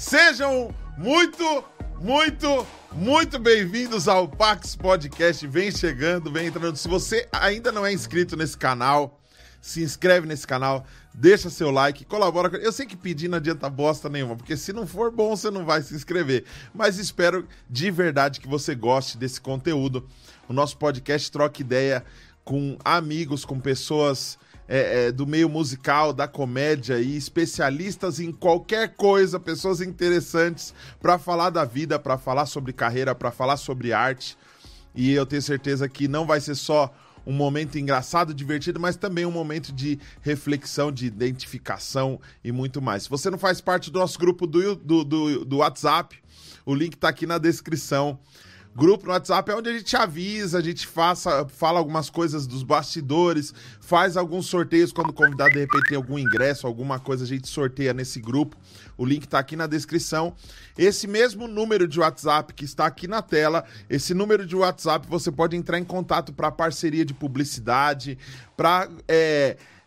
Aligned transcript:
Sejam 0.00 0.74
muito, 0.96 1.44
muito, 2.00 2.66
muito 2.90 3.38
bem-vindos 3.38 4.08
ao 4.08 4.26
Pax 4.26 4.74
Podcast. 4.74 5.46
Vem 5.46 5.70
chegando, 5.70 6.32
vem 6.32 6.46
entrando. 6.46 6.74
Se 6.76 6.88
você 6.88 7.28
ainda 7.30 7.70
não 7.70 7.84
é 7.84 7.92
inscrito 7.92 8.34
nesse 8.34 8.56
canal, 8.56 9.20
se 9.60 9.82
inscreve 9.82 10.26
nesse 10.26 10.46
canal, 10.46 10.86
deixa 11.12 11.50
seu 11.50 11.70
like, 11.70 12.06
colabora. 12.06 12.56
Eu 12.56 12.72
sei 12.72 12.86
que 12.86 12.96
pedir 12.96 13.28
não 13.28 13.36
adianta 13.36 13.68
bosta 13.68 14.08
nenhuma, 14.08 14.36
porque 14.36 14.56
se 14.56 14.72
não 14.72 14.86
for 14.86 15.12
bom, 15.12 15.36
você 15.36 15.50
não 15.50 15.66
vai 15.66 15.82
se 15.82 15.94
inscrever. 15.94 16.46
Mas 16.72 16.96
espero 16.96 17.46
de 17.68 17.90
verdade 17.90 18.40
que 18.40 18.48
você 18.48 18.74
goste 18.74 19.18
desse 19.18 19.38
conteúdo. 19.38 20.08
O 20.48 20.54
nosso 20.54 20.78
podcast 20.78 21.30
troca 21.30 21.60
ideia 21.60 22.02
com 22.42 22.78
amigos, 22.82 23.44
com 23.44 23.60
pessoas 23.60 24.38
é, 24.72 25.06
é, 25.08 25.12
do 25.12 25.26
meio 25.26 25.48
musical, 25.48 26.12
da 26.12 26.28
comédia 26.28 27.00
e 27.00 27.16
especialistas 27.16 28.20
em 28.20 28.30
qualquer 28.30 28.94
coisa, 28.94 29.40
pessoas 29.40 29.80
interessantes 29.80 30.72
para 31.02 31.18
falar 31.18 31.50
da 31.50 31.64
vida, 31.64 31.98
para 31.98 32.16
falar 32.16 32.46
sobre 32.46 32.72
carreira, 32.72 33.12
para 33.12 33.32
falar 33.32 33.56
sobre 33.56 33.92
arte. 33.92 34.38
E 34.94 35.12
eu 35.12 35.26
tenho 35.26 35.42
certeza 35.42 35.88
que 35.88 36.06
não 36.06 36.24
vai 36.24 36.40
ser 36.40 36.54
só 36.54 36.94
um 37.26 37.32
momento 37.32 37.78
engraçado, 37.78 38.32
divertido, 38.32 38.78
mas 38.78 38.94
também 38.94 39.26
um 39.26 39.30
momento 39.32 39.72
de 39.72 39.98
reflexão, 40.22 40.92
de 40.92 41.04
identificação 41.04 42.20
e 42.44 42.52
muito 42.52 42.80
mais. 42.80 43.02
Se 43.02 43.10
você 43.10 43.28
não 43.28 43.38
faz 43.38 43.60
parte 43.60 43.90
do 43.90 43.98
nosso 43.98 44.20
grupo 44.20 44.46
do, 44.46 44.76
do, 44.76 45.04
do, 45.04 45.44
do 45.44 45.56
WhatsApp, 45.58 46.16
o 46.64 46.72
link 46.72 46.96
tá 46.96 47.08
aqui 47.08 47.26
na 47.26 47.38
descrição. 47.38 48.20
Grupo 48.74 49.06
no 49.06 49.12
WhatsApp 49.12 49.50
é 49.50 49.54
onde 49.54 49.68
a 49.68 49.72
gente 49.72 49.96
avisa, 49.96 50.58
a 50.58 50.62
gente 50.62 50.86
faça, 50.86 51.46
fala 51.48 51.80
algumas 51.80 52.08
coisas 52.08 52.46
dos 52.46 52.62
bastidores, 52.62 53.52
faz 53.80 54.16
alguns 54.16 54.46
sorteios 54.46 54.92
quando 54.92 55.10
o 55.10 55.12
convidado 55.12 55.52
de 55.52 55.58
repente 55.58 55.88
tem 55.88 55.96
algum 55.96 56.16
ingresso, 56.16 56.68
alguma 56.68 57.00
coisa, 57.00 57.24
a 57.24 57.26
gente 57.26 57.48
sorteia 57.48 57.92
nesse 57.92 58.20
grupo. 58.20 58.56
O 58.96 59.04
link 59.04 59.26
tá 59.26 59.40
aqui 59.40 59.56
na 59.56 59.66
descrição. 59.66 60.34
Esse 60.78 61.08
mesmo 61.08 61.48
número 61.48 61.88
de 61.88 61.98
WhatsApp 61.98 62.54
que 62.54 62.64
está 62.64 62.86
aqui 62.86 63.08
na 63.08 63.20
tela, 63.20 63.64
esse 63.88 64.14
número 64.14 64.46
de 64.46 64.54
WhatsApp 64.54 65.06
você 65.08 65.32
pode 65.32 65.56
entrar 65.56 65.78
em 65.78 65.84
contato 65.84 66.32
para 66.32 66.50
parceria 66.52 67.04
de 67.04 67.12
publicidade, 67.12 68.16
para 68.56 68.88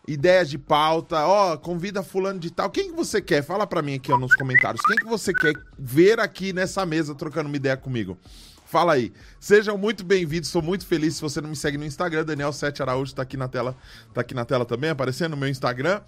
ideias 0.06 0.50
de 0.50 0.58
pauta, 0.58 1.26
ó, 1.26 1.56
convida 1.56 2.04
fulano 2.04 2.38
de 2.38 2.52
tal. 2.52 2.70
Quem 2.70 2.90
que 2.90 2.96
você 2.96 3.22
quer? 3.22 3.42
Fala 3.44 3.66
para 3.66 3.82
mim 3.82 3.96
aqui 3.96 4.12
ó, 4.12 4.18
nos 4.18 4.36
comentários. 4.36 4.82
Quem 4.86 4.98
que 4.98 5.06
você 5.06 5.34
quer 5.34 5.54
ver 5.80 6.20
aqui 6.20 6.52
nessa 6.52 6.86
mesa 6.86 7.16
trocando 7.16 7.48
uma 7.48 7.56
ideia 7.56 7.78
comigo? 7.78 8.18
Fala 8.74 8.94
aí. 8.94 9.14
Sejam 9.40 9.78
muito 9.78 10.04
bem-vindos, 10.04 10.50
sou 10.50 10.60
muito 10.60 10.88
feliz. 10.88 11.18
Se 11.18 11.22
você 11.22 11.40
não 11.40 11.48
me 11.48 11.56
segue 11.56 11.78
no 11.78 11.86
Instagram, 11.86 12.26
Daniel 12.26 12.52
Sete 12.52 12.82
Araújo 12.82 13.14
tá 13.14 13.22
aqui 13.22 13.38
na 13.38 13.48
tela, 13.48 13.78
tá 14.12 14.22
aqui 14.22 14.34
na 14.34 14.46
tela 14.46 14.66
também, 14.66 14.90
aparecendo 14.90 15.34
no 15.34 15.38
meu 15.38 15.48
Instagram. 15.48 16.02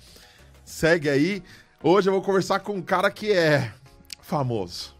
Segue 0.63 1.07
aí. 1.07 1.43
Hoje 1.83 2.09
eu 2.09 2.13
vou 2.13 2.23
conversar 2.23 2.61
com 2.61 2.73
um 2.73 2.81
cara 2.81 3.11
que 3.11 3.31
é 3.31 3.71
famoso. 4.19 4.95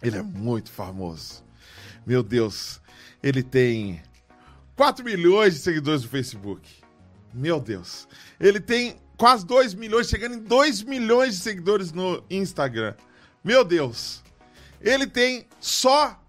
Ele 0.00 0.18
é 0.18 0.22
muito 0.22 0.70
famoso. 0.70 1.42
Meu 2.06 2.22
Deus, 2.22 2.80
ele 3.20 3.42
tem 3.42 4.00
4 4.76 5.04
milhões 5.04 5.54
de 5.54 5.60
seguidores 5.62 6.04
no 6.04 6.08
Facebook. 6.10 6.70
Meu 7.34 7.58
Deus. 7.58 8.06
Ele 8.38 8.60
tem 8.60 8.98
quase 9.16 9.44
2 9.44 9.74
milhões, 9.74 10.08
chegando 10.08 10.36
em 10.36 10.40
2 10.44 10.84
milhões 10.84 11.34
de 11.34 11.40
seguidores 11.42 11.90
no 11.90 12.22
Instagram. 12.30 12.94
Meu 13.42 13.64
Deus. 13.64 14.22
Ele 14.80 15.08
tem 15.08 15.48
só 15.58 16.21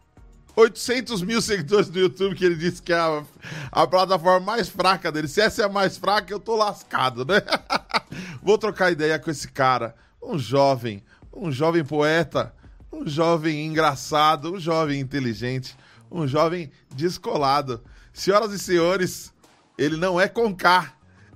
800 0.56 1.22
mil 1.24 1.42
seguidores 1.42 1.90
no 1.90 2.00
YouTube, 2.00 2.36
que 2.36 2.46
ele 2.46 2.56
disse 2.56 2.82
que 2.82 2.94
é 2.94 2.98
a, 2.98 3.24
a 3.72 3.88
plataforma 3.88 4.40
mais 4.40 4.70
fraca 4.70 5.12
dele. 5.12 5.28
Se 5.28 5.42
essa 5.42 5.64
é 5.64 5.66
a 5.66 5.70
mais 5.70 5.98
fraca, 5.98 6.32
eu 6.32 6.40
tô 6.40 6.56
lascado, 6.56 7.26
né? 7.26 7.42
Vou 8.42 8.58
trocar 8.58 8.92
ideia 8.92 9.18
com 9.18 9.32
esse 9.32 9.48
cara. 9.48 9.96
Um 10.22 10.38
jovem, 10.38 11.04
um 11.34 11.52
jovem 11.52 11.84
poeta, 11.84 12.54
um 12.92 13.08
jovem 13.08 13.66
engraçado, 13.66 14.54
um 14.54 14.60
jovem 14.60 15.00
inteligente, 15.00 15.76
um 16.12 16.28
jovem 16.28 16.72
descolado. 16.94 17.84
Senhoras 18.14 18.54
e 18.54 18.60
senhores, 18.60 19.34
ele 19.78 19.98
não 19.98 20.22
é 20.22 20.28
com 20.28 20.56
K, 20.56 20.94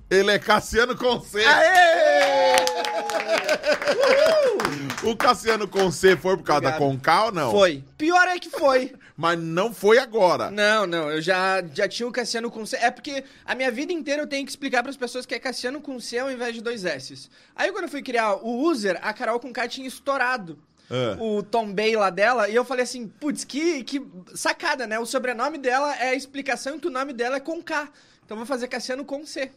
ele 0.08 0.30
é 0.30 0.38
Cassiano 0.38 0.96
com 0.96 1.20
C. 1.20 1.42
O 5.02 5.16
Cassiano 5.16 5.68
com 5.68 5.90
C 5.90 6.16
foi 6.16 6.36
por 6.36 6.42
causa 6.42 6.62
da 6.62 6.68
Obrigado. 6.70 6.90
com 6.90 6.98
K 6.98 7.24
ou 7.26 7.32
não? 7.32 7.50
Foi. 7.50 7.84
Pior 7.96 8.26
é 8.26 8.38
que 8.38 8.50
foi. 8.50 8.92
Mas 9.16 9.38
não 9.38 9.72
foi 9.72 9.98
agora. 9.98 10.50
Não, 10.50 10.86
não, 10.86 11.10
eu 11.10 11.20
já, 11.20 11.62
já 11.74 11.88
tinha 11.88 12.06
o 12.06 12.12
Cassiano 12.12 12.50
com 12.50 12.64
C. 12.64 12.76
É 12.76 12.90
porque 12.90 13.24
a 13.44 13.54
minha 13.54 13.70
vida 13.70 13.92
inteira 13.92 14.22
eu 14.22 14.26
tenho 14.26 14.44
que 14.44 14.50
explicar 14.50 14.82
para 14.82 14.90
as 14.90 14.96
pessoas 14.96 15.26
que 15.26 15.34
é 15.34 15.38
Cassiano 15.38 15.80
com 15.80 15.98
C 15.98 16.18
ao 16.18 16.30
invés 16.30 16.54
de 16.54 16.62
dois 16.62 16.84
S's. 16.84 17.30
Aí 17.54 17.70
quando 17.72 17.84
eu 17.84 17.90
fui 17.90 18.02
criar 18.02 18.34
o 18.34 18.62
user, 18.62 18.98
a 19.02 19.12
Carol 19.12 19.40
com 19.40 19.52
K 19.52 19.68
tinha 19.68 19.88
estourado. 19.88 20.58
É. 20.90 21.16
O 21.20 21.42
Tom 21.42 21.72
Bay 21.72 21.96
lá 21.96 22.10
dela, 22.10 22.48
e 22.48 22.54
eu 22.54 22.64
falei 22.64 22.82
assim, 22.82 23.08
putz, 23.08 23.44
que, 23.44 23.84
que 23.84 24.00
sacada, 24.34 24.86
né? 24.86 24.98
O 24.98 25.04
sobrenome 25.04 25.58
dela 25.58 25.94
é 25.96 26.10
a 26.10 26.14
explicação 26.14 26.78
que 26.78 26.86
o 26.86 26.90
nome 26.90 27.12
dela 27.12 27.36
é 27.36 27.40
com 27.40 27.62
K. 27.62 27.88
Então 28.24 28.36
eu 28.36 28.38
vou 28.38 28.46
fazer 28.46 28.68
Cassiano 28.68 29.04
com 29.04 29.26
C. 29.26 29.50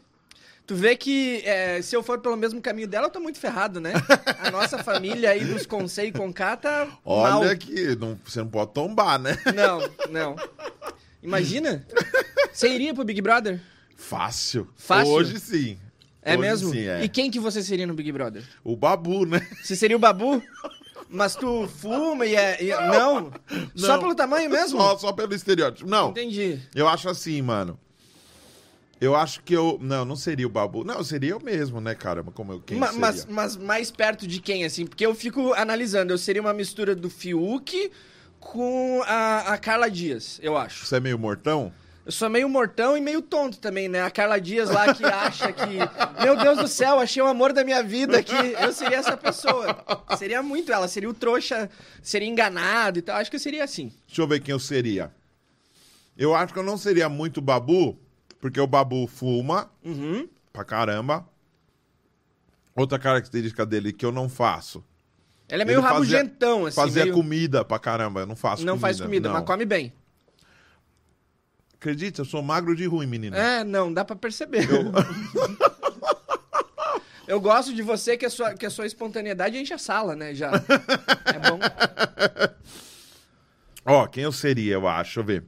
Tu 0.71 0.75
vê 0.75 0.95
que 0.95 1.41
é, 1.43 1.81
se 1.81 1.93
eu 1.93 2.01
for 2.01 2.19
pelo 2.19 2.37
mesmo 2.37 2.61
caminho 2.61 2.87
dela, 2.87 3.07
eu 3.07 3.11
tô 3.11 3.19
muito 3.19 3.37
ferrado, 3.37 3.81
né? 3.81 3.91
A 4.39 4.49
nossa 4.49 4.81
família 4.81 5.31
aí 5.31 5.43
dos 5.43 5.65
com 5.65 5.85
C 5.85 6.05
e 6.05 6.11
com 6.13 6.31
K 6.31 6.55
tá 6.55 6.87
Olha 7.03 7.45
mal. 7.49 7.57
que 7.57 7.93
não, 7.97 8.17
você 8.23 8.39
não 8.39 8.47
pode 8.47 8.71
tombar, 8.71 9.19
né? 9.19 9.37
Não, 9.53 9.79
não. 10.09 10.35
Imagina? 11.21 11.85
Você 12.53 12.69
iria 12.69 12.93
pro 12.93 13.03
Big 13.03 13.21
Brother? 13.21 13.59
Fácil. 13.97 14.65
Fácil? 14.77 15.11
Hoje 15.11 15.41
sim. 15.41 15.77
É 16.21 16.31
Hoje 16.37 16.41
mesmo? 16.41 16.71
Sim, 16.71 16.87
é. 16.87 17.03
E 17.03 17.09
quem 17.09 17.29
que 17.29 17.37
você 17.37 17.61
seria 17.61 17.85
no 17.85 17.93
Big 17.93 18.09
Brother? 18.09 18.41
O 18.63 18.77
Babu, 18.77 19.25
né? 19.25 19.45
Você 19.61 19.75
seria 19.75 19.97
o 19.97 19.99
Babu? 19.99 20.41
Mas 21.09 21.35
tu 21.35 21.67
fuma 21.67 22.25
e 22.25 22.33
é. 22.33 22.63
e- 22.63 22.69
Não? 22.69 23.29
Só 23.75 23.95
Não. 23.95 23.99
pelo 23.99 24.15
tamanho 24.15 24.49
mesmo? 24.49 24.79
Só, 24.79 24.97
só 24.97 25.11
pelo 25.11 25.33
estereótipo. 25.35 25.89
Não, 25.89 26.11
Entendi. 26.11 26.61
eu 26.73 26.87
acho 26.87 27.09
assim, 27.09 27.41
mano. 27.41 27.77
Eu 29.01 29.15
acho 29.15 29.41
que 29.41 29.53
eu. 29.53 29.79
Não, 29.81 30.05
não 30.05 30.15
seria 30.15 30.45
o 30.45 30.49
Babu. 30.49 30.83
Não, 30.83 31.03
seria 31.03 31.31
eu 31.31 31.39
mesmo, 31.39 31.81
né, 31.81 31.95
caramba? 31.95 32.31
Como 32.31 32.53
eu. 32.53 32.61
Quem 32.61 32.77
Ma- 32.77 32.85
seria? 32.87 33.01
mas, 33.01 33.25
mas 33.25 33.57
mais 33.57 33.89
perto 33.91 34.27
de 34.27 34.39
quem, 34.39 34.63
assim? 34.63 34.85
Porque 34.85 35.03
eu 35.03 35.15
fico 35.15 35.53
analisando. 35.53 36.13
Eu 36.13 36.19
seria 36.19 36.39
uma 36.41 36.53
mistura 36.53 36.95
do 36.95 37.09
Fiuk 37.09 37.91
com 38.39 39.01
a, 39.07 39.53
a 39.53 39.57
Carla 39.57 39.89
Dias, 39.89 40.39
eu 40.43 40.55
acho. 40.55 40.85
Você 40.85 40.97
é 40.97 40.99
meio 40.99 41.17
mortão? 41.17 41.73
Eu 42.03 42.11
sou 42.11 42.27
meio 42.29 42.49
mortão 42.49 42.97
e 42.97 43.01
meio 43.01 43.21
tonto 43.21 43.59
também, 43.59 43.87
né? 43.87 44.01
A 44.01 44.09
Carla 44.09 44.39
Dias 44.41 44.69
lá 44.69 44.93
que 44.93 45.03
acha 45.05 45.51
que, 45.53 45.77
meu 46.23 46.35
Deus 46.35 46.57
do 46.57 46.67
céu, 46.67 46.99
achei 46.99 47.21
o 47.21 47.27
amor 47.27 47.53
da 47.53 47.63
minha 47.63 47.83
vida 47.83 48.17
aqui. 48.19 48.35
Eu 48.59 48.71
seria 48.73 48.97
essa 48.97 49.15
pessoa. 49.15 49.83
Seria 50.17 50.41
muito 50.43 50.71
ela, 50.71 50.87
seria 50.87 51.09
o 51.09 51.13
trouxa, 51.13 51.69
seria 52.01 52.27
enganado 52.27 52.97
e 52.99 53.01
tal. 53.03 53.17
Acho 53.17 53.29
que 53.29 53.35
eu 53.35 53.39
seria 53.39 53.63
assim. 53.63 53.91
Deixa 54.07 54.21
eu 54.21 54.27
ver 54.27 54.41
quem 54.41 54.51
eu 54.51 54.59
seria. 54.59 55.11
Eu 56.17 56.35
acho 56.35 56.51
que 56.53 56.59
eu 56.59 56.63
não 56.63 56.77
seria 56.77 57.07
muito 57.07 57.39
Babu, 57.39 57.97
porque 58.41 58.59
o 58.59 58.67
Babu 58.67 59.07
fuma 59.07 59.71
Uhum. 59.85 60.27
pra 60.51 60.65
caramba. 60.65 61.25
Outra 62.75 62.97
característica 62.99 63.65
dele 63.65 63.93
que 63.93 64.05
eu 64.05 64.11
não 64.11 64.27
faço. 64.27 64.83
Ele 65.47 65.61
é 65.61 65.65
meio 65.65 65.79
Ele 65.79 65.87
fazia- 65.87 66.17
rabugentão, 66.17 66.65
assim. 66.65 66.75
Fazia 66.75 67.03
meio... 67.03 67.13
comida 67.15 67.63
pra 67.63 67.77
caramba. 67.77 68.21
Eu 68.21 68.25
não 68.25 68.35
faço 68.35 68.65
Não 68.65 68.73
comida. 68.73 68.81
faz 68.87 68.99
comida, 69.01 69.27
não. 69.29 69.35
mas 69.35 69.45
come 69.45 69.65
bem. 69.65 69.93
Acredita, 71.75 72.21
eu 72.21 72.25
sou 72.25 72.41
magro 72.41 72.75
de 72.75 72.85
ruim, 72.85 73.05
menino. 73.07 73.35
É, 73.35 73.63
não, 73.63 73.91
dá 73.93 74.03
pra 74.05 74.15
perceber. 74.15 74.67
Eu 77.27 77.39
gosto 77.39 77.73
de 77.73 77.81
você 77.81 78.17
que 78.17 78.25
a 78.25 78.29
sua, 78.29 78.53
que 78.55 78.65
a 78.65 78.69
sua 78.69 78.85
espontaneidade 78.85 79.57
enche 79.57 79.73
a 79.73 79.77
sala, 79.77 80.15
né? 80.17 80.33
Já. 80.35 80.51
É 80.53 81.39
bom. 81.49 81.59
Ó, 83.85 84.05
quem 84.07 84.23
eu 84.23 84.31
seria, 84.33 84.73
eu 84.73 84.87
acho, 84.87 85.03
deixa 85.05 85.19
eu 85.21 85.23
ver. 85.23 85.43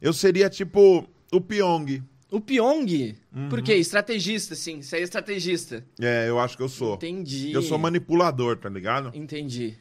Eu 0.00 0.12
seria 0.14 0.48
tipo 0.48 1.06
o 1.36 1.40
Pyong. 1.40 2.02
O 2.30 2.40
Pyong, 2.40 3.16
Uhum. 3.34 3.48
por 3.48 3.62
quê? 3.62 3.74
Estrategista, 3.76 4.54
sim. 4.54 4.82
Você 4.82 4.96
é 4.96 5.02
estrategista. 5.02 5.84
É, 6.00 6.28
eu 6.28 6.38
acho 6.40 6.56
que 6.56 6.62
eu 6.62 6.68
sou. 6.68 6.94
Entendi. 6.94 7.52
Eu 7.52 7.62
sou 7.62 7.78
manipulador, 7.78 8.56
tá 8.56 8.68
ligado? 8.68 9.10
Entendi. 9.14 9.76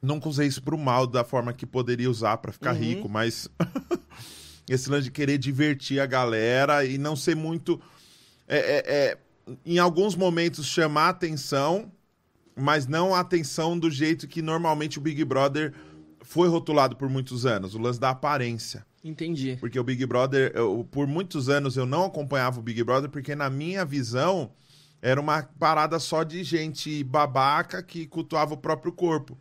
Nunca 0.00 0.28
usei 0.28 0.46
isso 0.46 0.62
pro 0.62 0.76
mal 0.76 1.06
da 1.06 1.24
forma 1.24 1.52
que 1.52 1.64
poderia 1.66 2.10
usar 2.10 2.36
pra 2.38 2.52
ficar 2.52 2.74
Uhum. 2.74 2.80
rico, 2.80 3.08
mas 3.08 3.48
esse 4.68 4.88
lance 4.90 5.04
de 5.04 5.10
querer 5.10 5.38
divertir 5.38 5.98
a 6.00 6.06
galera 6.06 6.84
e 6.84 6.98
não 6.98 7.16
ser 7.16 7.34
muito. 7.34 7.80
é, 8.46 8.58
é, 8.58 8.84
é, 8.86 9.18
em 9.64 9.78
alguns 9.78 10.14
momentos 10.14 10.66
chamar 10.66 11.08
atenção, 11.10 11.90
mas 12.56 12.86
não 12.86 13.14
a 13.14 13.20
atenção 13.20 13.78
do 13.78 13.90
jeito 13.90 14.28
que 14.28 14.40
normalmente 14.42 14.98
o 14.98 15.00
Big 15.02 15.22
Brother 15.24 15.72
foi 16.22 16.48
rotulado 16.48 16.96
por 16.96 17.08
muitos 17.10 17.44
anos 17.46 17.74
o 17.74 17.78
lance 17.78 17.98
da 18.00 18.10
aparência. 18.10 18.86
Entendi. 19.04 19.56
Porque 19.60 19.78
o 19.78 19.84
Big 19.84 20.04
Brother, 20.06 20.50
eu- 20.54 20.86
por 20.90 21.06
muitos 21.06 21.48
anos 21.50 21.76
eu 21.76 21.84
não 21.84 22.04
acompanhava 22.06 22.58
o 22.58 22.62
Big 22.62 22.82
Brother, 22.82 23.10
porque 23.10 23.34
na 23.36 23.50
minha 23.50 23.84
visão 23.84 24.50
era 25.02 25.20
uma 25.20 25.42
parada 25.58 25.98
só 25.98 26.22
de 26.22 26.42
gente 26.42 27.04
babaca 27.04 27.82
que 27.82 28.06
cultuava 28.06 28.54
o 28.54 28.56
próprio 28.56 28.90
corpo. 28.92 29.36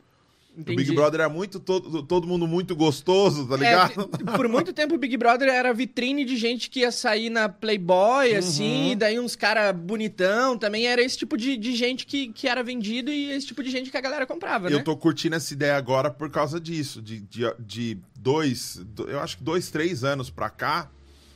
O 0.55 0.59
Entendi. 0.61 0.83
Big 0.83 0.93
Brother 0.93 1.21
era 1.21 1.29
muito, 1.29 1.59
todo, 1.59 2.03
todo 2.03 2.27
mundo 2.27 2.45
muito 2.45 2.75
gostoso, 2.75 3.47
tá 3.47 3.55
É, 3.55 3.57
ligado? 3.57 4.05
t- 4.05 4.23
por 4.37 4.47
muito 4.47 4.71
tempo 4.71 4.93
o 4.93 4.97
Big 4.99 5.17
Brother 5.17 5.47
era 5.49 5.73
vitrine 5.73 6.23
de 6.23 6.37
gente 6.37 6.69
que 6.69 6.81
ia 6.81 6.91
sair 6.91 7.31
na 7.31 7.49
Playboy, 7.49 8.35
assim, 8.35 8.83
Uhum. 8.87 8.91
e 8.91 8.95
daí 8.95 9.19
uns 9.19 9.35
cara 9.35 9.73
bonitão, 9.73 10.55
também 10.55 10.85
era 10.85 11.01
esse 11.01 11.17
tipo 11.17 11.35
de, 11.37 11.57
de 11.57 11.75
gente 11.75 12.05
que, 12.05 12.27
que 12.27 12.47
era 12.47 12.61
vendido 12.61 13.09
e 13.09 13.31
esse 13.31 13.47
tipo 13.47 13.63
de 13.63 13.71
gente 13.71 13.89
que 13.89 13.97
a 13.97 14.01
galera 14.01 14.27
comprava, 14.27 14.69
né? 14.69 14.75
Eu 14.75 14.83
tô 14.83 14.95
curtindo 14.95 15.35
essa 15.35 15.51
ideia 15.51 15.75
agora 15.75 16.11
por 16.11 16.29
causa 16.29 16.59
disso. 16.59 17.01
De, 17.01 17.21
de, 17.21 17.51
de 17.59 17.97
dois, 18.23 18.79
do- 18.85 19.09
eu 19.09 19.19
acho 19.19 19.37
que 19.37 19.43
dois, 19.43 19.69
três 19.69 20.03
anos 20.03 20.29
pra 20.29 20.49
cá, 20.49 20.89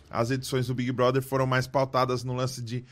as 0.09 0.31
edições 0.31 0.67
do 0.67 0.73
Big 0.73 0.91
Brother 0.91 1.21
foram 1.21 1.45
mais 1.45 1.67
pautadas 1.67 2.23
no 2.23 2.33
lance 2.33 2.61
de 2.61 2.85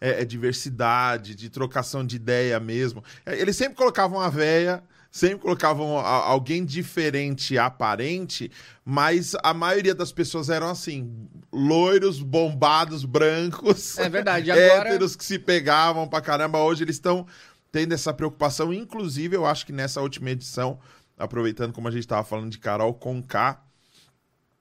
é, 0.00 0.22
é, 0.22 0.24
diversidade, 0.24 1.34
de 1.36 1.48
trocação 1.48 2.04
de 2.04 2.16
ideia 2.16 2.58
mesmo. 2.58 3.04
É, 3.24 3.38
Eles 3.40 3.54
sempre 3.56 3.76
colocavam 3.76 4.18
a 4.18 4.28
véia, 4.28 4.82
sempre 5.12 5.38
colocavam 5.38 5.96
a- 5.98 6.02
alguém 6.26 6.64
diferente, 6.64 7.56
aparente, 7.56 8.50
mas 8.84 9.36
a 9.44 9.54
maioria 9.54 9.94
das 9.94 10.10
pessoas 10.10 10.48
eram 10.50 10.68
assim: 10.68 11.28
loiros, 11.52 12.20
bombados, 12.20 13.04
brancos. 13.04 13.96
É 13.98 14.08
verdade, 14.08 14.50
agora- 14.50 14.88
héteros 14.88 15.14
que 15.14 15.24
se 15.24 15.38
pegavam 15.38 16.08
pra 16.08 16.20
caramba. 16.20 16.58
Hoje 16.58 16.82
eles 16.82 16.96
estão 16.96 17.24
tendo 17.70 17.92
essa 17.94 18.12
preocupação. 18.12 18.72
Inclusive, 18.72 19.36
eu 19.36 19.46
acho 19.46 19.64
que 19.64 19.72
nessa 19.72 20.00
última 20.00 20.30
edição, 20.30 20.80
aproveitando 21.22 21.72
como 21.72 21.86
a 21.88 21.90
gente 21.90 22.00
estava 22.00 22.24
falando 22.24 22.50
de 22.50 22.58
Carol 22.58 22.92
com 22.92 23.22
K, 23.22 23.62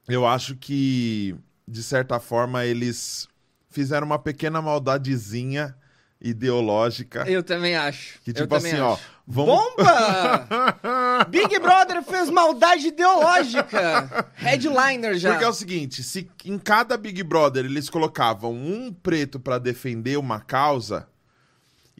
eu 0.07 0.27
acho 0.27 0.55
que, 0.55 1.35
de 1.67 1.81
certa 1.81 2.19
forma, 2.19 2.65
eles 2.65 3.27
fizeram 3.69 4.05
uma 4.05 4.19
pequena 4.19 4.61
maldadezinha 4.61 5.75
ideológica. 6.21 7.23
Eu 7.27 7.41
também 7.41 7.75
acho. 7.75 8.19
Que 8.21 8.31
tipo 8.31 8.53
assim, 8.53 8.79
ó, 8.79 8.93
acho. 8.93 9.03
vamos. 9.25 9.55
Bomba! 9.55 11.25
Big 11.29 11.59
Brother 11.59 12.03
fez 12.03 12.29
maldade 12.29 12.87
ideológica. 12.87 14.27
Headliner 14.35 15.17
já. 15.17 15.31
Porque 15.31 15.45
é 15.45 15.49
o 15.49 15.53
seguinte, 15.53 16.03
se 16.03 16.29
em 16.45 16.59
cada 16.59 16.95
Big 16.95 17.23
Brother 17.23 17.65
eles 17.65 17.89
colocavam 17.89 18.53
um 18.53 18.93
preto 18.93 19.39
pra 19.39 19.57
defender 19.57 20.17
uma 20.17 20.39
causa 20.39 21.07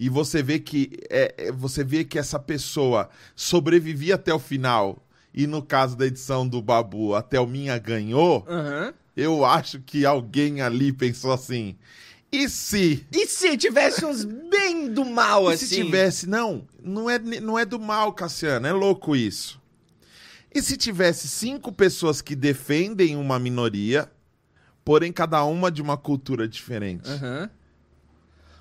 e 0.01 0.09
você 0.09 0.41
vê 0.41 0.57
que 0.57 0.97
é, 1.11 1.35
é, 1.37 1.51
você 1.51 1.83
vê 1.83 2.03
que 2.03 2.17
essa 2.17 2.39
pessoa 2.39 3.07
sobrevivia 3.35 4.15
até 4.15 4.33
o 4.33 4.39
final 4.39 4.97
e 5.31 5.45
no 5.45 5.61
caso 5.61 5.95
da 5.95 6.07
edição 6.07 6.47
do 6.47 6.59
Babu 6.59 7.13
até 7.13 7.39
o 7.39 7.45
Minha 7.45 7.77
ganhou, 7.77 8.43
Aham. 8.49 8.95
eu 9.15 9.45
acho 9.45 9.79
que 9.79 10.03
alguém 10.03 10.59
ali 10.59 10.91
pensou 10.91 11.31
assim: 11.31 11.75
e 12.31 12.49
se 12.49 13.05
E 13.11 13.27
se 13.27 13.55
tivesse 13.55 14.03
uns 14.03 14.25
bem 14.25 14.91
do 14.91 15.05
mal, 15.05 15.47
assim? 15.47 15.67
se 15.67 15.75
tivesse, 15.83 16.27
não, 16.27 16.67
não 16.83 17.07
é, 17.07 17.19
não 17.19 17.59
é 17.59 17.63
do 17.63 17.79
mal, 17.79 18.11
Cassiano, 18.11 18.65
é 18.65 18.73
louco 18.73 19.15
isso. 19.15 19.61
E 20.51 20.63
se 20.63 20.77
tivesse 20.77 21.27
cinco 21.27 21.71
pessoas 21.71 22.23
que 22.23 22.35
defendem 22.35 23.15
uma 23.15 23.37
minoria, 23.37 24.11
porém 24.83 25.13
cada 25.13 25.43
uma 25.43 25.69
de 25.71 25.79
uma 25.79 25.95
cultura 25.95 26.47
diferente? 26.47 27.07
Aham. 27.07 27.51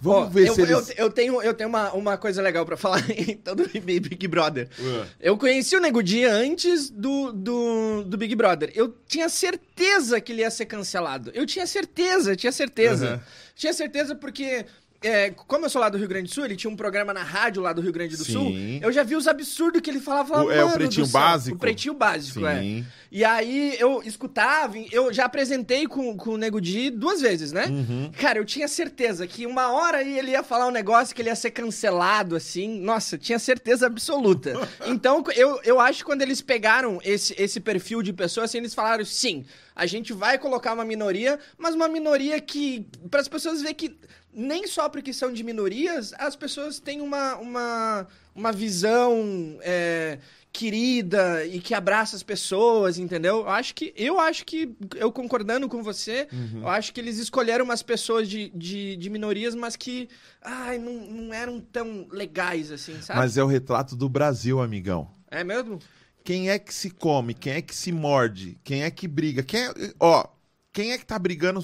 Vamos 0.01 0.27
Ó, 0.27 0.31
ver 0.31 0.49
eu, 0.49 0.55
se 0.55 0.63
eles... 0.63 0.91
eu, 0.91 0.95
eu 0.97 1.11
tenho, 1.11 1.43
eu 1.43 1.53
tenho 1.53 1.69
uma, 1.69 1.93
uma 1.93 2.17
coisa 2.17 2.41
legal 2.41 2.65
pra 2.65 2.77
falar 2.79 3.05
então 3.11 3.55
do 3.55 3.69
Big 3.69 4.27
Brother. 4.27 4.69
Ué. 4.79 5.07
Eu 5.21 5.37
conheci 5.37 5.77
o 5.77 5.81
Nego 5.81 6.03
Dia 6.03 6.33
antes 6.33 6.89
do, 6.89 7.33
do, 7.33 8.05
do 8.05 8.17
Big 8.17 8.35
Brother. 8.35 8.73
Eu 8.75 8.95
tinha 9.07 9.29
certeza 9.29 10.21
que 10.21 10.33
ele 10.33 10.41
ia 10.41 10.51
ser 10.51 10.65
cancelado. 10.65 11.31
Eu 11.35 11.45
tinha 11.45 11.67
certeza, 11.67 12.35
tinha 12.35 12.53
certeza. 12.53 13.23
Tinha 13.55 13.75
certeza 13.75 14.15
porque, 14.15 14.65
é, 15.03 15.31
como 15.31 15.65
eu 15.65 15.71
sou 15.71 15.81
lá 15.81 15.89
do 15.89 15.97
Rio 15.97 16.07
Grande 16.09 16.29
do 16.29 16.35
Sul, 16.35 16.45
ele 16.45 16.57
tinha 16.57 16.71
um 16.71 16.77
programa 16.77 17.15
na 17.15 17.23
rádio 17.23 17.63
lá 17.63 17.73
do 17.73 17.81
Rio 17.81 17.93
Grande 17.93 18.17
do 18.17 18.25
Sim. 18.25 18.33
Sul. 18.33 18.53
Eu 18.83 18.93
já 18.93 19.03
vi 19.03 19.17
os 19.17 19.27
absurdos 19.27 19.81
que 19.81 19.89
ele 19.89 20.01
falava. 20.01 20.45
O- 20.45 20.51
é 20.51 20.63
o 20.63 20.67
"Mano 20.67 20.73
Pretinho 20.79 21.07
do 21.07 21.11
céu." 21.11 21.21
Básico? 21.21 21.57
O 21.57 21.59
Pretinho 21.59 21.95
Básico, 21.95 22.47
é. 22.47 22.61
Sim. 22.61 22.87
E 23.13 23.25
aí 23.25 23.75
eu 23.81 24.03
escutava, 24.05 24.77
eu 24.93 25.13
já 25.13 25.25
apresentei 25.25 25.87
com, 25.87 26.17
com 26.17 26.31
o 26.31 26.37
Nego 26.37 26.61
Di 26.61 26.91
duas 26.91 27.21
vezes, 27.21 27.51
né? 27.51 27.67
Uhum. 27.67 28.11
Cara, 28.17 28.39
eu 28.39 28.45
tinha 28.45 28.69
certeza 28.69 29.27
que 29.27 29.47
uma 29.47 29.73
hora 29.73 30.03
ele 30.03 30.31
ia 30.33 30.43
falar 30.45 30.67
um 30.69 30.71
negócio 30.71 31.15
que 31.15 31.21
ele 31.23 31.29
ia 31.29 31.35
ser 31.35 31.51
cancelado, 31.51 32.37
assim. 32.37 32.81
Nossa, 32.81 33.19
tinha 33.19 33.39
certeza 33.39 33.87
absoluta. 33.87 34.53
Então, 34.87 35.25
eu, 35.35 35.61
eu 35.65 35.81
acho 35.81 35.99
que 36.01 36.05
quando 36.05 36.23
eles 36.23 36.41
pegaram 36.43 37.01
esse, 37.05 37.35
esse 37.39 37.59
perfil 37.61 38.03
de 38.03 38.13
pessoa, 38.13 38.45
assim, 38.45 38.59
eles 38.59 38.75
falaram, 38.75 39.05
sim, 39.05 39.45
a 39.75 39.87
gente 39.87 40.13
vai 40.13 40.37
colocar 40.39 40.73
uma 40.73 40.85
minoria, 40.85 41.39
mas 41.57 41.75
uma 41.75 41.89
minoria 41.89 42.41
que. 42.41 42.87
para 43.11 43.21
as 43.21 43.29
pessoas 43.29 43.63
ver 43.63 43.75
que 43.75 43.97
nem 44.33 44.67
só 44.67 44.89
porque 44.89 45.13
são 45.13 45.33
de 45.33 45.43
minorias, 45.43 46.13
as 46.19 46.37
pessoas 46.37 46.79
têm 46.81 47.01
uma, 47.01 47.37
uma, 47.37 48.07
uma 48.35 48.53
visão. 48.53 49.59
é, 49.63 50.19
querida 50.53 51.47
e 51.47 51.61
que 51.61 51.75
abraça 51.75 52.17
as 52.17 52.23
pessoas, 52.25 52.99
entendeu? 52.99 53.39
Eu 53.39 53.49
acho 53.49 53.73
que, 53.75 53.95
eu 53.97 54.19
acho 54.19 54.45
que, 54.45 54.75
eu 54.97 55.13
concordando 55.13 55.69
com 55.69 55.81
você, 55.83 56.27
Uhum. 56.33 56.63
eu 56.63 56.69
acho 56.69 56.93
que 56.93 57.01
eles 57.01 57.19
escolheram 57.19 57.65
umas 57.65 57.83
pessoas 57.83 58.29
de, 58.29 58.51
de, 58.55 58.97
de 58.97 59.11
minorias, 59.11 59.55
mas 59.55 59.77
que, 59.77 60.09
ai, 60.43 60.77
não, 60.79 60.93
não 61.07 61.33
eram 61.33 61.61
tão 61.61 62.07
legais 62.11 62.71
assim, 62.73 63.01
sabe? 63.01 63.21
Mas 63.21 63.37
é 63.37 63.45
o 63.45 63.47
retrato 63.47 63.95
do 63.95 64.09
Brasil, 64.09 64.61
amigão. 64.61 65.11
É 65.31 65.45
mesmo? 65.45 65.79
Quem 66.25 66.51
é 66.51 66.59
que 66.59 66.75
se 66.75 66.91
come? 66.91 67.33
Quem 67.33 67.53
é 67.55 67.63
que 67.63 67.75
se 67.75 67.93
morde? 67.93 68.59
Quem 68.65 68.83
é 68.83 68.91
que 68.91 69.07
briga? 69.07 69.43
Quem 69.45 69.61
é... 69.67 69.73
Ó, 70.01 70.27
quem 70.73 70.93
é 70.93 70.99
que 70.99 71.07
tá 71.07 71.19
brigando 71.19 71.63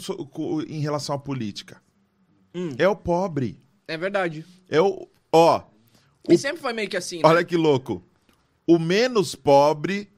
em 0.68 0.80
relação 0.80 1.14
à 1.14 1.18
política? 1.18 1.82
Hum. 2.56 2.74
É 2.78 2.88
o 2.88 2.96
pobre. 2.96 3.60
É 3.86 3.96
verdade. 3.98 4.44
É 4.70 4.80
o... 4.80 5.06
Ó, 5.30 5.60
E 6.28 6.34
O- 6.34 6.38
sempre 6.38 6.60
foi 6.62 6.72
meio 6.72 6.88
que 6.88 6.96
assim, 6.96 7.16
né? 7.16 7.22
Olha 7.24 7.44
que 7.44 7.56
louco. 7.56 8.02
O 8.66 8.78
menos 8.78 9.34
pobre 9.34 10.08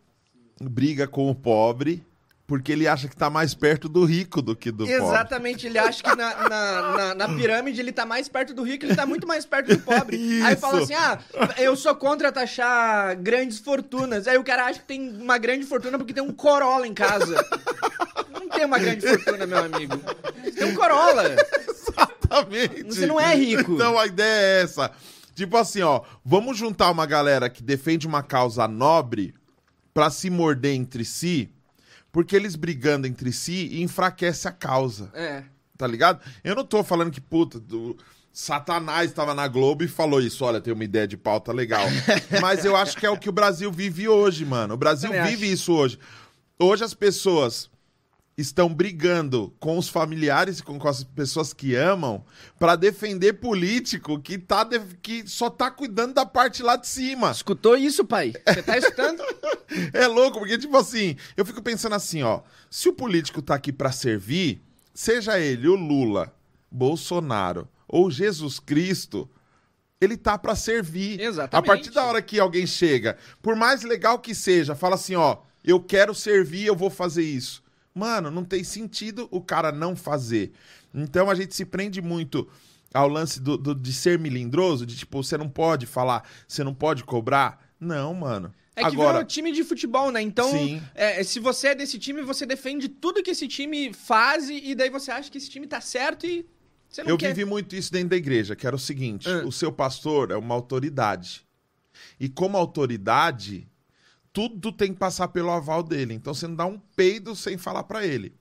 briga 0.61 1.07
com 1.09 1.29
o 1.31 1.35
pobre 1.35 2.05
porque 2.47 2.73
ele 2.73 2.89
acha 2.89 3.07
que 3.09 3.15
tá 3.17 3.29
mais 3.29 3.53
perto 3.53 3.91
do 3.91 4.07
rico 4.07 4.41
do 4.41 4.57
que 4.57 4.71
do 4.71 4.87
pobre. 4.87 4.95
Exatamente, 4.95 5.67
ele 5.67 5.77
acha 5.79 6.03
que 6.03 6.09
na, 6.17 6.49
na, 6.49 6.49
na- 6.49 7.15
na 7.15 7.29
pirâmide 7.37 7.79
ele 7.79 7.93
tá 7.93 8.07
mais 8.07 8.27
perto 8.27 8.55
do 8.55 8.63
rico, 8.63 8.87
ele 8.87 8.97
tá 8.97 9.05
muito 9.05 9.27
mais 9.27 9.45
perto 9.45 9.77
do 9.77 9.81
pobre. 9.83 10.17
Aí 10.43 10.53
Isso. 10.55 10.61
fala 10.63 10.81
assim: 10.83 10.95
ah, 10.95 11.19
eu 11.59 11.77
sou 11.77 11.95
contra 11.95 12.33
taxar 12.33 13.15
grandes 13.21 13.59
fortunas. 13.59 14.27
Aí 14.27 14.39
o 14.39 14.45
cara 14.45 14.65
acha 14.65 14.79
que 14.81 14.87
tem 14.87 15.11
uma 15.21 15.37
grande 15.37 15.67
fortuna 15.67 15.99
porque 15.99 16.15
tem 16.15 16.23
um 16.23 16.33
Corolla 16.33 16.87
em 16.87 16.95
casa. 16.95 17.37
Não 18.33 18.49
tem 18.49 18.65
uma 18.65 18.79
grande 18.79 19.07
fortuna, 19.07 19.47
meu 19.47 19.59
amigo. 19.59 19.99
Tem 20.57 20.69
um 20.73 20.75
Corolla. 20.75 21.25
Exatamente. 22.31 22.83
Você 22.85 23.07
não 23.07 23.21
é 23.21 23.35
rico. 23.35 23.75
Então 23.75 23.99
a 23.99 24.07
ideia 24.07 24.61
é 24.61 24.63
essa. 24.63 24.91
Tipo 25.35 25.57
assim, 25.57 25.83
ó, 25.83 26.03
vamos 26.25 26.59
juntar 26.59 26.91
uma 26.91 27.07
galera 27.07 27.49
que 27.49 27.63
defende 27.63 28.07
uma 28.07 28.23
causa 28.23 28.67
nobre 28.67 29.35
pra 29.95 30.11
se 30.11 30.31
morder 30.31 30.75
entre 30.75 31.05
si, 31.05 31.49
porque 32.11 32.35
eles 32.35 32.57
brigando 32.57 33.07
entre 33.07 33.33
si 33.33 33.81
enfraquece 33.81 34.49
a 34.49 34.53
causa. 34.53 35.11
É. 35.15 35.45
tá 35.77 35.87
ligado? 35.87 36.21
Eu 36.43 36.57
não 36.57 36.65
tô 36.65 36.83
falando 36.83 37.11
que, 37.11 37.21
puta, 37.21 37.61
do... 37.61 37.97
Satanás 38.33 39.11
estava 39.11 39.35
na 39.35 39.49
Globo 39.49 39.83
e 39.83 39.89
falou 39.89 40.21
isso. 40.21 40.45
Olha, 40.45 40.61
tem 40.61 40.73
uma 40.73 40.85
ideia 40.85 41.09
de 41.09 41.17
pauta 41.17 41.53
legal. 41.53 41.85
Mas 42.41 42.65
eu 42.65 42.77
acho 42.77 42.97
que 42.97 43.05
é 43.05 43.11
o 43.11 43.17
que 43.17 43.29
o 43.29 43.33
Brasil 43.33 43.71
vive 43.73 44.09
hoje, 44.09 44.45
mano. 44.45 44.75
O 44.75 44.77
Brasil 44.77 45.11
Também 45.11 45.35
vive 45.35 45.51
isso 45.51 45.73
hoje. 45.73 45.99
Hoje 46.59 46.85
as 46.85 46.95
pessoas 46.95 47.69
estão 48.41 48.73
brigando 48.73 49.53
com 49.59 49.77
os 49.77 49.89
familiares 49.89 50.61
e 50.61 50.63
com, 50.63 50.79
as 50.89 51.03
pessoas 51.03 51.53
que 51.53 51.75
amam 51.75 52.25
pra 52.59 52.77
defender 52.77 53.35
político 53.35 54.21
que, 54.21 54.39
tá 54.39 54.63
de- 54.63 54.79
que 55.03 55.29
só 55.29 55.51
tá 55.51 55.71
cuidando 55.71 56.15
da 56.15 56.25
parte 56.25 56.63
lá 56.63 56.77
de 56.77 56.87
cima. 56.87 57.33
Escutou 57.33 57.77
isso, 57.77 58.05
pai? 58.05 58.33
Você 58.47 58.63
tá 58.63 58.79
escutando? 58.79 59.23
É 59.93 60.07
louco, 60.07 60.39
porque, 60.39 60.57
tipo 60.57 60.75
assim, 60.79 61.15
eu 61.37 61.45
fico 61.45 61.61
pensando 61.61 61.95
assim, 61.95 62.23
ó. 62.23 62.41
Se 62.71 62.89
o 62.89 62.93
político 62.95 63.43
tá 63.43 63.55
aqui 63.55 63.71
pra 63.71 63.93
servir, 63.93 64.63
seja 64.95 65.39
ele 65.39 65.69
o 65.69 65.75
Lula, 65.75 66.33
Bolsonaro 66.71 67.69
ou 67.87 68.11
Jesus 68.11 68.59
Cristo, 68.59 69.29
ele 70.01 70.17
tá 70.17 70.39
pra 70.39 70.55
servir. 70.55 71.21
Exatamente. 71.21 71.55
A 71.55 71.75
partir 71.75 71.91
da 71.91 72.05
hora 72.05 72.23
que 72.23 72.41
alguém 72.41 72.67
chega, 72.67 73.19
por 73.43 73.55
mais 73.57 73.83
legal 73.83 74.19
que 74.19 74.35
seja, 74.35 74.75
fala 74.75 74.95
assim, 74.95 75.17
ó, 75.17 75.39
eu 75.63 75.81
quero 75.81 76.15
servir, 76.15 76.65
eu 76.67 76.75
vou 76.77 76.89
fazer 76.89 77.23
isso. 77.25 77.63
Mano, 77.99 78.31
não 78.31 78.45
tem 78.45 78.63
sentido 78.63 79.27
o 79.31 79.41
cara 79.41 79.73
não 79.73 79.97
fazer. 79.97 80.53
Então 80.95 81.29
a 81.29 81.35
gente 81.35 81.55
se 81.55 81.65
prende 81.65 82.01
muito 82.01 82.49
ao 82.95 83.09
lance 83.09 83.41
do, 83.41 83.59
do- 83.59 83.75
de 83.75 83.93
ser 83.93 84.19
melindroso, 84.19 84.87
de 84.87 84.97
tipo, 84.97 85.23
você 85.23 85.37
não 85.37 85.49
pode 85.49 85.85
falar, 85.85 86.23
você 86.47 86.63
não 86.65 86.73
pode 86.73 87.05
cobrar. 87.05 87.67
Não, 87.81 88.15
mano. 88.15 88.55
É 88.75 88.81
que 88.83 88.87
Agora, 88.89 89.13
virou 89.15 89.25
time 89.25 89.51
de 89.53 89.65
futebol, 89.65 90.13
né? 90.13 90.23
Então, 90.23 90.51
Sim. 90.53 90.81
é, 90.95 91.23
se 91.25 91.41
você 91.41 91.69
é 91.69 91.75
desse 91.75 91.99
time, 91.99 92.23
você 92.23 92.47
defende 92.47 92.89
tudo 92.89 93.23
que 93.25 93.31
esse 93.33 93.49
time 93.49 93.93
faz 93.93 94.49
e, 94.49 94.71
e 94.71 94.75
daí 94.77 94.89
você 94.89 95.11
acha 95.11 95.29
que 95.31 95.37
esse 95.37 95.51
time 95.51 95.67
tá 95.67 95.81
certo 95.81 96.25
e 96.25 96.47
você 96.89 97.03
não 97.03 97.11
Eu 97.11 97.19
quer. 97.19 97.35
vivi 97.35 97.45
muito 97.45 97.75
isso 97.75 97.91
dentro 97.93 98.11
da 98.11 98.17
igreja, 98.17 98.55
que 98.55 98.67
era 98.67 98.77
o 98.77 98.79
seguinte: 98.79 99.29
Ah. 99.29 99.45
o 99.45 99.51
seu 99.51 99.73
pastor 99.73 100.31
é 100.31 100.37
uma 100.37 100.55
autoridade. 100.55 101.45
E 102.21 102.29
como 102.29 102.57
autoridade, 102.57 103.67
tudo 104.33 104.71
tem 104.73 104.93
que 104.93 104.99
passar 104.99 105.29
pelo 105.29 105.51
aval 105.51 105.83
dele. 105.83 106.15
Então 106.15 106.33
você 106.35 106.47
não 106.47 106.55
dá 106.55 106.67
um 106.67 106.79
peido 106.97 107.35
sem 107.35 107.57
falar 107.59 107.85
pra 107.85 108.05
ele. 108.07 108.33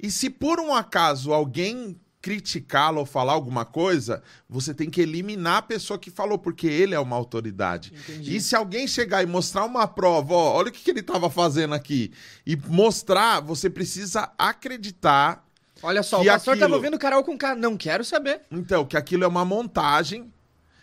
E 0.00 0.10
se 0.10 0.30
por 0.30 0.60
um 0.60 0.72
acaso 0.74 1.32
alguém 1.32 1.96
criticá-lo 2.20 2.98
ou 3.00 3.06
falar 3.06 3.32
alguma 3.32 3.64
coisa, 3.64 4.22
você 4.48 4.74
tem 4.74 4.90
que 4.90 5.00
eliminar 5.00 5.58
a 5.58 5.62
pessoa 5.62 5.98
que 5.98 6.10
falou, 6.10 6.36
porque 6.38 6.66
ele 6.66 6.94
é 6.94 6.98
uma 6.98 7.14
autoridade. 7.16 7.92
Entendi. 7.94 8.36
E 8.36 8.40
se 8.40 8.56
alguém 8.56 8.86
chegar 8.88 9.22
e 9.22 9.26
mostrar 9.26 9.64
uma 9.64 9.86
prova, 9.86 10.34
ó, 10.34 10.54
olha 10.56 10.68
o 10.68 10.72
que, 10.72 10.82
que 10.82 10.90
ele 10.90 11.00
estava 11.00 11.30
fazendo 11.30 11.74
aqui, 11.74 12.12
e 12.44 12.56
mostrar, 12.56 13.40
você 13.40 13.70
precisa 13.70 14.30
acreditar, 14.36 15.46
Olha 15.80 16.02
só, 16.02 16.20
o 16.20 16.24
pastor 16.24 16.54
aquilo- 16.54 16.66
tava 16.66 16.74
ouvindo 16.76 16.98
Carol 16.98 17.22
com 17.22 17.38
K. 17.38 17.54
Não 17.54 17.76
quero 17.76 18.04
saber. 18.04 18.40
então, 18.50 18.84
que 18.84 18.96
aquilo 18.96 19.22
é 19.22 19.26
uma 19.28 19.44
montagem, 19.44 20.32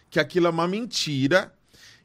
que 0.09 0.19
aquilo 0.21 0.47
é 0.47 0.49
uma 0.49 0.67
mentira. 0.69 1.53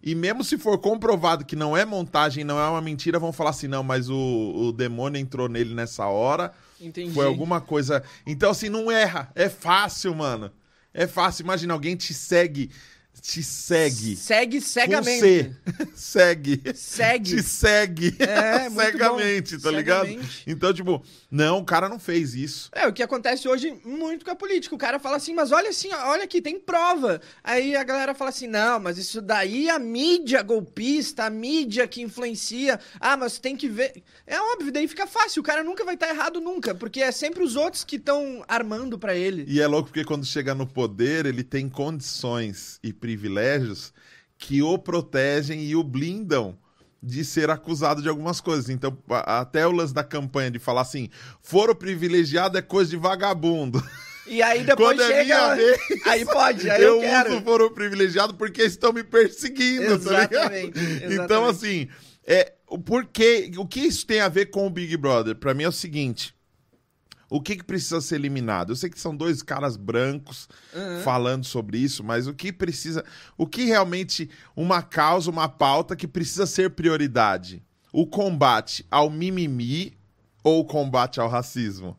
E 0.03 0.15
mesmo 0.15 0.43
se 0.43 0.57
for 0.57 0.79
comprovado 0.79 1.45
que 1.45 1.55
não 1.55 1.77
é 1.77 1.85
montagem, 1.85 2.43
não 2.43 2.59
é 2.59 2.69
uma 2.69 2.81
mentira, 2.81 3.19
vão 3.19 3.33
falar 3.33 3.51
assim: 3.51 3.69
não, 3.69 3.83
mas 3.83 4.09
o, 4.09 4.17
o 4.17 4.73
demônio 4.73 5.21
entrou 5.21 5.49
nele 5.49 5.75
nessa 5.75 6.07
hora. 6.07 6.53
Entendi. 6.81 7.13
Foi 7.13 7.27
alguma 7.27 7.61
coisa. 7.61 8.03
Então, 8.27 8.51
assim, 8.51 8.71
não 8.71 8.91
erra. 8.91 9.31
É 9.35 9.49
fácil, 9.49 10.15
mano. 10.15 10.51
É 10.95 11.07
fácil. 11.07 11.43
Imagina, 11.43 11.75
alguém 11.75 11.95
te 11.95 12.15
segue. 12.15 12.71
Te 13.21 13.43
segue. 13.43 14.17
Segue 14.17 14.61
cegamente. 14.61 15.55
Segue. 15.95 16.63
Segue. 16.75 17.37
Te 17.37 17.43
segue. 17.43 18.17
É, 18.19 18.71
Cegamente, 18.71 19.59
tá 19.59 19.71
ligado? 19.71 20.07
Cegamente. 20.07 20.43
Então, 20.47 20.73
tipo, 20.73 21.03
não, 21.31 21.59
o 21.59 21.65
cara 21.65 21.89
não 21.89 21.99
fez 21.99 22.35
isso. 22.35 22.71
É, 22.73 22.87
o 22.87 22.93
que 22.93 23.03
acontece 23.03 23.47
hoje 23.47 23.79
muito 23.85 24.25
com 24.25 24.31
a 24.31 24.35
política. 24.35 24.75
O 24.75 24.79
cara 24.79 24.99
fala 24.99 25.17
assim, 25.17 25.35
mas 25.35 25.53
olha 25.53 25.69
assim, 25.71 25.93
olha 25.93 26.25
aqui, 26.25 26.41
tem 26.41 26.59
prova. 26.59 27.21
Aí 27.45 27.77
a 27.77 27.85
galera 27.85 28.15
fala 28.15 28.31
assim, 28.31 28.47
não, 28.47 28.81
mas 28.81 28.99
isso 28.99 29.21
daí 29.21 29.69
é 29.69 29.73
a 29.73 29.79
mídia 29.79 30.43
golpista, 30.43 31.25
a 31.25 31.31
mídia 31.31 31.87
que 31.87 32.01
influencia. 32.03 32.81
Ah, 32.99 33.17
mas 33.17 33.39
tem 33.39 33.57
que 33.57 33.69
ver. 33.69 34.03
É 34.27 34.41
óbvio, 34.41 34.73
daí 34.73 34.89
fica 34.89 35.07
fácil. 35.07 35.41
O 35.41 35.45
cara 35.45 35.63
nunca 35.63 35.85
vai 35.85 35.95
estar 35.95 36.09
errado 36.09 36.41
nunca, 36.41 36.75
porque 36.75 37.01
é 37.01 37.13
sempre 37.13 37.43
os 37.43 37.55
outros 37.55 37.85
que 37.85 37.97
estão 37.97 38.45
armando 38.49 38.99
pra 38.99 39.15
ele. 39.15 39.45
E 39.47 39.61
é 39.61 39.67
louco 39.67 39.89
porque 39.89 40.05
quando 40.05 40.25
chega 40.25 40.55
no 40.55 40.67
poder, 40.67 41.27
ele 41.27 41.45
tem 41.45 41.69
condições 41.69 42.79
e 42.83 42.93
privilégios 43.11 43.93
que 44.39 44.63
o 44.63 44.79
protegem 44.79 45.63
e 45.65 45.75
o 45.77 45.83
blindam 45.83 46.57
de 47.03 47.25
ser 47.25 47.51
acusado 47.51 48.01
de 48.03 48.09
algumas 48.09 48.41
coisas. 48.41 48.69
Então, 48.69 48.97
até 49.27 49.67
o 49.67 49.73
lance 49.73 49.93
da 49.93 50.05
campanha 50.05 50.51
de 50.51 50.59
falar 50.59 50.83
assim, 50.83 51.09
foro 51.43 51.75
privilegiado 51.75 52.57
é 52.57 52.63
coisa 52.63 52.91
de 52.91 52.97
vagabundo. 52.97 53.83
E 54.27 54.41
aí 54.43 54.63
depois 54.63 54.97
Quando 54.97 55.03
é 55.03 55.07
chega. 55.09 55.25
minha 55.25 55.55
vez, 55.57 55.79
Aí 56.07 56.25
pode, 56.25 56.71
aí 56.71 56.81
eu, 56.83 56.97
eu 56.97 57.01
quero. 57.01 57.33
uso 57.33 57.43
foro 57.43 57.71
privilegiado 57.73 58.35
porque 58.35 58.63
estão 58.63 58.93
me 58.93 59.03
perseguindo, 59.03 59.99
tá? 59.99 60.29
Exatamente, 60.31 60.79
Então, 61.03 61.11
exatamente. 61.49 61.51
assim, 61.51 61.89
é, 62.25 62.53
o 62.69 62.79
porquê, 62.79 63.51
o 63.57 63.67
que 63.67 63.81
isso 63.81 64.07
tem 64.07 64.21
a 64.21 64.29
ver 64.29 64.47
com 64.47 64.67
o 64.67 64.71
Big 64.71 64.97
Brother? 64.97 65.35
Pra 65.35 65.53
mim 65.53 65.65
é 65.65 65.69
o 65.69 65.73
seguinte, 65.73 66.33
o 67.31 67.41
que, 67.41 67.57
que 67.57 67.65
precisa 67.65 68.01
ser 68.01 68.17
eliminado? 68.17 68.73
Eu 68.73 68.77
sei 68.77 68.91
que 68.91 69.01
são 69.01 69.17
dois 69.17 69.41
caras 69.43 69.77
brancos 69.77 70.49
Uhum. 70.75 71.01
falando 71.03 71.45
sobre 71.45 71.79
isso, 71.79 72.03
mas 72.05 72.27
o 72.27 72.35
que 72.35 72.53
precisa, 72.53 73.05
o 73.39 73.47
que 73.47 73.65
realmente 73.65 74.29
uma 74.57 74.83
causa, 74.83 75.31
uma 75.31 75.49
pauta 75.49 75.95
que 75.97 76.09
precisa 76.09 76.45
ser 76.45 76.71
prioridade? 76.71 77.63
O 77.93 78.07
combate 78.07 78.85
ao 78.91 79.09
mimimi 79.09 79.97
ou 80.45 80.61
o 80.61 80.65
combate 80.65 81.21
ao 81.21 81.29
racismo? 81.29 81.97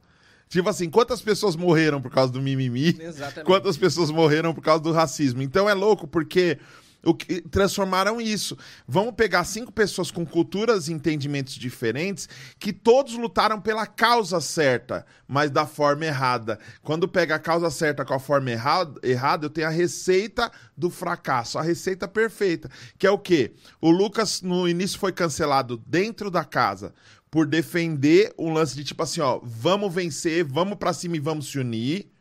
Tipo 0.50 0.67
assim, 0.69 0.89
quantas 0.89 1.21
pessoas 1.21 1.55
morreram 1.55 2.01
por 2.01 2.11
causa 2.11 2.33
do 2.33 2.41
mimimi? 2.41 2.89
Exatamente. 3.00 3.45
Quantas 3.45 3.77
pessoas 3.77 4.11
morreram 4.11 4.53
por 4.53 4.61
causa 4.61 4.83
do 4.83 4.91
racismo? 4.91 5.41
Então 5.41 5.69
é 5.69 5.73
louco 5.73 6.05
porque 6.05 6.59
o 7.03 7.13
que 7.13 7.41
transformaram 7.41 8.22
isso. 8.22 8.58
Vamos 8.88 9.13
pegar 9.15 9.43
cinco 9.43 9.72
pessoas 9.72 10.12
com 10.12 10.25
culturas 10.25 10.88
e 10.88 10.93
entendimentos 10.93 11.55
diferentes 11.55 12.29
que 12.60 12.72
todos 12.72 13.13
lutaram 13.13 13.60
pela 13.60 13.88
causa 13.88 14.39
certa, 14.39 15.05
mas 15.27 15.50
da 15.50 15.65
forma 15.65 16.05
errada. 16.05 16.60
Quando 16.84 17.08
pega 17.08 17.36
a 17.36 17.39
causa 17.39 17.70
certa 17.70 18.05
com 18.05 18.13
a 18.13 18.20
forma 18.20 18.51
errada, 18.51 19.00
errada 19.03 19.46
eu 19.46 19.50
tenho 19.50 19.67
a 19.67 19.72
receita 19.72 20.51
do 20.77 20.89
fracasso, 20.89 21.58
a 21.58 21.62
receita 21.62 22.08
perfeita, 22.08 22.70
que 22.98 23.08
é 23.08 23.12
o 23.12 23.17
quê? 23.17 23.53
O 23.79 23.89
Lucas 23.89 24.41
no 24.41 24.67
início 24.67 25.00
foi 25.00 25.12
cancelado 25.12 25.77
dentro 25.88 26.29
da 26.29 26.43
casa 26.43 26.93
por 27.31 27.48
defender 27.48 28.34
um 28.38 28.51
lance 28.51 28.75
de 28.75 28.84
tipo 28.84 29.01
assim, 29.01 29.22
ó, 29.22 29.39
vamos 29.41 29.93
vencer, 29.93 30.43
vamos 30.43 30.77
pra 30.77 30.91
cima 30.93 31.15
e 31.15 31.20
vamos 31.20 31.50
se 31.50 31.58
unir. 31.58 32.12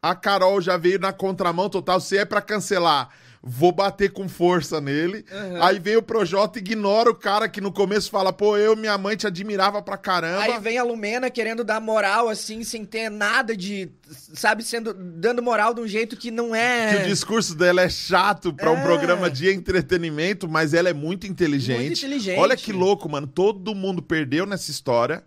A 0.00 0.14
Carol 0.14 0.60
já 0.60 0.76
veio 0.76 0.98
na 0.98 1.12
contramão 1.12 1.68
total. 1.68 2.00
Se 2.00 2.16
é 2.18 2.24
pra 2.24 2.42
cancelar, 2.42 3.10
vou 3.46 3.70
bater 3.70 4.10
com 4.10 4.26
força 4.26 4.80
nele. 4.80 5.22
Uhum. 5.30 5.62
Aí 5.62 5.78
vem 5.78 5.96
o 5.96 6.02
Projota, 6.02 6.58
ignora 6.58 7.10
o 7.10 7.14
cara 7.14 7.46
que 7.46 7.60
no 7.60 7.70
começo 7.70 8.10
fala, 8.10 8.32
pô, 8.32 8.56
eu, 8.56 8.74
minha 8.74 8.96
mãe 8.96 9.16
te 9.16 9.26
admirava 9.26 9.82
pra 9.82 9.98
caramba. 9.98 10.42
Aí 10.42 10.58
vem 10.60 10.78
a 10.78 10.82
Lumena 10.82 11.28
querendo 11.28 11.62
dar 11.62 11.78
moral, 11.78 12.30
assim, 12.30 12.64
sem 12.64 12.86
ter 12.86 13.10
nada 13.10 13.54
de. 13.54 13.90
Sabe, 14.32 14.62
sendo. 14.62 14.94
dando 14.94 15.42
moral 15.42 15.74
de 15.74 15.82
um 15.82 15.86
jeito 15.86 16.16
que 16.16 16.30
não 16.30 16.54
é. 16.54 16.96
Que 16.96 17.02
o 17.02 17.08
discurso 17.08 17.54
dela 17.54 17.82
é 17.82 17.88
chato 17.90 18.50
pra 18.54 18.70
um 18.72 18.78
É. 18.78 18.82
programa 18.82 19.30
de 19.30 19.50
entretenimento, 19.52 20.48
mas 20.48 20.72
ela 20.72 20.88
é 20.88 20.94
muito 20.94 21.26
inteligente. 21.26 21.80
Muito 21.80 21.98
inteligente. 21.98 22.38
Olha 22.38 22.56
que 22.56 22.72
louco, 22.72 23.08
mano. 23.10 23.26
Todo 23.26 23.74
mundo 23.74 24.00
perdeu 24.02 24.46
nessa 24.46 24.70
história, 24.70 25.22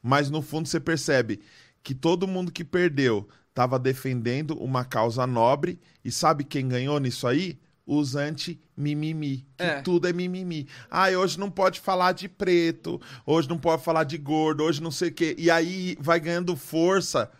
mas 0.00 0.30
no 0.30 0.40
fundo 0.42 0.68
você 0.68 0.78
percebe 0.78 1.40
que 1.82 1.92
todo 1.94 2.28
mundo 2.28 2.52
que 2.52 2.62
perdeu 2.62 3.26
tava 3.58 3.76
defendendo 3.76 4.52
uma 4.62 4.84
causa 4.84 5.26
nobre 5.26 5.80
e 6.04 6.12
sabe 6.12 6.44
quem 6.44 6.68
ganhou 6.68 7.00
nisso 7.00 7.26
aí? 7.26 7.58
Os 7.84 8.14
anti-mimimi. 8.14 9.44
Que 9.56 9.64
É. 9.64 9.80
tudo 9.80 10.06
é 10.06 10.12
mimimi. 10.12 10.68
Ah, 10.88 11.08
hoje 11.08 11.40
não 11.40 11.50
pode 11.50 11.80
falar 11.80 12.12
de 12.12 12.28
preto, 12.28 13.00
hoje 13.26 13.48
não 13.48 13.58
pode 13.58 13.82
falar 13.82 14.04
de 14.04 14.16
gordo, 14.16 14.62
hoje 14.62 14.80
não 14.80 14.92
sei 14.92 15.08
o 15.08 15.12
quê. 15.12 15.34
E 15.36 15.50
aí 15.50 15.96
vai 16.00 16.20
ganhando 16.20 16.54
força. 16.54 17.32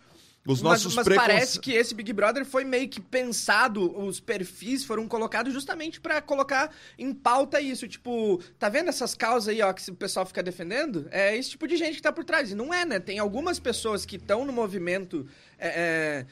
Os 0.51 0.63
Mas, 0.63 0.71
nossos 0.83 0.95
mas 0.95 1.05
preconce- 1.05 1.27
parece 1.27 1.59
que 1.59 1.73
esse 1.73 1.93
Big 1.93 2.11
Brother 2.11 2.43
foi 2.43 2.63
meio 2.63 2.89
que 2.89 2.99
pensado, 2.99 3.95
os 4.03 4.19
perfis 4.19 4.83
foram 4.83 5.07
colocados 5.07 5.53
justamente 5.53 6.01
pra 6.01 6.23
colocar 6.23 6.73
em 6.97 7.13
pauta 7.13 7.61
isso. 7.61 7.87
Tipo, 7.87 8.41
tá 8.57 8.67
vendo 8.67 8.89
essas 8.89 9.13
causas 9.13 9.49
aí, 9.49 9.61
ó, 9.61 9.71
que 9.71 9.91
o 9.91 9.95
pessoal 9.95 10.25
fica 10.25 10.41
defendendo? 10.41 11.07
É 11.11 11.37
esse 11.37 11.51
tipo 11.51 11.67
de 11.67 11.77
gente 11.77 11.97
que 11.97 12.01
tá 12.01 12.11
por 12.11 12.25
trás. 12.25 12.49
E 12.49 12.55
não 12.55 12.73
é, 12.73 12.83
né? 12.83 12.99
Tem 12.99 13.19
algumas 13.19 13.59
pessoas 13.59 14.05
que 14.07 14.15
estão 14.15 14.43
no 14.43 14.51
movimento 14.51 15.27
é, 15.59 16.25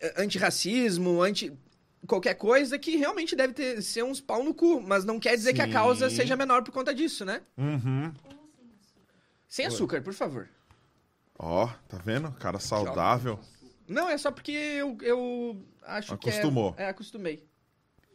é, 0.00 0.14
antirracismo, 0.22 1.20
anti. 1.20 1.52
Qualquer 2.06 2.34
coisa 2.36 2.78
que 2.78 2.96
realmente 2.96 3.36
deve 3.36 3.52
ter, 3.52 3.82
ser 3.82 4.02
uns 4.02 4.18
pau 4.18 4.42
no 4.42 4.54
cu, 4.54 4.80
mas 4.80 5.04
não 5.04 5.20
quer 5.20 5.36
dizer 5.36 5.52
que 5.52 5.60
a 5.60 5.66
Sim. 5.66 5.72
causa 5.72 6.08
seja 6.08 6.34
menor 6.36 6.62
por 6.62 6.72
conta 6.72 6.94
disso, 6.94 7.22
né? 7.22 7.42
Uhum. 7.58 8.14
Sem 9.46 9.66
açúcar, 9.66 10.00
por 10.00 10.14
favor. 10.14 10.48
Ó, 11.38 11.66
tá 11.88 11.98
vendo? 12.04 12.32
Cara 12.32 12.58
saudável. 12.58 13.38
Não, 13.88 14.08
é 14.08 14.18
só 14.18 14.30
porque 14.30 14.52
eu, 14.52 14.96
eu 15.00 15.60
acho 15.86 16.12
Acostumou. 16.14 16.72
que 16.74 16.82
é... 16.82 16.84
É, 16.84 16.88
acostumei. 16.90 17.42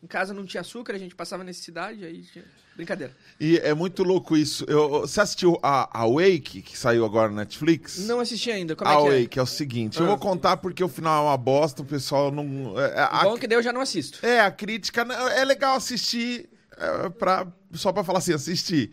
Em 0.01 0.08
casa 0.08 0.34
não 0.34 0.46
tinha 0.46 0.62
açúcar, 0.62 0.94
a 0.94 0.98
gente 0.98 1.15
passava 1.15 1.44
necessidade, 1.44 2.03
aí 2.06 2.22
tinha... 2.24 2.44
Brincadeira. 2.75 3.15
E 3.39 3.58
é 3.60 3.72
muito 3.74 4.01
louco 4.03 4.36
isso. 4.36 4.65
Eu, 4.68 5.01
você 5.01 5.22
assistiu 5.22 5.60
a, 5.62 6.01
a 6.01 6.08
Wake, 6.08 6.62
que 6.63 6.75
saiu 6.77 7.06
agora 7.06 7.30
na 7.30 7.38
Netflix? 7.42 8.00
Não 8.00 8.20
assisti 8.20 8.50
ainda, 8.51 8.75
como 8.75 8.89
a 8.89 8.94
é 8.94 8.98
que 8.98 9.08
é? 9.08 9.22
Wake 9.22 9.39
é 9.39 9.42
o 9.42 9.46
seguinte, 9.46 10.00
eu 10.00 10.06
Ah. 10.06 10.10
vou 10.10 10.18
contar 10.18 10.58
porque 10.58 10.84
o 10.84 10.88
final 10.89 11.24
é 11.24 11.27
uma 11.30 11.38
bosta, 11.38 11.84
o 11.84 11.86
pessoal 11.86 12.32
não... 12.32 12.77
É, 12.80 13.00
a, 13.00 13.24
Bom 13.25 13.38
que 13.38 13.46
daí 13.48 13.58
eu 13.58 13.62
já 13.63 13.72
não 13.72 13.82
assisto. 13.82 14.25
é, 14.25 14.39
a 14.39 14.50
crítica... 14.51 15.06
não- 15.06 15.15
É 15.30 15.46
legal 15.46 15.75
assistir, 15.75 16.50
é, 16.75 17.10
pra, 17.10 17.48
só 17.74 17.94
pra 17.94 18.03
falar 18.03 18.18
assim, 18.20 18.34
assistir. 18.34 18.92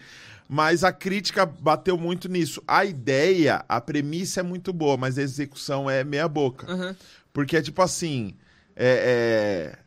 Mas 0.53 0.83
a 0.83 0.93
crítica 0.93 1.47
bateu 1.47 1.97
muito 1.97 2.29
nisso. 2.29 2.61
A 2.67 2.85
ideia, 2.85 3.65
a 3.69 3.81
premissa 3.81 4.41
é 4.41 4.43
muito 4.43 4.73
boa, 4.73 4.97
mas 4.97 5.17
a 5.17 5.23
execução 5.23 5.89
é 5.89 6.03
meia 6.03 6.27
boca. 6.27 6.69
Aham. 6.69 6.97
Porque 7.33 7.57
é 7.57 7.63
tipo 7.63 7.81
assim: 7.81 8.35
é, 8.75 9.77
é, 9.77 9.79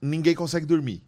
ninguém 0.00 0.36
consegue 0.36 0.66
dormir. 0.66 1.02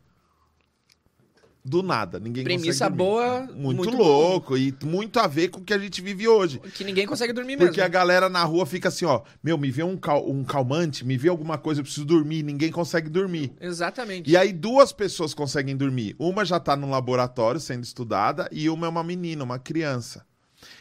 Do 1.66 1.82
nada, 1.82 2.20
ninguém 2.20 2.44
Premissa 2.44 2.90
boa, 2.90 3.48
Muito, 3.54 3.78
muito 3.84 3.96
louco 3.96 4.54
e 4.54 4.74
muito 4.84 5.18
a 5.18 5.26
ver 5.26 5.48
com 5.48 5.60
o 5.60 5.64
que 5.64 5.72
a 5.72 5.78
gente 5.78 6.02
vive 6.02 6.28
hoje. 6.28 6.58
Que 6.58 6.84
ninguém 6.84 7.06
consegue 7.06 7.32
dormir 7.32 7.56
mesmo. 7.56 7.68
Porque 7.68 7.80
a 7.80 7.88
galera 7.88 8.28
na 8.28 8.44
rua 8.44 8.66
fica 8.66 8.88
assim, 8.88 9.06
ó, 9.06 9.22
meu, 9.42 9.56
me 9.56 9.70
vê 9.70 9.82
um, 9.82 9.96
cal- 9.96 10.28
um 10.30 10.44
calmante, 10.44 11.06
me 11.06 11.16
vê 11.16 11.30
alguma 11.30 11.56
coisa, 11.56 11.80
eu 11.80 11.84
preciso 11.84 12.04
dormir, 12.04 12.42
ninguém 12.42 12.70
consegue 12.70 13.08
dormir. 13.08 13.50
Exatamente. 13.58 14.30
E 14.30 14.36
aí 14.36 14.52
duas 14.52 14.92
pessoas 14.92 15.32
conseguem 15.32 15.74
dormir. 15.74 16.14
Uma 16.18 16.44
já 16.44 16.60
tá 16.60 16.76
no 16.76 16.90
laboratório 16.90 17.58
sendo 17.58 17.82
estudada 17.82 18.46
e 18.52 18.68
uma 18.68 18.84
é 18.86 18.90
uma 18.90 19.02
menina, 19.02 19.42
uma 19.42 19.58
criança. 19.58 20.26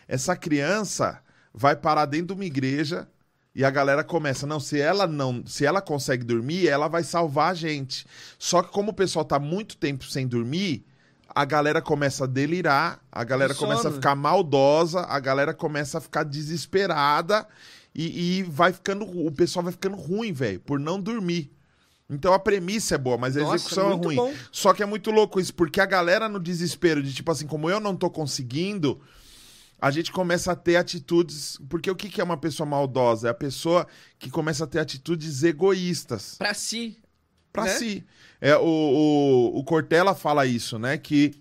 Essa 0.05 0.35
criança 0.35 1.21
vai 1.53 1.77
parar 1.77 2.07
dentro 2.07 2.27
de 2.27 2.33
uma 2.33 2.45
igreja 2.45 3.07
e 3.55 3.63
a 3.63 3.69
galera 3.69 4.03
começa, 4.03 4.47
não, 4.47 4.59
se 4.59 4.79
ela 4.79 5.05
não, 5.05 5.43
se 5.45 5.65
ela 5.65 5.81
consegue 5.81 6.23
dormir, 6.23 6.67
ela 6.67 6.87
vai 6.87 7.03
salvar 7.03 7.51
a 7.51 7.53
gente. 7.53 8.05
Só 8.39 8.63
que 8.63 8.71
como 8.71 8.91
o 8.91 8.95
pessoal 8.95 9.23
tá 9.23 9.37
muito 9.37 9.77
tempo 9.77 10.05
sem 10.05 10.27
dormir, 10.27 10.83
a 11.35 11.45
galera 11.45 11.81
começa 11.81 12.23
a 12.23 12.27
delirar, 12.27 12.99
a 13.11 13.23
galera 13.23 13.53
começa 13.53 13.89
a 13.89 13.91
ficar 13.91 14.15
maldosa, 14.15 15.01
a 15.01 15.19
galera 15.19 15.53
começa 15.53 15.97
a 15.97 16.01
ficar 16.01 16.23
desesperada 16.23 17.47
e, 17.93 18.39
e 18.39 18.43
vai 18.43 18.73
ficando, 18.73 19.05
o 19.05 19.31
pessoal 19.31 19.63
vai 19.63 19.71
ficando 19.71 19.97
ruim, 19.97 20.33
velho, 20.33 20.59
por 20.59 20.79
não 20.79 20.99
dormir. 20.99 21.51
Então 22.09 22.33
a 22.33 22.39
premissa 22.39 22.95
é 22.95 22.97
boa, 22.97 23.17
mas 23.17 23.37
a 23.37 23.41
Nossa, 23.41 23.55
execução 23.55 23.91
é 23.91 23.95
ruim. 23.95 24.15
bom. 24.15 24.33
Só 24.51 24.73
que 24.73 24.83
é 24.83 24.85
muito 24.85 25.09
louco 25.09 25.39
isso, 25.39 25.53
porque 25.53 25.79
a 25.79 25.85
galera 25.85 26.27
no 26.27 26.39
desespero 26.39 27.01
de 27.01 27.13
tipo 27.13 27.31
assim, 27.31 27.47
como 27.47 27.69
eu 27.69 27.79
não 27.79 27.95
tô 27.95 28.09
conseguindo, 28.09 28.99
a 29.83 29.91
gente 29.91 30.13
começa 30.13 30.53
a 30.53 30.55
ter 30.55 30.77
atitudes. 30.77 31.59
Porque 31.69 31.91
o 31.91 31.95
que, 31.95 32.07
que 32.07 32.21
é 32.21 32.23
uma 32.23 32.37
pessoa 32.37 32.65
maldosa? 32.65 33.27
É 33.27 33.31
a 33.31 33.33
pessoa 33.33 33.85
que 34.17 34.29
começa 34.31 34.63
a 34.63 34.67
ter 34.67 34.79
atitudes 34.79 35.43
egoístas 35.43 36.35
Pra 36.37 36.53
si. 36.53 36.97
pra 37.51 37.65
Né? 37.65 37.69
si. 37.71 38.05
É, 38.39 38.55
o, 38.55 38.61
o, 38.63 39.59
o 39.59 39.63
Cortella 39.65 40.15
fala 40.15 40.45
isso, 40.45 40.79
né? 40.79 40.97
Que 40.97 41.33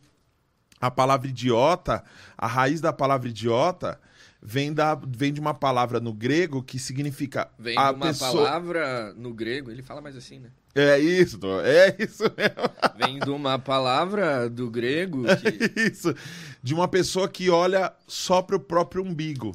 a 0.80 0.90
palavra 0.90 1.28
idiota, 1.28 2.02
a 2.36 2.48
raiz 2.48 2.80
da 2.80 2.92
palavra 2.92 3.28
idiota 3.28 4.00
vem, 4.42 4.72
da, 4.74 4.96
vem 4.96 5.32
de 5.32 5.38
uma 5.40 5.54
palavra 5.54 6.00
no 6.00 6.12
grego 6.12 6.64
que 6.64 6.80
significa 6.80 7.48
Vem 7.56 7.78
a 7.78 7.90
de 7.92 7.96
uma 7.96 8.06
pessoa. 8.08 8.32
palavra 8.44 9.14
no 9.14 9.32
grego, 9.32 9.70
ele 9.70 9.82
fala 9.84 10.00
mais 10.00 10.16
assim, 10.16 10.40
né? 10.40 10.50
É 10.74 10.98
isso, 10.98 11.38
é 11.64 11.94
isso 11.98 12.24
mesmo. 12.36 12.96
Vem 12.96 13.18
de 13.18 13.30
uma 13.30 13.58
palavra 13.58 14.48
do 14.48 14.70
grego 14.70 15.22
que. 15.36 15.80
Isso. 15.80 16.14
De 16.62 16.72
uma 16.72 16.88
pessoa 16.88 17.28
que 17.28 17.50
olha 17.50 17.92
só 18.06 18.40
pro 18.40 18.58
próprio 18.58 19.02
umbigo. 19.04 19.52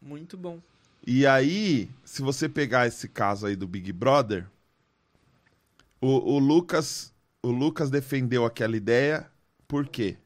Muito 0.00 0.36
bom. 0.36 0.60
E 1.06 1.26
aí, 1.26 1.88
se 2.04 2.22
você 2.22 2.48
pegar 2.48 2.86
esse 2.86 3.08
caso 3.08 3.46
aí 3.46 3.56
do 3.56 3.66
Big 3.66 3.92
Brother, 3.92 4.46
o, 6.00 6.34
o 6.34 6.38
Lucas, 6.38 7.12
o 7.42 7.48
Lucas 7.50 7.90
defendeu 7.90 8.44
aquela 8.44 8.76
ideia 8.76 9.26
por 9.66 9.86
quê? 9.88 10.16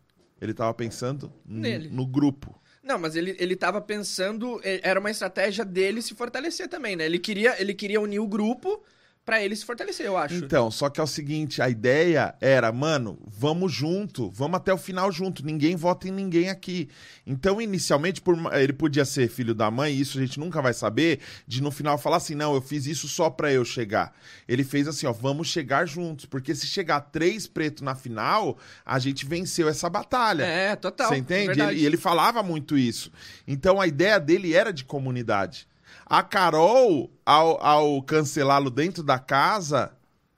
Ele 0.41 0.53
tava 0.53 0.75
pensando 0.75 1.33
Nele. 1.47 1.89
no 1.89 2.07
grupo. 2.07 2.61
Não, 2.83 2.99
mas 2.99 3.17
ele, 3.17 3.35
ele 3.39 3.57
tava 3.57 3.81
pensando. 3.81 4.61
eh, 4.63 4.81
Era 4.83 5.01
uma 5.01 5.11
estratégia 5.11 5.65
dele 5.65 6.03
se 6.03 6.15
fortalecer 6.15 6.69
também, 6.69 6.97
né? 6.97 7.07
Ele 7.07 7.19
queria, 7.19 7.59
ele 7.61 7.73
queria 7.73 8.01
unir 8.01 8.19
o 8.21 8.27
grupo 8.29 8.83
pra 9.25 9.43
ele 9.43 9.57
se 9.57 9.65
fortalecer, 9.65 10.05
eu 10.07 10.17
acho. 10.17 10.35
Então, 10.35 10.71
só 10.71 10.91
que 10.91 11.01
é 11.01 11.03
o 11.03 11.07
seguinte, 11.07 11.63
a 11.63 11.69
ideia 11.69 12.35
era, 12.41 12.71
mano, 12.71 13.19
vamos 13.27 13.73
junto, 13.73 14.31
vamos 14.31 14.57
até 14.59 14.73
o 14.73 14.77
final 14.79 15.11
junto, 15.11 15.45
ninguém 15.45 15.77
vota 15.77 16.07
em 16.07 16.11
ninguém 16.11 16.51
aqui. 16.51 16.89
Então, 17.27 17.61
inicialmente, 17.61 18.21
por 18.21 18.37
ele 18.55 18.73
podia 18.73 19.05
ser 19.05 19.29
filho 19.29 19.55
da 19.55 19.71
mãe, 19.71 19.95
isso 19.97 20.19
a 20.19 20.21
gente 20.21 20.39
nunca 20.39 20.61
vai 20.61 20.75
saber, 20.75 21.21
de 21.47 21.63
no 21.63 21.71
final 21.71 21.97
falar 21.97 22.19
assim, 22.19 22.35
não, 22.35 22.55
eu 22.55 22.61
fiz 22.61 22.87
isso 22.87 23.09
só 23.09 23.31
pra 23.31 23.51
eu 23.51 23.65
chegar. 23.65 24.13
Ele 24.47 24.63
fez 24.63 24.87
assim, 24.87 25.07
ó, 25.07 25.13
vamos 25.13 25.49
chegar 25.49 25.87
juntos, 25.87 26.27
porque 26.27 26.55
se 26.55 26.67
chegar 26.67 27.01
três 27.01 27.47
pretos 27.47 27.83
na 27.83 27.95
final, 27.95 28.59
a 28.85 28.99
gente 28.99 29.25
venceu 29.25 29.69
essa 29.69 29.89
batalha. 29.89 30.43
É, 30.45 30.77
total. 30.77 31.09
Você 31.09 31.17
entende? 31.17 31.61
Ele- 31.61 31.81
E 31.81 31.87
ele 31.87 31.97
falava 31.97 32.43
muito 32.43 32.77
isso. 32.77 33.11
Então 33.49 33.81
a 33.81 33.87
ideia 33.87 34.19
dele 34.21 34.53
era 34.55 34.73
de 34.73 34.85
comunidade. 34.85 35.67
A 36.07 36.23
Carol, 36.23 37.11
ao, 37.25 37.63
ao 37.65 38.03
cancelá-lo 38.03 38.71
dentro 38.71 39.03
da 39.03 39.19
casa, 39.19 39.93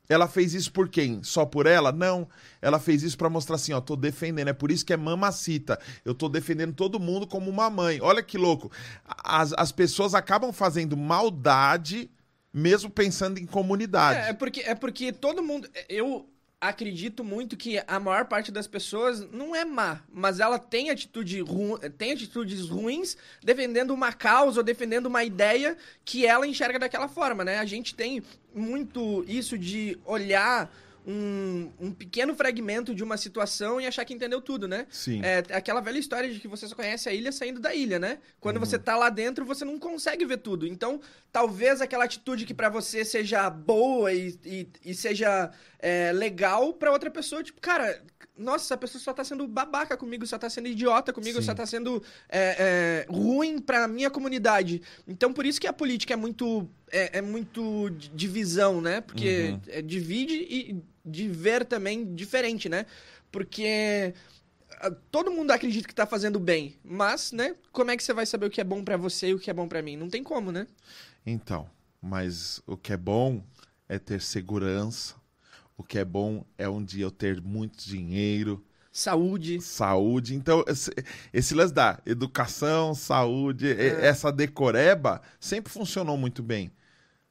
ela 0.08 0.28
fez 0.28 0.54
isso 0.54 0.72
por 0.72 0.88
quem? 0.88 1.22
Só 1.22 1.44
por 1.44 1.66
ela? 1.66 1.90
Não. 1.92 2.28
Ela 2.62 2.78
fez 2.78 3.02
isso 3.02 3.18
pra 3.18 3.28
mostrar 3.28 3.56
assim, 3.56 3.72
ó, 3.72 3.80
tô 3.80 3.96
defendendo. 3.96 4.48
É 4.48 4.52
por 4.52 4.70
isso 4.70 4.84
que 4.84 4.92
é 4.92 4.96
mamacita. 4.96 5.78
Eu 6.04 6.14
tô 6.14 6.28
defendendo 6.28 6.74
todo 6.74 7.00
mundo 7.00 7.26
como 7.26 7.50
uma 7.50 7.68
mãe. 7.68 7.98
Olha 8.00 8.22
que 8.22 8.38
louco. 8.38 8.70
As, 9.04 9.52
as 9.54 9.72
pessoas 9.72 10.14
acabam 10.14 10.52
fazendo 10.52 10.96
maldade 10.96 12.10
mesmo 12.52 12.88
pensando 12.88 13.38
em 13.38 13.44
comunidade. 13.44 14.20
É, 14.20 14.30
é 14.30 14.32
porque, 14.32 14.60
é 14.60 14.74
porque 14.74 15.12
todo 15.12 15.42
mundo. 15.42 15.68
Eu 15.88 16.26
acredito 16.60 17.22
muito 17.22 17.56
que 17.56 17.82
a 17.86 18.00
maior 18.00 18.24
parte 18.26 18.50
das 18.50 18.66
pessoas 18.66 19.20
não 19.30 19.54
é 19.54 19.64
má, 19.64 20.00
mas 20.12 20.40
ela 20.40 20.58
tem, 20.58 20.90
atitude 20.90 21.40
ru... 21.40 21.78
tem 21.98 22.12
atitudes 22.12 22.68
ruins 22.68 23.16
defendendo 23.42 23.92
uma 23.92 24.12
causa 24.12 24.60
ou 24.60 24.64
defendendo 24.64 25.06
uma 25.06 25.22
ideia 25.22 25.76
que 26.04 26.26
ela 26.26 26.46
enxerga 26.46 26.78
daquela 26.78 27.08
forma, 27.08 27.44
né? 27.44 27.58
A 27.58 27.66
gente 27.66 27.94
tem 27.94 28.22
muito 28.54 29.24
isso 29.28 29.58
de 29.58 29.98
olhar 30.04 30.70
um, 31.06 31.70
um 31.78 31.92
pequeno 31.92 32.34
fragmento 32.34 32.92
de 32.94 33.04
uma 33.04 33.16
situação 33.16 33.80
e 33.80 33.86
achar 33.86 34.04
que 34.04 34.12
entendeu 34.12 34.40
tudo, 34.40 34.66
né? 34.66 34.86
Sim. 34.90 35.20
É 35.22 35.38
aquela 35.54 35.80
velha 35.80 35.98
história 35.98 36.28
de 36.32 36.40
que 36.40 36.48
você 36.48 36.66
só 36.66 36.74
conhece 36.74 37.08
a 37.08 37.12
ilha 37.12 37.30
saindo 37.30 37.60
da 37.60 37.72
ilha, 37.74 37.98
né? 37.98 38.18
Quando 38.40 38.56
Uhum. 38.56 38.64
você 38.66 38.78
tá 38.78 38.96
lá 38.96 39.08
dentro, 39.08 39.44
você 39.44 39.64
não 39.64 39.78
consegue 39.78 40.24
ver 40.24 40.38
tudo. 40.38 40.66
Então, 40.66 41.00
talvez 41.30 41.80
aquela 41.80 42.04
atitude 42.04 42.44
que 42.44 42.52
pra 42.54 42.68
você 42.68 43.04
seja 43.04 43.48
boa 43.48 44.12
e, 44.12 44.36
e, 44.44 44.68
e 44.84 44.94
seja 44.94 45.50
é, 45.78 46.10
legal 46.12 46.72
pra 46.74 46.90
outra 46.90 47.10
pessoa, 47.10 47.42
tipo, 47.42 47.60
cara, 47.60 48.02
nossa, 48.36 48.64
essa 48.64 48.76
pessoa 48.76 49.00
só 49.00 49.12
tá 49.12 49.22
sendo 49.22 49.46
babaca 49.46 49.96
comigo, 49.96 50.26
só 50.26 50.36
tá 50.38 50.50
sendo 50.50 50.66
idiota 50.68 51.12
comigo, 51.12 51.38
Sim. 51.38 51.46
só 51.46 51.54
tá 51.54 51.64
sendo 51.66 52.02
é, 52.28 53.04
é, 53.08 53.12
ruim 53.12 53.58
pra 53.60 53.86
minha 53.86 54.10
comunidade. 54.10 54.82
Então, 55.06 55.32
por 55.32 55.46
isso 55.46 55.60
que 55.60 55.66
a 55.66 55.72
política 55.72 56.14
é 56.14 56.16
muito, 56.16 56.68
é, 56.90 57.18
é 57.18 57.22
muito 57.22 57.90
di- 57.90 58.08
divisão, 58.08 58.80
né? 58.80 59.00
Porque 59.00 59.50
Uhum. 59.52 59.60
é, 59.68 59.82
divide 59.82 60.34
e 60.34 60.82
de 61.06 61.28
ver 61.28 61.64
também 61.64 62.14
diferente, 62.14 62.68
né? 62.68 62.86
Porque 63.30 64.14
ah, 64.80 64.90
todo 65.10 65.30
mundo 65.30 65.50
acredita 65.50 65.86
que 65.88 65.94
tá 65.94 66.06
fazendo 66.06 66.38
bem, 66.40 66.76
mas, 66.84 67.32
né, 67.32 67.54
como 67.72 67.90
é 67.90 67.96
que 67.96 68.02
você 68.02 68.12
vai 68.12 68.26
saber 68.26 68.46
o 68.46 68.50
que 68.50 68.60
é 68.60 68.64
bom 68.64 68.82
pra 68.84 68.96
você 68.96 69.28
e 69.28 69.34
o 69.34 69.38
que 69.38 69.50
é 69.50 69.54
bom 69.54 69.68
pra 69.68 69.82
mim? 69.82 69.96
Não 69.96 70.08
tem 70.10 70.22
como, 70.22 70.50
né? 70.52 70.66
Então, 71.24 71.68
mas 72.00 72.60
o 72.66 72.76
que 72.76 72.92
é 72.92 72.96
bom 72.96 73.42
é 73.88 73.98
ter 73.98 74.20
segurança. 74.20 75.14
O 75.76 75.82
que 75.82 75.98
é 75.98 76.04
bom 76.04 76.44
é 76.56 76.68
um 76.68 76.82
dia 76.82 77.04
eu 77.04 77.10
ter 77.10 77.40
muito 77.42 77.84
dinheiro, 77.86 78.64
Saúde. 78.90 79.60
saúde. 79.60 80.34
Então, 80.34 80.64
esse, 80.66 80.90
esse 81.32 81.54
lance 81.54 81.74
da 81.74 82.00
educação, 82.06 82.94
saúde, 82.94 83.66
e- 83.66 83.88
essa 84.00 84.32
decoreba 84.32 85.20
sempre 85.38 85.70
funcionou 85.70 86.16
muito 86.16 86.42
bem. 86.42 86.72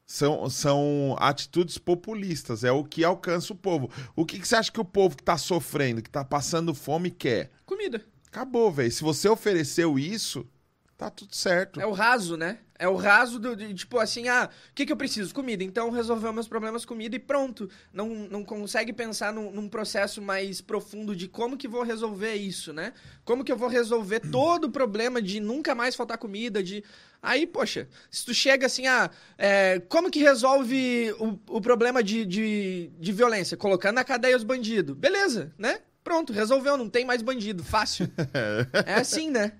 São, 0.06 0.48
são 0.48 1.16
atitudes 1.18 1.78
populistas, 1.78 2.62
é 2.62 2.70
o 2.70 2.84
que 2.84 3.02
alcança 3.02 3.52
o 3.52 3.56
povo. 3.56 3.90
O 4.14 4.24
que, 4.24 4.38
que 4.38 4.46
você 4.46 4.54
acha 4.54 4.70
que 4.70 4.80
o 4.80 4.84
povo 4.84 5.16
que 5.16 5.22
tá 5.22 5.36
sofrendo, 5.36 6.00
que 6.00 6.08
tá 6.08 6.24
passando 6.24 6.72
fome, 6.72 7.10
quer? 7.10 7.50
Comida. 7.66 8.04
Acabou, 8.28 8.70
velho. 8.70 8.92
Se 8.92 9.02
você 9.02 9.28
ofereceu 9.28 9.98
isso, 9.98 10.46
tá 10.96 11.10
tudo 11.10 11.34
certo. 11.34 11.80
É 11.80 11.86
o 11.86 11.92
raso, 11.92 12.36
né? 12.36 12.58
É 12.78 12.88
o 12.88 12.94
raso 12.94 13.38
do, 13.38 13.56
de, 13.56 13.72
tipo 13.72 13.98
assim, 13.98 14.28
ah, 14.28 14.50
o 14.70 14.74
que, 14.74 14.84
que 14.84 14.92
eu 14.92 14.96
preciso? 14.96 15.34
Comida. 15.34 15.64
Então 15.64 15.90
resolveu 15.90 16.32
meus 16.32 16.48
problemas 16.48 16.84
comida 16.84 17.16
e 17.16 17.18
pronto. 17.18 17.70
Não, 17.92 18.08
não 18.08 18.44
consegue 18.44 18.92
pensar 18.92 19.32
num, 19.32 19.50
num 19.50 19.68
processo 19.68 20.20
mais 20.20 20.60
profundo 20.60 21.16
de 21.16 21.28
como 21.28 21.56
que 21.56 21.68
vou 21.68 21.82
resolver 21.82 22.34
isso, 22.34 22.72
né? 22.72 22.92
Como 23.24 23.44
que 23.44 23.52
eu 23.52 23.56
vou 23.56 23.68
resolver 23.68 24.20
todo 24.30 24.64
o 24.64 24.70
problema 24.70 25.20
de 25.22 25.40
nunca 25.40 25.74
mais 25.74 25.94
faltar 25.94 26.18
comida, 26.18 26.62
de... 26.62 26.84
Aí, 27.22 27.46
poxa, 27.46 27.88
se 28.10 28.24
tu 28.24 28.34
chega 28.34 28.66
assim, 28.66 28.86
ah, 28.86 29.10
é, 29.38 29.80
como 29.88 30.10
que 30.10 30.20
resolve 30.20 31.12
o, 31.18 31.56
o 31.56 31.60
problema 31.60 32.02
de, 32.02 32.24
de, 32.24 32.90
de 32.98 33.12
violência? 33.12 33.56
Colocando 33.56 33.96
na 33.96 34.04
cadeia 34.04 34.36
os 34.36 34.44
bandidos. 34.44 34.96
Beleza, 34.96 35.52
né? 35.58 35.80
Pronto, 36.04 36.32
resolveu, 36.32 36.76
não 36.76 36.88
tem 36.88 37.04
mais 37.04 37.22
bandido, 37.22 37.64
fácil. 37.64 38.08
é 38.86 38.94
assim, 38.94 39.28
né? 39.28 39.54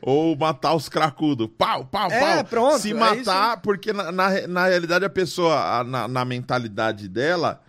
Ou 0.00 0.36
matar 0.36 0.74
os 0.74 0.88
cracudos. 0.88 1.48
Pau, 1.58 1.84
pau, 1.86 2.10
É, 2.10 2.36
pau. 2.36 2.44
pronto, 2.44 2.78
Se 2.80 2.90
é 2.90 2.94
matar, 2.94 3.60
porque 3.62 3.92
na, 3.92 4.10
na, 4.12 4.46
na 4.46 4.66
realidade 4.66 5.04
a 5.04 5.10
pessoa, 5.10 5.80
a- 5.80 5.84
na, 5.84 6.06
na 6.08 6.24
mentalidade 6.24 7.08
dela, 7.08 7.62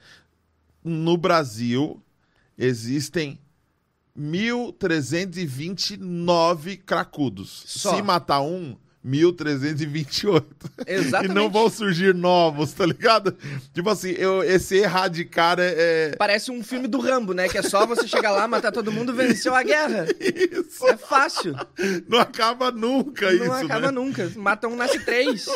no 0.83 1.17
Brasil, 1.17 2.01
existem 2.57 3.39
1.329 4.17 6.77
cracudos. 6.85 7.63
Só. 7.67 7.95
Se 7.95 8.01
matar 8.01 8.41
um, 8.41 8.75
1.328. 9.05 10.43
Exatamente. 10.87 11.25
E 11.25 11.33
não 11.33 11.49
vão 11.49 11.69
surgir 11.69 12.13
novos, 12.13 12.73
tá 12.73 12.85
ligado? 12.85 13.35
Tipo 13.73 13.89
assim, 13.89 14.11
eu, 14.11 14.43
esse 14.43 14.77
erradicar 14.77 15.59
é, 15.59 15.73
é 16.11 16.15
Parece 16.17 16.51
um 16.51 16.63
filme 16.63 16.87
do 16.87 16.99
Rambo, 16.99 17.33
né? 17.33 17.47
Que 17.47 17.57
é 17.57 17.61
só 17.61 17.85
você 17.85 18.07
chegar 18.07 18.31
lá, 18.31 18.47
matar 18.47 18.71
todo 18.71 18.91
mundo, 18.91 19.13
venceu 19.13 19.55
a 19.55 19.63
guerra. 19.63 20.05
isso. 20.19 20.87
É 20.87 20.97
fácil. 20.97 21.55
Não 22.07 22.19
acaba 22.19 22.71
nunca 22.71 23.31
isso, 23.33 23.45
não 23.45 23.53
acaba 23.53 23.87
né? 23.87 23.91
nunca. 23.91 24.31
Mata 24.35 24.67
um, 24.67 24.75
nasce 24.75 24.99
três. 24.99 25.47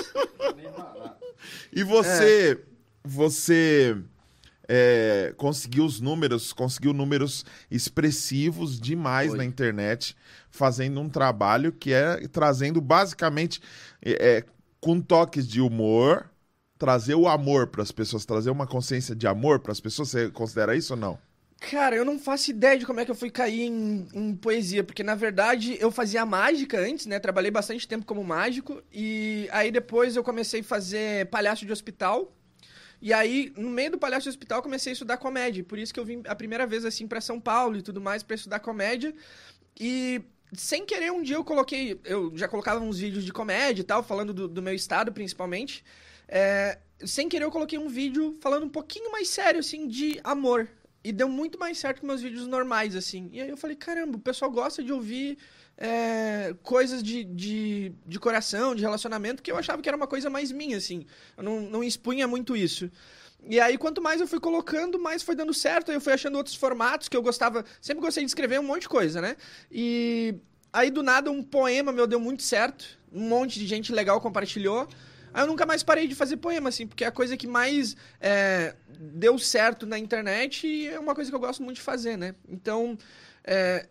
E 1.71 1.83
você, 1.83 2.59
você 3.03 3.97
é, 4.71 5.33
conseguiu 5.35 5.83
os 5.83 5.99
números, 5.99 6.53
conseguiu 6.53 6.93
números 6.93 7.43
expressivos 7.71 8.79
demais 8.79 9.29
Foi. 9.29 9.39
na 9.39 9.43
internet, 9.43 10.15
fazendo 10.51 11.01
um 11.01 11.09
trabalho 11.09 11.71
que 11.71 11.91
é 11.91 12.27
trazendo 12.27 12.79
basicamente 12.79 13.59
é, 13.99 14.11
é, 14.11 14.45
com 14.79 15.01
toques 15.01 15.47
de 15.47 15.59
humor, 15.59 16.29
trazer 16.77 17.15
o 17.15 17.27
amor 17.27 17.67
para 17.67 17.81
as 17.81 17.91
pessoas, 17.91 18.25
trazer 18.25 18.51
uma 18.51 18.67
consciência 18.67 19.15
de 19.15 19.25
amor 19.25 19.59
para 19.59 19.71
as 19.71 19.79
pessoas. 19.79 20.09
Você 20.09 20.29
considera 20.29 20.75
isso 20.75 20.93
ou 20.93 20.99
não? 20.99 21.19
Cara, 21.59 21.95
eu 21.95 22.05
não 22.05 22.17
faço 22.17 22.51
ideia 22.51 22.77
de 22.77 22.85
como 22.85 23.01
é 23.01 23.05
que 23.05 23.11
eu 23.11 23.15
fui 23.15 23.29
cair 23.29 23.63
em, 23.63 24.07
em 24.13 24.35
poesia, 24.35 24.81
porque 24.81 25.03
na 25.03 25.13
verdade 25.13 25.77
eu 25.81 25.91
fazia 25.91 26.25
mágica 26.25 26.79
antes, 26.79 27.05
né? 27.05 27.19
Trabalhei 27.19 27.51
bastante 27.51 27.85
tempo 27.87 28.05
como 28.05 28.23
mágico, 28.23 28.81
e 28.93 29.49
aí 29.51 29.69
depois 29.69 30.15
eu 30.15 30.23
comecei 30.23 30.61
a 30.61 30.63
fazer 30.63 31.25
palhaço 31.25 31.65
de 31.65 31.71
hospital. 31.73 32.31
E 33.01 33.13
aí, 33.13 33.53
no 33.55 33.69
meio 33.69 33.91
do 33.91 33.97
palhaço 33.97 34.27
hospital, 34.27 34.61
comecei 34.61 34.91
a 34.91 34.93
estudar 34.93 35.17
comédia. 35.17 35.63
Por 35.63 35.79
isso 35.79 35.93
que 35.93 35.99
eu 35.99 36.05
vim 36.05 36.21
a 36.27 36.35
primeira 36.35 36.67
vez 36.67 36.83
assim 36.83 37.07
pra 37.07 37.21
São 37.21 37.39
Paulo 37.39 37.77
e 37.77 37.81
tudo 37.81 38.01
mais 38.01 38.23
pra 38.23 38.35
estudar 38.35 38.59
comédia. 38.59 39.13
E 39.79 40.21
sem 40.53 40.85
querer, 40.85 41.11
um 41.11 41.21
dia 41.21 41.35
eu 41.35 41.43
coloquei. 41.43 41.99
Eu 42.03 42.35
já 42.35 42.47
colocava 42.47 42.83
uns 42.83 42.99
vídeos 42.99 43.23
de 43.23 43.31
comédia 43.31 43.81
e 43.81 43.85
tal, 43.85 44.03
falando 44.03 44.33
do, 44.33 44.47
do 44.47 44.61
meu 44.61 44.73
estado 44.73 45.11
principalmente. 45.13 45.83
É, 46.27 46.77
sem 47.05 47.29
querer, 47.29 47.45
eu 47.45 47.51
coloquei 47.51 47.79
um 47.79 47.87
vídeo 47.87 48.37
falando 48.41 48.65
um 48.65 48.69
pouquinho 48.69 49.11
mais 49.11 49.29
sério, 49.29 49.59
assim, 49.59 49.87
de 49.87 50.19
amor. 50.23 50.67
E 51.01 51.13
deu 51.13 51.29
muito 51.29 51.57
mais 51.57 51.77
certo 51.77 52.01
que 52.01 52.05
meus 52.05 52.21
vídeos 52.21 52.45
normais, 52.45 52.95
assim. 52.95 53.29
E 53.31 53.41
aí 53.41 53.49
eu 53.49 53.55
falei, 53.55 53.75
caramba, 53.75 54.17
o 54.17 54.19
pessoal 54.19 54.51
gosta 54.51 54.83
de 54.83 54.91
ouvir 54.91 55.37
é, 55.81 56.53
coisas 56.61 57.01
de, 57.01 57.23
de, 57.23 57.93
de 58.05 58.19
coração, 58.19 58.75
de 58.75 58.81
relacionamento, 58.81 59.41
que 59.41 59.49
eu 59.49 59.55
achava 59.57 59.81
que 59.81 59.87
era 59.87 59.95
uma 59.95 60.07
coisa 60.07 60.29
mais 60.29 60.51
minha, 60.51 60.75
assim. 60.75 61.05
Eu 61.37 61.43
não, 61.43 61.61
não 61.61 61.83
expunha 61.83 62.27
muito 62.27 62.55
isso. 62.55 62.91
E 63.47 63.57
aí, 63.61 63.77
quanto 63.77 64.01
mais 64.01 64.19
eu 64.19 64.27
fui 64.27 64.41
colocando, 64.41 64.99
mais 64.99 65.23
foi 65.23 65.35
dando 65.35 65.53
certo. 65.53 65.89
Aí 65.89 65.95
eu 65.95 66.01
fui 66.01 66.11
achando 66.11 66.35
outros 66.35 66.55
formatos 66.55 67.07
que 67.07 67.15
eu 67.15 67.21
gostava. 67.21 67.63
Sempre 67.79 68.01
gostei 68.01 68.25
de 68.25 68.29
escrever 68.29 68.59
um 68.59 68.63
monte 68.63 68.81
de 68.81 68.89
coisa, 68.89 69.21
né? 69.21 69.37
E 69.71 70.35
aí, 70.73 70.91
do 70.91 71.01
nada, 71.01 71.31
um 71.31 71.41
poema 71.41 71.93
meu 71.93 72.05
deu 72.05 72.19
muito 72.19 72.43
certo. 72.43 72.99
Um 73.13 73.29
monte 73.29 73.57
de 73.57 73.65
gente 73.65 73.93
legal 73.93 74.19
compartilhou. 74.19 74.85
Aí 75.33 75.43
eu 75.43 75.47
nunca 75.47 75.65
mais 75.65 75.81
parei 75.81 76.07
de 76.07 76.15
fazer 76.15 76.35
poema, 76.37 76.67
assim, 76.67 76.85
porque 76.85 77.05
é 77.05 77.07
a 77.07 77.11
coisa 77.11 77.37
que 77.37 77.47
mais 77.47 77.95
é, 78.19 78.75
deu 78.99 79.39
certo 79.39 79.85
na 79.85 79.97
internet 79.97 80.67
e 80.67 80.87
é 80.87 80.99
uma 80.99 81.15
coisa 81.15 81.31
que 81.31 81.35
eu 81.35 81.39
gosto 81.39 81.63
muito 81.63 81.77
de 81.77 81.83
fazer, 81.83 82.17
né? 82.17 82.35
Então, 82.49 82.97
é, 83.45 83.87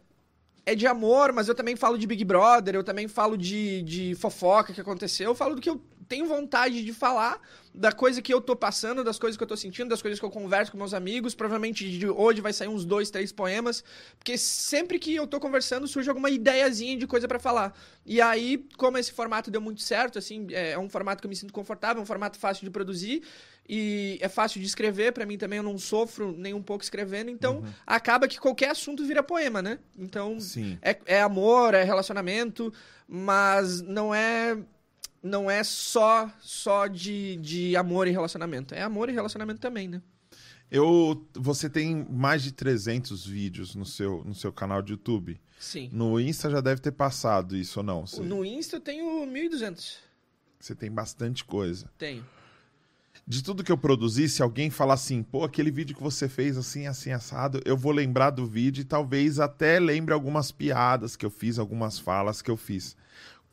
é 0.68 0.74
de 0.74 0.86
amor, 0.86 1.32
mas 1.32 1.48
eu 1.48 1.54
também 1.54 1.76
falo 1.76 1.96
de 1.96 2.06
Big 2.06 2.22
Brother, 2.24 2.74
eu 2.74 2.84
também 2.84 3.08
falo 3.08 3.38
de, 3.38 3.82
de 3.82 4.14
fofoca 4.14 4.72
que 4.72 4.80
aconteceu, 4.80 5.30
eu 5.30 5.34
falo 5.34 5.54
do 5.54 5.62
que 5.62 5.70
eu 5.70 5.80
tenho 6.06 6.26
vontade 6.26 6.84
de 6.84 6.92
falar, 6.92 7.40
da 7.74 7.92
coisa 7.92 8.20
que 8.20 8.32
eu 8.32 8.40
tô 8.40 8.56
passando, 8.56 9.04
das 9.04 9.18
coisas 9.18 9.36
que 9.36 9.42
eu 9.42 9.46
tô 9.46 9.56
sentindo, 9.56 9.90
das 9.90 10.02
coisas 10.02 10.18
que 10.18 10.24
eu 10.24 10.30
converso 10.30 10.72
com 10.72 10.78
meus 10.78 10.94
amigos. 10.94 11.34
Provavelmente 11.34 11.88
de 11.98 12.08
hoje 12.08 12.40
vai 12.40 12.52
sair 12.52 12.68
uns 12.68 12.84
dois, 12.84 13.10
três 13.10 13.30
poemas, 13.30 13.84
porque 14.18 14.36
sempre 14.38 14.98
que 14.98 15.14
eu 15.14 15.26
tô 15.26 15.38
conversando 15.38 15.86
surge 15.86 16.08
alguma 16.08 16.30
ideiazinha 16.30 16.96
de 16.96 17.06
coisa 17.06 17.28
para 17.28 17.38
falar. 17.38 17.78
E 18.04 18.20
aí, 18.20 18.66
como 18.76 18.96
esse 18.98 19.12
formato 19.12 19.50
deu 19.50 19.60
muito 19.60 19.82
certo, 19.82 20.18
assim, 20.18 20.46
é 20.50 20.78
um 20.78 20.88
formato 20.88 21.20
que 21.20 21.26
eu 21.26 21.30
me 21.30 21.36
sinto 21.36 21.52
confortável, 21.52 22.00
é 22.00 22.02
um 22.02 22.06
formato 22.06 22.38
fácil 22.38 22.64
de 22.64 22.70
produzir 22.70 23.22
e 23.68 24.18
é 24.22 24.28
fácil 24.28 24.60
de 24.60 24.66
escrever, 24.66 25.12
para 25.12 25.26
mim 25.26 25.36
também 25.36 25.58
eu 25.58 25.62
não 25.62 25.76
sofro 25.76 26.32
nem 26.32 26.54
um 26.54 26.62
pouco 26.62 26.82
escrevendo, 26.82 27.30
então 27.30 27.58
uhum. 27.58 27.72
acaba 27.86 28.26
que 28.26 28.40
qualquer 28.40 28.70
assunto 28.70 29.04
vira 29.04 29.22
poema, 29.22 29.60
né? 29.60 29.78
Então, 29.98 30.38
é, 30.80 30.98
é 31.04 31.20
amor, 31.20 31.74
é 31.74 31.84
relacionamento, 31.84 32.72
mas 33.06 33.82
não 33.82 34.14
é 34.14 34.56
não 35.22 35.50
é 35.50 35.62
só 35.62 36.30
só 36.40 36.86
de, 36.86 37.36
de 37.36 37.76
amor 37.76 38.08
e 38.08 38.10
relacionamento. 38.10 38.74
É 38.74 38.82
amor 38.82 39.10
e 39.10 39.12
relacionamento 39.12 39.60
também, 39.60 39.86
né? 39.86 40.00
Eu, 40.70 41.26
você 41.34 41.68
tem 41.68 42.06
mais 42.10 42.42
de 42.42 42.52
300 42.52 43.26
vídeos 43.26 43.74
no 43.74 43.86
seu, 43.86 44.22
no 44.24 44.34
seu 44.34 44.52
canal 44.52 44.82
de 44.82 44.92
YouTube. 44.92 45.40
Sim. 45.58 45.90
No 45.92 46.20
Insta 46.20 46.50
já 46.50 46.60
deve 46.60 46.80
ter 46.80 46.92
passado 46.92 47.56
isso 47.56 47.80
ou 47.80 47.84
não? 47.84 48.06
Você... 48.06 48.22
No 48.22 48.44
Insta 48.44 48.76
eu 48.76 48.80
tenho 48.80 49.26
1.200. 49.26 49.96
Você 50.60 50.74
tem 50.74 50.90
bastante 50.90 51.44
coisa. 51.44 51.90
Tenho. 51.96 52.24
De 53.30 53.42
tudo 53.42 53.62
que 53.62 53.70
eu 53.70 53.76
produzi, 53.76 54.26
se 54.26 54.42
alguém 54.42 54.70
falar 54.70 54.94
assim, 54.94 55.22
pô, 55.22 55.44
aquele 55.44 55.70
vídeo 55.70 55.94
que 55.94 56.02
você 56.02 56.30
fez 56.30 56.56
assim, 56.56 56.86
assim, 56.86 57.12
assado, 57.12 57.60
eu 57.66 57.76
vou 57.76 57.92
lembrar 57.92 58.30
do 58.30 58.46
vídeo 58.46 58.80
e 58.80 58.84
talvez 58.86 59.38
até 59.38 59.78
lembre 59.78 60.14
algumas 60.14 60.50
piadas 60.50 61.14
que 61.14 61.26
eu 61.26 61.30
fiz, 61.30 61.58
algumas 61.58 61.98
falas 61.98 62.40
que 62.40 62.50
eu 62.50 62.56
fiz 62.56 62.96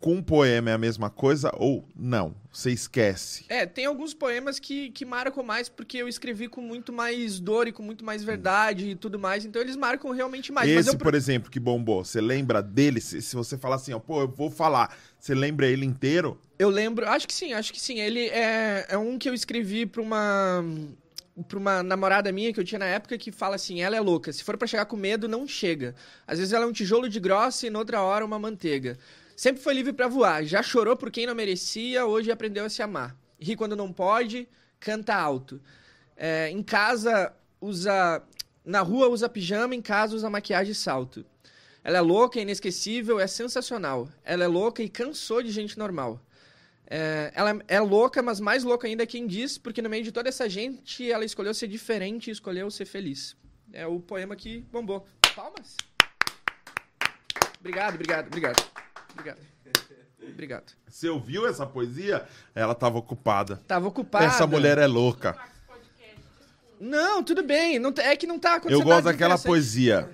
com 0.06 0.14
um 0.14 0.22
poema 0.22 0.70
é 0.70 0.74
a 0.74 0.78
mesma 0.78 1.10
coisa 1.10 1.52
ou 1.58 1.84
não? 1.96 2.36
Você 2.52 2.70
esquece? 2.70 3.44
É, 3.50 3.66
tem 3.66 3.88
alguns 3.88 4.14
poemas 4.14 4.60
que, 4.60 4.92
que 4.92 5.04
marcam 5.04 5.44
mais 5.44 5.68
porque 5.68 5.98
eu 5.98 6.08
escrevi 6.08 6.48
com 6.48 6.62
muito 6.62 6.94
mais 6.94 7.40
dor 7.40 7.68
e 7.68 7.72
com 7.72 7.82
muito 7.82 8.06
mais 8.06 8.24
verdade 8.24 8.92
e 8.92 8.96
tudo 8.96 9.18
mais, 9.18 9.46
então 9.46 9.60
eles 9.60 9.76
marcam 9.76 10.12
realmente 10.12 10.52
mais. 10.52 10.70
Esse, 10.70 10.90
eu... 10.90 10.98
por 11.00 11.16
exemplo, 11.16 11.50
que 11.50 11.60
bombou, 11.60 12.06
você 12.06 12.22
lembra 12.22 12.62
dele? 12.62 13.02
Se, 13.02 13.20
se 13.20 13.36
você 13.36 13.58
falar 13.58 13.78
assim, 13.78 13.94
ó, 13.94 14.00
pô, 14.00 14.22
eu 14.22 14.28
vou 14.28 14.52
falar, 14.52 14.96
você 15.20 15.34
lembra 15.34 15.66
ele 15.66 15.88
inteiro? 15.88 16.40
Eu 16.60 16.70
lembro, 16.70 17.10
acho 17.10 17.28
que 17.28 17.34
sim, 17.34 17.54
acho 17.54 17.74
que 17.74 17.82
sim. 17.82 18.00
Ele 18.00 18.28
é, 18.28 18.86
é 18.90 18.98
um 19.00 19.18
que 19.18 19.28
eu 19.28 19.34
escrevi 19.34 19.88
pra 19.88 20.04
uma 20.04 20.64
pra 21.48 21.58
uma 21.58 21.82
namorada 21.82 22.32
minha 22.32 22.54
que 22.54 22.60
eu 22.60 22.64
tinha 22.64 22.78
na 22.78 22.86
época 22.86 23.18
que 23.18 23.32
fala 23.32 23.56
assim: 23.56 23.82
ela 23.82 23.96
é 23.96 24.00
louca. 24.00 24.32
Se 24.32 24.44
for 24.44 24.56
para 24.56 24.68
chegar 24.68 24.86
com 24.86 24.96
medo, 24.96 25.28
não 25.28 25.48
chega. 25.48 25.96
Às 26.28 26.38
vezes 26.38 26.54
ela 26.54 26.66
é 26.66 26.68
um 26.68 26.72
tijolo 26.72 27.10
de 27.10 27.20
grossa 27.20 27.66
e 27.66 27.72
noutra 27.72 28.04
hora 28.04 28.24
uma 28.24 28.38
manteiga. 28.38 29.00
Sempre 29.36 29.62
foi 29.62 29.74
livre 29.74 29.92
para 29.92 30.08
voar. 30.08 30.44
Já 30.46 30.64
chorou 30.64 30.96
por 30.96 31.12
quem 31.12 31.28
não 31.28 31.36
merecia, 31.36 32.06
hoje 32.06 32.32
aprendeu 32.32 32.66
a 32.66 32.70
se 32.70 32.82
amar. 32.82 33.16
Ri 33.40 33.56
quando 33.56 33.76
não 33.76 33.92
pode, 33.92 34.48
canta 34.80 35.14
alto. 35.14 35.62
É, 36.16 36.50
em 36.50 36.64
casa 36.64 37.34
usa. 37.60 38.24
Na 38.64 38.82
rua 38.82 39.10
usa 39.10 39.30
pijama, 39.30 39.76
em 39.76 39.82
casa 39.82 40.16
usa 40.16 40.30
maquiagem 40.30 40.72
e 40.72 40.76
salto. 40.76 41.26
Ela 41.84 41.98
é 41.98 42.02
louca, 42.02 42.40
é 42.40 42.42
inesquecível, 42.42 43.20
é 43.20 43.28
sensacional. 43.28 44.10
Ela 44.24 44.44
é 44.46 44.48
louca 44.48 44.82
e 44.82 44.90
cansou 44.90 45.44
de 45.44 45.52
gente 45.52 45.78
normal. 45.78 46.20
É, 46.88 47.32
ela 47.36 47.60
é 47.68 47.80
louca, 47.80 48.24
mas 48.24 48.40
mais 48.40 48.64
louca 48.64 48.88
ainda 48.88 49.04
é 49.04 49.06
quem 49.06 49.28
diz, 49.28 49.58
porque 49.58 49.82
no 49.82 49.90
meio 49.90 50.04
de 50.04 50.12
toda 50.12 50.30
essa 50.30 50.50
gente, 50.50 51.12
ela 51.12 51.26
escolheu 51.26 51.54
ser 51.54 51.68
diferente 51.68 52.28
e 52.28 52.32
escolheu 52.32 52.72
ser 52.72 52.86
feliz. 52.86 53.36
É 53.72 53.86
o 53.86 54.00
poema 54.00 54.36
que 54.36 54.62
bombou. 54.72 55.06
Palmas? 55.36 55.78
Obrigado, 57.60 57.96
obrigado, 57.96 58.28
obrigado. 58.28 58.85
Obrigado. 59.16 59.40
Obrigado. 60.22 60.74
Você 60.88 61.10
ouviu 61.10 61.48
essa 61.48 61.66
poesia? 61.66 62.28
Ela 62.54 62.74
estava 62.74 62.98
ocupada. 62.98 63.62
Tava 63.68 63.88
ocupada. 63.88 64.26
Essa 64.26 64.46
mulher 64.46 64.78
é 64.78 64.86
louca. 64.86 65.38
Não, 66.80 67.24
tudo 67.24 67.42
bem. 67.42 67.80
Não, 67.80 67.94
é 67.98 68.16
que 68.16 68.28
não 68.28 68.38
tá 68.38 68.56
acontecendo 68.56 68.82
Eu 68.82 68.86
gosto 68.86 69.06
daquela 69.06 69.38
poesia. 69.38 70.10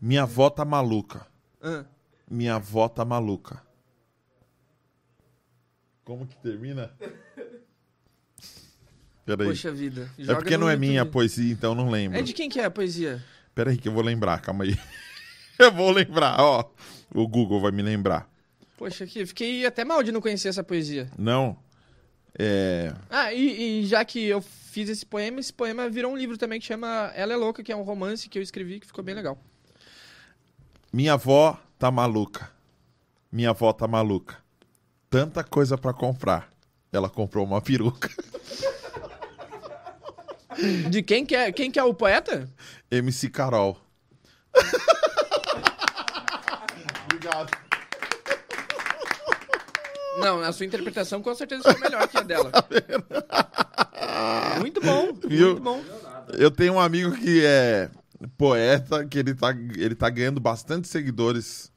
Minha 0.00 0.22
avó 0.22 0.50
tá 0.50 0.64
maluca. 0.64 1.26
Ah. 1.62 1.84
Minha 2.30 2.56
avó 2.56 2.88
tá 2.88 3.04
maluca. 3.04 3.62
Como 6.04 6.26
que 6.26 6.36
termina? 6.36 6.92
Peraí. 9.24 9.48
Poxa 9.48 9.72
vida. 9.72 10.10
é 10.18 10.34
porque 10.34 10.56
não 10.56 10.68
é 10.68 10.76
minha 10.76 11.02
a 11.02 11.06
poesia, 11.06 11.52
então 11.52 11.74
não 11.74 11.90
lembro. 11.90 12.18
É 12.18 12.22
de 12.22 12.32
quem 12.32 12.48
que 12.48 12.60
é 12.60 12.64
a 12.64 12.70
poesia? 12.70 13.22
Peraí 13.54 13.76
que 13.76 13.88
eu 13.88 13.92
vou 13.92 14.02
lembrar, 14.02 14.40
calma 14.40 14.64
aí. 14.64 14.78
eu 15.58 15.72
vou 15.72 15.90
lembrar, 15.90 16.40
ó. 16.40 16.70
O 17.14 17.26
Google 17.26 17.60
vai 17.60 17.70
me 17.70 17.82
lembrar. 17.82 18.28
Poxa, 18.76 19.04
aqui, 19.04 19.26
fiquei 19.26 19.66
até 19.66 19.84
mal 19.84 20.02
de 20.02 20.12
não 20.12 20.20
conhecer 20.20 20.48
essa 20.48 20.62
poesia. 20.62 21.10
Não. 21.18 21.56
É... 22.38 22.94
Ah, 23.10 23.32
e, 23.32 23.80
e, 23.82 23.86
já 23.86 24.04
que 24.04 24.24
eu 24.24 24.40
fiz 24.40 24.88
esse 24.88 25.04
poema, 25.04 25.40
esse 25.40 25.52
poema 25.52 25.88
virou 25.88 26.12
um 26.12 26.16
livro 26.16 26.38
também 26.38 26.60
que 26.60 26.66
chama 26.66 27.10
Ela 27.14 27.32
é 27.32 27.36
Louca, 27.36 27.62
que 27.62 27.72
é 27.72 27.76
um 27.76 27.82
romance 27.82 28.28
que 28.28 28.38
eu 28.38 28.42
escrevi 28.42 28.78
que 28.78 28.86
ficou 28.86 29.02
bem 29.02 29.14
legal. 29.14 29.36
Minha 30.92 31.14
avó 31.14 31.60
tá 31.78 31.90
maluca. 31.90 32.50
Minha 33.30 33.50
avó 33.50 33.72
tá 33.72 33.88
maluca. 33.88 34.36
Tanta 35.10 35.42
coisa 35.42 35.76
para 35.76 35.92
comprar. 35.92 36.50
Ela 36.92 37.10
comprou 37.10 37.44
uma 37.44 37.60
peruca. 37.60 38.08
De 40.90 41.02
quem 41.02 41.24
que 41.24 41.36
é, 41.36 41.52
quem 41.52 41.70
que 41.70 41.78
é 41.78 41.84
o 41.84 41.94
poeta? 41.94 42.48
MC 42.90 43.28
Carol. 43.30 43.78
Não, 50.20 50.40
a 50.40 50.52
sua 50.52 50.66
interpretação 50.66 51.22
com 51.22 51.34
certeza 51.34 51.62
foi 51.62 51.80
melhor 51.80 52.06
que 52.08 52.18
a 52.18 52.22
dela. 52.22 52.50
muito 54.58 54.80
bom, 54.80 55.12
Viu? 55.26 55.50
muito 55.50 55.62
bom. 55.62 55.82
Eu 56.36 56.50
tenho 56.50 56.74
um 56.74 56.80
amigo 56.80 57.12
que 57.12 57.44
é 57.44 57.90
poeta, 58.36 59.06
que 59.06 59.18
ele 59.18 59.34
tá, 59.34 59.50
ele 59.76 59.94
tá 59.94 60.10
ganhando 60.10 60.40
bastante 60.40 60.88
seguidores 60.88 61.70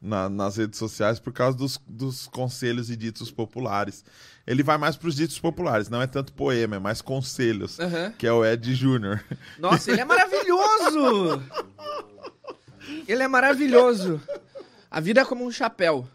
na, 0.00 0.28
nas 0.28 0.56
redes 0.56 0.78
sociais 0.78 1.18
por 1.18 1.32
causa 1.32 1.56
dos, 1.56 1.80
dos 1.86 2.26
conselhos 2.26 2.90
e 2.90 2.96
ditos 2.96 3.30
populares. 3.30 4.04
Ele 4.46 4.62
vai 4.62 4.78
mais 4.78 4.96
para 4.96 5.08
os 5.08 5.16
ditos 5.16 5.38
populares, 5.38 5.88
não 5.88 6.00
é 6.00 6.06
tanto 6.06 6.32
poema, 6.32 6.76
é 6.76 6.78
mais 6.78 7.00
conselhos, 7.00 7.78
uhum. 7.78 8.12
que 8.16 8.26
é 8.26 8.32
o 8.32 8.44
Ed 8.44 8.74
Júnior. 8.74 9.22
Nossa, 9.58 9.90
ele 9.90 10.00
é 10.00 10.04
maravilhoso! 10.04 11.42
ele 13.08 13.22
é 13.22 13.28
maravilhoso. 13.28 14.20
A 14.90 15.00
vida 15.00 15.20
é 15.20 15.24
como 15.24 15.44
um 15.44 15.50
chapéu. 15.50 16.08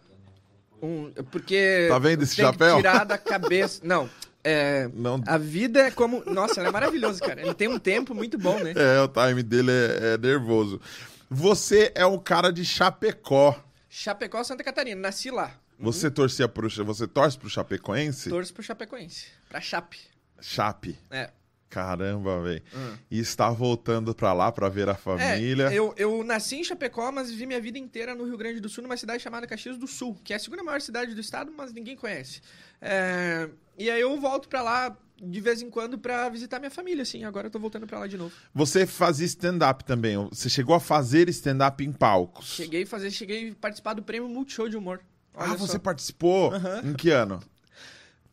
Um, 0.81 1.11
porque. 1.31 1.87
Tá 1.89 1.99
vendo 1.99 2.23
esse 2.23 2.35
tem 2.35 2.45
chapéu? 2.45 2.77
Que 2.77 2.81
tirar 2.81 3.05
da 3.05 3.17
cabeça. 3.17 3.81
Não. 3.85 4.09
É, 4.43 4.89
não. 4.95 5.21
A 5.27 5.37
vida 5.37 5.81
é 5.81 5.91
como. 5.91 6.23
Nossa, 6.25 6.59
ele 6.59 6.69
é 6.69 6.71
maravilhoso, 6.71 7.19
cara. 7.19 7.39
Ele 7.41 7.53
tem 7.53 7.67
um 7.67 7.77
tempo 7.77 8.15
muito 8.15 8.39
bom, 8.39 8.57
né? 8.57 8.73
É, 8.75 8.99
o 8.99 9.07
time 9.07 9.43
dele 9.43 9.69
é, 9.69 10.13
é 10.13 10.17
nervoso. 10.17 10.81
Você 11.29 11.91
é 11.93 12.03
um 12.07 12.17
cara 12.17 12.51
de 12.51 12.65
Chapecó. 12.65 13.63
Chapecó, 13.87 14.43
Santa 14.43 14.63
Catarina. 14.63 14.99
Nasci 14.99 15.29
lá. 15.29 15.53
Você 15.79 16.07
uhum. 16.07 16.13
torcia 16.13 16.47
pro. 16.47 16.67
Você 16.67 17.07
torce 17.07 17.37
pro 17.37 17.49
Chapecoense? 17.51 18.31
Torço 18.31 18.51
pro 18.51 18.63
Chapecoense. 18.63 19.27
Pra 19.47 19.61
Chape. 19.61 19.99
Chape. 20.41 20.97
É. 21.11 21.29
Caramba, 21.71 22.41
velho. 22.41 22.61
Uhum. 22.73 22.97
E 23.09 23.19
está 23.19 23.49
voltando 23.49 24.13
para 24.13 24.33
lá 24.33 24.51
para 24.51 24.67
ver 24.67 24.89
a 24.89 24.93
família. 24.93 25.71
É, 25.71 25.73
eu, 25.73 25.93
eu 25.95 26.21
nasci 26.21 26.57
em 26.57 26.63
Chapecó, 26.65 27.13
mas 27.13 27.31
vivi 27.31 27.45
minha 27.45 27.61
vida 27.61 27.79
inteira 27.79 28.13
no 28.13 28.25
Rio 28.25 28.37
Grande 28.37 28.59
do 28.59 28.67
Sul, 28.67 28.83
numa 28.83 28.97
cidade 28.97 29.23
chamada 29.23 29.47
Caxias 29.47 29.77
do 29.77 29.87
Sul, 29.87 30.19
que 30.21 30.33
é 30.33 30.35
a 30.35 30.39
segunda 30.39 30.61
maior 30.61 30.81
cidade 30.81 31.15
do 31.15 31.21
estado, 31.21 31.49
mas 31.55 31.71
ninguém 31.71 31.95
conhece. 31.95 32.41
É, 32.81 33.49
e 33.77 33.89
aí 33.89 34.01
eu 34.01 34.19
volto 34.19 34.49
para 34.49 34.61
lá 34.61 34.97
de 35.23 35.39
vez 35.39 35.61
em 35.61 35.69
quando 35.69 35.97
para 35.97 36.27
visitar 36.27 36.59
minha 36.59 36.71
família, 36.71 37.03
assim. 37.03 37.23
Agora 37.23 37.47
eu 37.47 37.51
tô 37.51 37.57
voltando 37.57 37.87
para 37.87 37.99
lá 37.99 38.07
de 38.07 38.17
novo. 38.17 38.33
Você 38.53 38.85
fazia 38.85 39.25
stand-up 39.25 39.85
também? 39.85 40.17
Você 40.29 40.49
chegou 40.49 40.75
a 40.75 40.79
fazer 40.79 41.29
stand-up 41.29 41.81
em 41.81 41.93
palcos? 41.93 42.47
Cheguei 42.47 42.83
a 42.83 42.87
fazer, 42.87 43.11
cheguei 43.11 43.51
a 43.51 43.55
participar 43.55 43.93
do 43.93 44.03
prêmio 44.03 44.27
Multishow 44.27 44.67
de 44.67 44.75
Humor. 44.75 44.99
Olha 45.33 45.53
ah, 45.53 45.55
você 45.55 45.79
participou? 45.79 46.51
Uhum. 46.51 46.91
Em 46.91 46.93
que 46.93 47.11
ano? 47.11 47.39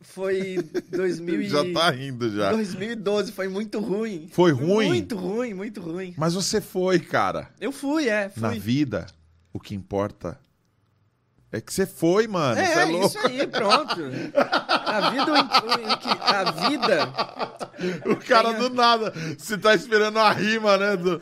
Foi 0.01 0.57
2000 0.89 1.49
Já 1.49 1.73
tá 1.73 1.89
rindo 1.91 2.29
já. 2.33 2.51
2012, 2.51 3.31
foi 3.31 3.47
muito 3.47 3.79
ruim. 3.79 4.29
Foi 4.31 4.51
ruim? 4.51 4.87
Muito 4.87 5.15
ruim, 5.17 5.53
muito 5.53 5.81
ruim. 5.81 6.13
Mas 6.17 6.33
você 6.33 6.61
foi, 6.61 6.99
cara. 6.99 7.49
Eu 7.59 7.71
fui, 7.71 8.07
é. 8.07 8.29
Fui. 8.29 8.41
Na 8.41 8.49
vida, 8.49 9.05
o 9.51 9.59
que 9.59 9.75
importa 9.75 10.39
é 11.51 11.59
que 11.59 11.73
você 11.73 11.85
foi, 11.85 12.27
mano. 12.27 12.59
É, 12.61 12.81
é 12.81 12.85
louco. 12.85 13.07
isso 13.07 13.19
aí, 13.27 13.45
pronto. 13.47 13.95
A 14.35 15.09
vida, 15.09 15.33
a 16.21 16.51
vida, 16.69 17.13
O 18.11 18.15
cara 18.17 18.53
do 18.53 18.69
nada. 18.69 19.11
Você 19.37 19.57
tá 19.57 19.73
esperando 19.73 20.19
a 20.19 20.31
rima, 20.31 20.77
né? 20.77 20.95
do- 20.95 21.21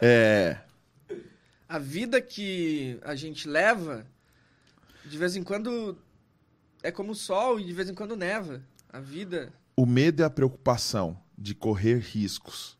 É. 0.00 0.56
a 1.68 1.78
vida 1.78 2.20
que 2.20 2.98
a 3.02 3.14
gente 3.14 3.46
leva, 3.48 4.06
de 5.04 5.18
vez 5.18 5.36
em 5.36 5.42
quando 5.42 5.96
é 6.88 6.92
como 6.92 7.12
o 7.12 7.14
sol 7.14 7.60
e 7.60 7.64
de 7.64 7.72
vez 7.72 7.88
em 7.88 7.94
quando 7.94 8.16
neva. 8.16 8.62
A 8.90 8.98
vida. 9.00 9.52
O 9.76 9.84
medo 9.86 10.22
é 10.22 10.26
a 10.26 10.30
preocupação 10.30 11.20
de 11.36 11.54
correr 11.54 11.98
riscos. 11.98 12.76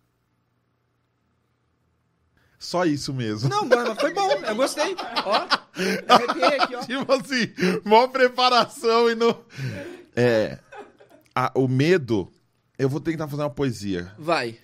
Só 2.58 2.84
isso 2.84 3.14
mesmo. 3.14 3.48
Não, 3.48 3.64
mano, 3.66 3.94
foi 3.94 4.12
bom, 4.12 4.28
eu 4.32 4.56
gostei. 4.56 4.96
Ó, 5.24 5.32
arrepiei 6.12 6.58
aqui, 6.60 6.74
ó. 6.74 6.80
Tipo 6.84 7.12
assim, 7.12 7.52
maior 7.84 8.08
preparação 8.08 9.08
e 9.10 9.14
não. 9.14 9.44
É. 10.16 10.58
a- 11.34 11.52
o 11.54 11.68
medo. 11.68 12.32
Eu 12.76 12.88
vou 12.88 13.00
tentar 13.00 13.28
fazer 13.28 13.42
uma 13.42 13.50
poesia. 13.50 14.12
Vai. 14.18 14.58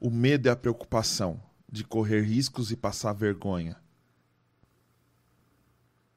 O 0.00 0.10
medo 0.10 0.48
é 0.48 0.52
a 0.52 0.56
preocupação 0.56 1.40
de 1.70 1.84
correr 1.84 2.22
riscos 2.22 2.70
e 2.72 2.76
passar 2.76 3.12
vergonha. 3.12 3.76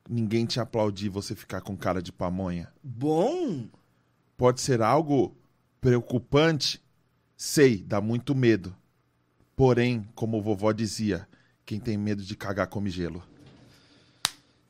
Ninguém 0.09 0.45
te 0.45 0.59
aplaudir 0.59 1.09
você 1.09 1.35
ficar 1.35 1.61
com 1.61 1.77
cara 1.77 2.01
de 2.01 2.11
pamonha. 2.11 2.71
Bom. 2.83 3.67
Pode 4.37 4.61
ser 4.61 4.81
algo 4.81 5.35
preocupante, 5.79 6.81
sei, 7.37 7.83
dá 7.83 8.01
muito 8.01 8.35
medo. 8.35 8.75
Porém, 9.55 10.07
como 10.15 10.37
o 10.37 10.41
vovó 10.41 10.71
dizia, 10.71 11.27
quem 11.65 11.79
tem 11.79 11.97
medo 11.97 12.23
de 12.23 12.35
cagar 12.35 12.67
come 12.67 12.89
gelo. 12.89 13.23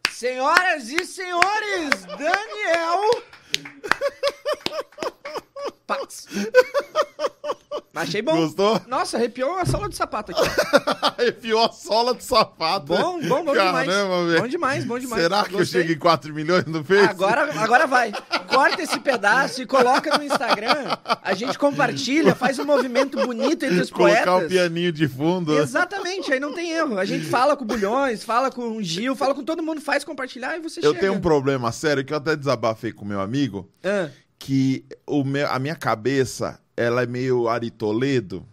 Senhoras 0.10 0.90
e 0.90 1.06
senhores, 1.06 2.06
Daniel. 2.06 3.24
Pax. 5.88 6.28
Achei 7.94 8.22
bom. 8.22 8.36
Gostou? 8.38 8.80
Nossa, 8.88 9.18
arrepiou 9.18 9.58
a 9.58 9.66
sola 9.66 9.90
do 9.90 9.96
sapato 9.96 10.32
aqui. 10.32 10.42
Arrepiou 11.20 11.66
a 11.66 11.72
sola 11.72 12.14
do 12.14 12.24
sapato. 12.24 12.86
Bom, 12.86 13.20
bom, 13.22 13.44
bom 13.44 13.52
demais. 13.54 13.88
Caramba, 13.88 14.26
velho. 14.28 14.42
Bom 14.42 14.48
demais, 14.48 14.86
bom 14.86 14.98
demais. 15.00 15.22
Será 15.22 15.44
que 15.44 15.54
eu 15.54 15.60
Gostei. 15.60 15.82
chego 15.82 15.94
em 15.94 15.98
4 16.00 16.34
milhões 16.34 16.66
no 16.66 16.84
Face? 16.86 17.04
Agora, 17.10 17.50
agora 17.62 17.86
vai. 17.88 18.14
Corta 18.48 18.82
esse 18.82 18.98
pedaço 19.00 19.62
e 19.62 19.66
coloca 19.66 20.18
no 20.18 20.24
Instagram. 20.24 20.98
A 21.22 21.34
gente 21.34 21.60
compartilha, 21.60 22.34
faz 22.34 22.58
um 22.60 22.66
movimento 22.66 23.18
bonito 23.26 23.66
entre 23.66 23.82
os 23.82 23.90
Colocar 23.90 24.24
poetas. 24.26 24.46
o 24.46 24.48
pianinho 24.50 24.92
de 24.94 25.08
fundo. 25.08 25.58
Exatamente, 25.60 26.32
aí 26.32 26.40
não 26.40 26.54
tem 26.54 26.72
erro. 26.72 26.98
A 26.98 27.04
gente 27.06 27.26
fala 27.26 27.58
com 27.58 27.64
o 27.66 27.68
Bulhões, 27.68 28.24
fala 28.24 28.50
com 28.50 28.78
o 28.78 28.82
Gil, 28.84 29.16
fala 29.18 29.36
com 29.36 29.44
todo 29.44 29.62
mundo, 29.62 29.82
faz 29.82 30.04
compartilhar 30.06 30.56
e 30.58 30.62
você 30.62 30.80
Eu 30.80 30.90
chega. 30.92 31.00
tenho 31.00 31.14
um 31.14 31.20
problema 31.22 31.72
sério 31.74 32.06
que 32.06 32.14
eu 32.14 32.18
até 32.18 32.36
desabafei 32.38 32.92
com 32.94 33.04
meu 33.04 33.20
amigo, 33.20 33.70
Ah, 33.84 34.08
que 34.40 34.86
o 35.06 35.24
meu, 35.24 35.48
a 35.52 35.60
minha 35.60 35.76
cabeça, 35.76 36.60
ela 36.76 37.04
é 37.04 37.06
meio 37.06 37.48
Ari 37.48 37.70
Toledo. 37.72 38.46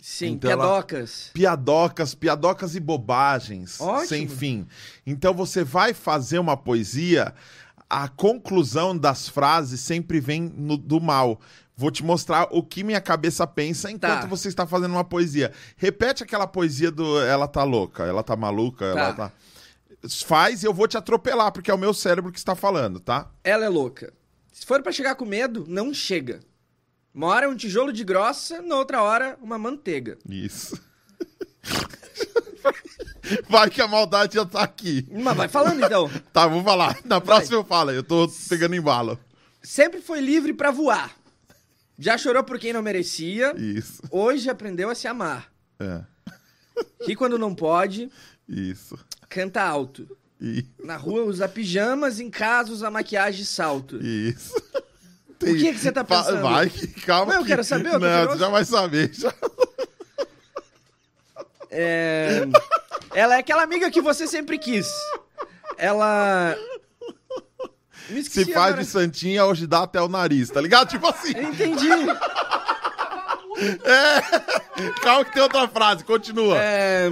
sim, 0.00 0.32
Então 0.32 0.50
ela- 0.50 0.64
piadocas. 0.64 1.30
Piadocas, 1.32 2.14
piadocas 2.14 2.74
e 2.74 2.80
bobagens, 2.80 3.80
Ótimo. 3.80 4.06
sem 4.08 4.28
fim. 4.28 4.66
Então 5.06 5.32
você 5.32 5.64
vai 5.64 5.94
fazer 5.94 6.38
uma 6.38 6.56
poesia, 6.56 7.34
a 7.88 8.06
conclusão 8.08 8.96
das 8.96 9.28
frases 9.28 9.80
sempre 9.80 10.20
vem 10.20 10.42
no- 10.42 10.76
do 10.76 11.00
mal. 11.00 11.40
Vou 11.76 11.90
te 11.90 12.04
mostrar 12.04 12.46
o 12.52 12.62
que 12.62 12.84
minha 12.84 13.00
cabeça 13.00 13.46
pensa 13.46 13.90
enquanto 13.90 14.20
Tá. 14.22 14.26
você 14.26 14.48
está 14.48 14.66
fazendo 14.66 14.92
uma 14.92 15.02
poesia. 15.04 15.50
Repete 15.76 16.22
aquela 16.22 16.46
poesia 16.46 16.90
do 16.90 17.18
ela 17.20 17.48
tá 17.48 17.64
louca, 17.64 18.04
ela 18.04 18.22
tá 18.22 18.36
maluca, 18.36 18.84
ela 18.84 19.12
Tá. 19.12 19.28
tá. 19.30 19.32
Faz 20.26 20.62
e 20.62 20.66
eu 20.66 20.74
vou 20.74 20.86
te 20.86 20.96
atropelar, 20.98 21.50
porque 21.50 21.70
é 21.70 21.74
o 21.74 21.78
meu 21.78 21.94
cérebro 21.94 22.30
que 22.30 22.38
está 22.38 22.54
falando, 22.54 23.00
tá? 23.00 23.30
Ela 23.42 23.64
é 23.64 23.68
louca. 23.68 24.12
Se 24.52 24.66
for 24.66 24.82
pra 24.82 24.92
chegar 24.92 25.14
com 25.14 25.24
medo, 25.24 25.64
não 25.66 25.92
chega. 25.94 26.40
Uma 27.14 27.28
hora 27.28 27.46
é 27.46 27.48
um 27.48 27.54
tijolo 27.56 27.92
de 27.92 28.02
grossa, 28.04 28.60
na 28.60 28.76
outra 28.76 29.00
hora, 29.02 29.38
uma 29.40 29.56
manteiga. 29.58 30.18
Isso. 30.28 30.78
Vai 33.48 33.70
que 33.70 33.80
a 33.80 33.88
maldade 33.88 34.34
já 34.34 34.44
tá 34.44 34.62
aqui. 34.62 35.06
Mas 35.10 35.36
vai 35.36 35.48
falando 35.48 35.82
então. 35.84 36.10
Tá, 36.32 36.46
vou 36.46 36.62
falar. 36.62 36.98
Na 37.04 37.20
próxima 37.20 37.56
eu 37.56 37.64
falo. 37.64 37.90
Eu 37.90 38.02
tô 38.02 38.28
pegando 38.48 38.74
embalo. 38.74 39.18
Sempre 39.62 40.00
foi 40.02 40.20
livre 40.20 40.52
pra 40.52 40.70
voar. 40.70 41.10
Já 41.98 42.18
chorou 42.18 42.44
por 42.44 42.58
quem 42.58 42.72
não 42.72 42.82
merecia. 42.82 43.54
Isso. 43.56 44.02
Hoje 44.10 44.50
aprendeu 44.50 44.90
a 44.90 44.94
se 44.94 45.06
amar. 45.08 45.50
É. 45.80 46.02
Que 47.04 47.14
quando 47.16 47.38
não 47.38 47.54
pode, 47.54 48.10
Isso. 48.48 48.98
canta 49.28 49.62
alto. 49.62 50.06
E- 50.40 50.66
Na 50.84 50.96
rua 50.96 51.22
usa 51.24 51.48
pijamas, 51.48 52.20
em 52.20 52.28
casa 52.30 52.72
usa 52.72 52.90
maquiagem 52.90 53.42
e 53.42 53.46
salto. 53.46 54.04
Isso. 54.04 54.54
O 55.50 55.56
que 55.58 55.72
que 55.72 55.78
você 55.78 55.92
tá 55.92 56.02
pensando? 56.04 56.40
Vai, 56.42 56.70
calma. 57.06 57.26
Mas 57.26 57.34
eu 57.36 57.42
que- 57.42 57.48
quero 57.48 57.64
saber, 57.64 57.92
eu 57.94 57.98
Não, 57.98 58.26
você 58.26 58.38
já 58.38 58.48
vai 58.48 58.64
saber. 58.64 59.10
já. 59.14 59.32
É... 61.70 62.42
Ela 63.14 63.36
é 63.36 63.38
aquela 63.38 63.62
amiga 63.62 63.90
que 63.90 64.00
você 64.00 64.26
sempre 64.26 64.58
quis. 64.58 64.86
Ela. 65.76 66.56
Esqueci 68.10 68.44
Se 68.44 68.52
faz 68.52 68.66
agora. 68.68 68.82
de 68.84 68.88
santinha, 68.88 69.44
hoje 69.46 69.66
dá 69.66 69.82
até 69.82 70.00
o 70.00 70.08
nariz, 70.08 70.50
tá 70.50 70.60
ligado? 70.60 70.88
Tipo 70.88 71.08
assim. 71.08 71.30
Entendi. 71.30 71.88
Calma 75.02 75.24
que 75.24 75.32
tem 75.32 75.42
outra 75.42 75.66
frase, 75.68 76.04
continua. 76.04 76.56
É... 76.58 77.08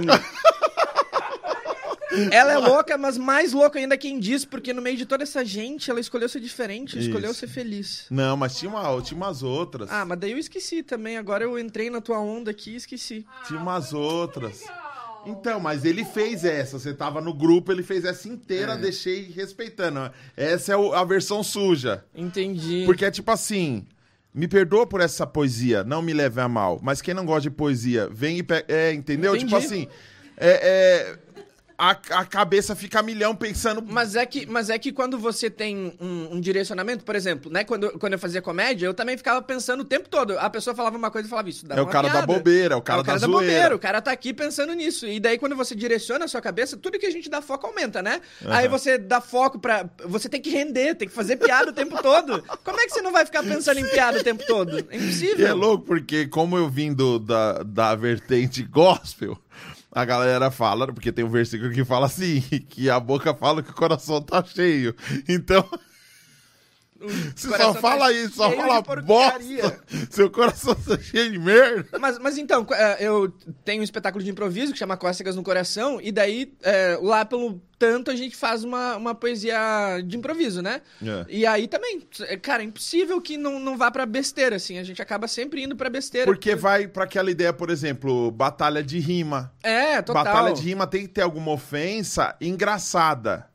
Ela 2.31 2.53
é 2.53 2.57
louca, 2.57 2.97
mas 2.97 3.17
mais 3.17 3.53
louca 3.53 3.79
ainda 3.79 3.97
quem 3.97 4.19
diz, 4.19 4.45
porque 4.45 4.73
no 4.73 4.81
meio 4.81 4.97
de 4.97 5.05
toda 5.05 5.23
essa 5.23 5.43
gente, 5.43 5.89
ela 5.89 5.99
escolheu 5.99 6.29
ser 6.29 6.39
diferente, 6.39 6.97
escolheu 6.99 7.31
Isso. 7.31 7.39
ser 7.41 7.47
feliz. 7.47 8.05
Não, 8.09 8.35
mas 8.37 8.57
tinha, 8.57 8.69
uma, 8.69 9.01
tinha 9.01 9.17
umas 9.17 9.43
outras. 9.43 9.89
Ah, 9.91 10.05
mas 10.05 10.19
daí 10.19 10.31
eu 10.31 10.37
esqueci 10.37 10.83
também. 10.83 11.17
Agora 11.17 11.43
eu 11.43 11.57
entrei 11.57 11.89
na 11.89 12.01
tua 12.01 12.19
onda 12.19 12.51
aqui 12.51 12.71
e 12.71 12.75
esqueci. 12.75 13.25
Tinha 13.47 13.59
umas 13.59 13.93
outras. 13.93 14.61
Então, 15.25 15.59
mas 15.59 15.85
ele 15.85 16.03
fez 16.03 16.43
essa. 16.43 16.77
Você 16.77 16.93
tava 16.93 17.21
no 17.21 17.33
grupo, 17.33 17.71
ele 17.71 17.81
fez 17.83 18.03
essa 18.03 18.27
inteira, 18.27 18.73
É. 18.73 18.77
deixei 18.77 19.31
respeitando. 19.31 20.11
Essa 20.35 20.73
é 20.73 20.75
a 20.75 21.03
versão 21.05 21.41
suja. 21.41 22.03
Entendi. 22.13 22.83
Porque 22.85 23.05
é 23.05 23.11
tipo 23.11 23.31
assim. 23.31 23.85
Me 24.35 24.47
perdoa 24.47 24.87
por 24.87 24.99
essa 24.99 25.27
poesia, 25.27 25.83
não 25.83 26.01
me 26.01 26.11
leve 26.11 26.41
a 26.41 26.47
mal. 26.47 26.79
Mas 26.81 27.03
quem 27.03 27.13
não 27.13 27.23
gosta 27.23 27.43
de 27.43 27.51
poesia, 27.51 28.09
vem 28.11 28.39
e 28.39 28.43
pega. 28.43 28.65
É, 28.67 28.91
entendeu? 28.91 29.35
Entendi. 29.35 29.45
Tipo 29.45 29.57
assim. 29.57 29.87
É, 30.35 31.15
é, 31.15 31.32
a, 31.77 31.91
a 31.91 32.25
cabeça 32.25 32.75
fica 32.75 32.99
a 32.99 33.03
milhão 33.03 33.35
pensando. 33.35 33.81
Mas 33.85 34.15
é 34.15 34.25
que, 34.25 34.45
mas 34.45 34.69
é 34.69 34.77
que 34.77 34.91
quando 34.91 35.17
você 35.17 35.49
tem 35.49 35.93
um, 35.99 36.35
um 36.35 36.39
direcionamento, 36.41 37.03
por 37.03 37.15
exemplo, 37.15 37.51
né? 37.51 37.63
Quando, 37.63 37.91
quando 37.99 38.13
eu 38.13 38.19
fazia 38.19 38.41
comédia, 38.41 38.85
eu 38.85 38.93
também 38.93 39.17
ficava 39.17 39.41
pensando 39.41 39.81
o 39.81 39.85
tempo 39.85 40.07
todo. 40.09 40.37
A 40.39 40.49
pessoa 40.49 40.75
falava 40.75 40.97
uma 40.97 41.09
coisa 41.11 41.27
e 41.27 41.29
falava 41.29 41.49
isso. 41.49 41.65
dá 41.65 41.75
É 41.75 41.81
o 41.81 41.87
cara 41.87 42.07
da 42.07 42.13
piada. 42.13 42.27
bobeira, 42.27 42.75
é 42.75 42.77
o 42.77 42.81
cara, 42.81 42.99
É 42.99 43.01
o 43.01 43.05
cara 43.05 43.19
da, 43.19 43.27
da, 43.27 43.31
zoeira. 43.33 43.53
bobeira, 43.53 43.75
o 43.75 43.79
cara 43.79 44.01
tá 44.01 44.11
aqui 44.11 44.33
pensando 44.33 44.73
nisso. 44.73 45.05
E 45.07 45.19
daí, 45.19 45.37
quando 45.37 45.55
você 45.55 45.75
direciona 45.75 46.25
a 46.25 46.27
sua 46.27 46.41
cabeça, 46.41 46.77
tudo 46.77 46.99
que 46.99 47.05
a 47.05 47.11
gente 47.11 47.29
dá 47.29 47.41
foco 47.41 47.67
aumenta, 47.67 48.01
né? 48.01 48.21
Aí 48.47 48.67
você 48.67 48.97
dá 48.97 49.19
foco 49.21 49.59
pra. 49.59 49.85
Você 50.05 50.29
tem 50.29 50.41
que 50.41 50.49
render, 50.49 50.95
tem 50.95 51.07
que 51.07 51.13
fazer 51.13 51.37
piada 51.37 51.71
o 51.71 51.73
tempo 51.73 52.01
todo. 52.01 52.43
Como 52.63 52.79
é 52.79 52.85
que 52.85 52.91
você 52.91 53.01
não 53.01 53.11
vai 53.11 53.25
ficar 53.25 53.43
pensando 53.43 53.79
em 53.79 53.89
piada 53.89 54.19
o 54.19 54.23
tempo 54.23 54.43
todo? 54.45 54.77
É 54.89 54.95
E 54.97 55.03
impossível. 55.03 55.47
é 55.47 55.53
louco, 55.53 55.85
porque 55.85 56.27
como 56.27 56.57
eu 56.57 56.69
vim 56.69 56.93
do, 56.93 57.19
da, 57.19 57.63
da 57.63 57.95
vertente 57.95 58.63
gospel, 58.63 59.37
a 59.93 60.05
galera 60.05 60.49
fala, 60.49 60.87
porque 60.87 61.11
tem 61.11 61.23
um 61.23 61.29
versículo 61.29 61.71
que 61.71 61.85
fala 61.85 62.07
assim, 62.07 62.41
que 62.69 62.89
a 62.89 62.99
boca 62.99 63.33
fala 63.33 63.61
que 63.61 63.69
o 63.69 63.75
coração 63.75 64.21
tá 64.21 64.43
cheio. 64.43 64.95
Então, 65.27 65.67
você 67.35 67.47
só 67.47 67.73
tá 67.73 67.73
fala 67.75 68.11
isso, 68.11 68.35
só 68.35 68.51
fala 68.51 68.81
bosta. 69.01 69.79
Seu 70.09 70.29
coração 70.29 70.75
tá 70.75 70.97
cheio 70.99 71.31
de 71.31 71.39
merda. 71.39 71.97
Mas, 71.99 72.19
mas 72.19 72.37
então, 72.37 72.65
é, 72.71 73.05
eu 73.05 73.33
tenho 73.63 73.81
um 73.81 73.83
espetáculo 73.83 74.23
de 74.23 74.29
improviso 74.29 74.73
que 74.73 74.79
chama 74.79 74.97
Cócegas 74.97 75.35
no 75.35 75.43
Coração, 75.43 75.99
e 76.01 76.11
daí, 76.11 76.53
é, 76.61 76.97
lá 77.01 77.25
pelo 77.25 77.61
tanto, 77.83 78.09
a 78.09 78.15
gente 78.15 78.35
faz 78.37 78.63
uma, 78.63 78.95
uma 78.95 79.13
poesia 79.13 79.59
de 80.05 80.15
improviso, 80.15 80.61
né? 80.61 80.81
É. 81.05 81.25
E 81.27 81.45
aí 81.45 81.67
também, 81.67 82.07
é, 82.21 82.37
cara, 82.37 82.63
é 82.63 82.65
impossível 82.65 83.19
que 83.19 83.35
não, 83.35 83.59
não 83.59 83.77
vá 83.77 83.91
pra 83.91 84.05
besteira, 84.05 84.55
assim. 84.55 84.77
A 84.77 84.83
gente 84.83 85.01
acaba 85.01 85.27
sempre 85.27 85.61
indo 85.63 85.75
pra 85.75 85.89
besteira. 85.89 86.25
Porque 86.25 86.55
vai 86.55 86.87
pra 86.87 87.03
aquela 87.03 87.29
ideia, 87.29 87.51
por 87.51 87.69
exemplo, 87.69 88.31
batalha 88.31 88.81
de 88.81 88.99
rima. 88.99 89.51
É, 89.61 90.01
total. 90.01 90.23
Batalha 90.23 90.53
de 90.53 90.61
rima 90.61 90.87
tem 90.87 91.01
que 91.01 91.09
ter 91.09 91.23
alguma 91.23 91.51
ofensa 91.51 92.35
engraçada. 92.39 93.47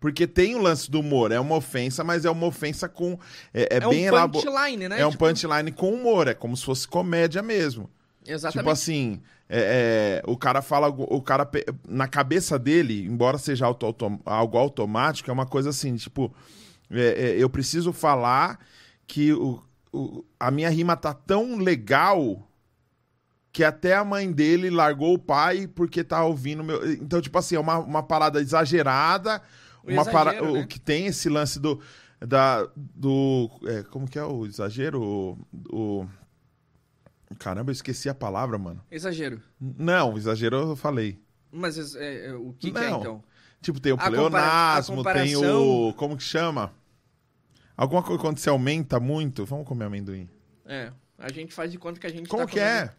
Porque 0.00 0.26
tem 0.26 0.54
o 0.54 0.58
lance 0.62 0.90
do 0.90 1.00
humor. 1.00 1.32
É 1.32 1.40
uma 1.40 1.56
ofensa, 1.56 2.04
mas 2.04 2.24
é 2.24 2.30
uma 2.30 2.46
ofensa 2.46 2.88
com. 2.88 3.18
É, 3.52 3.62
é 3.62 3.76
É 3.78 3.80
bem 3.80 4.08
um 4.10 4.28
punchline, 4.30 4.88
né? 4.88 5.00
É 5.00 5.06
um 5.06 5.10
Tipo, 5.10 5.24
punchline 5.26 5.72
com 5.72 5.92
humor. 5.92 6.28
É 6.28 6.34
como 6.34 6.56
se 6.56 6.64
fosse 6.64 6.86
comédia 6.86 7.42
mesmo. 7.42 7.90
Exatamente. 8.26 8.58
Tipo 8.58 8.70
assim, 8.70 9.20
é, 9.48 10.22
é, 10.24 10.30
o 10.30 10.36
cara 10.36 10.60
fala, 10.62 10.88
o 10.88 11.20
cara 11.22 11.48
na 11.88 12.06
cabeça 12.06 12.58
dele, 12.58 13.04
embora 13.06 13.38
seja 13.38 13.64
auto- 13.66 13.86
autom- 13.86 14.20
algo 14.26 14.58
automático, 14.58 15.30
é 15.30 15.32
uma 15.32 15.46
coisa 15.46 15.70
assim, 15.70 15.96
tipo, 15.96 16.32
é, 16.90 17.30
é, 17.30 17.42
eu 17.42 17.48
preciso 17.48 17.90
falar 17.92 18.58
que 19.06 19.32
o, 19.32 19.62
o- 19.92 20.24
a 20.38 20.50
minha 20.50 20.68
rima 20.68 20.94
tá 20.94 21.14
tão 21.14 21.56
legal 21.56 22.46
que 23.50 23.64
até 23.64 23.94
a 23.96 24.04
mãe 24.04 24.30
dele 24.30 24.70
largou 24.70 25.14
o 25.14 25.18
pai 25.18 25.66
porque 25.66 26.04
tá 26.04 26.22
ouvindo 26.24 26.62
meu. 26.62 26.92
Então, 26.92 27.20
tipo 27.20 27.36
assim, 27.38 27.56
é 27.56 27.60
uma, 27.60 27.78
uma 27.78 28.02
parada 28.02 28.40
exagerada. 28.40 29.42
O 29.88 29.92
uma 29.92 30.04
para... 30.04 30.32
né? 30.32 30.40
O 30.62 30.66
que 30.66 30.78
tem 30.80 31.06
esse 31.06 31.28
lance 31.28 31.58
do. 31.58 31.80
Da, 32.20 32.68
do. 32.76 33.48
é, 33.66 33.82
como 33.84 34.08
que 34.08 34.18
é 34.18 34.24
o 34.24 34.44
exagero? 34.46 35.00
O, 35.00 35.38
o- 35.70 36.08
Caramba, 37.38 37.70
eu 37.70 37.72
esqueci 37.72 38.08
a 38.08 38.14
palavra, 38.14 38.58
mano. 38.58 38.82
Exagero. 38.90 39.40
Não, 39.60 40.16
exagero 40.16 40.56
eu 40.56 40.76
falei. 40.76 41.20
Mas 41.52 41.94
é, 41.94 42.26
é, 42.28 42.34
o 42.34 42.54
que, 42.58 42.70
que 42.72 42.78
é 42.78 42.90
então? 42.90 43.22
Tipo, 43.60 43.80
tem 43.80 43.92
o 43.92 43.96
A 43.96 43.98
compara- 43.98 44.16
pleonasmo, 44.16 45.08
a 45.08 45.12
tem 45.14 45.36
o. 45.36 45.92
Como 45.94 46.16
que 46.16 46.22
chama? 46.22 46.72
Alguma 47.76 48.02
coisa 48.02 48.20
quando 48.20 48.38
você 48.38 48.48
aumenta 48.48 48.98
muito. 48.98 49.44
Vamos 49.44 49.66
comer 49.66 49.84
amendoim. 49.84 50.28
É. 50.66 50.90
A 51.18 51.30
gente 51.32 51.52
faz 51.52 51.70
de 51.70 51.78
conta 51.78 51.98
que 52.00 52.06
a 52.06 52.10
gente 52.10 52.28
Como 52.28 52.42
tá 52.44 52.46
que 52.48 52.58
comendo. 52.58 52.70
é? 52.70 52.94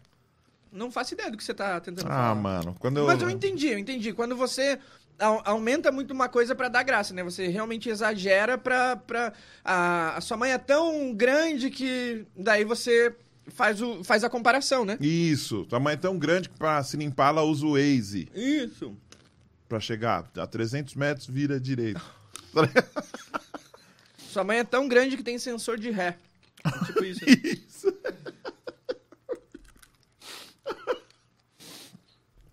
Não 0.71 0.91
faço 0.91 1.13
ideia 1.15 1.31
do 1.31 1.37
que 1.37 1.43
você 1.43 1.53
tá 1.53 1.79
tentando 1.79 2.05
Ah, 2.07 2.09
falar. 2.11 2.35
mano. 2.35 2.75
Quando 2.79 2.97
eu. 2.97 3.07
Mas 3.07 3.21
eu 3.21 3.29
entendi, 3.29 3.67
eu 3.67 3.79
entendi. 3.79 4.13
Quando 4.13 4.35
você 4.35 4.79
aumenta 5.19 5.91
muito 5.91 6.11
uma 6.11 6.29
coisa 6.29 6.55
pra 6.55 6.67
dar 6.67 6.83
graça, 6.83 7.13
né? 7.13 7.23
Você 7.23 7.47
realmente 7.47 7.89
exagera 7.89 8.57
pra... 8.57 8.95
pra 8.95 9.33
a, 9.63 10.17
a 10.17 10.21
sua 10.21 10.37
mãe 10.37 10.51
é 10.51 10.57
tão 10.57 11.13
grande 11.13 11.69
que 11.69 12.25
daí 12.35 12.63
você 12.63 13.15
faz, 13.47 13.81
o, 13.81 14.03
faz 14.03 14.23
a 14.23 14.29
comparação, 14.29 14.85
né? 14.85 14.97
Isso. 15.01 15.65
Tua 15.65 15.79
mãe 15.79 15.93
é 15.93 15.97
tão 15.97 16.17
grande 16.17 16.49
que 16.49 16.57
pra 16.57 16.81
se 16.83 16.97
limpar 16.97 17.29
ela 17.29 17.43
usa 17.43 17.65
o 17.65 17.73
Waze. 17.73 18.27
Isso. 18.33 18.95
Pra 19.67 19.79
chegar 19.79 20.29
a 20.37 20.47
300 20.47 20.95
metros, 20.95 21.27
vira 21.27 21.59
direito. 21.59 22.01
Sua 24.17 24.43
mãe 24.43 24.59
é 24.59 24.63
tão 24.63 24.87
grande 24.87 25.17
que 25.17 25.23
tem 25.23 25.37
sensor 25.37 25.77
de 25.77 25.89
ré. 25.89 26.17
Tipo 26.85 27.03
isso. 27.05 27.23
Isso. 27.29 27.93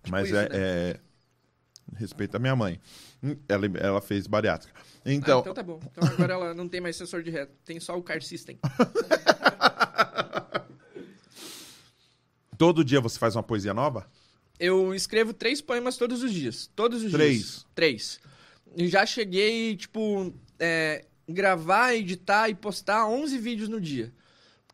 Mas 0.09 0.27
isso, 0.27 0.37
é, 0.37 0.49
né? 0.49 0.49
é- 0.53 0.99
Respeita 1.97 2.37
a 2.37 2.39
minha 2.39 2.55
mãe. 2.55 2.79
Hum, 3.23 3.35
Ela, 3.49 3.65
ela 3.79 4.01
fez 4.01 4.27
bariátrica. 4.27 4.73
Ah, 4.79 4.83
Então, 5.11 5.39
então 5.41 5.53
tá 5.53 5.63
bom. 5.63 5.79
Então 5.91 6.07
agora 6.07 6.33
ela 6.33 6.53
não 6.53 6.67
tem 6.69 6.79
mais 6.81 6.95
sensor 6.95 7.23
de 7.23 7.29
ré. 7.31 7.47
Tem 7.65 7.79
só 7.79 7.97
o 7.97 8.03
car 8.03 8.21
system. 8.21 8.59
todo 12.57 12.83
dia 12.83 12.99
você 13.01 13.17
faz 13.19 13.35
uma 13.35 13.43
poesia 13.43 13.73
nova? 13.73 14.07
Eu 14.59 14.93
escrevo 14.93 15.33
três 15.33 15.61
poemas 15.61 15.97
todos 15.97 16.23
os 16.23 16.31
dias. 16.33 16.69
Todos 16.75 17.03
os 17.03 17.11
Três? 17.11 17.35
dias. 17.37 17.65
Três. 17.75 18.19
E 18.75 18.87
já 18.87 19.05
cheguei, 19.05 19.75
tipo, 19.75 20.33
é, 20.59 21.05
gravar, 21.29 21.93
editar 21.95 22.49
e 22.49 22.55
postar 22.55 23.07
11 23.07 23.37
vídeos 23.37 23.69
no 23.69 23.79
dia. 23.79 24.11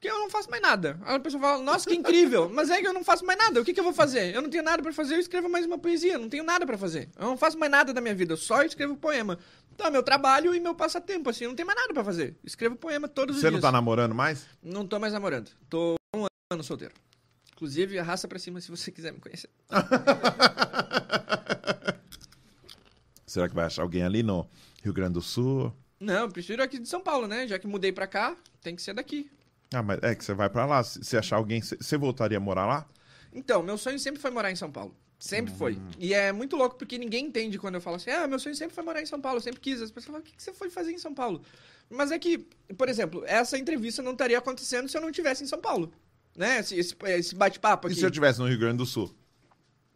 Porque 0.03 0.13
eu 0.13 0.19
não 0.19 0.29
faço 0.29 0.49
mais 0.49 0.61
nada. 0.61 0.99
Aí 1.05 1.15
a 1.15 1.19
pessoa 1.21 1.39
fala, 1.39 1.63
nossa, 1.63 1.89
que 1.89 1.95
incrível. 1.95 2.49
Mas 2.49 2.69
é 2.69 2.81
que 2.81 2.85
eu 2.85 2.91
não 2.91 3.05
faço 3.05 3.25
mais 3.25 3.39
nada. 3.39 3.61
O 3.61 3.63
que, 3.63 3.73
que 3.73 3.79
eu 3.79 3.85
vou 3.85 3.93
fazer? 3.93 4.35
Eu 4.35 4.41
não 4.41 4.49
tenho 4.49 4.61
nada 4.61 4.83
pra 4.83 4.91
fazer, 4.91 5.15
eu 5.15 5.19
escrevo 5.21 5.47
mais 5.47 5.65
uma 5.65 5.77
poesia. 5.77 6.15
Eu 6.15 6.19
não 6.19 6.27
tenho 6.27 6.43
nada 6.43 6.65
pra 6.65 6.77
fazer. 6.77 7.07
Eu 7.17 7.27
não 7.27 7.37
faço 7.37 7.57
mais 7.57 7.71
nada 7.71 7.93
da 7.93 8.01
minha 8.01 8.13
vida, 8.13 8.33
eu 8.33 8.37
só 8.37 8.63
escrevo 8.63 8.97
poema. 8.97 9.39
Então 9.73 9.87
é 9.87 9.89
meu 9.89 10.03
trabalho 10.03 10.53
e 10.53 10.59
meu 10.59 10.75
passatempo, 10.75 11.29
assim. 11.29 11.47
Não 11.47 11.55
tenho 11.55 11.65
mais 11.65 11.79
nada 11.79 11.93
pra 11.93 12.03
fazer. 12.03 12.35
Escrevo 12.43 12.75
poema 12.75 13.07
todos 13.07 13.37
os 13.37 13.41
Você 13.41 13.49
dias. 13.49 13.61
não 13.61 13.65
tá 13.65 13.71
namorando 13.71 14.13
mais? 14.13 14.45
Não 14.61 14.85
tô 14.85 14.99
mais 14.99 15.13
namorando. 15.13 15.49
Tô 15.69 15.95
um 16.13 16.25
ano 16.51 16.63
solteiro. 16.65 16.93
Inclusive, 17.53 17.97
arrasta 17.97 18.27
pra 18.27 18.39
cima 18.39 18.59
se 18.59 18.69
você 18.69 18.91
quiser 18.91 19.13
me 19.13 19.21
conhecer. 19.21 19.49
Será 23.25 23.47
que 23.47 23.55
vai 23.55 23.63
achar 23.63 23.83
alguém 23.83 24.03
ali 24.03 24.21
no 24.21 24.45
Rio 24.83 24.91
Grande 24.91 25.13
do 25.13 25.21
Sul? 25.21 25.73
Não, 25.97 26.23
eu 26.23 26.29
prefiro 26.29 26.61
aqui 26.61 26.77
de 26.77 26.89
São 26.89 26.99
Paulo, 26.99 27.25
né? 27.25 27.47
Já 27.47 27.57
que 27.57 27.65
mudei 27.65 27.93
pra 27.93 28.05
cá, 28.05 28.35
tem 28.61 28.75
que 28.75 28.81
ser 28.81 28.93
daqui. 28.93 29.31
Ah, 29.73 29.81
mas 29.83 29.99
é 30.03 30.13
que 30.15 30.23
você 30.23 30.33
vai 30.33 30.49
pra 30.49 30.65
lá. 30.65 30.83
Se 30.83 31.17
achar 31.17 31.37
alguém, 31.37 31.61
você- 31.61 31.97
voltaria 31.97 32.37
a 32.37 32.41
morar 32.41 32.65
lá? 32.65 32.85
Então, 33.33 33.63
meu 33.63 33.77
sonho 33.77 33.97
sempre 33.99 34.21
foi 34.21 34.29
morar 34.31 34.51
em 34.51 34.55
São 34.55 34.71
Paulo. 34.71 34.95
Sempre 35.17 35.53
foi. 35.53 35.79
E 35.97 36.13
é 36.13 36.31
muito 36.33 36.55
louco 36.57 36.75
porque 36.77 36.97
ninguém 36.97 37.25
entende 37.25 37.57
quando 37.57 37.75
eu 37.75 37.81
falo 37.81 37.95
assim: 37.95 38.11
ah, 38.11 38.27
meu 38.27 38.37
sonho 38.37 38.55
sempre 38.55 38.75
foi 38.75 38.83
morar 38.83 39.01
em 39.01 39.05
São 39.05 39.19
Paulo, 39.21 39.37
eu 39.37 39.41
sempre 39.41 39.59
quis. 39.61 39.81
As 39.81 39.89
pessoas 39.89 40.05
falam: 40.07 40.21
o 40.21 40.23
que 40.23 40.35
que 40.35 40.43
você 40.43 40.53
foi 40.53 40.69
fazer 40.69 40.91
em 40.91 40.97
São 40.97 41.13
Paulo? 41.13 41.41
Mas 41.89 42.11
é 42.11 42.19
que, 42.19 42.39
por 42.77 42.89
exemplo, 42.89 43.23
essa 43.25 43.57
entrevista 43.57 44.01
não 44.01 44.11
estaria 44.11 44.37
acontecendo 44.37 44.87
se 44.89 44.97
eu 44.97 45.01
não 45.01 45.09
estivesse 45.09 45.43
em 45.43 45.47
São 45.47 45.59
Paulo. 45.61 45.91
Né? 46.35 46.59
Esse, 46.59 46.75
esse, 46.77 46.95
esse 47.05 47.35
bate-papo 47.35 47.87
E 47.87 47.91
aqui. 47.91 47.99
se 47.99 48.05
eu 48.05 48.09
estivesse 48.09 48.39
no 48.39 48.47
Rio 48.47 48.57
Grande 48.59 48.77
do 48.77 48.85
Sul? 48.85 49.13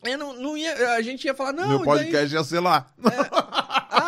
Eu 0.04 0.18
não, 0.18 0.34
não 0.34 0.56
ia, 0.58 0.94
a 0.94 1.02
gente 1.02 1.26
ia 1.26 1.34
falar, 1.34 1.52
não, 1.54 1.68
Meu 1.68 1.78
daí- 1.80 1.86
podcast 1.86 2.34
ia 2.36 2.44
ser 2.44 2.60
lá. 2.60 2.88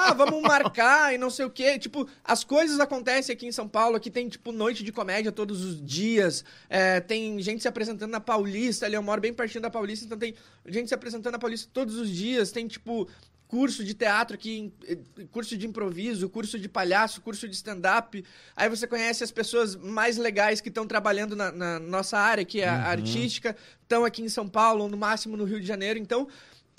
Ah, 0.10 0.14
vamos 0.14 0.42
marcar 0.42 1.14
e 1.14 1.18
não 1.18 1.30
sei 1.30 1.46
o 1.46 1.50
quê. 1.50 1.78
Tipo, 1.78 2.08
as 2.24 2.44
coisas 2.44 2.80
acontecem 2.80 3.34
aqui 3.34 3.48
em 3.48 3.52
São 3.52 3.68
Paulo. 3.68 3.96
Aqui 3.96 4.10
tem, 4.10 4.28
tipo, 4.28 4.52
noite 4.52 4.84
de 4.84 4.92
comédia 4.92 5.32
todos 5.32 5.64
os 5.64 5.82
dias. 5.82 6.44
É, 6.70 7.00
tem 7.00 7.40
gente 7.42 7.62
se 7.62 7.68
apresentando 7.68 8.12
na 8.12 8.20
Paulista. 8.20 8.86
Ali 8.86 8.96
eu 8.96 9.04
moro 9.04 9.22
bem 9.22 9.34
pertinho 9.34 9.62
da 9.62 9.70
Paulista, 9.70 10.06
então 10.06 10.18
tem 10.18 10.34
gente 10.68 10.88
se 10.88 10.94
apresentando 10.94 11.34
na 11.34 11.40
Paulista 11.40 11.70
todos 11.74 11.96
os 11.96 12.10
dias. 12.10 12.52
Tem, 12.52 12.68
tipo, 12.68 13.08
curso 13.50 13.84
de 13.84 13.96
teatro 13.96 14.36
aqui, 14.36 14.72
eh, 14.88 14.98
curso 15.32 15.58
de 15.58 15.66
improviso, 15.66 16.30
curso 16.30 16.60
de 16.60 16.70
palhaço, 16.70 17.20
curso 17.20 17.48
de 17.48 17.56
stand-up. 17.56 18.24
Aí 18.56 18.70
você 18.70 18.86
conhece 18.86 19.24
as 19.24 19.32
pessoas 19.32 19.76
mais 19.76 20.18
legais 20.18 20.62
que 20.62 20.70
estão 20.70 20.86
trabalhando 20.86 21.36
na, 21.36 21.52
na 21.52 21.80
nossa 21.80 22.18
área, 22.18 22.46
que 22.46 22.62
é 22.62 22.68
a 22.68 22.90
artística. 22.90 23.56
Estão 23.82 24.06
aqui 24.06 24.22
em 24.22 24.30
São 24.30 24.48
Paulo, 24.48 24.84
ou 24.84 24.90
no 24.90 24.96
máximo 24.96 25.36
no 25.36 25.46
Rio 25.46 25.60
de 25.60 25.66
Janeiro. 25.66 25.98
Então, 25.98 26.28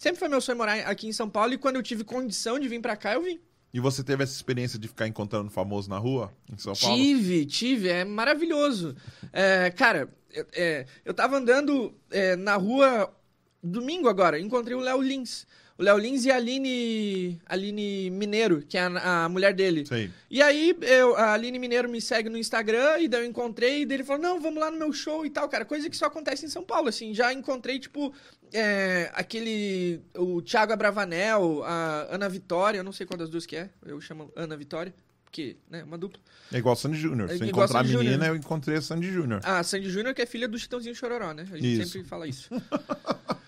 sempre 0.01 0.19
foi 0.19 0.29
meu 0.29 0.41
sonho 0.41 0.57
morar 0.57 0.79
aqui 0.81 1.07
em 1.07 1.13
São 1.13 1.29
Paulo. 1.29 1.53
E 1.53 1.59
quando 1.59 1.77
eu 1.77 1.83
tive 1.83 2.03
condição 2.03 2.59
de 2.59 2.67
vir 2.67 2.81
pra 2.81 2.97
cá, 2.97 3.13
eu 3.13 3.23
vim. 3.23 3.39
E 3.73 3.79
você 3.79 4.03
teve 4.03 4.25
essa 4.25 4.33
experiência 4.33 4.79
de 4.79 4.89
ficar 4.89 5.07
encontrando 5.07 5.51
famoso 5.51 5.89
na 5.89 5.99
rua, 5.99 6.33
em 6.53 6.59
São 6.59 6.75
Paulo? 6.75 6.97
Tive, 6.97 7.47
tive, 7.47 7.89
é 7.89 8.05
maravilhoso. 8.05 8.97
É, 9.33 9.71
cara, 9.71 10.09
eu, 10.33 10.47
é, 10.55 10.87
eu 11.05 11.15
tava 11.15 11.37
andando 11.37 11.95
é, 12.11 12.35
na 12.35 12.57
rua 12.57 13.15
domingo 13.63 14.09
agora, 14.09 14.41
encontrei 14.41 14.75
o 14.75 14.81
Léo 14.81 15.01
Lins. 15.01 15.47
O 15.81 15.83
Léo 15.83 15.97
Lins 15.97 16.27
e 16.27 16.31
a 16.31 16.37
Aline, 16.37 17.41
Aline 17.47 18.11
Mineiro, 18.11 18.61
que 18.69 18.77
é 18.77 18.83
a, 18.83 19.25
a 19.25 19.29
mulher 19.31 19.55
dele. 19.55 19.87
Sei. 19.87 20.11
E 20.31 20.43
aí, 20.43 20.77
eu, 20.83 21.17
a 21.17 21.33
Aline 21.33 21.59
Mineiro 21.59 21.89
me 21.89 22.03
segue 22.03 22.29
no 22.29 22.37
Instagram, 22.37 22.99
e 22.99 23.09
daí 23.09 23.23
eu 23.23 23.25
encontrei, 23.25 23.81
e 23.81 23.87
daí 23.87 23.97
ele 23.97 24.05
falou, 24.05 24.21
não, 24.21 24.39
vamos 24.39 24.61
lá 24.61 24.71
no 24.71 24.77
meu 24.77 24.93
show 24.93 25.25
e 25.25 25.31
tal, 25.31 25.49
cara. 25.49 25.65
Coisa 25.65 25.89
que 25.89 25.97
só 25.97 26.05
acontece 26.05 26.45
em 26.45 26.51
São 26.51 26.63
Paulo, 26.63 26.91
assim. 26.91 27.15
Já 27.15 27.33
encontrei, 27.33 27.79
tipo, 27.79 28.13
é, 28.53 29.11
aquele... 29.15 30.03
O 30.19 30.43
Thiago 30.43 30.75
Abravanel, 30.75 31.65
a 31.65 32.09
Ana 32.11 32.29
Vitória, 32.29 32.77
eu 32.77 32.85
não 32.85 32.93
sei 32.93 33.07
qual 33.07 33.17
das 33.17 33.31
duas 33.31 33.47
que 33.47 33.57
é, 33.57 33.71
eu 33.87 33.99
chamo 34.03 34.31
Ana 34.37 34.59
Vitória, 34.59 34.93
porque, 35.25 35.57
né, 35.71 35.83
uma 35.83 35.97
dupla. 35.97 36.21
É 36.53 36.59
igual 36.59 36.77
Sandy 36.77 36.99
Júnior. 36.99 37.31
É 37.31 37.39
Se 37.39 37.45
encontrar 37.47 37.81
a 37.81 37.85
menina, 37.85 38.03
Júnior. 38.03 38.27
eu 38.27 38.37
encontrei 38.37 38.77
a 38.77 38.83
Sandy 38.83 39.11
Júnior. 39.11 39.41
Ah, 39.43 39.61
a 39.61 39.63
Sandy 39.63 39.89
Júnior, 39.89 40.15
que 40.15 40.21
é 40.21 40.27
filha 40.27 40.47
do 40.47 40.59
Chitãozinho 40.59 40.95
Chororó, 40.95 41.33
né? 41.33 41.47
A 41.51 41.57
gente 41.57 41.81
Isso. 41.81 41.93
sempre 41.93 42.09
fala 42.09 42.29
isso. 42.29 42.51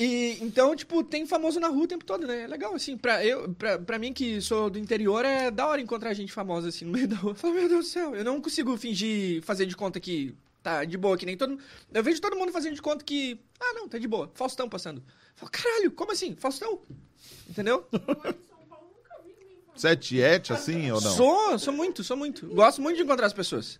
E 0.00 0.38
então, 0.40 0.74
tipo, 0.74 1.04
tem 1.04 1.26
famoso 1.26 1.60
na 1.60 1.68
rua 1.68 1.84
o 1.84 1.86
tempo 1.86 2.06
todo, 2.06 2.26
né? 2.26 2.44
É 2.44 2.46
legal, 2.46 2.74
assim. 2.74 2.96
Pra, 2.96 3.22
eu, 3.22 3.52
pra, 3.52 3.78
pra 3.78 3.98
mim, 3.98 4.14
que 4.14 4.40
sou 4.40 4.70
do 4.70 4.78
interior, 4.78 5.26
é 5.26 5.50
da 5.50 5.66
hora 5.66 5.78
encontrar 5.78 6.14
gente 6.14 6.32
famosa, 6.32 6.70
assim, 6.70 6.86
no 6.86 6.92
meio 6.92 7.06
da 7.06 7.16
rua. 7.16 7.34
Fala, 7.34 7.52
meu 7.52 7.68
Deus 7.68 7.84
do 7.84 7.90
céu, 7.90 8.16
eu 8.16 8.24
não 8.24 8.40
consigo 8.40 8.74
fingir, 8.78 9.42
fazer 9.42 9.66
de 9.66 9.76
conta 9.76 10.00
que 10.00 10.34
tá 10.62 10.86
de 10.86 10.96
boa, 10.96 11.18
que 11.18 11.26
nem 11.26 11.36
todo 11.36 11.50
mundo. 11.50 11.62
Eu 11.92 12.02
vejo 12.02 12.18
todo 12.18 12.34
mundo 12.34 12.50
fazendo 12.50 12.74
de 12.74 12.80
conta 12.80 13.04
que. 13.04 13.38
Ah, 13.60 13.74
não, 13.74 13.86
tá 13.86 13.98
de 13.98 14.08
boa. 14.08 14.30
Faustão 14.32 14.70
passando. 14.70 15.02
Falo, 15.34 15.52
caralho, 15.52 15.90
como 15.90 16.12
assim? 16.12 16.34
Faustão? 16.34 16.80
Entendeu? 17.46 17.86
Você 19.76 19.88
é 19.88 19.96
tiete, 19.96 20.50
assim, 20.50 20.90
ou 20.90 21.00
não? 21.02 21.10
Sou, 21.10 21.58
sou 21.58 21.74
muito, 21.74 22.02
sou 22.02 22.16
muito. 22.16 22.46
Gosto 22.46 22.80
muito 22.80 22.96
de 22.96 23.02
encontrar 23.02 23.26
as 23.26 23.34
pessoas. 23.34 23.78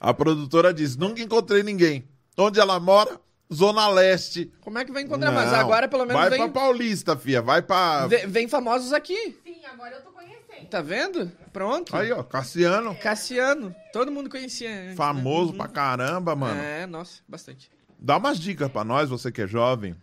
A 0.00 0.14
produtora 0.14 0.72
diz, 0.72 0.96
nunca 0.96 1.20
encontrei 1.20 1.64
ninguém. 1.64 2.04
Onde 2.36 2.60
ela 2.60 2.78
mora? 2.78 3.20
Zona 3.52 3.88
Leste. 3.88 4.52
Como 4.60 4.78
é 4.78 4.84
que 4.84 4.92
vai 4.92 5.02
encontrar? 5.02 5.32
Mas 5.32 5.50
Não. 5.50 5.58
agora, 5.60 5.88
pelo 5.88 6.04
menos, 6.04 6.20
Vai 6.20 6.30
vem, 6.30 6.38
pra 6.38 6.48
Paulista, 6.60 7.16
fia. 7.16 7.40
Vai 7.40 7.62
pra... 7.62 8.06
vem, 8.06 8.26
vem 8.26 8.48
famosos 8.48 8.92
aqui. 8.92 9.38
Sim, 9.44 9.64
agora 9.64 9.96
eu 9.96 10.02
tô 10.02 10.10
conhecendo. 10.10 10.66
Tá 10.68 10.82
vendo? 10.82 11.32
Pronto. 11.52 11.96
Aí, 11.96 12.12
ó, 12.12 12.22
Cassiano. 12.22 12.94
Cassiano. 12.96 13.74
Todo 13.92 14.12
mundo 14.12 14.28
conhecia. 14.28 14.70
antes, 14.70 14.86
né? 14.90 14.94
Famoso 14.94 15.54
pra 15.54 15.66
caramba, 15.68 16.36
mano. 16.36 16.60
É, 16.60 16.86
nossa, 16.86 17.22
bastante. 17.26 17.70
Dá 17.98 18.18
umas 18.18 18.38
dicas 18.38 18.70
pra 18.70 18.84
nós, 18.84 19.08
você 19.08 19.32
que 19.32 19.42
é 19.42 19.46
jovem. 19.46 19.96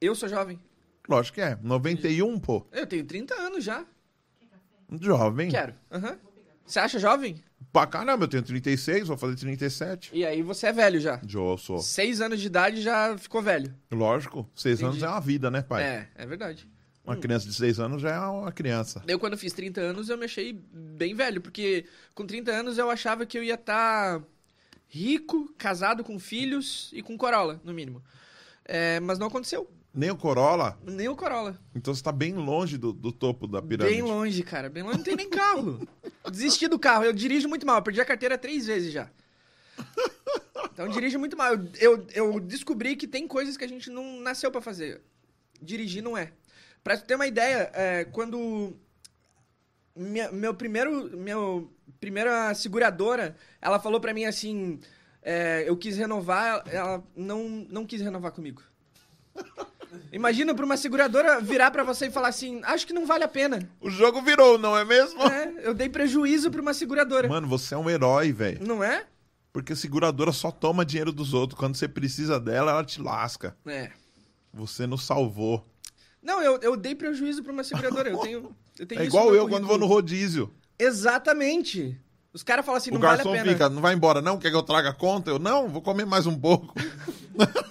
Eu 0.00 0.14
sou 0.14 0.28
jovem. 0.28 0.58
Lógico 1.08 1.36
que 1.36 1.40
é. 1.40 1.58
91, 1.62 2.38
pô. 2.40 2.66
Eu 2.72 2.86
tenho 2.86 3.04
30 3.04 3.34
anos 3.34 3.62
já. 3.64 3.84
Jovem. 5.00 5.50
Quero. 5.50 5.74
Aham. 5.90 6.16
Você 6.64 6.78
acha 6.78 6.98
jovem? 6.98 7.42
Pra 7.76 7.86
caramba, 7.86 8.24
eu 8.24 8.28
tenho 8.28 8.42
36, 8.42 9.08
vou 9.08 9.18
fazer 9.18 9.36
37. 9.36 10.08
E 10.14 10.24
aí 10.24 10.40
você 10.40 10.68
é 10.68 10.72
velho 10.72 10.98
já. 10.98 11.20
Eu 11.30 11.58
sou. 11.58 11.78
Seis 11.80 12.22
anos 12.22 12.40
de 12.40 12.46
idade 12.46 12.80
já 12.80 13.18
ficou 13.18 13.42
velho. 13.42 13.70
Lógico, 13.92 14.48
seis 14.54 14.80
Entendi. 14.80 14.92
anos 14.92 15.02
é 15.02 15.08
uma 15.10 15.20
vida, 15.20 15.50
né, 15.50 15.60
pai? 15.60 15.82
É, 15.82 16.08
é 16.14 16.26
verdade. 16.26 16.66
Uma 17.04 17.18
criança 17.18 17.46
de 17.46 17.52
seis 17.52 17.78
anos 17.78 18.00
já 18.00 18.14
é 18.14 18.18
uma 18.18 18.50
criança. 18.50 19.02
Eu, 19.06 19.18
quando 19.18 19.36
fiz 19.36 19.52
30 19.52 19.78
anos, 19.78 20.08
eu 20.08 20.16
me 20.16 20.24
achei 20.24 20.58
bem 20.72 21.14
velho, 21.14 21.42
porque 21.42 21.84
com 22.14 22.26
30 22.26 22.50
anos 22.50 22.78
eu 22.78 22.88
achava 22.88 23.26
que 23.26 23.36
eu 23.36 23.44
ia 23.44 23.56
estar 23.56 24.22
rico, 24.88 25.52
casado 25.58 26.02
com 26.02 26.18
filhos 26.18 26.88
e 26.94 27.02
com 27.02 27.14
Corolla, 27.18 27.60
no 27.62 27.74
mínimo. 27.74 28.02
É, 28.64 29.00
mas 29.00 29.18
não 29.18 29.26
aconteceu. 29.26 29.70
Nem 29.96 30.10
o 30.10 30.16
Corolla, 30.16 30.78
Nem 30.84 31.08
o 31.08 31.16
Corolla. 31.16 31.58
então 31.74 31.94
você 31.94 32.02
tá 32.02 32.12
bem 32.12 32.34
longe 32.34 32.76
do, 32.76 32.92
do 32.92 33.10
topo 33.10 33.46
da 33.46 33.62
pirâmide. 33.62 33.96
Bem 33.96 34.02
longe, 34.02 34.42
cara. 34.42 34.68
Bem 34.68 34.82
longe. 34.82 34.98
Não 34.98 35.04
tem 35.04 35.16
nem 35.16 35.30
carro. 35.30 35.88
Desisti 36.30 36.68
do 36.68 36.78
carro. 36.78 37.04
Eu 37.04 37.14
dirijo 37.14 37.48
muito 37.48 37.64
mal. 37.66 37.76
Eu 37.76 37.82
perdi 37.82 38.00
a 38.02 38.04
carteira 38.04 38.36
três 38.36 38.66
vezes 38.66 38.92
já. 38.92 39.08
Então 40.72 40.88
dirige 40.88 41.16
muito 41.16 41.34
mal. 41.34 41.54
Eu, 41.54 41.66
eu, 41.80 42.06
eu 42.12 42.40
descobri 42.40 42.94
que 42.94 43.08
tem 43.08 43.26
coisas 43.26 43.56
que 43.56 43.64
a 43.64 43.68
gente 43.68 43.88
não 43.88 44.20
nasceu 44.20 44.50
pra 44.50 44.60
fazer. 44.60 45.00
Dirigir 45.62 46.02
não 46.02 46.16
é. 46.16 46.32
Pra 46.84 46.98
tu 46.98 47.06
ter 47.06 47.14
uma 47.14 47.26
ideia, 47.26 47.70
é, 47.72 48.04
quando 48.04 48.76
minha, 49.94 50.30
meu 50.30 50.52
primeiro, 50.54 51.16
meu 51.16 51.72
primeira 51.98 52.52
seguradora, 52.54 53.34
ela 53.62 53.80
falou 53.80 53.98
pra 53.98 54.12
mim 54.12 54.26
assim, 54.26 54.78
é, 55.22 55.64
eu 55.66 55.76
quis 55.76 55.96
renovar, 55.96 56.62
ela 56.66 57.02
não, 57.16 57.66
não 57.70 57.86
quis 57.86 58.02
renovar 58.02 58.32
comigo. 58.32 58.62
Imagina 60.12 60.54
pra 60.54 60.64
uma 60.64 60.76
seguradora 60.76 61.40
virar 61.40 61.70
pra 61.70 61.82
você 61.82 62.06
e 62.06 62.10
falar 62.10 62.28
assim, 62.28 62.60
acho 62.64 62.86
que 62.86 62.92
não 62.92 63.06
vale 63.06 63.24
a 63.24 63.28
pena. 63.28 63.68
O 63.80 63.90
jogo 63.90 64.22
virou, 64.22 64.58
não 64.58 64.76
é 64.76 64.84
mesmo? 64.84 65.22
É, 65.22 65.54
eu 65.62 65.74
dei 65.74 65.88
prejuízo 65.88 66.50
pra 66.50 66.60
uma 66.62 66.74
seguradora. 66.74 67.28
Mano, 67.28 67.46
você 67.46 67.74
é 67.74 67.78
um 67.78 67.88
herói, 67.88 68.32
velho. 68.32 68.66
Não 68.66 68.82
é? 68.82 69.04
Porque 69.52 69.72
a 69.72 69.76
seguradora 69.76 70.32
só 70.32 70.50
toma 70.50 70.84
dinheiro 70.84 71.12
dos 71.12 71.32
outros. 71.32 71.58
Quando 71.58 71.76
você 71.76 71.88
precisa 71.88 72.38
dela, 72.38 72.72
ela 72.72 72.84
te 72.84 73.00
lasca. 73.00 73.56
É. 73.66 73.90
Você 74.52 74.86
nos 74.86 75.04
salvou. 75.04 75.66
Não, 76.22 76.42
eu, 76.42 76.58
eu 76.60 76.76
dei 76.76 76.94
prejuízo 76.94 77.42
pra 77.42 77.52
uma 77.52 77.64
seguradora. 77.64 78.10
Eu 78.10 78.18
tenho, 78.18 78.56
eu 78.78 78.86
tenho 78.86 79.00
É 79.00 79.04
igual 79.04 79.34
eu 79.34 79.48
quando 79.48 79.66
vou 79.66 79.78
no 79.78 79.86
rodízio. 79.86 80.52
Exatamente. 80.78 81.98
Os 82.32 82.42
caras 82.42 82.66
falam 82.66 82.76
assim, 82.76 82.90
o 82.90 82.94
não 82.94 83.00
vale 83.00 83.14
a 83.14 83.16
garçom 83.16 83.32
pena. 83.32 83.50
fica, 83.50 83.70
não 83.70 83.80
vai 83.80 83.94
embora 83.94 84.20
não? 84.20 84.38
Quer 84.38 84.50
que 84.50 84.56
eu 84.56 84.62
traga 84.62 84.90
a 84.90 84.92
conta? 84.92 85.30
Eu, 85.30 85.38
não, 85.38 85.68
vou 85.68 85.80
comer 85.80 86.04
mais 86.04 86.26
um 86.26 86.38
pouco. 86.38 86.74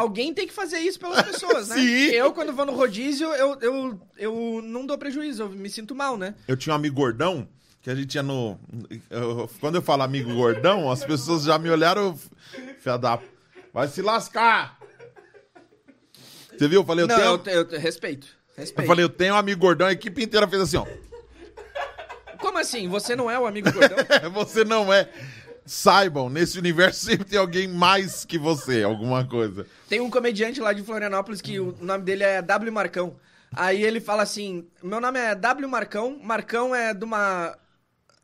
Alguém 0.00 0.32
tem 0.34 0.46
que 0.46 0.52
fazer 0.52 0.78
isso 0.78 0.98
pelas 0.98 1.22
pessoas, 1.22 1.68
né? 1.68 1.76
Sim. 1.80 2.06
Eu, 2.10 2.32
quando 2.32 2.52
vou 2.52 2.64
no 2.66 2.72
rodízio, 2.74 3.28
eu, 3.34 3.58
eu, 3.60 4.00
eu 4.16 4.60
não 4.62 4.86
dou 4.86 4.96
prejuízo, 4.98 5.42
eu 5.44 5.48
me 5.50 5.68
sinto 5.70 5.94
mal, 5.94 6.16
né? 6.16 6.34
Eu 6.48 6.56
tinha 6.56 6.72
um 6.72 6.76
amigo 6.76 6.94
gordão, 6.96 7.46
que 7.82 7.90
a 7.90 7.94
gente 7.94 8.14
ia 8.14 8.22
no... 8.22 8.58
eu- 9.10 9.48
quando 9.60 9.76
eu 9.76 9.82
falo 9.82 10.02
amigo 10.02 10.34
gordão, 10.34 10.90
as 10.90 11.04
pessoas 11.04 11.44
já 11.44 11.58
me 11.58 11.70
olharam... 11.70 12.18
Fia 12.80 12.96
da... 12.96 13.18
Vai 13.72 13.88
se 13.88 14.02
lascar! 14.02 14.78
Você 16.56 16.68
viu? 16.68 16.80
Eu 16.80 16.84
falei, 16.86 17.04
eu 17.04 17.08
não, 17.08 17.38
tenho... 17.38 17.54
eu, 17.56 17.60
eu 17.60 17.64
te- 17.68 17.78
respeito. 17.78 18.26
Eu 18.56 18.62
Respeito. 18.62 18.86
falei, 18.86 19.04
eu 19.04 19.08
tenho 19.08 19.32
um 19.34 19.36
amigo 19.38 19.60
gordão, 19.60 19.86
a 19.86 19.92
equipe 19.92 20.22
inteira 20.22 20.46
fez 20.46 20.60
assim, 20.62 20.76
ó. 20.76 20.86
Como 22.38 22.58
assim? 22.58 22.88
Você 22.88 23.14
não 23.16 23.30
é 23.30 23.38
o 23.38 23.46
amigo 23.46 23.70
gordão? 23.72 23.96
Você 24.34 24.64
não 24.64 24.92
é. 24.92 25.08
Saibam, 25.70 26.28
nesse 26.28 26.58
universo 26.58 27.06
sempre 27.06 27.24
tem 27.24 27.38
alguém 27.38 27.68
mais 27.68 28.24
que 28.24 28.36
você, 28.36 28.82
alguma 28.82 29.24
coisa. 29.24 29.64
Tem 29.88 30.00
um 30.00 30.10
comediante 30.10 30.60
lá 30.60 30.72
de 30.72 30.82
Florianópolis 30.82 31.40
que 31.40 31.60
o 31.60 31.76
nome 31.80 32.02
dele 32.02 32.24
é 32.24 32.42
W 32.42 32.72
Marcão. 32.72 33.16
Aí 33.52 33.80
ele 33.80 34.00
fala 34.00 34.24
assim: 34.24 34.66
Meu 34.82 35.00
nome 35.00 35.20
é 35.20 35.32
W 35.32 35.68
Marcão. 35.68 36.18
Marcão 36.20 36.74
é 36.74 36.92
de 36.92 37.04
uma 37.04 37.56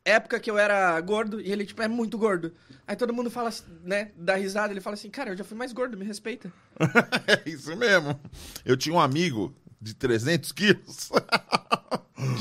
época 0.03 0.41
que 0.41 0.51
eu 0.51 0.57
era 0.57 0.99
gordo. 0.99 1.39
E 1.39 1.49
ele, 1.49 1.65
tipo, 1.65 1.81
é 1.81 1.87
muito 1.87 2.17
gordo. 2.17 2.51
Aí 2.85 2.97
todo 2.97 3.13
mundo 3.13 3.31
fala, 3.31 3.49
né? 3.81 4.11
Dá 4.17 4.35
risada. 4.35 4.73
Ele 4.73 4.81
fala 4.81 4.95
assim: 4.95 5.09
Cara, 5.09 5.29
eu 5.29 5.37
já 5.37 5.45
fui 5.45 5.57
mais 5.57 5.71
gordo, 5.71 5.95
me 5.97 6.03
respeita. 6.03 6.51
é 7.27 7.49
isso 7.49 7.73
mesmo. 7.77 8.19
Eu 8.65 8.75
tinha 8.75 8.93
um 8.93 8.99
amigo 8.99 9.55
de 9.79 9.93
300 9.93 10.51
quilos. 10.51 11.11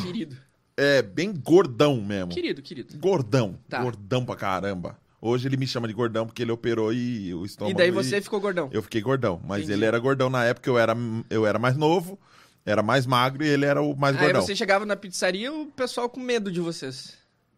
Querido. 0.03 0.37
É, 0.77 1.01
bem 1.03 1.33
gordão 1.33 2.01
mesmo. 2.01 2.33
Querido, 2.33 2.61
querido. 2.63 2.99
Gordão. 2.99 3.59
Tá. 3.69 3.83
Gordão 3.83 4.25
pra 4.25 4.37
caramba. 4.37 4.99
Hoje 5.21 5.49
ele 5.49 5.57
me 5.57 5.67
chama 5.67 5.89
de 5.89 5.95
gordão 5.95 6.27
porque 6.27 6.43
ele 6.43 6.53
operou 6.53 6.93
e 6.93 7.33
o 7.35 7.45
estômago... 7.45 7.75
E 7.75 7.77
daí 7.77 7.91
você 7.91 8.21
ficou 8.21 8.39
gordão. 8.41 8.69
Eu 8.71 8.83
fiquei 8.83 9.01
gordão. 9.01 9.41
Mas 9.45 9.61
Entendi. 9.61 9.73
ele 9.73 9.85
era 9.87 9.99
gordão 9.99 10.29
na 10.29 10.45
época, 10.45 10.69
eu 10.69 10.79
era, 10.79 10.95
eu 11.31 11.47
era 11.47 11.59
mais 11.59 11.77
novo, 11.77 12.19
era 12.65 12.83
mais 12.83 13.07
magro 13.07 13.43
e 13.43 13.49
ele 13.49 13.65
era 13.65 13.81
o 13.81 13.97
mais 13.97 14.15
Aí 14.17 14.23
gordão. 14.25 14.43
você 14.43 14.55
chegava 14.55 14.85
na 14.85 14.95
pizzaria 14.95 15.51
o 15.53 15.67
pessoal 15.67 16.09
com 16.11 16.21
medo 16.21 16.53
de 16.53 16.61
vocês. 16.61 17.15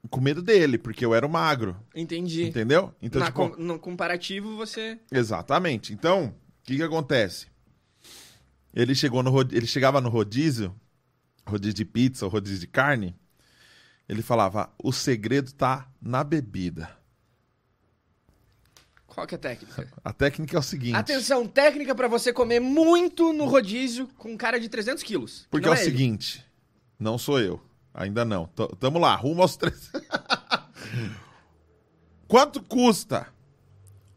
Com 0.09 0.21
medo 0.21 0.41
dele, 0.41 0.79
porque 0.79 1.05
eu 1.05 1.13
era 1.13 1.27
o 1.27 1.29
magro. 1.29 1.77
Entendi. 1.95 2.45
Entendeu? 2.45 2.95
Então, 3.03 3.19
Na 3.19 3.27
tipo, 3.27 3.51
com- 3.51 3.61
no 3.61 3.79
comparativo, 3.81 4.57
você. 4.57 4.97
Exatamente. 5.11 5.93
Então, 5.93 6.27
o 6.27 6.33
que 6.63 6.77
que 6.77 6.83
acontece? 6.83 7.49
Ele 8.73 8.95
chegou 8.95 9.23
no 9.23 9.41
ele 9.41 9.67
chegava 9.67 10.01
no 10.01 10.09
rodízio, 10.09 10.73
rodízio 11.49 11.75
de 11.75 11.85
pizza, 11.85 12.25
ou 12.25 12.31
rodízio 12.31 12.59
de 12.61 12.67
carne, 12.67 13.15
ele 14.09 14.23
falava: 14.23 14.71
"O 14.83 14.93
segredo 14.93 15.53
tá 15.53 15.89
na 16.01 16.23
bebida". 16.25 16.91
Qual 19.07 19.27
que 19.27 19.35
é 19.35 19.37
a 19.37 19.41
técnica? 19.41 19.89
A 20.05 20.13
técnica 20.13 20.57
é 20.57 20.61
o 20.61 20.63
seguinte, 20.63 20.95
Atenção, 20.95 21.47
técnica 21.49 21.93
pra 21.95 22.07
você 22.07 22.33
comer 22.33 22.61
muito 22.61 23.33
no 23.33 23.47
rodízio 23.47 24.07
com 24.17 24.33
um 24.33 24.37
cara 24.37 24.61
de 24.61 24.69
300 24.69 25.03
quilos. 25.03 25.41
que 25.43 25.49
porque 25.51 25.67
não 25.67 25.75
é 25.75 25.77
o 25.77 25.81
ele. 25.81 25.91
seguinte, 25.91 26.45
não 26.99 27.19
sou 27.19 27.41
eu, 27.41 27.61
ainda 27.93 28.25
não. 28.25 28.47
T- 28.47 28.77
Tamo 28.79 28.99
lá, 28.99 29.17
rumo 29.17 29.43
aos 29.43 29.57
três. 29.57 29.91
Quanto 32.29 32.63
custa 32.63 33.27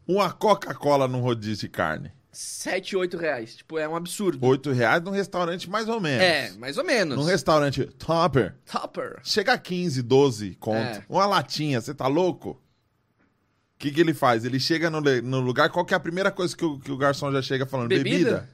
uma 0.06 0.30
Coca-Cola 0.32 1.08
num 1.08 1.20
rodízio 1.20 1.66
de 1.66 1.68
carne? 1.68 2.12
7, 2.32 2.96
8 2.96 3.16
reais. 3.18 3.56
Tipo, 3.56 3.78
é 3.78 3.86
um 3.86 3.94
absurdo. 3.94 4.44
Oito 4.46 4.72
reais 4.72 5.02
num 5.02 5.10
restaurante 5.10 5.68
mais 5.68 5.86
ou 5.86 6.00
menos. 6.00 6.22
É, 6.22 6.50
mais 6.52 6.78
ou 6.78 6.84
menos. 6.84 7.16
Num 7.16 7.24
restaurante 7.24 7.84
topper, 7.84 8.56
Topper. 8.64 9.20
Chega 9.22 9.52
a 9.52 9.58
15, 9.58 10.00
12 10.02 10.54
conto. 10.54 10.78
É. 10.78 11.04
Uma 11.08 11.26
latinha, 11.26 11.80
você 11.80 11.94
tá 11.94 12.06
louco? 12.06 12.50
O 12.52 13.78
que, 13.78 13.90
que 13.90 14.00
ele 14.00 14.14
faz? 14.14 14.44
Ele 14.46 14.58
chega 14.58 14.88
no, 14.88 15.00
no 15.00 15.40
lugar, 15.40 15.68
qual 15.68 15.84
que 15.84 15.92
é 15.92 15.96
a 15.96 16.00
primeira 16.00 16.30
coisa 16.30 16.56
que 16.56 16.64
o, 16.64 16.78
que 16.78 16.90
o 16.90 16.96
garçom 16.96 17.30
já 17.30 17.42
chega 17.42 17.66
falando? 17.66 17.88
Bebida? 17.88 18.10
Bebida? 18.10 18.50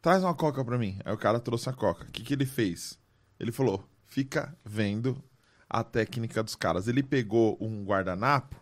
Traz 0.00 0.22
uma 0.22 0.34
coca 0.34 0.64
pra 0.64 0.78
mim. 0.78 0.98
Aí 1.04 1.12
o 1.12 1.18
cara 1.18 1.40
trouxe 1.40 1.68
a 1.68 1.72
coca. 1.72 2.04
O 2.04 2.12
que, 2.12 2.22
que 2.22 2.34
ele 2.34 2.46
fez? 2.46 2.98
Ele 3.40 3.50
falou: 3.50 3.82
fica 4.06 4.54
vendo 4.64 5.20
a 5.68 5.82
técnica 5.82 6.42
dos 6.42 6.54
caras. 6.54 6.86
Ele 6.86 7.02
pegou 7.02 7.56
um 7.60 7.82
guardanapo, 7.84 8.54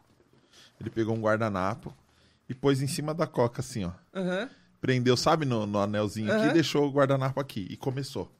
ele 0.80 0.88
pegou 0.88 1.14
um 1.14 1.20
guardanapo 1.20 1.94
e 2.52 2.54
pôs 2.54 2.80
em 2.82 2.86
cima 2.86 3.12
da 3.12 3.26
coca 3.26 3.60
assim, 3.60 3.84
ó. 3.84 3.92
Aham. 4.14 4.48
Prendeu, 4.80 5.16
sabe, 5.16 5.44
no, 5.44 5.64
no 5.66 5.78
anelzinho 5.78 6.32
aqui 6.32 6.46
e 6.46 6.52
deixou 6.52 6.86
o 6.86 6.90
guardanapo 6.90 7.40
aqui. 7.40 7.66
E 7.70 7.76
começou. 7.76 8.30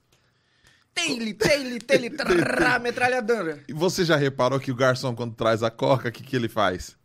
Tele, 0.95 1.33
tele, 1.35 1.79
tele, 1.79 2.11
trará, 2.17 2.79
metralhadora. 2.79 3.63
E 3.69 3.73
você 3.73 4.05
já 4.05 4.17
reparou 4.17 4.59
que 4.61 4.71
o 4.71 4.75
garçom, 4.75 5.15
quando 5.15 5.35
traz 5.35 5.63
a 5.63 5.71
coca, 5.71 6.09
o 6.09 6.13
que, 6.13 6.23
que 6.23 6.37
ele 6.37 6.49
faz? 6.49 6.97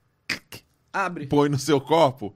Abre. 0.91 1.27
Põe 1.27 1.49
no 1.49 1.59
seu 1.59 1.79
copo. 1.79 2.35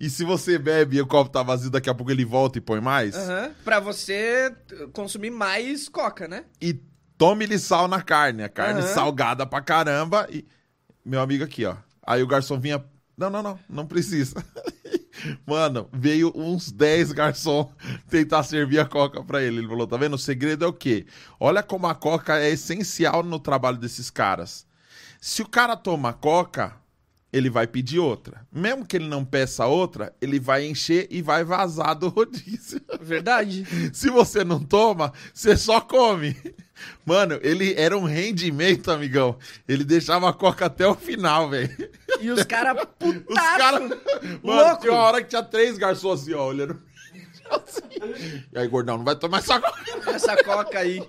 E 0.00 0.08
se 0.08 0.24
você 0.24 0.58
bebe 0.58 0.96
e 0.96 1.00
o 1.00 1.06
copo 1.06 1.30
tá 1.30 1.42
vazio, 1.42 1.70
daqui 1.70 1.90
a 1.90 1.94
pouco 1.94 2.10
ele 2.10 2.24
volta 2.24 2.58
e 2.58 2.60
põe 2.60 2.80
mais. 2.80 3.14
Aham. 3.14 3.50
Pra 3.64 3.78
você 3.80 4.54
consumir 4.92 5.30
mais 5.30 5.88
coca, 5.88 6.26
né? 6.26 6.44
E 6.60 6.80
tome-lhe 7.16 7.58
sal 7.58 7.88
na 7.88 8.00
carne. 8.00 8.42
A 8.42 8.48
carne 8.48 8.80
Aham. 8.80 8.88
salgada 8.94 9.44
pra 9.46 9.60
caramba. 9.60 10.26
E. 10.30 10.46
Meu 11.04 11.20
amigo 11.20 11.44
aqui, 11.44 11.64
ó. 11.64 11.76
Aí 12.06 12.22
o 12.22 12.26
garçom 12.26 12.58
vinha. 12.58 12.82
Não, 13.18 13.28
não, 13.28 13.42
não, 13.42 13.58
não 13.68 13.86
precisa. 13.86 14.44
Mano, 15.44 15.88
veio 15.92 16.32
uns 16.36 16.70
10 16.70 17.10
garçom 17.10 17.72
tentar 18.08 18.44
servir 18.44 18.78
a 18.78 18.86
coca 18.86 19.22
pra 19.24 19.42
ele. 19.42 19.58
Ele 19.58 19.66
falou: 19.66 19.88
tá 19.88 19.96
vendo? 19.96 20.14
O 20.14 20.18
segredo 20.18 20.64
é 20.64 20.68
o 20.68 20.72
quê? 20.72 21.04
Olha 21.40 21.60
como 21.60 21.88
a 21.88 21.96
coca 21.96 22.38
é 22.38 22.48
essencial 22.50 23.24
no 23.24 23.40
trabalho 23.40 23.76
desses 23.76 24.08
caras. 24.08 24.64
Se 25.20 25.42
o 25.42 25.48
cara 25.48 25.76
toma 25.76 26.12
coca, 26.12 26.76
ele 27.32 27.50
vai 27.50 27.66
pedir 27.66 27.98
outra. 27.98 28.46
Mesmo 28.50 28.86
que 28.86 28.96
ele 28.96 29.06
não 29.08 29.24
peça 29.24 29.66
outra, 29.66 30.14
ele 30.20 30.40
vai 30.40 30.66
encher 30.66 31.06
e 31.10 31.20
vai 31.20 31.44
vazar 31.44 31.94
do 31.94 32.08
rodízio. 32.08 32.80
Verdade. 33.00 33.66
Se 33.92 34.10
você 34.10 34.44
não 34.44 34.60
toma, 34.60 35.12
você 35.34 35.56
só 35.56 35.80
come. 35.80 36.36
Mano, 37.04 37.38
ele 37.42 37.74
era 37.74 37.98
um 37.98 38.04
rendimento, 38.04 38.90
amigão. 38.90 39.36
Ele 39.66 39.84
deixava 39.84 40.28
a 40.28 40.32
coca 40.32 40.66
até 40.66 40.86
o 40.86 40.94
final, 40.94 41.50
velho. 41.50 41.90
E 42.20 42.30
os 42.30 42.42
caras 42.44 42.76
Os 42.82 42.88
putaço. 42.98 43.58
caras. 43.58 43.80
Mano, 43.80 43.98
Louco. 44.42 44.80
tinha 44.80 44.92
uma 44.92 45.02
hora 45.02 45.22
que 45.22 45.28
tinha 45.28 45.42
três 45.42 45.76
garçons 45.78 46.22
assim, 46.22 46.34
ó, 46.34 46.46
olhando. 46.46 46.80
Assim. 47.50 47.82
E 48.52 48.58
aí, 48.58 48.68
gordão, 48.68 48.98
não 48.98 49.04
vai 49.04 49.16
tomar 49.16 49.38
essa 49.38 49.60
coca. 49.60 50.10
Essa 50.10 50.36
coca 50.44 50.78
aí. 50.78 51.02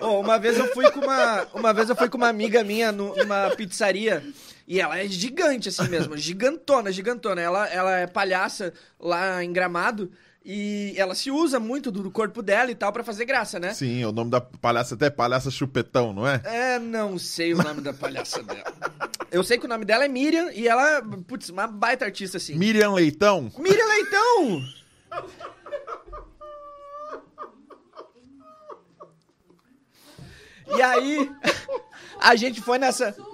Uma 0.00 0.38
vez 0.38 0.58
eu 0.58 0.66
fui 0.74 0.90
com 0.90 1.00
uma, 1.00 1.46
uma 1.54 1.72
vez 1.72 1.88
eu 1.88 1.96
fui 1.96 2.08
com 2.08 2.16
uma 2.18 2.28
amiga 2.28 2.62
minha 2.62 2.92
nu- 2.92 3.14
numa 3.16 3.50
pizzaria 3.56 4.22
e 4.66 4.80
ela 4.80 4.98
é 4.98 5.06
gigante 5.06 5.68
assim 5.68 5.88
mesmo, 5.88 6.16
gigantona, 6.16 6.92
gigantona. 6.92 7.40
Ela, 7.40 7.66
ela 7.68 7.96
é 7.98 8.06
palhaça 8.06 8.72
lá 9.00 9.42
em 9.42 9.52
Gramado 9.52 10.10
e 10.44 10.92
ela 10.96 11.14
se 11.14 11.30
usa 11.30 11.58
muito 11.58 11.90
do 11.90 12.10
corpo 12.10 12.42
dela 12.42 12.70
e 12.70 12.74
tal 12.74 12.92
pra 12.92 13.02
fazer 13.02 13.24
graça, 13.24 13.58
né? 13.58 13.72
Sim, 13.72 14.04
o 14.04 14.12
nome 14.12 14.30
da 14.30 14.40
palhaça 14.40 14.94
até 14.94 15.06
é 15.06 15.10
palhaça 15.10 15.50
chupetão, 15.50 16.12
não 16.12 16.26
é? 16.28 16.40
É, 16.44 16.78
não 16.78 17.18
sei 17.18 17.54
o 17.54 17.56
nome 17.62 17.80
da 17.80 17.94
palhaça 17.94 18.42
dela. 18.42 18.72
Eu 19.30 19.42
sei 19.42 19.58
que 19.58 19.64
o 19.64 19.68
nome 19.68 19.84
dela 19.84 20.04
é 20.04 20.08
Miriam 20.08 20.50
e 20.52 20.68
ela, 20.68 21.02
putz, 21.26 21.48
uma 21.48 21.66
baita 21.66 22.04
artista 22.04 22.36
assim. 22.36 22.54
Miriam 22.56 22.92
Leitão. 22.92 23.50
Miriam 23.58 23.86
Leitão! 23.88 24.62
E 30.76 30.82
aí, 30.82 31.30
a 32.20 32.34
gente 32.36 32.60
foi 32.60 32.78
nessa. 32.78 33.08
Eu 33.08 33.14
sou 33.14 33.32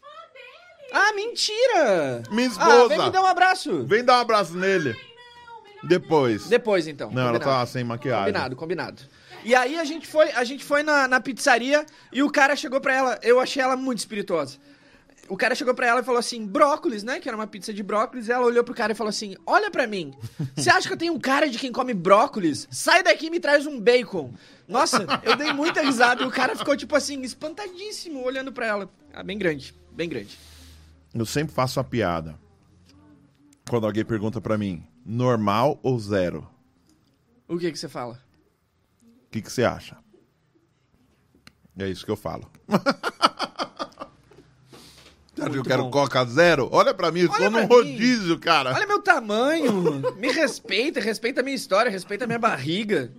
fã 0.00 0.32
dele. 0.32 0.92
Ah, 0.92 1.12
mentira! 1.14 2.22
Minha 2.30 2.48
Ah, 2.48 2.50
esposa. 2.52 2.88
vem 2.88 2.98
me 2.98 3.10
dar 3.10 3.22
um 3.22 3.26
abraço. 3.26 3.84
Vem 3.84 4.04
dar 4.04 4.18
um 4.18 4.20
abraço 4.20 4.56
nele. 4.56 4.96
Depois. 5.86 6.46
Depois, 6.48 6.86
então. 6.86 7.10
Não, 7.10 7.22
ela 7.22 7.38
combinado. 7.38 7.60
tá 7.60 7.66
sem 7.66 7.84
maquiagem. 7.84 8.24
Combinado, 8.26 8.56
combinado. 8.56 9.02
E 9.44 9.54
aí 9.54 9.78
a 9.78 9.84
gente 9.84 10.06
foi, 10.06 10.32
a 10.32 10.42
gente 10.44 10.64
foi 10.64 10.82
na, 10.82 11.06
na 11.06 11.20
pizzaria 11.20 11.86
e 12.12 12.22
o 12.22 12.30
cara 12.30 12.56
chegou 12.56 12.80
pra 12.80 12.94
ela. 12.94 13.18
Eu 13.22 13.38
achei 13.38 13.62
ela 13.62 13.76
muito 13.76 13.98
espirituosa. 13.98 14.58
O 15.28 15.36
cara 15.36 15.54
chegou 15.54 15.74
pra 15.74 15.86
ela 15.86 16.00
e 16.00 16.04
falou 16.04 16.18
assim: 16.18 16.46
brócolis, 16.46 17.02
né? 17.02 17.20
Que 17.20 17.28
era 17.28 17.36
uma 17.36 17.46
pizza 17.46 17.72
de 17.72 17.82
brócolis. 17.82 18.28
E 18.28 18.32
ela 18.32 18.46
olhou 18.46 18.62
pro 18.64 18.74
cara 18.74 18.92
e 18.92 18.94
falou 18.94 19.08
assim: 19.08 19.36
Olha 19.46 19.70
pra 19.70 19.86
mim. 19.86 20.14
Você 20.54 20.70
acha 20.70 20.86
que 20.86 20.94
eu 20.94 20.98
tenho 20.98 21.14
um 21.14 21.20
cara 21.20 21.48
de 21.48 21.58
quem 21.58 21.72
come 21.72 21.94
brócolis? 21.94 22.66
Sai 22.70 23.02
daqui 23.02 23.26
e 23.26 23.30
me 23.30 23.40
traz 23.40 23.66
um 23.66 23.80
bacon. 23.80 24.32
Nossa, 24.68 25.06
eu 25.22 25.36
dei 25.36 25.52
muita 25.52 25.80
risada 25.80 26.22
e 26.22 26.26
o 26.26 26.30
cara 26.30 26.56
ficou, 26.56 26.76
tipo 26.76 26.96
assim, 26.96 27.22
espantadíssimo 27.22 28.22
olhando 28.22 28.52
pra 28.52 28.66
ela. 28.66 28.90
Ah, 29.12 29.22
bem 29.22 29.38
grande, 29.38 29.74
bem 29.92 30.08
grande. 30.08 30.36
Eu 31.14 31.24
sempre 31.24 31.54
faço 31.54 31.78
a 31.80 31.84
piada. 31.84 32.38
Quando 33.68 33.86
alguém 33.86 34.04
pergunta 34.04 34.40
pra 34.40 34.58
mim, 34.58 34.84
normal 35.06 35.78
ou 35.82 35.98
zero? 35.98 36.46
O 37.46 37.56
que 37.58 37.70
que 37.70 37.78
você 37.78 37.88
fala? 37.88 38.20
O 39.02 39.30
que, 39.30 39.40
que 39.40 39.52
você 39.52 39.62
acha? 39.62 39.96
É 41.78 41.88
isso 41.88 42.04
que 42.04 42.10
eu 42.10 42.16
falo. 42.16 42.50
Você 45.34 45.42
acha 45.42 45.50
que 45.50 45.58
eu 45.58 45.62
quero 45.64 45.82
bom. 45.84 45.90
coca 45.90 46.24
zero? 46.24 46.66
Olha 46.72 46.94
pra 46.94 47.12
mim, 47.12 47.20
eu 47.20 47.30
Olha 47.30 47.44
tô 47.44 47.50
num 47.50 47.60
mim. 47.60 47.66
rodízio, 47.66 48.38
cara. 48.38 48.72
Olha 48.74 48.86
meu 48.86 49.02
tamanho. 49.02 50.00
Me 50.16 50.32
respeita, 50.32 50.98
respeita 50.98 51.42
a 51.42 51.44
minha 51.44 51.54
história, 51.54 51.90
respeita 51.90 52.24
a 52.24 52.26
minha 52.26 52.38
barriga. 52.38 53.12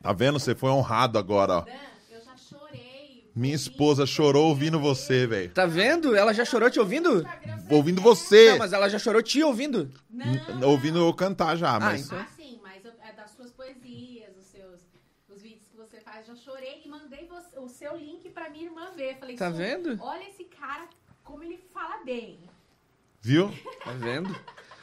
Tá 0.00 0.12
vendo? 0.12 0.38
Você 0.38 0.54
foi 0.54 0.70
honrado 0.70 1.18
agora, 1.18 1.52
ó. 1.54 1.60
Dan, 1.62 1.72
eu 2.12 2.20
já 2.24 2.36
chorei. 2.36 3.25
Minha 3.36 3.54
esposa 3.54 4.06
chorou 4.06 4.48
ouvindo 4.48 4.80
você, 4.80 5.26
velho. 5.26 5.50
Tá 5.50 5.66
vendo? 5.66 6.16
Ela 6.16 6.32
já 6.32 6.42
chorou 6.42 6.70
te 6.70 6.80
ouvindo? 6.80 7.28
Ouvindo 7.68 8.00
você. 8.00 8.52
Não, 8.52 8.58
mas 8.58 8.72
ela 8.72 8.88
já 8.88 8.98
chorou 8.98 9.22
te 9.22 9.42
ouvindo. 9.42 9.90
N- 10.10 10.40
Ouvindo 10.64 10.98
eu 10.98 11.12
cantar 11.12 11.54
já, 11.54 11.78
mas. 11.78 12.06
então. 12.06 12.18
Ah, 12.18 12.26
sim, 12.34 12.58
mas 12.62 12.82
eu- 12.82 12.92
é 13.06 13.12
das 13.12 13.30
suas 13.32 13.50
poesias, 13.52 14.30
os 14.38 14.46
seus 14.46 14.80
os 15.28 15.42
vídeos 15.42 15.68
que 15.70 15.76
você 15.76 16.00
faz. 16.00 16.26
Já 16.26 16.34
chorei 16.34 16.80
e 16.82 16.88
mandei 16.88 17.28
você- 17.28 17.58
o 17.58 17.68
seu 17.68 17.94
link 17.96 18.30
pra 18.30 18.48
minha 18.48 18.64
irmã 18.64 18.92
ver. 18.96 19.18
Falei, 19.18 19.36
Tá 19.36 19.50
"Su, 19.50 19.56
vendo? 19.58 19.98
Olha 20.00 20.26
esse 20.30 20.44
cara, 20.44 20.88
como 21.22 21.42
ele 21.44 21.58
fala 21.74 22.02
bem. 22.04 22.38
Viu? 23.20 23.52
Tá 23.84 23.92
vendo? 23.92 24.34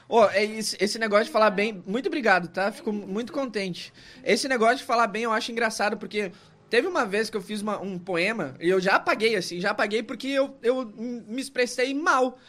Ô, 0.07 0.25
é 0.25 0.43
esse, 0.43 0.77
esse 0.79 0.99
negócio 0.99 1.25
de 1.25 1.31
falar 1.31 1.49
bem, 1.49 1.81
muito 1.87 2.05
obrigado, 2.05 2.49
tá? 2.49 2.71
Fico 2.71 2.91
muito 2.93 3.33
contente. 3.33 3.91
Esse 4.23 4.47
negócio 4.47 4.77
de 4.77 4.83
falar 4.83 5.07
bem 5.07 5.23
eu 5.23 5.31
acho 5.31 5.51
engraçado, 5.51 5.97
porque 5.97 6.31
teve 6.73 6.87
uma 6.87 7.05
vez 7.05 7.29
que 7.29 7.37
eu 7.37 7.41
fiz 7.41 7.61
uma- 7.61 7.79
um 7.79 7.99
poema 7.99 8.55
e 8.59 8.67
eu 8.67 8.81
já 8.81 8.95
apaguei, 8.95 9.35
assim, 9.35 9.59
já 9.59 9.69
apaguei 9.69 10.01
porque 10.01 10.27
eu, 10.29 10.57
eu 10.63 10.91
me 10.97 11.39
expressei 11.39 11.93
mal. 11.93 12.39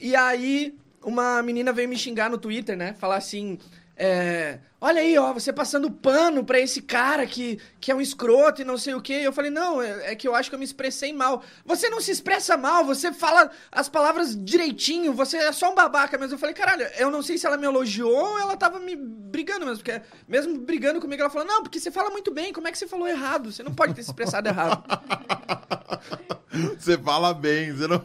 E 0.00 0.16
aí 0.16 0.76
uma 1.00 1.40
menina 1.44 1.72
veio 1.72 1.88
me 1.88 1.96
xingar 1.96 2.28
no 2.28 2.38
Twitter, 2.38 2.76
né? 2.76 2.94
Falar 2.94 3.18
assim. 3.18 3.56
É, 3.98 4.58
Olha 4.80 5.00
aí, 5.00 5.18
ó, 5.18 5.32
você 5.32 5.52
passando 5.52 5.90
pano 5.90 6.44
pra 6.44 6.60
esse 6.60 6.80
cara 6.80 7.26
que, 7.26 7.58
que 7.80 7.90
é 7.90 7.94
um 7.94 8.00
escroto 8.00 8.62
e 8.62 8.64
não 8.64 8.78
sei 8.78 8.94
o 8.94 9.00
quê. 9.00 9.14
Eu 9.14 9.32
falei, 9.32 9.50
não, 9.50 9.82
é, 9.82 10.12
é 10.12 10.14
que 10.14 10.28
eu 10.28 10.36
acho 10.36 10.48
que 10.48 10.54
eu 10.54 10.58
me 10.58 10.64
expressei 10.64 11.12
mal. 11.12 11.42
Você 11.64 11.90
não 11.90 12.00
se 12.00 12.12
expressa 12.12 12.56
mal, 12.56 12.84
você 12.84 13.12
fala 13.12 13.50
as 13.72 13.88
palavras 13.88 14.36
direitinho, 14.36 15.12
você 15.12 15.36
é 15.38 15.50
só 15.50 15.72
um 15.72 15.74
babaca 15.74 16.16
mesmo. 16.16 16.34
Eu 16.34 16.38
falei, 16.38 16.54
caralho, 16.54 16.86
eu 16.96 17.10
não 17.10 17.22
sei 17.22 17.36
se 17.36 17.44
ela 17.44 17.56
me 17.56 17.66
elogiou 17.66 18.14
ou 18.14 18.38
ela 18.38 18.56
tava 18.56 18.78
me 18.78 18.94
brigando 18.94 19.66
mesmo. 19.66 19.82
Porque 19.82 20.00
mesmo 20.28 20.56
brigando 20.60 21.00
comigo, 21.00 21.22
ela 21.22 21.30
falou, 21.30 21.48
não, 21.48 21.64
porque 21.64 21.80
você 21.80 21.90
fala 21.90 22.10
muito 22.10 22.30
bem, 22.30 22.52
como 22.52 22.68
é 22.68 22.70
que 22.70 22.78
você 22.78 22.86
falou 22.86 23.08
errado? 23.08 23.50
Você 23.50 23.64
não 23.64 23.74
pode 23.74 23.94
ter 23.94 24.04
se 24.04 24.10
expressado 24.10 24.48
errado. 24.48 24.84
Você 26.78 26.96
fala 26.96 27.34
bem, 27.34 27.72
você 27.72 27.86
não. 27.86 28.02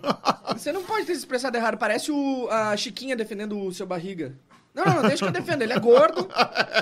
Você 0.53 0.71
não 0.71 0.83
pode 0.83 1.05
ter 1.05 1.13
se 1.13 1.19
expressado 1.19 1.55
errado. 1.55 1.77
Parece 1.77 2.11
o, 2.11 2.49
a 2.49 2.75
Chiquinha 2.75 3.15
defendendo 3.15 3.59
o 3.59 3.71
seu 3.71 3.85
barriga. 3.85 4.35
Não, 4.73 4.85
não, 4.85 4.93
não, 4.95 5.01
deixa 5.03 5.17
que 5.17 5.29
eu 5.29 5.31
defendo. 5.31 5.61
Ele 5.61 5.73
é 5.73 5.79
gordo. 5.79 6.27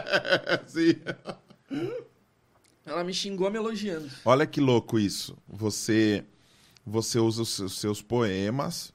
Sim. 0.66 0.96
Ela 2.86 3.04
me 3.04 3.14
xingou 3.14 3.50
me 3.52 3.58
elogiando. 3.58 4.10
Olha 4.26 4.46
que 4.46 4.60
louco 4.62 4.98
isso. 4.98 5.38
Você 5.48 6.26
você 6.86 7.20
usa 7.20 7.44
os 7.44 7.80
seus- 7.80 8.02
poemas 8.02 8.92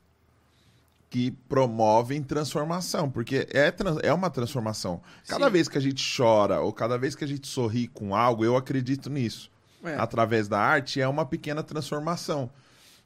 que 1.08 1.30
promovem 1.48 2.20
transformação, 2.22 3.08
porque 3.08 3.46
é, 3.52 3.72
é 4.02 4.12
uma 4.12 4.28
transformação. 4.28 5.00
Cada 5.28 5.46
Sim. 5.46 5.52
vez 5.52 5.68
que 5.68 5.78
a 5.78 5.80
gente 5.80 6.16
chora 6.16 6.60
ou 6.60 6.72
cada 6.72 6.98
vez 6.98 7.14
que 7.14 7.22
a 7.22 7.28
gente 7.28 7.46
sorri 7.46 7.86
com 7.86 8.14
algo, 8.14 8.44
eu 8.44 8.56
acredito 8.56 9.08
nisso. 9.08 9.50
É. 9.84 9.94
Através 9.94 10.48
da 10.48 10.58
arte 10.58 11.00
é 11.00 11.06
uma 11.06 11.24
pequena 11.24 11.62
transformação. 11.62 12.50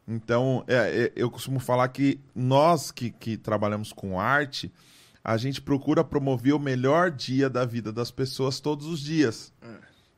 Então, 0.09 0.65
é, 0.67 0.75
é, 1.05 1.13
eu 1.15 1.31
costumo 1.31 1.61
falar 1.61 1.87
que 1.89 2.19
nós 2.35 2.91
que, 2.91 3.11
que 3.11 3.37
trabalhamos 3.37 3.93
com 3.93 4.19
arte, 4.19 4.73
a 5.23 5.37
gente 5.37 5.61
procura 5.61 6.03
promover 6.03 6.55
o 6.55 6.59
melhor 6.59 7.11
dia 7.11 7.49
da 7.51 7.65
vida 7.65 7.93
das 7.93 8.11
pessoas 8.11 8.61
todos 8.61 8.87
os 8.87 9.01
dias. 9.01 9.53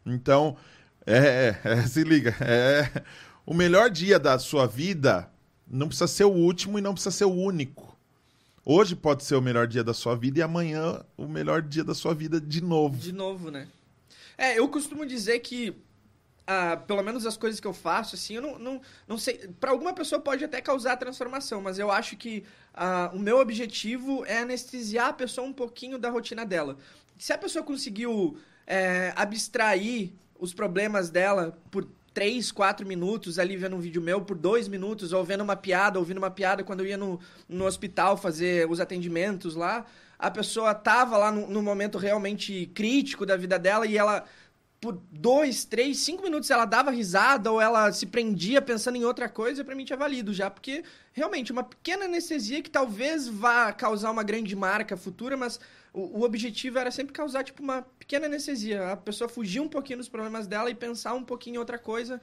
Então, 0.06 0.56
é, 1.06 1.16
é, 1.16 1.60
é, 1.64 1.82
se 1.86 2.04
liga, 2.04 2.34
é, 2.40 3.02
o 3.44 3.54
melhor 3.54 3.90
dia 3.90 4.18
da 4.18 4.38
sua 4.38 4.66
vida 4.66 5.28
não 5.66 5.88
precisa 5.88 6.06
ser 6.06 6.24
o 6.24 6.32
último 6.32 6.78
e 6.78 6.82
não 6.82 6.92
precisa 6.92 7.10
ser 7.10 7.24
o 7.24 7.32
único. 7.32 7.96
Hoje 8.64 8.94
pode 8.94 9.24
ser 9.24 9.34
o 9.34 9.42
melhor 9.42 9.66
dia 9.66 9.82
da 9.82 9.92
sua 9.92 10.14
vida 10.14 10.38
e 10.38 10.42
amanhã 10.42 11.04
o 11.16 11.26
melhor 11.26 11.62
dia 11.62 11.82
da 11.82 11.94
sua 11.94 12.14
vida 12.14 12.40
de 12.40 12.62
novo. 12.62 12.96
De 12.96 13.12
novo, 13.12 13.50
né? 13.50 13.66
É, 14.38 14.58
eu 14.58 14.68
costumo 14.68 15.04
dizer 15.04 15.40
que, 15.40 15.74
pelo 16.86 17.02
menos 17.02 17.26
as 17.26 17.36
coisas 17.36 17.60
que 17.60 17.66
eu 17.66 17.72
faço, 17.72 18.14
assim, 18.14 18.34
eu 18.34 18.42
não, 18.42 18.58
não, 18.58 18.80
não 19.06 19.18
sei. 19.18 19.48
Pra 19.60 19.70
alguma 19.70 19.92
pessoa 19.92 20.20
pode 20.20 20.44
até 20.44 20.60
causar 20.60 20.96
transformação, 20.96 21.60
mas 21.60 21.78
eu 21.78 21.90
acho 21.90 22.16
que 22.16 22.44
o 23.12 23.18
meu 23.18 23.38
objetivo 23.38 24.24
é 24.26 24.38
anestesiar 24.38 25.08
a 25.08 25.12
pessoa 25.12 25.46
um 25.46 25.52
pouquinho 25.52 25.98
da 25.98 26.10
rotina 26.10 26.44
dela. 26.44 26.76
Se 27.18 27.32
a 27.32 27.38
pessoa 27.38 27.64
conseguiu 27.64 28.36
é, 28.66 29.12
abstrair 29.14 30.12
os 30.38 30.52
problemas 30.52 31.10
dela 31.10 31.56
por 31.70 31.86
três, 32.12 32.52
quatro 32.52 32.86
minutos 32.86 33.38
ali 33.38 33.56
vendo 33.56 33.76
um 33.76 33.80
vídeo 33.80 34.02
meu, 34.02 34.20
por 34.20 34.36
dois 34.36 34.68
minutos, 34.68 35.12
ou 35.12 35.24
vendo 35.24 35.42
uma 35.42 35.56
piada, 35.56 35.98
ouvindo 35.98 36.18
uma 36.18 36.30
piada 36.30 36.62
quando 36.62 36.80
eu 36.80 36.86
ia 36.86 36.96
no, 36.96 37.18
no 37.48 37.64
hospital 37.64 38.16
fazer 38.16 38.68
os 38.68 38.80
atendimentos 38.80 39.54
lá, 39.54 39.86
a 40.18 40.30
pessoa 40.30 40.74
tava 40.74 41.16
lá 41.16 41.32
no, 41.32 41.48
no 41.48 41.62
momento 41.62 41.98
realmente 41.98 42.70
crítico 42.74 43.26
da 43.26 43.36
vida 43.36 43.58
dela 43.58 43.86
e 43.86 43.96
ela, 43.96 44.24
por 44.82 45.00
dois, 45.12 45.64
três, 45.64 45.98
cinco 45.98 46.24
minutos, 46.24 46.50
ela 46.50 46.64
dava 46.64 46.90
risada 46.90 47.52
ou 47.52 47.60
ela 47.60 47.92
se 47.92 48.04
prendia 48.04 48.60
pensando 48.60 48.96
em 48.96 49.04
outra 49.04 49.28
coisa, 49.28 49.64
pra 49.64 49.76
mim 49.76 49.84
tinha 49.84 49.96
valido 49.96 50.34
já, 50.34 50.50
porque 50.50 50.82
realmente 51.12 51.52
uma 51.52 51.62
pequena 51.62 52.06
anestesia 52.06 52.60
que 52.60 52.68
talvez 52.68 53.28
vá 53.28 53.72
causar 53.72 54.10
uma 54.10 54.24
grande 54.24 54.56
marca 54.56 54.96
futura, 54.96 55.36
mas 55.36 55.60
o, 55.92 56.18
o 56.18 56.22
objetivo 56.24 56.80
era 56.80 56.90
sempre 56.90 57.12
causar, 57.12 57.44
tipo, 57.44 57.62
uma 57.62 57.82
pequena 57.96 58.26
anestesia. 58.26 58.90
A 58.90 58.96
pessoa 58.96 59.28
fugir 59.28 59.60
um 59.60 59.68
pouquinho 59.68 60.00
dos 60.00 60.08
problemas 60.08 60.48
dela 60.48 60.68
e 60.68 60.74
pensar 60.74 61.14
um 61.14 61.22
pouquinho 61.22 61.54
em 61.54 61.58
outra 61.58 61.78
coisa. 61.78 62.20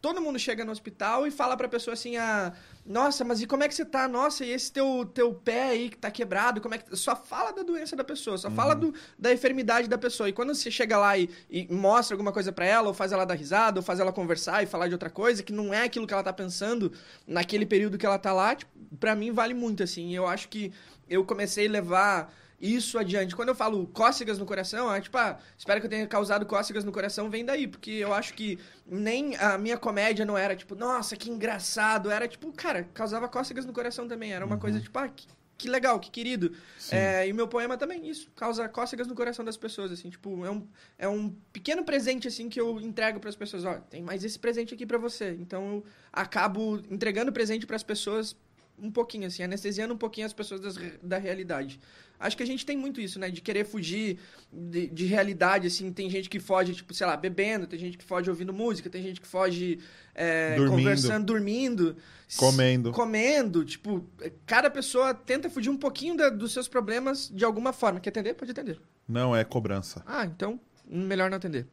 Todo 0.00 0.20
mundo 0.20 0.38
chega 0.38 0.64
no 0.64 0.72
hospital 0.72 1.26
e 1.26 1.30
fala 1.30 1.56
pra 1.56 1.68
pessoa 1.68 1.92
assim, 1.92 2.16
ah, 2.16 2.52
nossa, 2.86 3.22
mas 3.22 3.42
e 3.42 3.46
como 3.46 3.62
é 3.62 3.68
que 3.68 3.74
você 3.74 3.84
tá? 3.84 4.08
Nossa, 4.08 4.44
e 4.44 4.50
esse 4.50 4.72
teu, 4.72 5.04
teu 5.12 5.34
pé 5.34 5.64
aí 5.64 5.90
que 5.90 5.98
tá 5.98 6.10
quebrado, 6.10 6.60
como 6.60 6.74
é 6.74 6.78
que... 6.78 6.96
Só 6.96 7.14
fala 7.14 7.52
da 7.52 7.62
doença 7.62 7.94
da 7.94 8.02
pessoa, 8.02 8.38
só 8.38 8.50
fala 8.50 8.74
do, 8.74 8.94
da 9.18 9.32
enfermidade 9.32 9.88
da 9.88 9.98
pessoa. 9.98 10.28
E 10.28 10.32
quando 10.32 10.54
você 10.54 10.70
chega 10.70 10.96
lá 10.96 11.18
e, 11.18 11.28
e 11.50 11.66
mostra 11.70 12.14
alguma 12.14 12.32
coisa 12.32 12.50
pra 12.50 12.64
ela, 12.64 12.88
ou 12.88 12.94
faz 12.94 13.12
ela 13.12 13.26
dar 13.26 13.34
risada, 13.34 13.78
ou 13.78 13.82
faz 13.82 14.00
ela 14.00 14.12
conversar 14.12 14.62
e 14.62 14.66
falar 14.66 14.88
de 14.88 14.94
outra 14.94 15.10
coisa, 15.10 15.42
que 15.42 15.52
não 15.52 15.72
é 15.72 15.84
aquilo 15.84 16.06
que 16.06 16.14
ela 16.14 16.22
tá 16.22 16.32
pensando 16.32 16.90
naquele 17.26 17.66
período 17.66 17.98
que 17.98 18.06
ela 18.06 18.18
tá 18.18 18.32
lá, 18.32 18.54
tipo, 18.54 18.70
pra 18.98 19.14
mim 19.14 19.32
vale 19.32 19.52
muito, 19.52 19.82
assim. 19.82 20.14
Eu 20.14 20.26
acho 20.26 20.48
que 20.48 20.72
eu 21.08 21.24
comecei 21.24 21.66
a 21.66 21.70
levar 21.70 22.34
isso 22.60 22.98
adiante. 22.98 23.34
Quando 23.34 23.48
eu 23.48 23.54
falo 23.54 23.86
cócegas 23.86 24.38
no 24.38 24.44
coração, 24.44 24.92
é 24.92 25.00
tipo, 25.00 25.16
ah, 25.16 25.38
espero 25.56 25.80
que 25.80 25.86
eu 25.86 25.90
tenha 25.90 26.06
causado 26.06 26.44
cócegas 26.44 26.84
no 26.84 26.92
coração, 26.92 27.30
vem 27.30 27.44
daí, 27.44 27.66
porque 27.66 27.90
eu 27.90 28.12
acho 28.12 28.34
que 28.34 28.58
nem 28.86 29.36
a 29.36 29.56
minha 29.56 29.78
comédia 29.78 30.26
não 30.26 30.36
era 30.36 30.54
tipo, 30.54 30.74
nossa, 30.74 31.16
que 31.16 31.30
engraçado, 31.30 32.10
era 32.10 32.28
tipo, 32.28 32.52
cara, 32.52 32.84
causava 32.92 33.28
cócegas 33.28 33.64
no 33.64 33.72
coração 33.72 34.06
também, 34.06 34.32
era 34.32 34.44
uma 34.44 34.58
coisa 34.58 34.78
tipo, 34.78 34.98
ah, 34.98 35.08
que, 35.08 35.26
que 35.56 35.68
legal, 35.68 35.98
que 35.98 36.10
querido. 36.10 36.52
É, 36.90 37.28
e 37.28 37.32
o 37.32 37.34
meu 37.34 37.48
poema 37.48 37.76
também, 37.78 38.08
isso, 38.08 38.30
causa 38.36 38.68
cócegas 38.68 39.06
no 39.06 39.14
coração 39.14 39.44
das 39.44 39.56
pessoas, 39.56 39.90
assim, 39.90 40.10
tipo, 40.10 40.44
é 40.44 40.50
um, 40.50 40.66
é 40.98 41.08
um 41.08 41.30
pequeno 41.52 41.84
presente, 41.84 42.28
assim, 42.28 42.48
que 42.48 42.60
eu 42.60 42.78
entrego 42.80 43.20
para 43.20 43.30
as 43.30 43.36
pessoas, 43.36 43.64
ó, 43.64 43.74
tem 43.74 44.02
mais 44.02 44.22
esse 44.22 44.38
presente 44.38 44.74
aqui 44.74 44.84
para 44.84 44.98
você. 44.98 45.36
Então 45.40 45.76
eu 45.76 45.84
acabo 46.12 46.80
entregando 46.90 47.32
presente 47.32 47.66
para 47.66 47.76
as 47.76 47.82
pessoas 47.82 48.36
um 48.78 48.90
pouquinho, 48.90 49.26
assim, 49.26 49.42
anestesiando 49.42 49.92
um 49.92 49.98
pouquinho 49.98 50.26
as 50.26 50.32
pessoas 50.32 50.60
das 50.60 50.76
da 51.02 51.18
realidade. 51.18 51.78
Acho 52.20 52.36
que 52.36 52.42
a 52.42 52.46
gente 52.46 52.66
tem 52.66 52.76
muito 52.76 53.00
isso, 53.00 53.18
né? 53.18 53.30
De 53.30 53.40
querer 53.40 53.64
fugir 53.64 54.18
de, 54.52 54.88
de 54.88 55.06
realidade, 55.06 55.66
assim. 55.66 55.90
Tem 55.90 56.10
gente 56.10 56.28
que 56.28 56.38
foge, 56.38 56.74
tipo, 56.74 56.92
sei 56.92 57.06
lá, 57.06 57.16
bebendo, 57.16 57.66
tem 57.66 57.78
gente 57.78 57.96
que 57.96 58.04
foge 58.04 58.28
ouvindo 58.28 58.52
música, 58.52 58.90
tem 58.90 59.02
gente 59.02 59.22
que 59.22 59.26
foge 59.26 59.78
é, 60.14 60.54
Dormindo. 60.54 60.76
conversando, 60.76 61.24
dormindo. 61.24 61.96
Comendo. 62.36 62.92
Comendo. 62.92 63.64
Tipo, 63.64 64.06
cada 64.44 64.68
pessoa 64.70 65.14
tenta 65.14 65.48
fugir 65.48 65.70
um 65.70 65.78
pouquinho 65.78 66.14
da- 66.14 66.28
dos 66.28 66.52
seus 66.52 66.68
problemas 66.68 67.30
de 67.30 67.42
alguma 67.42 67.72
forma. 67.72 67.98
Quer 67.98 68.10
atender? 68.10 68.34
Pode 68.34 68.50
atender. 68.50 68.78
Não, 69.08 69.34
é 69.34 69.42
cobrança. 69.42 70.04
Ah, 70.06 70.26
então, 70.26 70.60
melhor 70.86 71.30
não 71.30 71.38
atender. 71.38 71.66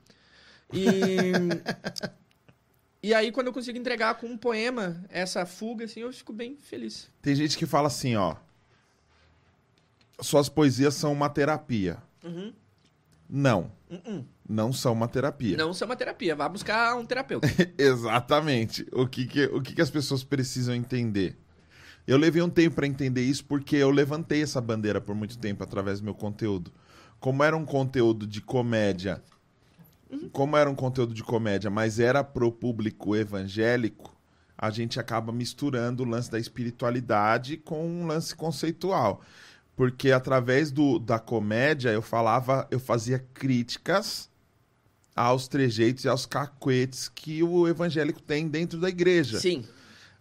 E. 0.73 0.79
e 3.03 3.13
aí, 3.13 3.33
quando 3.33 3.47
eu 3.47 3.53
consigo 3.53 3.77
entregar 3.77 4.15
com 4.15 4.27
um 4.27 4.37
poema 4.37 5.03
essa 5.09 5.45
fuga, 5.45 5.83
assim, 5.83 5.99
eu 5.99 6.13
fico 6.13 6.31
bem 6.31 6.55
feliz. 6.55 7.11
Tem 7.21 7.35
gente 7.35 7.57
que 7.57 7.65
fala 7.65 7.87
assim, 7.87 8.15
ó. 8.15 8.37
Suas 10.19 10.49
poesias 10.49 10.95
são 10.95 11.13
uma 11.13 11.29
terapia. 11.29 11.97
Uhum. 12.23 12.53
Não. 13.29 13.71
Uh-uh. 13.89 14.25
não 14.47 14.73
são 14.73 14.93
uma 14.93 15.07
terapia. 15.07 15.55
Não 15.55 15.73
são 15.73 15.87
uma 15.87 15.95
terapia. 15.95 16.35
Vá 16.35 16.49
buscar 16.49 16.95
um 16.95 17.05
terapeuta. 17.05 17.47
Exatamente. 17.77 18.85
O 18.91 19.07
que, 19.07 19.25
que, 19.25 19.45
o 19.45 19.61
que, 19.61 19.75
que 19.75 19.81
as 19.81 19.89
pessoas 19.89 20.23
precisam 20.23 20.75
entender? 20.75 21.37
Eu 22.05 22.17
levei 22.17 22.41
um 22.41 22.49
tempo 22.49 22.75
para 22.75 22.87
entender 22.87 23.21
isso 23.21 23.43
porque 23.45 23.75
eu 23.75 23.91
levantei 23.91 24.41
essa 24.41 24.61
bandeira 24.61 25.01
por 25.01 25.13
muito 25.13 25.37
tempo 25.37 25.63
através 25.63 25.99
do 25.99 26.05
meu 26.05 26.13
conteúdo. 26.13 26.71
Como 27.19 27.43
era 27.43 27.55
um 27.55 27.65
conteúdo 27.65 28.25
de 28.25 28.39
comédia, 28.39 29.21
como 30.31 30.55
era 30.55 30.69
um 30.69 30.75
conteúdo 30.75 31.13
de 31.13 31.23
comédia, 31.23 31.69
mas 31.69 31.99
era 31.99 32.23
pro 32.23 32.51
público 32.51 33.15
evangélico, 33.15 34.15
a 34.57 34.69
gente 34.69 34.99
acaba 34.99 35.31
misturando 35.31 36.03
o 36.03 36.05
lance 36.05 36.31
da 36.31 36.39
espiritualidade 36.39 37.57
com 37.57 37.85
um 37.85 38.07
lance 38.07 38.35
conceitual. 38.35 39.21
Porque 39.77 40.11
através 40.11 40.71
do, 40.71 40.97
da 40.97 41.19
comédia 41.19 41.89
eu 41.91 42.01
falava, 42.01 42.67
eu 42.71 42.79
fazia 42.79 43.19
críticas 43.33 44.27
aos 45.15 45.47
trejeitos 45.47 46.03
e 46.03 46.09
aos 46.09 46.25
cacuetes 46.25 47.07
que 47.07 47.43
o 47.43 47.67
evangélico 47.67 48.19
tem 48.19 48.47
dentro 48.47 48.79
da 48.79 48.89
igreja. 48.89 49.39
Sim. 49.39 49.63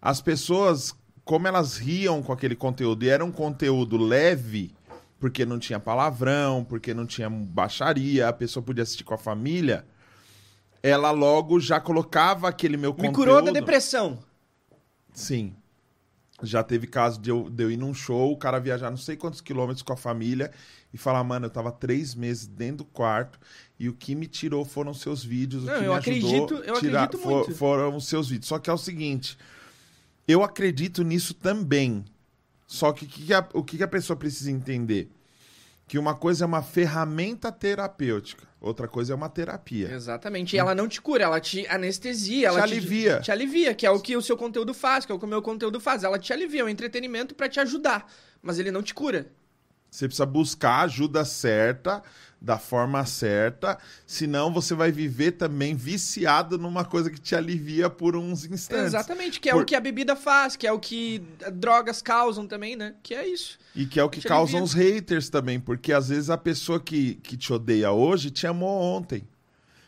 As 0.00 0.20
pessoas, 0.20 0.94
como 1.24 1.48
elas 1.48 1.78
riam 1.78 2.22
com 2.22 2.34
aquele 2.34 2.54
conteúdo 2.54 3.02
e 3.02 3.08
era 3.08 3.24
um 3.24 3.32
conteúdo 3.32 3.96
leve, 3.96 4.74
porque 5.18 5.46
não 5.46 5.58
tinha 5.58 5.80
palavrão, 5.80 6.62
porque 6.62 6.92
não 6.92 7.06
tinha 7.06 7.30
baixaria, 7.30 8.28
a 8.28 8.34
pessoa 8.34 8.62
podia 8.62 8.82
assistir 8.82 9.04
com 9.04 9.14
a 9.14 9.18
família, 9.18 9.86
ela 10.82 11.12
logo 11.12 11.58
já 11.58 11.80
colocava 11.80 12.46
aquele 12.46 12.76
meu 12.76 12.90
Me 12.90 12.96
conteúdo. 12.96 13.14
curou 13.14 13.42
da 13.42 13.52
depressão. 13.52 14.18
Sim. 15.14 15.54
Já 16.42 16.62
teve 16.62 16.86
caso 16.86 17.18
de 17.20 17.30
eu, 17.30 17.48
de 17.48 17.62
eu 17.64 17.70
ir 17.70 17.76
num 17.78 17.94
show, 17.94 18.30
o 18.32 18.36
cara 18.36 18.58
viajar 18.58 18.90
não 18.90 18.96
sei 18.98 19.16
quantos 19.16 19.40
quilômetros 19.40 19.82
com 19.82 19.92
a 19.92 19.96
família 19.96 20.50
e 20.92 20.98
falar, 20.98 21.24
mano, 21.24 21.46
eu 21.46 21.50
tava 21.50 21.72
três 21.72 22.14
meses 22.14 22.46
dentro 22.46 22.78
do 22.78 22.84
quarto 22.84 23.38
e 23.78 23.88
o 23.88 23.94
que 23.94 24.14
me 24.14 24.26
tirou 24.26 24.62
foram 24.64 24.92
seus 24.92 25.24
vídeos. 25.24 25.64
O 25.64 25.66
Não, 25.66 25.78
que 25.78 25.84
eu 25.86 25.92
me 25.92 25.98
acredito- 25.98 26.26
ajudou 26.54 26.58
eu 26.64 26.78
tirar- 26.80 27.04
acredito 27.04 27.22
fo- 27.22 27.30
muito. 27.36 27.54
Foram 27.54 27.96
os 27.96 28.06
seus 28.06 28.28
vídeos. 28.28 28.48
Só 28.48 28.58
que 28.58 28.68
é 28.68 28.72
o 28.72 28.76
seguinte, 28.78 29.38
eu 30.28 30.42
acredito 30.42 31.02
nisso 31.02 31.32
também. 31.32 32.04
Só 32.66 32.92
que 32.92 33.04
o 33.06 33.08
que, 33.08 33.32
a, 33.32 33.48
o 33.54 33.62
que 33.64 33.82
a 33.82 33.88
pessoa 33.88 34.16
precisa 34.16 34.50
entender? 34.50 35.08
Que 35.88 35.98
uma 35.98 36.16
coisa 36.16 36.44
é 36.44 36.46
uma 36.46 36.62
ferramenta 36.62 37.52
terapêutica, 37.52 38.44
outra 38.60 38.88
coisa 38.88 39.12
é 39.12 39.16
uma 39.16 39.28
terapia. 39.28 39.92
Exatamente. 39.92 40.56
E 40.56 40.58
ela 40.58 40.74
não 40.74 40.88
te 40.88 41.00
cura, 41.00 41.22
ela 41.22 41.40
te 41.40 41.64
anestesia. 41.68 42.48
Ela 42.48 42.58
Te 42.58 42.62
alivia. 42.64 43.20
Te 43.20 43.30
alivia, 43.30 43.72
que 43.72 43.86
é 43.86 43.90
o 43.90 44.00
que 44.00 44.16
o 44.16 44.22
seu 44.22 44.36
conteúdo 44.36 44.74
faz, 44.74 45.06
que 45.06 45.12
é 45.12 45.14
o 45.14 45.18
que 45.18 45.24
o 45.24 45.28
meu 45.28 45.40
conteúdo 45.40 45.78
faz. 45.78 46.02
Ela 46.02 46.18
te 46.18 46.32
alivia, 46.32 46.62
é 46.62 46.64
um 46.64 46.68
entretenimento 46.68 47.36
pra 47.36 47.48
te 47.48 47.60
ajudar. 47.60 48.10
Mas 48.42 48.58
ele 48.58 48.72
não 48.72 48.82
te 48.82 48.92
cura. 48.92 49.30
Você 49.88 50.08
precisa 50.08 50.26
buscar 50.26 50.72
a 50.72 50.82
ajuda 50.82 51.24
certa, 51.24 52.02
da 52.40 52.58
forma 52.58 53.04
certa, 53.06 53.78
senão 54.06 54.52
você 54.52 54.74
vai 54.74 54.92
viver 54.92 55.32
também 55.32 55.74
viciado 55.74 56.58
numa 56.58 56.84
coisa 56.84 57.10
que 57.10 57.18
te 57.20 57.34
alivia 57.34 57.88
por 57.90 58.14
uns 58.14 58.44
instantes. 58.44 58.86
Exatamente, 58.86 59.40
que 59.40 59.48
é 59.48 59.52
Por- 59.52 59.62
o 59.62 59.64
que 59.64 59.74
a 59.74 59.80
bebida 59.80 60.14
faz, 60.14 60.54
que 60.54 60.66
é 60.66 60.70
o 60.72 60.78
que 60.78 61.22
drogas 61.54 62.02
causam 62.02 62.46
também, 62.46 62.76
né? 62.76 62.94
Que 63.02 63.14
é 63.14 63.26
isso. 63.26 63.58
E 63.74 63.86
que 63.86 63.98
é 63.98 64.04
o 64.04 64.08
que 64.10 64.20
Te 64.20 64.28
causa 64.28 64.58
alivia. 64.58 64.64
os 64.64 64.72
haters 64.74 65.28
também, 65.28 65.58
porque 65.58 65.92
às 65.92 66.08
vezes 66.08 66.30
a 66.30 66.36
pessoa 66.38 66.78
que, 66.78 67.14
que 67.16 67.36
te 67.36 67.52
odeia 67.52 67.90
hoje 67.90 68.30
te 68.30 68.46
amou 68.46 68.80
ontem. 68.80 69.26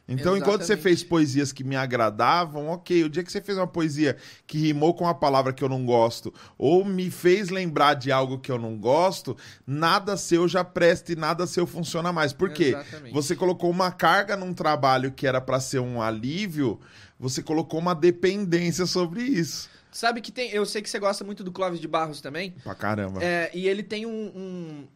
Então, 0.09 0.35
enquanto 0.35 0.63
você 0.63 0.73
Exatamente. 0.73 0.83
fez 0.83 1.05
poesias 1.05 1.53
que 1.53 1.63
me 1.63 1.77
agradavam, 1.77 2.69
ok. 2.69 3.05
O 3.05 3.11
dia 3.11 3.23
que 3.23 3.31
você 3.31 3.43
fez 3.43 3.59
uma 3.59 3.67
poesia 3.67 4.17
que 4.47 4.57
rimou 4.59 4.95
com 4.95 5.05
uma 5.05 5.15
palavra 5.15 5.53
que 5.53 5.63
eu 5.63 5.69
não 5.69 5.85
gosto, 5.85 6.33
ou 6.57 6.83
me 6.83 7.11
fez 7.11 7.51
lembrar 7.51 7.93
de 7.93 8.11
algo 8.11 8.39
que 8.39 8.51
eu 8.51 8.59
não 8.59 8.79
gosto, 8.79 9.37
nada 9.67 10.17
seu 10.17 10.49
já 10.49 10.65
presta 10.65 11.13
e 11.13 11.17
nada 11.17 11.47
seu 11.47 11.67
funciona 11.67 12.11
mais. 12.11 12.33
Por 12.33 12.51
quê? 12.51 12.69
Exatamente. 12.69 13.13
Você 13.13 13.37
colocou 13.37 13.71
uma 13.71 13.91
carga 13.91 14.35
num 14.35 14.55
trabalho 14.55 15.13
que 15.13 15.27
era 15.27 15.43
pra 15.43 15.61
ser 15.61 15.81
um 15.81 16.01
alívio, 16.01 16.81
você 17.21 17.43
colocou 17.43 17.79
uma 17.79 17.95
dependência 17.95 18.87
sobre 18.87 19.23
isso. 19.23 19.69
Sabe 19.99 20.21
que 20.21 20.31
tem. 20.31 20.49
Eu 20.53 20.65
sei 20.65 20.81
que 20.81 20.89
você 20.89 20.97
gosta 21.01 21.25
muito 21.25 21.43
do 21.43 21.51
Clóvis 21.51 21.81
de 21.81 21.89
Barros 21.89 22.21
também. 22.21 22.55
Pra 22.63 22.73
caramba. 22.73 23.21
É, 23.21 23.51
e 23.53 23.67
ele 23.67 23.83
tem 23.83 24.07
um, 24.07 24.11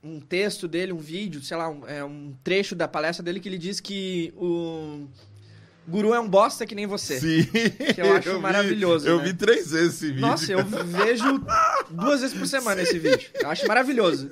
um, 0.05 0.11
um 0.15 0.21
texto 0.21 0.69
dele, 0.69 0.93
um 0.93 0.99
vídeo, 0.99 1.43
sei 1.43 1.57
lá, 1.57 1.69
um, 1.69 1.85
é, 1.89 2.05
um 2.05 2.33
trecho 2.45 2.77
da 2.77 2.87
palestra 2.87 3.21
dele 3.25 3.41
que 3.41 3.49
ele 3.49 3.59
diz 3.59 3.81
que 3.81 4.33
o 4.37 5.09
guru 5.89 6.15
é 6.15 6.21
um 6.21 6.29
bosta 6.29 6.65
que 6.65 6.77
nem 6.77 6.87
você. 6.87 7.19
Sim. 7.19 7.43
Que 7.93 8.01
eu 8.01 8.15
acho 8.15 8.35
vi- 8.35 8.39
maravilhoso, 8.39 9.09
Eu 9.09 9.19
né? 9.19 9.25
vi 9.25 9.35
três 9.35 9.73
vezes 9.73 9.95
esse 9.95 10.07
vídeo. 10.07 10.21
Nossa, 10.21 10.53
eu 10.53 10.65
vejo 10.65 11.45
duas 11.91 12.21
vezes 12.21 12.39
por 12.39 12.47
semana 12.47 12.81
esse 12.83 12.97
vídeo. 12.97 13.29
Eu 13.41 13.51
acho 13.51 13.67
maravilhoso. 13.67 14.31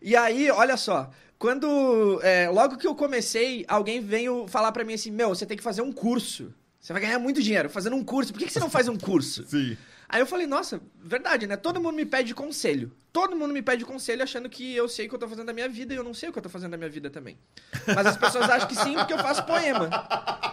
E 0.00 0.14
aí, 0.14 0.48
olha 0.52 0.76
só. 0.76 1.10
Quando. 1.36 2.20
é, 2.22 2.48
logo 2.48 2.76
que 2.76 2.86
eu 2.86 2.94
comecei, 2.94 3.64
alguém 3.66 4.00
veio 4.00 4.46
falar 4.46 4.70
pra 4.70 4.84
mim 4.84 4.94
assim: 4.94 5.10
Meu, 5.10 5.30
você 5.30 5.44
tem 5.44 5.56
que 5.56 5.64
fazer 5.64 5.82
um 5.82 5.90
curso. 5.90 6.54
Você 6.80 6.92
vai 6.92 7.02
ganhar 7.02 7.18
muito 7.18 7.42
dinheiro 7.42 7.68
fazendo 7.68 7.96
um 7.96 8.04
curso. 8.04 8.32
Por 8.32 8.38
que, 8.38 8.46
que 8.46 8.52
você 8.52 8.60
não 8.60 8.70
faz 8.70 8.86
um 8.86 8.96
curso? 8.96 9.44
Sim. 9.48 9.76
Aí 10.12 10.20
eu 10.20 10.26
falei, 10.26 10.46
nossa, 10.46 10.78
verdade, 11.02 11.46
né? 11.46 11.56
Todo 11.56 11.80
mundo 11.80 11.94
me 11.96 12.04
pede 12.04 12.34
conselho. 12.34 12.92
Todo 13.12 13.34
mundo 13.34 13.52
me 13.54 13.62
pede 13.62 13.82
conselho 13.84 14.22
achando 14.22 14.48
que 14.48 14.76
eu 14.76 14.86
sei 14.86 15.06
o 15.06 15.08
que 15.08 15.14
eu 15.14 15.18
tô 15.18 15.26
fazendo 15.26 15.46
da 15.46 15.52
minha 15.54 15.68
vida 15.70 15.94
e 15.94 15.96
eu 15.96 16.04
não 16.04 16.12
sei 16.12 16.28
o 16.28 16.32
que 16.32 16.38
eu 16.38 16.42
tô 16.42 16.50
fazendo 16.50 16.70
da 16.72 16.76
minha 16.76 16.90
vida 16.90 17.08
também. 17.08 17.38
Mas 17.86 18.06
as 18.06 18.16
pessoas 18.18 18.48
acham 18.50 18.68
que 18.68 18.74
sim 18.76 18.92
porque 18.94 19.14
eu 19.14 19.18
faço 19.18 19.42
poema. 19.44 19.88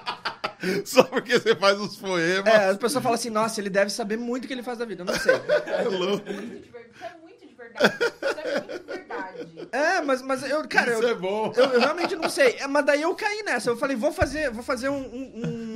Só 0.86 1.03
porque 1.03 1.39
você 1.39 1.55
faz 1.55 1.80
os 1.80 1.95
poemas. 1.97 2.53
É, 2.53 2.70
as 2.70 2.78
pessoas 2.78 3.03
falam 3.03 3.16
assim, 3.16 3.30
nossa, 3.30 3.60
ele 3.62 3.70
deve 3.70 3.89
saber 3.91 4.18
muito 4.18 4.45
o 4.45 4.47
que 4.47 4.53
ele 4.53 4.64
faz 4.64 4.78
da 4.78 4.86
vida. 4.86 5.01
Eu 5.01 5.05
não 5.05 5.16
sei. 5.20 5.34
É 5.36 5.84
louco. 5.84 6.26
Muito 6.32 6.64
de 6.64 6.70
ver- 6.72 6.89
Isso 6.93 7.03
é 7.05 7.16
muito 7.22 7.47
de 7.47 7.53
verdade. 7.53 7.95
Isso 8.22 8.39
é 8.39 8.60
muito 8.62 8.86
verdade. 8.88 9.70
É, 9.72 10.01
mas, 10.01 10.22
mas 10.22 10.43
eu, 10.49 10.68
cara, 10.68 10.93
Isso 10.93 11.03
eu, 11.03 11.10
é 11.10 11.14
bom. 11.16 11.53
eu, 11.55 11.66
eu 11.66 11.80
realmente 11.80 12.16
não 12.16 12.28
sei. 12.30 12.55
É, 12.60 12.68
Mas 12.68 12.86
daí 12.86 13.01
eu 13.01 13.14
caí 13.16 13.43
nessa. 13.43 13.70
Eu 13.70 13.78
falei, 13.78 13.95
vou 13.95 14.12
fazer, 14.12 14.49
vou 14.51 14.64
fazer 14.64 14.89
um, 14.89 14.97
um, 14.97 15.32
um- 15.45 15.68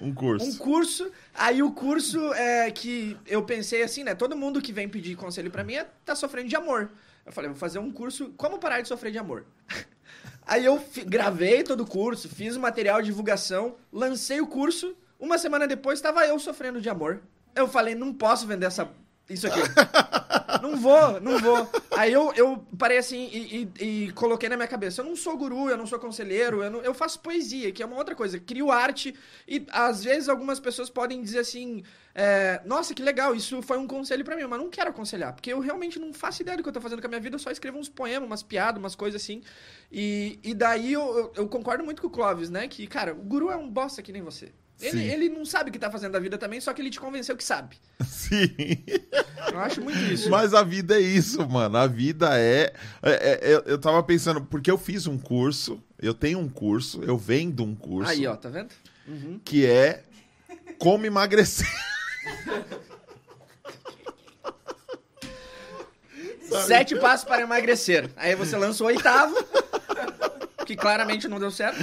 Um 0.00 0.12
curso. 0.12 0.46
um 0.46 0.56
curso. 0.56 1.10
Aí 1.32 1.62
o 1.62 1.72
curso 1.72 2.32
é 2.34 2.70
que 2.70 3.16
eu 3.26 3.42
pensei 3.42 3.82
assim, 3.82 4.04
né? 4.04 4.14
Todo 4.14 4.36
mundo 4.36 4.60
que 4.60 4.72
vem 4.72 4.88
pedir 4.88 5.16
conselho 5.16 5.50
pra 5.50 5.64
mim 5.64 5.74
é, 5.74 5.86
tá 6.04 6.14
sofrendo 6.14 6.48
de 6.48 6.56
amor. 6.56 6.90
Eu 7.24 7.32
falei, 7.32 7.48
vou 7.48 7.58
fazer 7.58 7.78
um 7.78 7.90
curso 7.90 8.32
Como 8.36 8.58
Parar 8.58 8.80
de 8.80 8.88
Sofrer 8.88 9.10
de 9.10 9.18
Amor. 9.18 9.46
Aí 10.46 10.64
eu 10.64 10.82
gravei 11.06 11.62
todo 11.62 11.82
o 11.82 11.86
curso, 11.86 12.28
fiz 12.28 12.54
o 12.54 12.60
material 12.60 13.00
de 13.00 13.06
divulgação, 13.06 13.76
lancei 13.90 14.40
o 14.40 14.46
curso. 14.46 14.94
Uma 15.18 15.38
semana 15.38 15.66
depois 15.66 15.98
estava 15.98 16.26
eu 16.26 16.38
sofrendo 16.38 16.82
de 16.82 16.88
amor. 16.90 17.22
Eu 17.54 17.66
falei, 17.66 17.94
não 17.94 18.12
posso 18.12 18.46
vender 18.46 18.66
essa, 18.66 18.90
isso 19.28 19.46
aqui. 19.46 19.60
não 20.62 20.76
vou, 20.76 21.20
não 21.20 21.38
vou. 21.38 21.68
Aí 21.96 22.12
eu, 22.12 22.32
eu 22.34 22.64
parei 22.78 22.98
assim 22.98 23.28
e, 23.32 23.68
e- 23.80 23.84
e 24.06 24.12
coloquei 24.12 24.48
na 24.48 24.56
minha 24.56 24.68
cabeça: 24.68 25.00
eu 25.00 25.04
não 25.04 25.16
sou 25.16 25.36
guru, 25.36 25.70
eu 25.70 25.76
não 25.76 25.86
sou 25.86 25.98
conselheiro, 25.98 26.62
eu, 26.62 26.70
não- 26.70 26.82
eu 26.82 26.94
faço 26.94 27.20
poesia, 27.20 27.72
que 27.72 27.82
é 27.82 27.86
uma 27.86 27.96
outra 27.96 28.14
coisa. 28.14 28.38
Crio 28.38 28.70
arte 28.70 29.14
e 29.48 29.64
às 29.70 30.04
vezes 30.04 30.28
algumas 30.28 30.60
pessoas 30.60 30.90
podem 30.90 31.22
dizer 31.22 31.38
assim: 31.40 31.82
é, 32.14 32.60
nossa, 32.64 32.94
que 32.94 33.02
legal, 33.02 33.34
isso 33.34 33.60
foi 33.62 33.78
um 33.78 33.86
conselho 33.86 34.24
pra 34.24 34.36
mim, 34.36 34.44
mas 34.44 34.58
não 34.58 34.70
quero 34.70 34.90
aconselhar, 34.90 35.32
porque 35.32 35.52
eu 35.52 35.60
realmente 35.60 35.98
não 35.98 36.12
faço 36.12 36.42
ideia 36.42 36.56
do 36.56 36.62
que 36.62 36.68
eu 36.68 36.72
tô 36.72 36.80
fazendo 36.80 37.00
com 37.00 37.06
a 37.06 37.10
minha 37.10 37.20
vida, 37.20 37.34
eu 37.36 37.40
só 37.40 37.50
escrevo 37.50 37.78
uns 37.78 37.88
poemas, 37.88 38.26
umas 38.28 38.42
piadas, 38.42 38.78
umas 38.78 38.94
coisas 38.94 39.20
assim. 39.22 39.42
E, 39.90 40.38
e 40.42 40.54
daí 40.54 40.92
eu, 40.92 41.02
eu, 41.18 41.32
eu 41.36 41.48
concordo 41.48 41.84
muito 41.84 42.00
com 42.02 42.08
o 42.08 42.10
Clóvis, 42.10 42.50
né? 42.50 42.68
Que, 42.68 42.86
cara, 42.86 43.12
o 43.12 43.16
guru 43.22 43.50
é 43.50 43.56
um 43.56 43.68
bosta 43.68 44.02
que 44.02 44.12
nem 44.12 44.22
você. 44.22 44.52
Ele, 44.80 45.02
ele 45.10 45.28
não 45.28 45.44
sabe 45.46 45.70
o 45.70 45.72
que 45.72 45.78
tá 45.78 45.90
fazendo 45.90 46.12
da 46.12 46.18
vida 46.18 46.36
também, 46.36 46.60
só 46.60 46.72
que 46.72 46.82
ele 46.82 46.90
te 46.90 46.98
convenceu 47.00 47.36
que 47.36 47.44
sabe. 47.44 47.76
Sim. 48.06 48.54
Eu 49.52 49.58
acho 49.60 49.80
muito 49.80 49.98
isso. 50.00 50.28
Mas 50.28 50.52
a 50.52 50.62
vida 50.62 50.96
é 50.96 51.00
isso, 51.00 51.48
mano. 51.48 51.76
A 51.76 51.86
vida 51.86 52.38
é. 52.38 52.72
é- 53.02 53.12
é- 53.12 53.40
eu, 53.42 53.60
eu 53.66 53.78
tava 53.78 54.02
pensando, 54.02 54.42
porque 54.42 54.70
eu 54.70 54.76
fiz 54.76 55.06
um 55.06 55.16
curso, 55.16 55.82
eu 56.00 56.12
tenho 56.12 56.38
um 56.38 56.48
curso, 56.48 57.02
eu 57.04 57.16
vendo 57.16 57.62
um 57.64 57.74
curso 57.74 58.10
Aí, 58.10 58.26
ó, 58.26 58.36
tá 58.36 58.48
vendo? 58.48 58.70
Uhum. 59.06 59.38
que 59.44 59.64
é 59.66 60.02
como 60.78 61.06
emagrecer. 61.06 61.66
Sete 66.66 66.96
passos 66.96 67.26
para 67.26 67.42
emagrecer. 67.42 68.10
Aí 68.16 68.34
você 68.34 68.56
lança 68.56 68.82
o 68.82 68.86
oitavo, 68.86 69.34
que 70.66 70.76
claramente 70.76 71.26
não 71.28 71.38
deu 71.40 71.50
certo. 71.50 71.78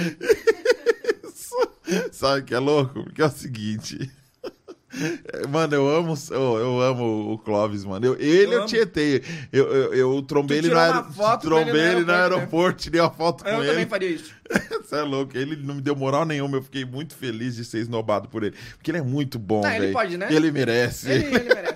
Sabe 2.12 2.42
que 2.42 2.54
é 2.54 2.58
louco? 2.58 3.04
Porque 3.04 3.22
é 3.22 3.26
o 3.26 3.30
seguinte. 3.30 4.10
Mano, 5.48 5.74
eu 5.74 5.88
amo, 5.88 6.14
eu, 6.30 6.58
eu 6.58 6.80
amo 6.82 7.32
o 7.32 7.38
Clóvis, 7.38 7.82
mano. 7.84 8.04
Eu, 8.04 8.14
ele 8.20 8.54
Eu 8.54 8.60
eu, 8.60 8.66
tietei. 8.66 9.22
Eu, 9.50 9.66
eu, 9.72 9.94
eu 9.94 10.22
trombei 10.22 10.58
ele, 10.58 10.68
com 10.68 11.38
trombei 11.38 11.80
ele 11.80 12.04
no 12.04 12.12
aeroporto, 12.12 12.82
tirei 12.82 13.00
uma 13.00 13.10
foto 13.10 13.42
com 13.42 13.48
Eu 13.48 13.60
ele. 13.60 13.70
também 13.70 13.86
faria 13.86 14.10
isso. 14.10 14.34
Você 14.84 14.96
é 14.96 15.02
louco, 15.02 15.36
ele 15.36 15.56
não 15.56 15.76
me 15.76 15.80
deu 15.80 15.96
moral 15.96 16.26
nenhuma, 16.26 16.58
eu 16.58 16.62
fiquei 16.62 16.84
muito 16.84 17.14
feliz 17.14 17.56
de 17.56 17.64
ser 17.64 17.78
esnobado 17.78 18.28
por 18.28 18.42
ele. 18.42 18.54
Porque 18.76 18.90
ele 18.90 18.98
é 18.98 19.02
muito 19.02 19.38
bom, 19.38 19.62
velho. 19.62 19.84
ele 19.84 19.92
pode, 19.94 20.18
né? 20.18 20.28
Ele 20.30 20.50
merece. 20.52 21.10
Ele, 21.10 21.24
ele 21.24 21.54
merece. 21.54 21.71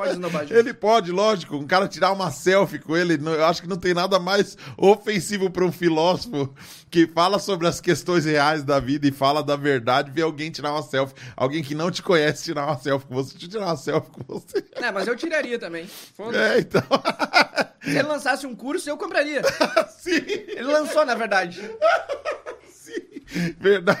Pode. 0.00 0.52
Ele 0.54 0.72
pode, 0.72 1.12
lógico, 1.12 1.56
um 1.56 1.66
cara 1.66 1.86
tirar 1.86 2.12
uma 2.12 2.30
selfie 2.30 2.78
com 2.78 2.96
ele, 2.96 3.18
eu 3.22 3.44
acho 3.44 3.62
que 3.62 3.68
não 3.68 3.76
tem 3.76 3.94
nada 3.94 4.18
mais 4.18 4.56
ofensivo 4.76 5.50
para 5.50 5.64
um 5.64 5.72
filósofo 5.72 6.52
que 6.90 7.06
fala 7.06 7.38
sobre 7.38 7.66
as 7.66 7.80
questões 7.80 8.24
reais 8.24 8.64
da 8.64 8.80
vida 8.80 9.06
e 9.06 9.12
fala 9.12 9.42
da 9.42 9.56
verdade, 9.56 10.10
ver 10.10 10.22
alguém 10.22 10.50
tirar 10.50 10.72
uma 10.72 10.82
selfie, 10.82 11.14
alguém 11.36 11.62
que 11.62 11.74
não 11.74 11.90
te 11.90 12.02
conhece 12.02 12.44
tirar 12.44 12.66
uma 12.66 12.78
selfie 12.78 13.06
com 13.06 13.14
você, 13.14 13.32
deixa 13.32 13.46
eu 13.46 13.50
tirar 13.50 13.66
uma 13.66 13.76
selfie 13.76 14.10
com 14.10 14.24
você. 14.24 14.64
É, 14.72 14.90
mas 14.90 15.06
eu 15.06 15.16
tiraria 15.16 15.58
também. 15.58 15.88
Foda-se. 16.16 16.38
É, 16.38 16.58
então. 16.58 16.82
Se 17.82 17.90
ele 17.90 18.02
lançasse 18.02 18.46
um 18.46 18.54
curso, 18.54 18.88
eu 18.88 18.96
compraria. 18.96 19.42
Sim, 19.98 20.20
Ele 20.26 20.64
lançou, 20.64 21.04
na 21.04 21.14
verdade. 21.14 21.60
Verdade. 23.60 24.00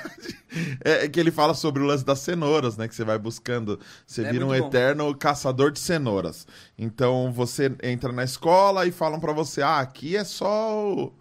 É 0.80 1.08
que 1.08 1.20
ele 1.20 1.30
fala 1.30 1.54
sobre 1.54 1.82
o 1.82 1.86
lance 1.86 2.04
das 2.04 2.18
cenouras, 2.20 2.76
né? 2.76 2.88
Que 2.88 2.94
você 2.94 3.04
vai 3.04 3.18
buscando. 3.18 3.78
Você 4.06 4.22
É 4.24 4.30
vira 4.32 4.44
um 4.44 4.48
bom. 4.48 4.54
eterno 4.54 5.14
caçador 5.14 5.70
de 5.70 5.78
cenouras. 5.78 6.46
Então 6.78 7.32
você 7.32 7.72
entra 7.82 8.12
na 8.12 8.24
escola 8.24 8.86
e 8.86 8.92
falam 8.92 9.20
pra 9.20 9.32
você: 9.32 9.62
ah, 9.62 9.78
aqui 9.80 10.16
é 10.16 10.24
só 10.24 10.92
o, 10.92 11.12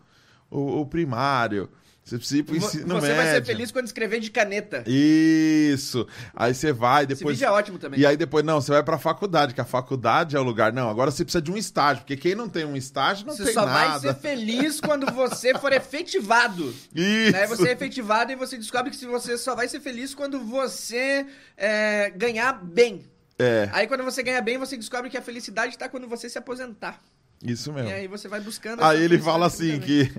o- 0.50 0.82
o 0.82 0.86
primário. 0.86 1.70
Você 2.10 2.18
precisa 2.18 2.40
ir 2.40 2.60
Você 2.60 3.14
vai 3.14 3.26
ser 3.36 3.46
feliz 3.46 3.72
quando 3.72 3.86
escrever 3.86 4.20
de 4.20 4.32
caneta. 4.32 4.84
Isso. 4.88 6.08
Aí 6.36 6.54
você 6.56 6.74
vai, 6.74 7.04
Esse 7.04 7.16
depois. 7.16 7.38
vídeo 7.38 7.48
é 7.48 7.52
ótimo 7.52 7.78
também. 7.78 8.00
E 8.00 8.06
aí 8.06 8.18
depois, 8.18 8.44
não, 8.44 8.60
você 8.60 8.72
vai 8.72 8.82
pra 8.82 8.98
faculdade, 8.98 9.54
que 9.54 9.62
a 9.62 9.66
faculdade 9.66 10.36
é 10.36 10.40
o 10.40 10.44
lugar. 10.44 10.74
Não, 10.74 10.90
agora 10.90 11.12
você 11.12 11.24
precisa 11.24 11.42
de 11.42 11.52
um 11.52 11.58
estágio, 11.58 12.02
porque 12.02 12.18
quem 12.18 12.34
não 12.34 12.50
tem 12.50 12.66
um 12.66 12.76
estágio 12.76 13.28
não 13.28 13.36
Você 13.36 13.46
tem 13.46 13.54
só 13.54 13.66
vai 13.66 13.88
nada. 13.90 14.00
ser 14.00 14.16
feliz 14.16 14.82
quando 14.82 15.06
você 15.12 15.54
for 15.60 15.72
efetivado. 15.72 16.74
Isso. 16.96 17.32
Né? 17.32 17.48
Você 17.48 17.70
é 17.70 17.72
efetivado 17.74 18.32
e 18.32 18.36
você 18.36 18.58
descobre 18.58 18.90
que 18.92 19.06
você 19.06 19.38
só 19.38 19.56
vai 19.56 19.68
ser 19.68 19.80
feliz 19.80 20.16
quando 20.16 20.40
você 20.40 21.28
é, 21.56 22.10
ganhar 22.10 22.54
bem. 22.54 23.06
É, 23.38 23.70
Aí 23.72 23.88
quando 23.88 24.04
você 24.04 24.22
ganha 24.24 24.42
bem, 24.42 24.58
você 24.58 24.76
descobre 24.76 25.10
que 25.10 25.18
a 25.18 25.22
felicidade 25.22 25.78
tá 25.78 25.88
quando 25.88 26.08
você 26.08 26.28
se 26.28 26.38
aposentar. 26.38 27.00
Isso 27.44 27.72
mesmo. 27.72 27.90
E 27.90 27.94
aí 27.94 28.08
você 28.08 28.28
vai 28.28 28.42
buscando. 28.42 28.84
Aí 28.84 29.02
ele 29.02 29.18
fala 29.18 29.46
assim 29.48 29.80
que 29.80 30.12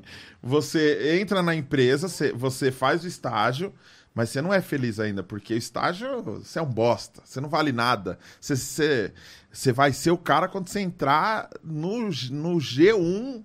você 0.43 1.19
entra 1.21 1.43
na 1.43 1.55
empresa, 1.55 2.09
você, 2.09 2.33
você 2.33 2.71
faz 2.73 3.05
o 3.05 3.07
estágio, 3.07 3.73
mas 4.15 4.31
você 4.31 4.43
não 4.43 4.53
é 4.53 4.61
feliz 4.61 4.99
ainda, 4.99 5.23
porque 5.23 5.55
o 5.55 5.57
estágio, 5.57 6.23
você 6.23 6.59
é 6.59 6.63
um 6.63 6.67
bosta, 6.67 7.23
você 7.25 7.41
não 7.41 7.49
vale 7.49 7.73
nada. 7.73 8.19
Você, 8.41 8.57
você, 8.57 9.13
você 9.51 9.73
vai 9.73 9.93
ser 9.93 10.11
o 10.11 10.19
cara 10.19 10.49
quando 10.49 10.69
você 10.69 10.81
entrar 10.81 11.49
no, 11.63 12.09
no 12.09 12.57
G1 12.59 13.45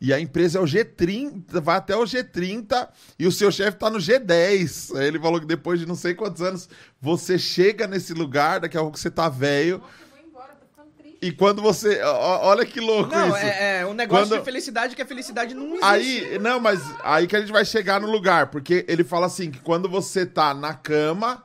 e 0.00 0.12
a 0.12 0.20
empresa 0.20 0.58
é 0.58 0.62
o 0.62 0.64
G30, 0.64 1.60
vai 1.60 1.76
até 1.76 1.96
o 1.96 2.04
G30 2.04 2.88
e 3.18 3.26
o 3.26 3.32
seu 3.32 3.50
chefe 3.50 3.78
tá 3.78 3.90
no 3.90 3.98
G10. 3.98 4.96
Aí 4.96 5.08
ele 5.08 5.18
falou 5.18 5.40
que 5.40 5.46
depois 5.46 5.80
de 5.80 5.86
não 5.86 5.96
sei 5.96 6.14
quantos 6.14 6.40
anos 6.40 6.68
você 7.00 7.36
chega 7.38 7.86
nesse 7.86 8.14
lugar, 8.14 8.60
daqui 8.60 8.76
a 8.76 8.80
pouco 8.80 8.98
você 8.98 9.10
tá 9.10 9.28
velho. 9.28 9.78
Nossa, 9.78 9.92
eu 10.00 10.08
vou 10.08 10.18
embora, 10.20 10.54
tô 10.54 10.66
ficando 10.66 10.90
triste. 10.96 11.07
E 11.20 11.32
quando 11.32 11.60
você. 11.60 12.00
Olha 12.02 12.64
que 12.64 12.78
louco 12.80 13.10
Não, 13.10 13.28
isso. 13.28 13.36
é, 13.38 13.80
é 13.80 13.86
um 13.86 13.92
negócio 13.94 14.26
Quando- 14.28 14.38
de 14.38 14.44
felicidade 14.44 14.94
que 14.94 15.02
a 15.02 15.06
felicidade 15.06 15.54
não 15.54 15.66
existe. 15.74 15.84
Aí, 15.84 16.38
não, 16.38 16.60
mas 16.60 16.80
aí 17.02 17.26
que 17.26 17.34
a 17.34 17.40
gente 17.40 17.50
vai 17.52 17.64
chegar 17.64 18.00
no 18.00 18.10
lugar, 18.10 18.48
porque 18.50 18.84
ele 18.88 19.02
fala 19.02 19.26
assim 19.26 19.50
que 19.50 19.58
quando 19.58 19.88
você 19.88 20.24
tá 20.24 20.54
na 20.54 20.74
cama, 20.74 21.44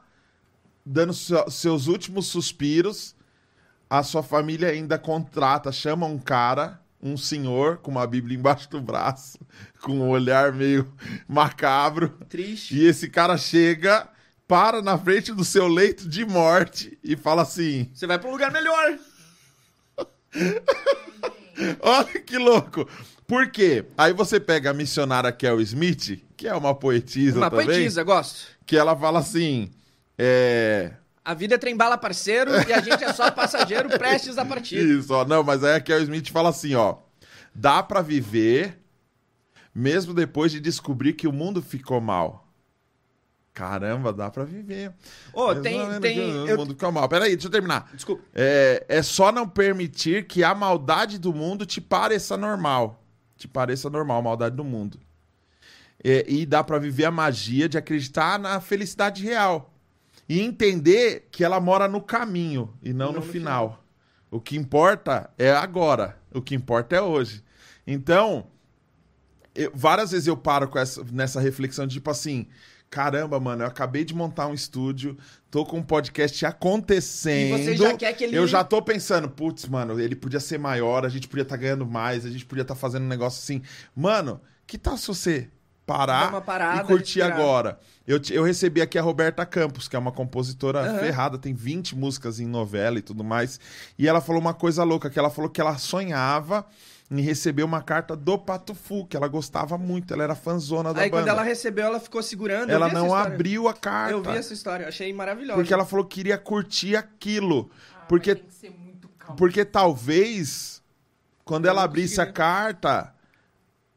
dando 0.85 1.13
seu- 1.13 1.49
seus 1.49 1.87
últimos 1.87 2.27
suspiros, 2.27 3.15
a 3.89 4.03
sua 4.03 4.21
família 4.21 4.69
ainda 4.69 4.97
contrata, 4.99 5.71
chama 5.71 6.05
um 6.05 6.19
cara, 6.19 6.79
um 7.01 7.17
senhor 7.17 7.77
com 7.77 7.89
uma 7.91 8.05
Bíblia 8.05 8.37
embaixo 8.37 8.69
do 8.69 8.79
braço, 8.79 9.39
com 9.81 9.93
um 9.93 10.09
olhar 10.09 10.53
meio 10.53 10.91
macabro, 11.27 12.09
Triste. 12.29 12.75
e 12.77 12.85
esse 12.85 13.09
cara 13.09 13.37
chega, 13.37 14.07
para 14.47 14.81
na 14.81 14.97
frente 14.97 15.31
do 15.33 15.43
seu 15.43 15.67
leito 15.67 16.07
de 16.07 16.25
morte 16.25 16.97
e 17.03 17.15
fala 17.15 17.41
assim: 17.41 17.89
Você 17.93 18.05
vai 18.05 18.19
pra 18.19 18.29
um 18.29 18.31
lugar 18.33 18.51
melhor. 18.51 18.97
Olha 21.81 22.19
que 22.21 22.37
louco! 22.37 22.87
Por 23.27 23.49
quê? 23.49 23.85
Aí 23.97 24.13
você 24.13 24.39
pega 24.39 24.71
a 24.71 24.73
missionária 24.73 25.31
Kel 25.31 25.61
Smith, 25.61 26.23
que 26.35 26.47
é 26.47 26.53
uma 26.53 26.75
poetisa 26.75 27.37
Uma 27.37 27.49
também, 27.49 27.65
poetisa, 27.67 28.03
gosto. 28.03 28.47
que 28.65 28.75
ela 28.75 28.95
fala 28.95 29.19
assim: 29.19 29.71
é. 30.17 30.91
A 31.23 31.33
vida 31.33 31.55
é 31.55 31.57
trem-bala 31.57 31.97
parceiro 31.97 32.51
e 32.67 32.73
a 32.73 32.81
gente 32.81 33.01
é 33.03 33.13
só 33.13 33.31
passageiro 33.31 33.87
prestes 33.97 34.37
a 34.37 34.43
partir. 34.45 34.77
Isso, 34.77 35.13
ó. 35.13 35.23
Não, 35.23 35.41
mas 35.41 35.63
aí 35.63 35.75
a 35.75 35.79
Kel 35.79 36.01
Smith 36.01 36.29
fala 36.29 36.49
assim: 36.49 36.75
ó. 36.75 36.97
Dá 37.55 37.81
pra 37.83 38.01
viver 38.01 38.79
mesmo 39.73 40.13
depois 40.13 40.51
de 40.51 40.59
descobrir 40.59 41.13
que 41.13 41.27
o 41.27 41.31
mundo 41.31 41.61
ficou 41.61 41.99
mal. 41.99 42.42
Caramba, 43.53 44.11
dá 44.11 44.31
pra 44.31 44.43
viver. 44.43 44.91
Ô, 45.31 45.49
Mesmo 45.49 45.61
tem. 45.61 45.87
vendo 45.87 46.01
tem 46.01 46.15
que 46.15 46.21
o 46.21 46.47
eu- 46.47 46.57
mundo 46.57 46.69
ficou 46.73 46.91
mal. 46.91 47.07
Peraí, 47.07 47.31
deixa 47.33 47.47
eu 47.47 47.51
terminar. 47.51 47.89
Desculpa. 47.93 48.23
É, 48.33 48.83
é 48.87 49.03
só 49.03 49.31
não 49.31 49.47
permitir 49.47 50.25
que 50.25 50.43
a 50.43 50.55
maldade 50.55 51.19
do 51.19 51.31
mundo 51.31 51.63
te 51.65 51.79
pareça 51.79 52.35
normal. 52.35 53.03
Te 53.37 53.47
pareça 53.47 53.89
normal 53.91 54.19
a 54.19 54.21
maldade 54.23 54.55
do 54.55 54.63
mundo. 54.63 54.99
É, 56.03 56.25
e 56.27 56.45
dá 56.45 56.63
pra 56.63 56.79
viver 56.79 57.05
a 57.05 57.11
magia 57.11 57.69
de 57.69 57.77
acreditar 57.77 58.39
na 58.39 58.59
felicidade 58.59 59.23
real. 59.23 59.71
E 60.27 60.41
entender 60.41 61.27
que 61.31 61.43
ela 61.43 61.59
mora 61.59 61.87
no 61.87 62.01
caminho 62.01 62.73
e 62.81 62.91
não, 62.91 63.07
Não 63.07 63.19
no, 63.19 63.19
no 63.19 63.31
final. 63.31 63.83
O 64.31 64.39
que 64.41 64.57
importa 64.57 65.29
é 65.37 65.51
agora. 65.51 66.17
O 66.33 66.41
que 66.41 66.55
importa 66.55 66.95
é 66.95 67.01
hoje. 67.01 67.43
Então, 67.85 68.47
eu- 69.53 69.71
várias 69.75 70.09
vezes 70.11 70.25
eu 70.25 70.35
paro 70.35 70.67
com 70.67 70.79
essa, 70.79 71.03
nessa 71.11 71.39
reflexão 71.39 71.85
de 71.85 71.93
tipo 71.95 72.09
assim. 72.09 72.47
Caramba, 72.93 73.39
mano, 73.39 73.63
eu 73.63 73.67
acabei 73.67 74.05
de 74.05 74.13
montar 74.13 74.45
um 74.45 74.53
estúdio, 74.53 75.17
tô 75.49 75.65
com 75.65 75.77
um 75.79 75.83
podcast 75.83 76.45
acontecendo. 76.45 77.57
E 77.57 77.63
você 77.63 77.75
já 77.75 77.97
quer 77.97 78.13
que 78.13 78.23
ele- 78.23 78.37
Eu 78.37 78.45
já 78.45 78.63
tô 78.63 78.83
pensando, 78.83 79.27
putz, 79.27 79.65
mano, 79.65 79.99
ele 79.99 80.15
podia 80.15 80.39
ser 80.39 80.59
maior, 80.59 81.03
a 81.03 81.09
gente 81.09 81.27
podia 81.27 81.41
estar 81.41 81.57
ganhando 81.57 81.87
mais, 81.87 82.23
a 82.23 82.29
gente 82.29 82.45
podia 82.45 82.61
estar 82.61 82.75
fazendo 82.75 83.03
um 83.05 83.07
negócio 83.07 83.41
assim. 83.41 83.63
Mano, 83.95 84.39
que 84.67 84.77
tal 84.77 84.95
se 84.95 85.07
você 85.07 85.49
parar 85.87 86.39
parada, 86.41 86.83
e 86.83 86.85
curtir 86.85 87.19
respirar. 87.21 87.31
agora? 87.39 87.79
Eu, 88.05 88.21
eu 88.29 88.43
recebi 88.43 88.79
aqui 88.79 88.97
a 88.99 89.01
Roberta 89.01 89.43
Campos, 89.43 89.87
que 89.87 89.95
é 89.95 89.99
uma 89.99 90.11
compositora 90.11 90.81
Aham. 90.81 90.99
ferrada, 90.99 91.37
tem 91.39 91.51
20 91.53 91.95
músicas 91.95 92.39
em 92.39 92.45
novela 92.45 92.99
e 92.99 93.01
tudo 93.01 93.23
mais. 93.23 93.59
E 93.97 94.07
ela 94.07 94.21
falou 94.21 94.39
uma 94.39 94.53
coisa 94.53 94.83
louca, 94.83 95.09
que 95.09 95.17
ela 95.17 95.31
falou 95.31 95.49
que 95.49 95.59
ela 95.59 95.79
sonhava 95.79 96.63
em 97.19 97.21
receber 97.21 97.63
uma 97.63 97.81
carta 97.81 98.15
do 98.15 98.37
Pato 98.39 98.73
Fu, 98.73 99.05
que 99.05 99.15
ela 99.15 99.27
gostava 99.27 99.77
muito, 99.77 100.13
ela 100.13 100.23
era 100.23 100.35
fanzona 100.35 100.93
da 100.93 101.01
Aí 101.01 101.09
quando 101.09 101.21
banda. 101.21 101.31
ela 101.31 101.43
recebeu, 101.43 101.85
ela 101.85 101.99
ficou 101.99 102.23
segurando. 102.23 102.71
Ela 102.71 102.89
não 102.89 103.13
abriu 103.13 103.67
a 103.67 103.73
carta. 103.73 104.13
Eu 104.13 104.23
vi 104.23 104.35
essa 104.35 104.53
história, 104.53 104.87
achei 104.87 105.13
maravilhosa. 105.13 105.55
Porque 105.55 105.73
ela 105.73 105.85
falou 105.85 106.03
que 106.05 106.15
queria 106.15 106.37
curtir 106.37 106.95
aquilo. 106.95 107.69
Ah, 107.95 108.05
Porque, 108.07 108.31
mas 108.31 108.39
Tem 108.41 108.47
que 108.49 108.55
ser 108.55 108.69
muito 108.71 109.07
calmo. 109.19 109.35
porque 109.37 109.63
talvez, 109.63 110.81
quando 111.45 111.65
Eu 111.65 111.71
ela 111.71 111.83
abrisse 111.83 112.19
a 112.19 112.25
carta, 112.25 113.13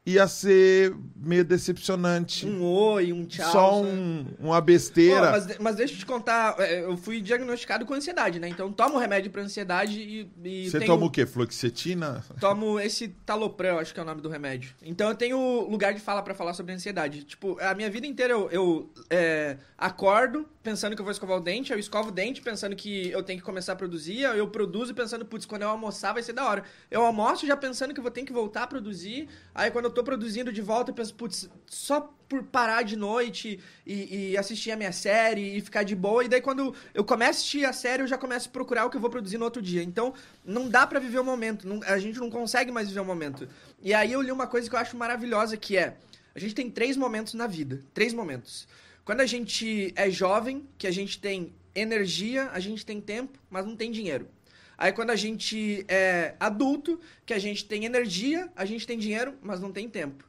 ia 0.06 0.28
ser 0.28 0.94
meio 1.16 1.44
decepcionante. 1.44 2.46
Um 2.46 2.62
oi, 2.62 3.12
um 3.12 3.24
tchau. 3.26 3.50
Só 3.50 3.82
um, 3.82 4.24
uma 4.38 4.60
besteira. 4.60 5.32
Mas, 5.32 5.58
mas 5.58 5.76
deixa 5.76 5.94
eu 5.94 5.98
te 5.98 6.06
contar, 6.06 6.54
é, 6.60 6.84
eu 6.84 6.96
fui 6.96 7.20
diagnosticado 7.20 7.84
com 7.84 7.92
ansiedade, 7.92 8.38
né? 8.38 8.48
Então 8.48 8.72
tomo 8.72 8.98
remédio 8.98 9.30
pra 9.32 9.42
ansiedade 9.42 9.98
e, 10.00 10.30
e 10.44 10.70
Você 10.70 10.78
tenho- 10.78 10.92
toma 10.92 11.06
o 11.06 11.10
quê? 11.10 11.26
Fluoxetina? 11.26 12.24
tomo 12.40 12.78
esse 12.78 13.08
talopram, 13.26 13.78
acho 13.80 13.92
que 13.92 13.98
é 13.98 14.02
o 14.02 14.06
nome 14.06 14.20
do 14.20 14.28
remédio. 14.28 14.74
Então 14.82 15.08
eu 15.08 15.14
tenho 15.16 15.68
lugar 15.68 15.92
de 15.92 16.00
fala 16.00 16.22
pra 16.22 16.34
falar 16.34 16.54
sobre 16.54 16.72
ansiedade. 16.72 17.24
Tipo, 17.24 17.58
a 17.60 17.74
minha 17.74 17.90
vida 17.90 18.06
inteira 18.06 18.32
eu, 18.32 18.48
eu, 18.50 18.90
é, 19.10 19.56
acordo 19.76 20.46
pensando 20.62 20.96
que 20.96 21.00
eu 21.00 21.04
vou 21.04 21.12
escovar 21.12 21.36
o 21.36 21.40
dente, 21.40 21.72
eu 21.72 21.78
escovo 21.78 22.08
o 22.08 22.12
dente 22.12 22.40
pensando 22.42 22.74
que 22.74 23.08
eu 23.10 23.22
tenho 23.22 23.38
que 23.38 23.44
começar 23.44 23.72
a 23.74 23.76
produzir, 23.76 24.22
eu 24.22 24.48
produzo 24.48 24.92
pensando, 24.94 25.24
putz, 25.24 25.46
quando 25.46 25.62
eu 25.62 25.68
almoçar 25.68 26.12
vai 26.12 26.24
ser 26.24 26.32
da 26.32 26.44
hora. 26.44 26.64
Eu 26.90 27.04
almoço 27.04 27.46
já 27.46 27.56
pensando 27.56 27.94
que 27.94 28.00
eu 28.00 28.02
vou 28.02 28.10
ter 28.10 28.24
que 28.24 28.32
voltar 28.32 28.64
a 28.64 28.66
produzir, 28.66 29.28
aí 29.54 29.70
quando 29.70 29.84
eu 29.84 29.92
tô 29.96 30.04
produzindo 30.04 30.52
de 30.52 30.60
volta 30.60 30.90
eu 30.90 30.94
penso, 30.94 31.14
putz, 31.14 31.48
só 31.66 32.12
por 32.28 32.42
parar 32.42 32.82
de 32.82 32.96
noite 32.96 33.58
e, 33.86 34.30
e 34.32 34.36
assistir 34.36 34.70
a 34.70 34.76
minha 34.76 34.92
série 34.92 35.56
e 35.56 35.60
ficar 35.60 35.84
de 35.84 35.94
boa, 35.96 36.22
e 36.24 36.28
daí 36.28 36.40
quando 36.42 36.74
eu 36.92 37.02
começo 37.02 37.30
a 37.30 37.40
assistir 37.40 37.64
a 37.64 37.72
série 37.72 38.02
eu 38.02 38.06
já 38.06 38.18
começo 38.18 38.48
a 38.48 38.52
procurar 38.52 38.84
o 38.84 38.90
que 38.90 38.96
eu 38.96 39.00
vou 39.00 39.08
produzir 39.08 39.38
no 39.38 39.44
outro 39.44 39.62
dia. 39.62 39.82
Então 39.82 40.12
não 40.44 40.68
dá 40.68 40.86
pra 40.86 41.00
viver 41.00 41.18
o 41.18 41.24
momento, 41.24 41.66
não- 41.66 41.80
a 41.84 41.98
gente 41.98 42.18
não 42.18 42.28
consegue 42.30 42.70
mais 42.70 42.88
viver 42.88 43.00
o 43.00 43.04
momento. 43.04 43.48
E 43.82 43.94
aí 43.94 44.12
eu 44.12 44.20
li 44.20 44.30
uma 44.30 44.46
coisa 44.46 44.68
que 44.68 44.74
eu 44.76 44.78
acho 44.78 44.96
maravilhosa 44.96 45.56
que 45.56 45.76
é, 45.78 45.96
a 46.34 46.38
gente 46.38 46.54
tem 46.54 46.70
três 46.70 46.94
momentos 46.96 47.32
na 47.32 47.46
vida, 47.46 47.82
três 47.94 48.12
momentos. 48.12 48.68
Quando 49.04 49.20
a 49.22 49.26
gente 49.26 49.92
é 49.96 50.10
jovem, 50.10 50.68
que 50.76 50.86
a 50.86 50.90
gente 50.90 51.18
tem 51.18 51.54
energia, 51.74 52.50
a 52.52 52.60
gente 52.60 52.84
tem 52.84 53.00
tempo, 53.00 53.38
mas 53.48 53.64
não 53.64 53.76
tem 53.76 53.90
dinheiro. 53.90 54.28
Aí 54.78 54.92
quando 54.92 55.10
a 55.10 55.16
gente 55.16 55.84
é 55.88 56.34
adulto, 56.38 57.00
que 57.24 57.32
a 57.32 57.38
gente 57.38 57.64
tem 57.64 57.84
energia, 57.84 58.50
a 58.54 58.64
gente 58.64 58.86
tem 58.86 58.98
dinheiro, 58.98 59.34
mas 59.42 59.60
não 59.60 59.72
tem 59.72 59.88
tempo. 59.88 60.24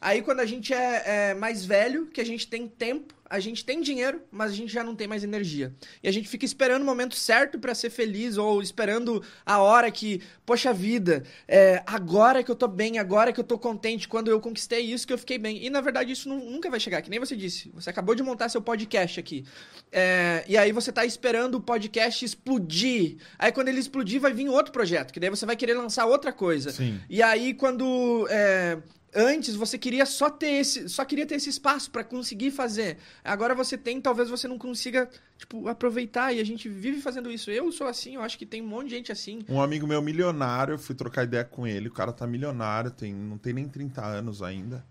Aí 0.00 0.22
quando 0.22 0.40
a 0.40 0.46
gente 0.46 0.72
é, 0.72 1.30
é 1.30 1.34
mais 1.34 1.64
velho, 1.64 2.06
que 2.06 2.20
a 2.20 2.26
gente 2.26 2.46
tem 2.46 2.68
tempo, 2.68 3.14
a 3.30 3.38
gente 3.40 3.64
tem 3.64 3.80
dinheiro, 3.80 4.22
mas 4.30 4.50
a 4.52 4.54
gente 4.54 4.72
já 4.72 4.82
não 4.84 4.94
tem 4.94 5.06
mais 5.06 5.22
energia. 5.24 5.72
E 6.02 6.08
a 6.08 6.12
gente 6.12 6.28
fica 6.28 6.44
esperando 6.44 6.82
o 6.82 6.84
momento 6.84 7.14
certo 7.14 7.58
pra 7.58 7.74
ser 7.74 7.90
feliz, 7.90 8.36
ou 8.36 8.62
esperando 8.62 9.22
a 9.44 9.58
hora 9.58 9.90
que, 9.90 10.22
poxa 10.46 10.72
vida, 10.72 11.22
é, 11.46 11.82
agora 11.86 12.42
que 12.42 12.50
eu 12.50 12.54
tô 12.56 12.66
bem, 12.68 12.98
agora 12.98 13.32
que 13.32 13.40
eu 13.40 13.44
tô 13.44 13.58
contente, 13.58 14.08
quando 14.08 14.30
eu 14.30 14.40
conquistei 14.40 14.80
isso 14.80 15.06
que 15.06 15.12
eu 15.12 15.18
fiquei 15.18 15.38
bem. 15.38 15.64
E 15.64 15.70
na 15.70 15.80
verdade 15.80 16.12
isso 16.12 16.28
nu- 16.28 16.50
nunca 16.50 16.70
vai 16.70 16.80
chegar, 16.80 17.02
que 17.02 17.10
nem 17.10 17.18
você 17.20 17.36
disse. 17.36 17.70
Você 17.74 17.90
acabou 17.90 18.14
de 18.14 18.22
montar 18.22 18.48
seu 18.48 18.62
podcast 18.62 19.18
aqui. 19.20 19.44
É, 19.92 20.44
e 20.48 20.56
aí 20.56 20.72
você 20.72 20.92
tá 20.92 21.04
esperando 21.04 21.56
o 21.56 21.60
podcast 21.60 22.24
explodir. 22.24 23.16
Aí 23.38 23.52
quando 23.52 23.68
ele 23.68 23.80
explodir, 23.80 24.20
vai 24.20 24.32
vir 24.32 24.48
outro 24.48 24.72
projeto, 24.72 25.12
que 25.12 25.20
daí 25.20 25.30
você 25.30 25.44
vai 25.46 25.56
querer 25.56 25.74
lançar 25.74 26.06
outra 26.06 26.32
coisa. 26.32 26.70
Sim. 26.70 27.00
E 27.08 27.22
aí, 27.22 27.54
quando. 27.54 28.26
é, 28.30 28.78
antes 29.14 29.54
você 29.54 29.78
queria 29.78 30.06
só 30.06 30.30
ter 30.30 30.52
esse. 30.52 30.88
Só 30.88 31.04
queria 31.04 31.26
ter 31.26 31.36
esse 31.36 31.50
espaço 31.50 31.90
pra 31.90 32.04
conseguir 32.04 32.50
fazer. 32.50 32.98
Agora 33.24 33.54
você 33.54 33.76
tem, 33.76 34.00
talvez 34.00 34.28
você 34.28 34.46
não 34.46 34.58
consiga, 34.58 35.08
tipo, 35.36 35.68
aproveitar. 35.68 36.32
E 36.32 36.40
a 36.40 36.44
gente 36.44 36.68
vive 36.68 37.00
fazendo 37.00 37.30
isso. 37.30 37.50
Eu 37.50 37.70
sou 37.72 37.86
assim, 37.86 38.14
eu 38.14 38.22
acho 38.22 38.38
que 38.38 38.46
tem 38.46 38.62
um 38.62 38.66
monte 38.66 38.88
de 38.88 38.96
gente 38.96 39.12
assim. 39.12 39.44
Um 39.48 39.60
amigo 39.60 39.86
meu 39.86 40.02
milionário, 40.02 40.74
eu 40.74 40.78
fui 40.78 40.94
trocar 40.94 41.24
ideia 41.24 41.44
com 41.44 41.66
ele. 41.66 41.88
O 41.88 41.92
cara 41.92 42.12
tá 42.12 42.26
milionário, 42.26 42.90
tem, 42.90 43.14
não 43.14 43.38
tem 43.38 43.52
nem 43.52 43.68
30 43.68 44.04
anos 44.04 44.42
ainda. 44.42 44.84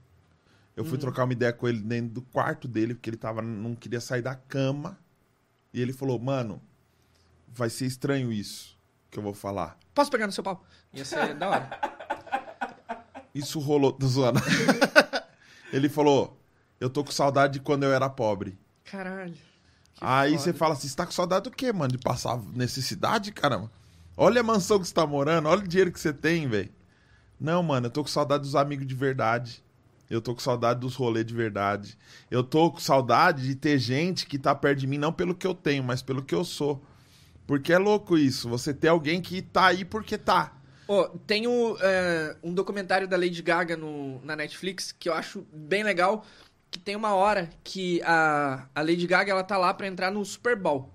Eu 0.76 0.86
fui 0.86 0.99
trocar 0.99 1.24
uma 1.24 1.34
ideia 1.34 1.51
com 1.51 1.68
ele 1.68 1.80
dentro 1.80 2.13
do 2.13 2.22
quarto 2.22 2.68
dele, 2.68 2.93
porque 2.93 3.09
ele 3.09 3.18
tava, 3.18 3.41
não 3.41 3.74
queria 3.74 3.99
sair 3.99 4.22
da 4.22 4.36
cama. 4.36 4.95
E 5.74 5.82
ele 5.82 5.91
falou, 5.91 6.20
mano, 6.20 6.61
vai 7.47 7.68
ser 7.68 7.88
estranho 7.88 8.32
isso 8.32 8.78
que 9.09 9.18
eu 9.18 9.24
vou 9.24 9.34
falar. 9.34 9.76
Posso 9.95 10.11
pegar 10.11 10.28
no 10.28 10.32
seu 10.32 10.43
pau? 10.43 10.63
Ia 10.93 11.03
ser 11.03 11.34
da 11.34 11.49
hora. 11.49 11.70
Isso 13.38 13.59
rolou, 13.59 13.91
tô 13.91 14.07
zoando. 14.07 14.39
ele 15.71 15.89
falou, 15.89 16.39
eu 16.79 16.89
tô 16.89 17.03
com 17.03 17.11
saudade 17.11 17.53
de 17.53 17.59
quando 17.59 17.83
eu 17.83 17.93
era 17.93 18.09
pobre. 18.09 18.57
Caralho. 18.83 19.35
Aí 19.99 20.38
você 20.38 20.53
fala 20.53 20.73
assim, 20.73 20.88
você 20.88 20.95
tá 20.95 21.05
com 21.05 21.11
saudade 21.11 21.43
do 21.43 21.51
quê, 21.51 21.71
mano? 21.73 21.91
De 21.91 21.97
passar 21.97 22.39
necessidade, 22.53 23.31
caramba? 23.31 23.71
Olha 24.15 24.41
a 24.41 24.43
mansão 24.43 24.79
que 24.79 24.88
você 24.88 24.93
tá 24.93 25.05
morando, 25.05 25.47
olha 25.47 25.63
o 25.63 25.67
dinheiro 25.67 25.91
que 25.91 25.99
você 25.99 26.13
tem, 26.13 26.47
velho. 26.47 26.71
Não, 27.39 27.61
mano, 27.61 27.88
eu 27.88 27.91
tô 27.91 28.03
com 28.03 28.09
saudade 28.09 28.43
dos 28.43 28.55
amigos 28.55 28.88
de 28.88 28.95
verdade. 28.95 29.63
Eu 30.09 30.21
tô 30.21 30.33
com 30.33 30.39
saudade 30.39 30.79
dos 30.79 30.95
rolês 30.95 31.25
de 31.25 31.33
verdade. 31.33 31.97
Eu 32.31 32.43
tô 32.43 32.71
com 32.71 32.79
saudade 32.79 33.45
de 33.45 33.55
ter 33.55 33.77
gente 33.77 34.25
que 34.25 34.39
tá 34.39 34.55
perto 34.55 34.79
de 34.79 34.88
mim, 34.88 34.97
não 34.97 35.11
pelo 35.11 35.35
que 35.35 35.45
eu 35.45 35.53
tenho, 35.53 35.83
mas 35.83 36.01
pelo 36.01 36.23
que 36.23 36.33
eu 36.33 36.43
sou. 36.43 36.83
Porque 37.45 37.73
é 37.73 37.77
louco 37.77 38.17
isso, 38.17 38.49
você 38.49 38.73
ter 38.73 38.88
alguém 38.88 39.21
que 39.21 39.41
tá 39.41 39.67
aí 39.67 39.85
porque 39.85 40.17
tá. 40.17 40.57
Ô, 40.88 41.03
tem 41.03 41.47
o, 41.47 41.77
é, 41.81 42.38
um 42.41 42.53
documentário 42.53 43.07
da 43.07 43.17
Lady 43.17 43.41
Gaga 43.41 43.75
no, 43.75 44.23
na 44.23 44.35
Netflix 44.35 44.93
que 44.93 45.09
eu 45.09 45.13
acho 45.13 45.45
bem 45.51 45.83
legal. 45.83 46.25
Que 46.71 46.79
tem 46.79 46.95
uma 46.95 47.13
hora 47.13 47.49
que 47.63 48.01
a, 48.03 48.67
a 48.73 48.81
Lady 48.81 49.05
Gaga 49.05 49.31
ela 49.31 49.43
tá 49.43 49.57
lá 49.57 49.73
pra 49.73 49.88
entrar 49.88 50.11
no 50.11 50.23
Super 50.23 50.55
Bowl. 50.55 50.93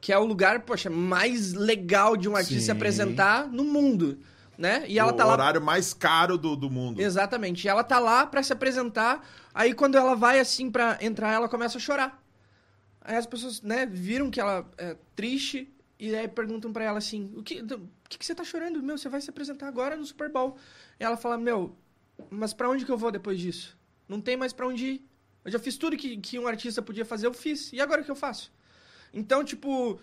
Que 0.00 0.12
é 0.12 0.18
o 0.18 0.24
lugar, 0.24 0.60
poxa, 0.60 0.88
mais 0.90 1.52
legal 1.52 2.16
de 2.16 2.28
um 2.28 2.36
artista 2.36 2.64
se 2.64 2.70
apresentar 2.70 3.46
no 3.48 3.64
mundo. 3.64 4.18
Né? 4.56 4.84
E 4.86 4.98
ela 4.98 5.12
o 5.12 5.16
tá 5.16 5.24
lá 5.24 5.32
horário 5.32 5.60
mais 5.60 5.92
caro 5.92 6.38
do, 6.38 6.54
do 6.54 6.70
mundo. 6.70 7.00
Exatamente. 7.00 7.64
E 7.64 7.68
ela 7.68 7.82
tá 7.82 7.98
lá 7.98 8.26
pra 8.26 8.42
se 8.42 8.52
apresentar. 8.52 9.26
Aí 9.52 9.74
quando 9.74 9.96
ela 9.96 10.14
vai 10.14 10.38
assim 10.38 10.70
pra 10.70 10.98
entrar, 11.00 11.32
ela 11.32 11.48
começa 11.48 11.78
a 11.78 11.80
chorar. 11.80 12.22
Aí 13.00 13.16
as 13.16 13.26
pessoas, 13.26 13.60
né, 13.60 13.84
viram 13.84 14.30
que 14.30 14.40
ela 14.40 14.66
é 14.78 14.96
triste 15.14 15.70
e 15.98 16.14
aí 16.14 16.28
perguntam 16.28 16.72
pra 16.72 16.84
ela 16.84 16.98
assim: 16.98 17.32
"O 17.36 17.42
que 17.42 17.62
que, 18.14 18.18
que 18.18 18.26
você 18.26 18.34
tá 18.34 18.44
chorando? 18.44 18.82
Meu, 18.82 18.96
você 18.96 19.08
vai 19.08 19.20
se 19.20 19.30
apresentar 19.30 19.68
agora 19.68 19.96
no 19.96 20.06
Super 20.06 20.30
Bowl". 20.30 20.56
E 20.98 21.04
ela 21.04 21.16
fala: 21.16 21.36
"Meu, 21.36 21.76
mas 22.30 22.54
pra 22.54 22.68
onde 22.68 22.84
que 22.84 22.92
eu 22.92 22.98
vou 22.98 23.10
depois 23.10 23.38
disso? 23.40 23.76
Não 24.08 24.20
tem 24.20 24.36
mais 24.36 24.52
pra 24.52 24.66
onde 24.66 24.86
ir. 24.86 25.08
Eu 25.44 25.50
já 25.50 25.58
fiz 25.58 25.76
tudo 25.76 25.96
que, 25.96 26.16
que 26.18 26.38
um 26.38 26.46
artista 26.46 26.80
podia 26.80 27.04
fazer, 27.04 27.26
eu 27.26 27.34
fiz. 27.34 27.72
E 27.72 27.80
agora 27.80 28.02
o 28.02 28.04
que 28.04 28.10
eu 28.10 28.16
faço?" 28.16 28.52
Então, 29.12 29.44
tipo, 29.44 30.00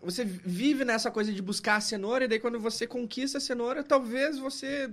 você 0.00 0.24
vive 0.24 0.84
nessa 0.84 1.10
coisa 1.10 1.32
de 1.32 1.42
buscar 1.42 1.76
a 1.76 1.80
cenoura, 1.80 2.24
e 2.24 2.28
daí 2.28 2.38
quando 2.38 2.60
você 2.60 2.86
conquista 2.86 3.38
a 3.38 3.40
cenoura, 3.40 3.82
talvez 3.82 4.38
você. 4.38 4.90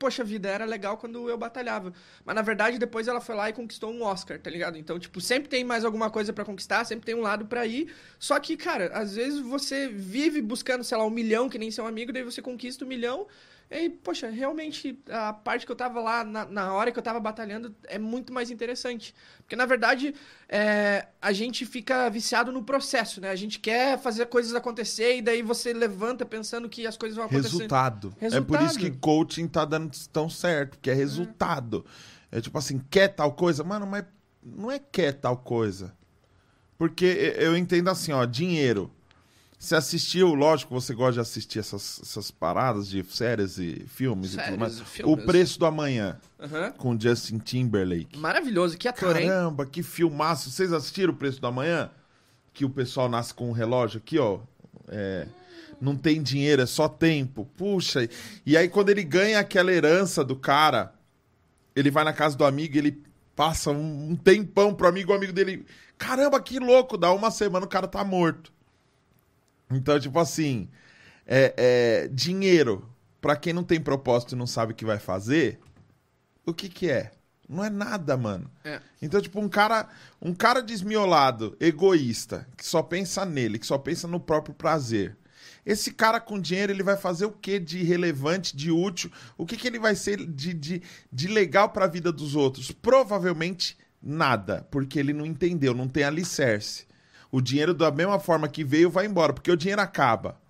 Poxa 0.00 0.24
vida, 0.24 0.48
era 0.48 0.64
legal 0.64 0.96
quando 0.96 1.28
eu 1.28 1.36
batalhava. 1.36 1.92
Mas 2.24 2.34
na 2.34 2.40
verdade, 2.40 2.78
depois 2.78 3.06
ela 3.06 3.20
foi 3.20 3.34
lá 3.34 3.50
e 3.50 3.52
conquistou 3.52 3.92
um 3.92 4.02
Oscar, 4.02 4.40
tá 4.40 4.48
ligado? 4.48 4.78
Então, 4.78 4.98
tipo, 4.98 5.20
sempre 5.20 5.46
tem 5.46 5.62
mais 5.62 5.84
alguma 5.84 6.08
coisa 6.08 6.32
pra 6.32 6.42
conquistar, 6.42 6.86
sempre 6.86 7.04
tem 7.04 7.14
um 7.14 7.20
lado 7.20 7.44
pra 7.44 7.66
ir. 7.66 7.92
Só 8.18 8.40
que, 8.40 8.56
cara, 8.56 8.90
às 8.94 9.14
vezes 9.14 9.40
você 9.40 9.88
vive 9.88 10.40
buscando, 10.40 10.82
sei 10.82 10.96
lá, 10.96 11.04
um 11.04 11.10
milhão, 11.10 11.50
que 11.50 11.58
nem 11.58 11.70
seu 11.70 11.86
amigo, 11.86 12.14
daí 12.14 12.22
você 12.22 12.40
conquista 12.40 12.82
um 12.82 12.88
milhão. 12.88 13.26
E 13.70 13.74
aí, 13.74 13.88
poxa, 13.88 14.28
realmente, 14.28 14.98
a 15.08 15.32
parte 15.32 15.64
que 15.64 15.70
eu 15.70 15.76
tava 15.76 16.00
lá, 16.00 16.24
na, 16.24 16.44
na 16.44 16.74
hora 16.74 16.90
que 16.90 16.98
eu 16.98 17.02
tava 17.02 17.20
batalhando, 17.20 17.72
é 17.86 18.00
muito 18.00 18.32
mais 18.32 18.50
interessante. 18.50 19.14
Porque, 19.38 19.54
na 19.54 19.64
verdade, 19.64 20.12
é, 20.48 21.06
a 21.22 21.32
gente 21.32 21.64
fica 21.64 22.10
viciado 22.10 22.50
no 22.50 22.64
processo, 22.64 23.20
né? 23.20 23.30
A 23.30 23.36
gente 23.36 23.60
quer 23.60 23.96
fazer 23.96 24.26
coisas 24.26 24.56
acontecer 24.56 25.18
e 25.18 25.22
daí 25.22 25.40
você 25.40 25.72
levanta 25.72 26.26
pensando 26.26 26.68
que 26.68 26.84
as 26.84 26.96
coisas 26.96 27.14
vão 27.14 27.26
acontecer. 27.26 27.48
Resultado. 27.48 28.08
É 28.08 28.28
por 28.40 28.58
Resultado. 28.58 28.66
isso 28.66 28.78
que 28.80 28.90
coaching 28.90 29.46
tá 29.46 29.64
dando 29.64 29.96
tão 30.12 30.28
certo, 30.28 30.70
porque 30.70 30.90
é 30.90 30.94
resultado. 30.94 31.86
É 32.32 32.40
tipo 32.40 32.58
assim, 32.58 32.80
quer 32.90 33.06
tal 33.08 33.32
coisa? 33.34 33.62
Mano, 33.62 33.86
mas 33.86 34.04
não 34.42 34.68
é 34.68 34.80
quer 34.80 35.12
tal 35.12 35.36
coisa. 35.36 35.94
Porque 36.76 37.36
eu 37.38 37.56
entendo 37.56 37.88
assim, 37.88 38.10
ó, 38.10 38.24
dinheiro. 38.24 38.90
Você 39.60 39.74
assistiu, 39.74 40.32
lógico, 40.34 40.72
você 40.72 40.94
gosta 40.94 41.12
de 41.12 41.20
assistir 41.20 41.58
essas, 41.58 42.00
essas 42.02 42.30
paradas 42.30 42.88
de 42.88 43.04
séries 43.04 43.58
e 43.58 43.84
filmes 43.86 44.30
e 44.30 44.34
Séries 44.36 44.50
tudo 44.52 44.58
mais. 44.58 44.78
e 44.78 44.84
filmes. 44.86 45.12
O 45.22 45.26
Preço 45.26 45.58
do 45.58 45.66
Amanhã, 45.66 46.18
Aham. 46.40 46.72
com 46.78 46.98
Justin 46.98 47.36
Timberlake. 47.38 48.16
Maravilhoso, 48.18 48.78
que 48.78 48.88
ator, 48.88 49.14
hein? 49.20 49.28
Caramba, 49.28 49.66
que 49.66 49.82
filmaço. 49.82 50.50
Vocês 50.50 50.72
assistiram 50.72 51.12
o 51.12 51.16
Preço 51.16 51.42
do 51.42 51.46
Amanhã? 51.46 51.90
Que 52.54 52.64
o 52.64 52.70
pessoal 52.70 53.06
nasce 53.06 53.34
com 53.34 53.50
um 53.50 53.52
relógio 53.52 53.98
aqui, 53.98 54.18
ó. 54.18 54.40
É, 54.88 55.26
não 55.78 55.94
tem 55.94 56.22
dinheiro, 56.22 56.62
é 56.62 56.66
só 56.66 56.88
tempo. 56.88 57.44
Puxa. 57.54 58.08
E 58.46 58.56
aí, 58.56 58.66
quando 58.66 58.88
ele 58.88 59.04
ganha 59.04 59.40
aquela 59.40 59.70
herança 59.70 60.24
do 60.24 60.36
cara, 60.36 60.94
ele 61.76 61.90
vai 61.90 62.02
na 62.02 62.14
casa 62.14 62.34
do 62.34 62.46
amigo, 62.46 62.78
ele 62.78 63.02
passa 63.36 63.70
um, 63.70 64.12
um 64.12 64.16
tempão 64.16 64.72
pro 64.74 64.88
amigo, 64.88 65.12
o 65.12 65.14
amigo 65.14 65.34
dele. 65.34 65.66
Caramba, 65.98 66.40
que 66.40 66.58
louco! 66.58 66.96
Dá 66.96 67.12
uma 67.12 67.30
semana 67.30 67.66
o 67.66 67.68
cara 67.68 67.86
tá 67.86 68.02
morto. 68.02 68.50
Então, 69.70 69.98
tipo 69.98 70.18
assim, 70.18 70.68
é, 71.26 71.54
é, 71.56 72.08
dinheiro, 72.08 72.88
pra 73.20 73.36
quem 73.36 73.52
não 73.52 73.62
tem 73.62 73.80
propósito 73.80 74.34
e 74.34 74.38
não 74.38 74.46
sabe 74.46 74.72
o 74.72 74.76
que 74.76 74.84
vai 74.84 74.98
fazer, 74.98 75.60
o 76.44 76.52
que 76.52 76.68
que 76.68 76.90
é? 76.90 77.12
Não 77.48 77.64
é 77.64 77.70
nada, 77.70 78.16
mano. 78.16 78.50
É. 78.64 78.80
Então, 79.02 79.20
tipo, 79.20 79.40
um 79.40 79.48
cara, 79.48 79.88
um 80.22 80.32
cara 80.32 80.62
desmiolado, 80.62 81.56
egoísta, 81.58 82.46
que 82.56 82.64
só 82.64 82.82
pensa 82.82 83.24
nele, 83.24 83.58
que 83.58 83.66
só 83.66 83.76
pensa 83.76 84.06
no 84.06 84.20
próprio 84.20 84.54
prazer. 84.54 85.16
Esse 85.66 85.92
cara 85.92 86.20
com 86.20 86.40
dinheiro, 86.40 86.72
ele 86.72 86.82
vai 86.82 86.96
fazer 86.96 87.26
o 87.26 87.32
que 87.32 87.58
de 87.58 87.82
relevante, 87.82 88.56
de 88.56 88.70
útil? 88.70 89.10
O 89.36 89.44
que, 89.44 89.56
que 89.56 89.66
ele 89.66 89.78
vai 89.78 89.94
ser 89.94 90.24
de, 90.26 90.54
de, 90.54 90.82
de 91.12 91.28
legal 91.28 91.68
pra 91.68 91.86
vida 91.86 92.10
dos 92.10 92.34
outros? 92.34 92.70
Provavelmente 92.70 93.76
nada, 94.02 94.66
porque 94.70 94.98
ele 94.98 95.12
não 95.12 95.26
entendeu, 95.26 95.74
não 95.74 95.88
tem 95.88 96.04
alicerce. 96.04 96.86
O 97.30 97.40
dinheiro, 97.40 97.72
da 97.72 97.90
mesma 97.90 98.18
forma 98.18 98.48
que 98.48 98.64
veio, 98.64 98.90
vai 98.90 99.06
embora, 99.06 99.32
porque 99.32 99.50
o 99.50 99.56
dinheiro 99.56 99.80
acaba. 99.80 100.40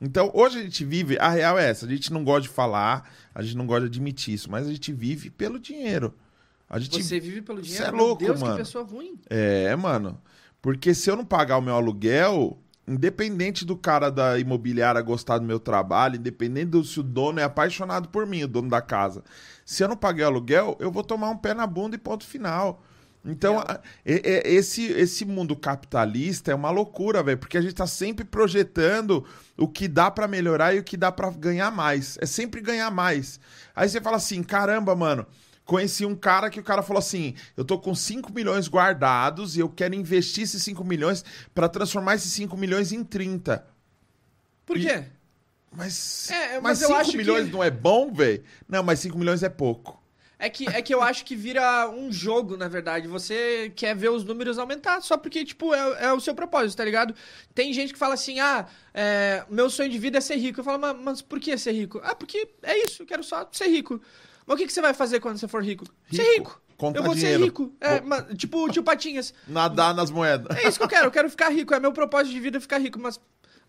Então, 0.00 0.30
hoje 0.34 0.58
a 0.58 0.62
gente 0.62 0.84
vive, 0.84 1.16
a 1.18 1.30
real 1.30 1.58
é 1.58 1.70
essa, 1.70 1.86
a 1.86 1.88
gente 1.88 2.12
não 2.12 2.22
gosta 2.22 2.42
de 2.42 2.48
falar, 2.48 3.10
a 3.34 3.42
gente 3.42 3.56
não 3.56 3.66
gosta 3.66 3.88
de 3.88 3.96
admitir 3.96 4.34
isso, 4.34 4.50
mas 4.50 4.66
a 4.66 4.70
gente 4.70 4.92
vive 4.92 5.30
pelo 5.30 5.58
dinheiro. 5.58 6.12
A 6.68 6.78
gente 6.78 7.02
Você 7.02 7.18
vive 7.18 7.40
pelo 7.42 7.62
dinheiro. 7.62 7.84
Cê 7.84 7.88
é 7.88 7.92
louco, 7.92 8.24
Deus, 8.24 8.40
mano. 8.40 8.54
que 8.54 8.58
pessoa 8.60 8.84
ruim. 8.84 9.18
É, 9.30 9.74
mano. 9.76 10.20
Porque 10.60 10.94
se 10.94 11.08
eu 11.08 11.16
não 11.16 11.24
pagar 11.24 11.58
o 11.58 11.62
meu 11.62 11.74
aluguel, 11.74 12.58
independente 12.86 13.64
do 13.64 13.76
cara 13.76 14.10
da 14.10 14.38
imobiliária 14.38 15.00
gostar 15.00 15.38
do 15.38 15.44
meu 15.44 15.60
trabalho, 15.60 16.16
independente 16.16 16.66
do 16.66 16.84
se 16.84 17.00
o 17.00 17.02
dono 17.02 17.40
é 17.40 17.44
apaixonado 17.44 18.08
por 18.08 18.26
mim, 18.26 18.42
o 18.42 18.48
dono 18.48 18.68
da 18.68 18.82
casa. 18.82 19.24
Se 19.64 19.82
eu 19.82 19.88
não 19.88 19.96
paguei 19.96 20.24
o 20.24 20.28
aluguel, 20.28 20.76
eu 20.80 20.90
vou 20.90 21.02
tomar 21.02 21.30
um 21.30 21.36
pé 21.36 21.54
na 21.54 21.66
bunda 21.66 21.96
e 21.96 21.98
ponto 21.98 22.24
final. 22.24 22.82
Então, 23.28 23.58
a- 23.58 23.80
e- 24.04 24.22
e- 24.24 24.42
esse, 24.54 24.84
esse 24.92 25.24
mundo 25.24 25.56
capitalista 25.56 26.52
é 26.52 26.54
uma 26.54 26.70
loucura, 26.70 27.22
velho, 27.22 27.38
porque 27.38 27.58
a 27.58 27.60
gente 27.60 27.74
tá 27.74 27.86
sempre 27.86 28.24
projetando 28.24 29.24
o 29.56 29.66
que 29.66 29.88
dá 29.88 30.10
pra 30.10 30.28
melhorar 30.28 30.74
e 30.74 30.78
o 30.78 30.84
que 30.84 30.96
dá 30.96 31.10
pra 31.10 31.30
ganhar 31.30 31.70
mais. 31.72 32.16
É 32.20 32.26
sempre 32.26 32.60
ganhar 32.60 32.90
mais. 32.90 33.40
Aí 33.74 33.88
você 33.88 34.00
fala 34.00 34.16
assim: 34.18 34.42
caramba, 34.44 34.94
mano, 34.94 35.26
conheci 35.64 36.06
um 36.06 36.14
cara 36.14 36.48
que 36.48 36.60
o 36.60 36.62
cara 36.62 36.82
falou 36.82 37.00
assim: 37.00 37.34
eu 37.56 37.64
tô 37.64 37.78
com 37.78 37.94
5 37.94 38.32
milhões 38.32 38.68
guardados 38.68 39.56
e 39.56 39.60
eu 39.60 39.68
quero 39.68 39.94
investir 39.96 40.44
esses 40.44 40.62
5 40.62 40.84
milhões 40.84 41.24
pra 41.52 41.68
transformar 41.68 42.14
esses 42.14 42.30
5 42.32 42.56
milhões 42.56 42.92
em 42.92 43.02
30. 43.02 43.66
Por 44.64 44.76
E- 44.76 44.82
quê? 44.86 45.04
Mas, 45.74 46.30
É, 46.30 46.54
mas 46.54 46.62
mas 46.62 46.82
eu 46.82 46.88
5 46.88 47.00
acho 47.00 47.10
que- 47.10 47.16
milhões 47.18 47.50
não 47.50 47.62
é 47.62 47.70
bom, 47.70 48.12
velho? 48.12 48.42
Não, 48.68 48.82
mas 48.82 49.00
5 49.00 49.18
milhões 49.18 49.42
é 49.42 49.48
pouco. 49.48 50.00
É 50.38 50.50
que, 50.50 50.66
é 50.68 50.82
que 50.82 50.94
eu 50.94 51.00
acho 51.02 51.24
que 51.24 51.34
vira 51.34 51.88
um 51.88 52.12
jogo, 52.12 52.58
na 52.58 52.68
verdade. 52.68 53.08
Você 53.08 53.72
quer 53.74 53.96
ver 53.96 54.10
os 54.10 54.22
números 54.22 54.58
aumentar 54.58 55.00
só 55.00 55.16
porque, 55.16 55.44
tipo, 55.44 55.72
é, 55.74 56.04
é 56.04 56.12
o 56.12 56.20
seu 56.20 56.34
propósito, 56.34 56.76
tá 56.76 56.84
ligado? 56.84 57.14
Tem 57.54 57.72
gente 57.72 57.92
que 57.92 57.98
fala 57.98 58.12
assim, 58.14 58.38
ah, 58.38 58.66
é, 58.92 59.44
meu 59.48 59.70
sonho 59.70 59.88
de 59.88 59.98
vida 59.98 60.18
é 60.18 60.20
ser 60.20 60.36
rico. 60.36 60.60
Eu 60.60 60.64
falo, 60.64 60.78
mas, 60.78 60.96
mas 61.00 61.22
por 61.22 61.40
que 61.40 61.56
ser 61.56 61.72
rico? 61.72 62.00
Ah, 62.04 62.14
porque 62.14 62.48
é 62.62 62.84
isso, 62.84 63.02
eu 63.02 63.06
quero 63.06 63.24
só 63.24 63.48
ser 63.50 63.68
rico. 63.68 63.98
Mas 64.46 64.54
o 64.54 64.58
que, 64.58 64.66
que 64.66 64.72
você 64.72 64.82
vai 64.82 64.92
fazer 64.92 65.20
quando 65.20 65.38
você 65.38 65.48
for 65.48 65.64
rico? 65.64 65.86
Ser 66.12 66.22
Rico. 66.22 66.50
rico. 66.50 66.62
Contar 66.76 66.98
eu 66.98 67.04
vou 67.04 67.14
dinheiro. 67.14 67.38
ser 67.38 67.44
rico. 67.46 67.74
É, 67.80 67.98
Vou- 68.00 68.08
mas, 68.08 68.24
tipo 68.36 68.62
o 68.62 68.68
tio 68.68 68.82
Patinhas. 68.82 69.32
Nadar 69.48 69.94
nas 69.94 70.10
moedas. 70.10 70.54
É 70.58 70.68
isso 70.68 70.76
que 70.78 70.84
eu 70.84 70.88
quero, 70.88 71.06
eu 71.06 71.10
quero 71.10 71.30
ficar 71.30 71.48
rico. 71.48 71.72
É 71.72 71.80
meu 71.80 71.92
propósito 71.92 72.34
de 72.34 72.40
vida 72.40 72.60
ficar 72.60 72.76
rico. 72.76 72.98
Mas, 73.00 73.18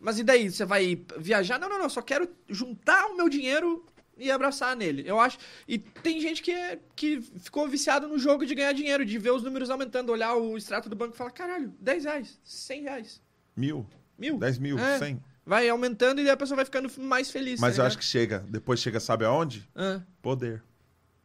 mas 0.01 0.19
e 0.19 0.23
daí? 0.23 0.51
Você 0.51 0.65
vai 0.65 1.01
viajar? 1.17 1.57
Não, 1.57 1.69
não, 1.69 1.79
não. 1.79 1.89
Só 1.89 2.01
quero 2.01 2.27
juntar 2.49 3.05
o 3.07 3.15
meu 3.15 3.29
dinheiro 3.29 3.85
e 4.17 4.31
abraçar 4.31 4.75
nele. 4.75 5.03
Eu 5.05 5.19
acho. 5.19 5.37
E 5.67 5.77
tem 5.77 6.19
gente 6.19 6.41
que, 6.41 6.51
é, 6.51 6.79
que 6.95 7.21
ficou 7.21 7.67
viciado 7.67 8.07
no 8.07 8.17
jogo 8.17 8.45
de 8.45 8.53
ganhar 8.55 8.73
dinheiro, 8.73 9.05
de 9.05 9.17
ver 9.17 9.31
os 9.31 9.43
números 9.43 9.69
aumentando, 9.69 10.11
olhar 10.11 10.35
o 10.35 10.57
extrato 10.57 10.89
do 10.89 10.95
banco 10.95 11.13
e 11.13 11.17
falar: 11.17 11.31
caralho, 11.31 11.73
10 11.79 12.03
reais, 12.05 12.39
100 12.43 12.81
reais, 12.83 13.21
Mil, 13.55 13.85
mil. 14.17 14.37
10 14.37 14.57
mil, 14.59 14.77
É. 14.79 14.97
100. 14.99 15.21
Vai 15.45 15.69
aumentando 15.69 16.19
e 16.19 16.23
daí 16.25 16.33
a 16.33 16.37
pessoa 16.37 16.57
vai 16.57 16.65
ficando 16.65 16.91
mais 16.99 17.31
feliz. 17.31 17.59
Mas 17.59 17.77
tá 17.77 17.83
eu 17.83 17.87
acho 17.87 17.97
que 17.97 18.03
chega. 18.03 18.39
Depois 18.49 18.79
chega, 18.81 18.99
sabe 18.99 19.23
aonde? 19.23 19.67
Ah, 19.73 20.01
Poder. 20.21 20.61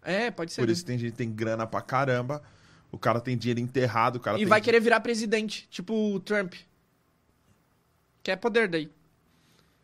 é, 0.01 0.31
pode 0.31 0.53
ser. 0.53 0.61
Por 0.61 0.69
né? 0.69 0.73
isso 0.73 0.85
tem 0.85 0.97
gente 0.97 1.11
que 1.11 1.19
tem 1.19 1.31
grana 1.33 1.67
pra 1.67 1.81
caramba. 1.83 2.41
O 2.93 2.99
cara 2.99 3.21
tem 3.21 3.37
dinheiro 3.37 3.59
enterrado, 3.59 4.17
o 4.17 4.21
cara 4.21 4.39
E 4.39 4.45
vai 4.45 4.61
di- 4.61 4.65
querer 4.67 4.79
virar 4.81 5.01
presidente, 5.01 5.67
tipo 5.71 5.93
o 6.15 6.21
Trump. 6.21 6.55
Quer 8.23 8.37
poder 8.37 8.69
daí. 8.69 8.89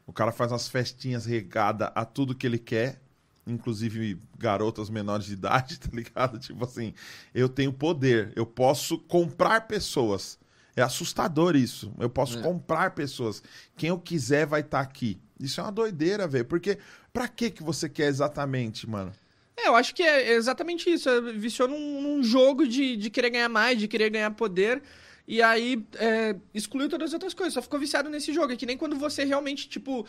O 0.09 0.13
cara 0.13 0.33
faz 0.33 0.51
umas 0.51 0.67
festinhas 0.69 1.25
regadas 1.27 1.91
a 1.95 2.05
tudo 2.05 2.35
que 2.35 2.47
ele 2.47 2.59
quer. 2.59 3.01
inclusive 3.47 4.19
garotas 4.39 4.91
menores 4.91 5.25
de 5.27 5.33
idade, 5.35 5.79
tá 5.79 5.89
ligado? 5.93 6.39
Tipo 6.39 6.65
assim, 6.65 6.93
eu 7.35 7.49
tenho 7.49 7.73
poder, 7.73 8.31
eu 8.37 8.45
posso 8.45 8.99
comprar 8.99 9.63
pessoas. 9.69 10.39
É 10.77 10.83
assustador 10.83 11.57
isso. 11.57 11.91
Eu 11.99 12.11
posso 12.11 12.39
É. 12.39 12.43
comprar 12.43 12.91
pessoas. 12.91 13.43
Quem 13.77 13.89
eu 13.89 13.99
quiser 13.99 14.45
vai 14.47 14.61
estar 14.61 14.81
aqui. 14.81 15.19
Isso 15.41 15.61
é 15.61 15.65
uma 15.65 15.73
doideira, 15.73 16.27
velho. 16.29 16.45
Porque 16.45 16.79
pra 17.13 17.27
que 17.27 17.51
que 17.51 17.63
você 17.63 17.89
quer 17.89 18.09
exatamente, 18.09 18.89
mano? 18.89 19.13
É, 19.57 19.69
eu 19.69 19.75
acho 19.77 19.95
que 19.95 20.03
é 20.03 20.35
exatamente 20.35 20.89
isso. 20.91 21.09
Viciou 21.35 21.69
num, 21.69 22.03
num 22.03 22.23
jogo 22.23 22.67
de, 22.69 22.97
de 22.97 23.09
querer 23.11 23.31
ganhar 23.31 23.49
mais, 23.49 23.79
de 23.79 23.89
querer 23.89 24.11
ganhar 24.11 24.31
poder. 24.33 24.83
E 25.29 25.43
aí 25.43 25.87
é, 25.97 26.35
excluiu 26.55 26.89
todas 26.89 27.11
as 27.11 27.13
outras 27.13 27.35
coisas. 27.35 27.53
Só 27.53 27.61
ficou 27.61 27.79
viciado 27.79 28.09
nesse 28.09 28.33
jogo. 28.33 28.55
É 28.55 28.57
que 28.57 28.65
nem 28.65 28.79
quando 28.79 28.97
você 28.97 29.25
realmente, 29.25 29.69
tipo, 29.69 30.07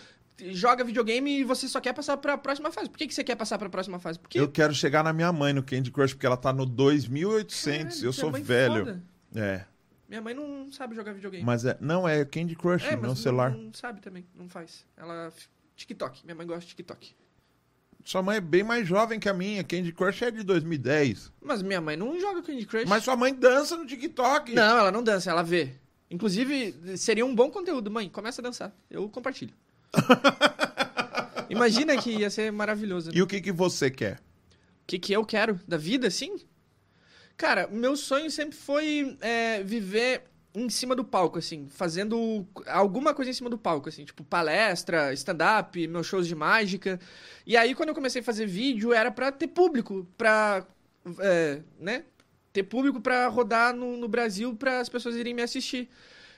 joga 0.51 0.81
videogame 0.81 1.39
e 1.39 1.43
você 1.43 1.67
só 1.67 1.81
quer 1.81 1.91
passar 1.91 2.15
pra 2.15 2.37
próxima 2.37 2.71
fase. 2.71 2.89
Por 2.89 2.97
que, 2.97 3.05
que 3.05 3.13
você 3.13 3.21
quer 3.21 3.35
passar 3.35 3.57
pra 3.57 3.69
próxima 3.69 3.99
fase? 3.99 4.17
Porque. 4.17 4.39
Eu 4.39 4.49
quero 4.49 4.73
chegar 4.73 5.03
na 5.03 5.11
minha 5.11 5.33
mãe 5.33 5.51
no 5.51 5.61
Candy 5.61 5.91
Crush 5.91 6.13
porque 6.13 6.25
ela 6.25 6.37
tá 6.37 6.53
no 6.53 6.65
2800. 6.65 7.95
Caralho, 7.95 8.05
eu 8.05 8.13
sou 8.13 8.31
velho. 8.31 8.85
foda. 8.85 9.03
É. 9.35 9.65
Minha 10.07 10.21
mãe 10.21 10.33
não 10.33 10.71
sabe 10.71 10.95
jogar 10.95 11.11
videogame. 11.11 11.43
Mas 11.43 11.65
é, 11.65 11.77
não 11.81 12.07
é 12.07 12.23
Candy 12.23 12.55
Crush 12.55 12.85
é, 12.85 12.95
no 12.95 13.13
celular. 13.13 13.51
Não, 13.51 13.63
não 13.63 13.73
sabe 13.73 13.99
também, 13.99 14.25
não 14.33 14.47
faz. 14.47 14.85
Ela. 14.95 15.33
TikTok. 15.75 16.23
Minha 16.23 16.35
mãe 16.35 16.47
gosta 16.47 16.61
de 16.61 16.67
TikTok. 16.67 17.13
Sua 18.03 18.21
mãe 18.23 18.37
é 18.37 18.41
bem 18.41 18.63
mais 18.63 18.87
jovem 18.87 19.19
que 19.19 19.29
a 19.29 19.33
minha. 19.33 19.63
Candy 19.63 19.91
Crush 19.91 20.23
é 20.23 20.31
de 20.31 20.43
2010. 20.43 21.31
Mas 21.41 21.61
minha 21.61 21.81
mãe 21.81 21.95
não 21.95 22.19
joga 22.19 22.41
Candy 22.41 22.65
Crush. 22.65 22.85
Mas 22.87 23.03
sua 23.03 23.15
mãe 23.15 23.33
dança 23.33 23.77
no 23.77 23.85
TikTok. 23.85 24.53
Não, 24.53 24.77
ela 24.77 24.91
não 24.91 25.03
dança, 25.03 25.29
ela 25.29 25.43
vê. 25.43 25.73
Inclusive, 26.09 26.97
seria 26.97 27.25
um 27.25 27.35
bom 27.35 27.51
conteúdo. 27.51 27.91
Mãe, 27.91 28.09
começa 28.09 28.41
a 28.41 28.43
dançar. 28.43 28.75
Eu 28.89 29.07
compartilho. 29.09 29.53
Imagina 31.49 31.97
que 31.97 32.11
ia 32.11 32.29
ser 32.29 32.51
maravilhoso. 32.51 33.09
né? 33.11 33.17
E 33.17 33.21
o 33.21 33.27
que, 33.27 33.41
que 33.41 33.51
você 33.51 33.89
quer? 33.89 34.17
O 34.83 34.85
que, 34.87 34.97
que 34.99 35.13
eu 35.13 35.23
quero 35.25 35.59
da 35.67 35.77
vida, 35.77 36.07
assim? 36.07 36.39
Cara, 37.37 37.67
meu 37.67 37.95
sonho 37.95 38.29
sempre 38.29 38.57
foi 38.57 39.17
é, 39.21 39.63
viver 39.63 40.23
em 40.53 40.69
cima 40.69 40.95
do 40.95 41.03
palco, 41.05 41.37
assim, 41.39 41.67
fazendo 41.69 42.45
alguma 42.67 43.13
coisa 43.13 43.29
em 43.31 43.33
cima 43.33 43.49
do 43.49 43.57
palco, 43.57 43.89
assim, 43.89 44.03
tipo 44.05 44.23
palestra, 44.23 45.13
stand-up, 45.13 45.87
meus 45.87 46.07
shows 46.07 46.27
de 46.27 46.35
mágica. 46.35 46.99
E 47.45 47.55
aí, 47.55 47.75
quando 47.75 47.89
eu 47.89 47.95
comecei 47.95 48.21
a 48.21 48.23
fazer 48.23 48.45
vídeo, 48.47 48.91
era 48.93 49.11
pra 49.11 49.31
ter 49.31 49.47
público, 49.47 50.07
pra, 50.17 50.65
é, 51.19 51.61
né, 51.79 52.03
ter 52.51 52.63
público 52.63 52.99
pra 52.99 53.27
rodar 53.27 53.75
no, 53.75 53.95
no 53.97 54.07
Brasil 54.07 54.55
pra 54.55 54.79
as 54.79 54.89
pessoas 54.89 55.15
irem 55.15 55.33
me 55.33 55.41
assistir. 55.41 55.87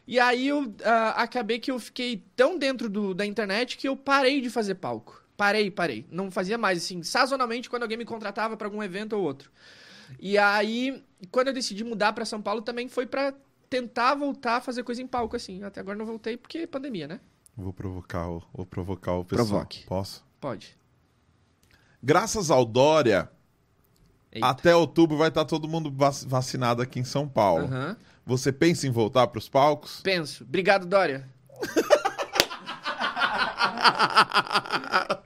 E 0.08 0.20
aí 0.20 0.48
eu 0.48 0.74
ah, 0.84 1.22
acabei 1.24 1.60
que 1.60 1.72
eu 1.72 1.80
fiquei 1.80 2.24
tão 2.36 2.58
dentro 2.58 2.90
do- 2.90 3.14
da 3.14 3.26
internet 3.26 3.78
que 3.78 3.88
eu 3.88 3.96
parei 3.96 4.42
de 4.42 4.50
fazer 4.50 4.76
palco. 4.76 5.24
Parei, 5.38 5.72
parei. 5.72 6.06
Não 6.12 6.30
fazia 6.30 6.58
mais, 6.58 6.80
assim, 6.84 7.02
sazonalmente 7.04 7.70
quando 7.70 7.84
alguém 7.84 7.98
me 7.98 8.06
contratava 8.06 8.58
pra 8.58 8.68
algum 8.68 8.84
evento 8.84 9.14
ou 9.14 9.24
outro. 9.24 9.52
E 10.20 10.38
aí, 10.38 11.04
quando 11.32 11.48
eu 11.48 11.54
decidi 11.54 11.84
mudar 11.84 12.14
pra 12.14 12.26
São 12.26 12.42
Paulo, 12.42 12.62
também 12.62 12.88
foi 12.88 13.06
pra 13.06 13.34
tentar 13.72 14.14
voltar 14.16 14.58
a 14.58 14.62
fazer 14.62 14.84
coisa 14.84 15.02
em 15.02 15.08
palco, 15.08 15.36
assim. 15.36 15.64
Até 15.64 15.80
agora 15.80 15.98
não 15.98 16.06
voltei 16.06 16.36
porque 16.38 16.60
é 16.60 16.68
pandemia, 16.68 17.08
né? 17.08 17.20
Vou 17.56 17.72
provocar 17.74 18.30
o, 18.30 18.44
vou 18.54 18.66
provocar 18.66 19.14
o 19.14 19.24
pessoal. 19.26 19.48
Provoque. 19.48 19.86
Posso? 19.88 20.24
Pode. 20.42 20.78
Graças 22.04 22.52
ao 22.52 22.66
Dória, 22.66 23.30
Eita. 24.32 24.46
até 24.48 24.76
outubro 24.76 25.18
vai 25.18 25.30
estar 25.30 25.46
todo 25.46 25.68
mundo 25.68 25.90
vac- 25.92 26.26
vacinado 26.28 26.82
aqui 26.82 27.00
em 27.00 27.04
São 27.06 27.28
Paulo. 27.28 27.66
Aham. 27.66 27.96
Você 28.26 28.52
pensa 28.52 28.86
em 28.86 28.92
voltar 28.92 29.28
pros 29.28 29.48
palcos? 29.50 30.02
Penso. 30.02 30.44
Obrigado, 30.44 30.86
Dória. 30.86 31.28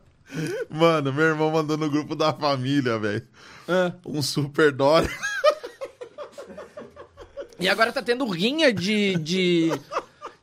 Mano, 0.70 1.14
meu 1.14 1.26
irmão 1.26 1.52
mandou 1.52 1.78
no 1.78 1.90
grupo 1.90 2.16
da 2.16 2.34
família, 2.34 3.00
velho. 3.00 3.26
Um 4.06 4.22
super 4.22 4.72
Dória. 4.72 5.10
E 7.60 7.68
agora 7.70 7.92
tá 7.92 8.02
tendo 8.02 8.26
rinha 8.28 8.72
de, 8.74 9.16
de, 9.18 9.72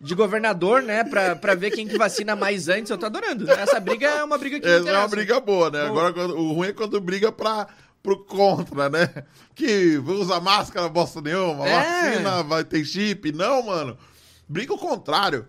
de 0.01 0.15
governador, 0.15 0.83
né? 0.83 1.05
Pra, 1.05 1.37
pra 1.37 1.55
ver 1.55 1.71
quem 1.71 1.87
que 1.87 1.99
vacina 1.99 2.35
mais 2.35 2.69
antes. 2.69 2.91
Eu 2.91 2.99
tô 2.99 3.07
adorando. 3.07 3.51
Essa 3.51 3.79
briga 3.81 4.07
é 4.07 4.25
uma 4.25 4.39
briga 4.39 4.59
que 4.61 4.67
me 4.67 4.73
Essa 4.73 4.89
é 4.89 4.99
uma 4.99 5.09
briga 5.09 5.41
boa, 5.41 5.71
né? 5.71 5.89
Boa. 5.89 6.09
Agora 6.09 6.29
o 6.29 6.53
ruim 6.53 6.69
é 6.69 6.73
quando 6.73 7.01
briga 7.01 7.31
pra, 7.31 7.67
pro 8.03 8.25
contra, 8.25 8.89
né? 8.89 9.09
Que 9.55 9.99
usa 9.99 10.41
máscara, 10.41 10.89
bosta 10.89 11.21
nenhuma, 11.21 11.69
É. 11.69 12.11
vacina, 12.11 12.43
vai 12.43 12.65
ter 12.65 12.85
chip. 12.85 13.31
Não, 13.33 13.63
mano. 13.63 13.97
Briga 14.49 14.73
o 14.73 14.79
contrário. 14.79 15.47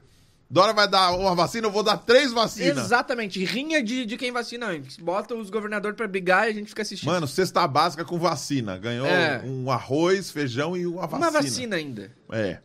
Dora 0.54 0.72
vai 0.72 0.88
dar 0.88 1.14
uma 1.18 1.34
vacina, 1.34 1.66
eu 1.66 1.72
vou 1.72 1.82
dar 1.82 1.98
três 1.98 2.32
vacinas. 2.32 2.78
Exatamente. 2.86 3.44
Rinha 3.44 3.82
de, 3.82 4.06
de 4.06 4.16
quem 4.18 4.32
vacina 4.32 4.68
antes. 4.68 4.98
Bota 4.98 5.34
os 5.34 5.50
governadores 5.50 5.98
pra 5.98 6.08
brigar 6.08 6.46
e 6.48 6.52
a 6.52 6.54
gente 6.54 6.68
fica 6.68 6.84
assistindo. 6.84 7.10
Mano, 7.10 7.28
cesta 7.28 7.68
básica 7.68 8.06
com 8.06 8.20
vacina. 8.20 8.78
Ganhou 8.78 9.08
É. 9.08 9.42
um 9.44 9.72
arroz, 9.72 10.30
feijão 10.30 10.78
e 10.78 10.86
uma 10.86 11.08
vacina. 11.08 11.18
uma 11.18 11.32
vacina 11.32 11.76
ainda. 11.76 12.12
É. 12.32 12.60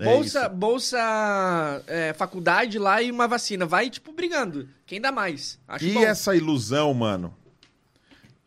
É 0.00 0.04
Bolsa, 0.06 0.40
isso. 0.46 0.48
bolsa 0.56 1.82
é, 1.86 2.14
faculdade 2.14 2.78
lá 2.78 3.02
e 3.02 3.10
uma 3.10 3.28
vacina. 3.28 3.66
Vai, 3.66 3.90
tipo, 3.90 4.10
brigando. 4.10 4.66
Quem 4.86 4.98
dá 4.98 5.12
mais? 5.12 5.58
Acho 5.68 5.84
E 5.84 5.92
bom. 5.92 6.00
essa 6.00 6.34
ilusão, 6.34 6.94
mano, 6.94 7.36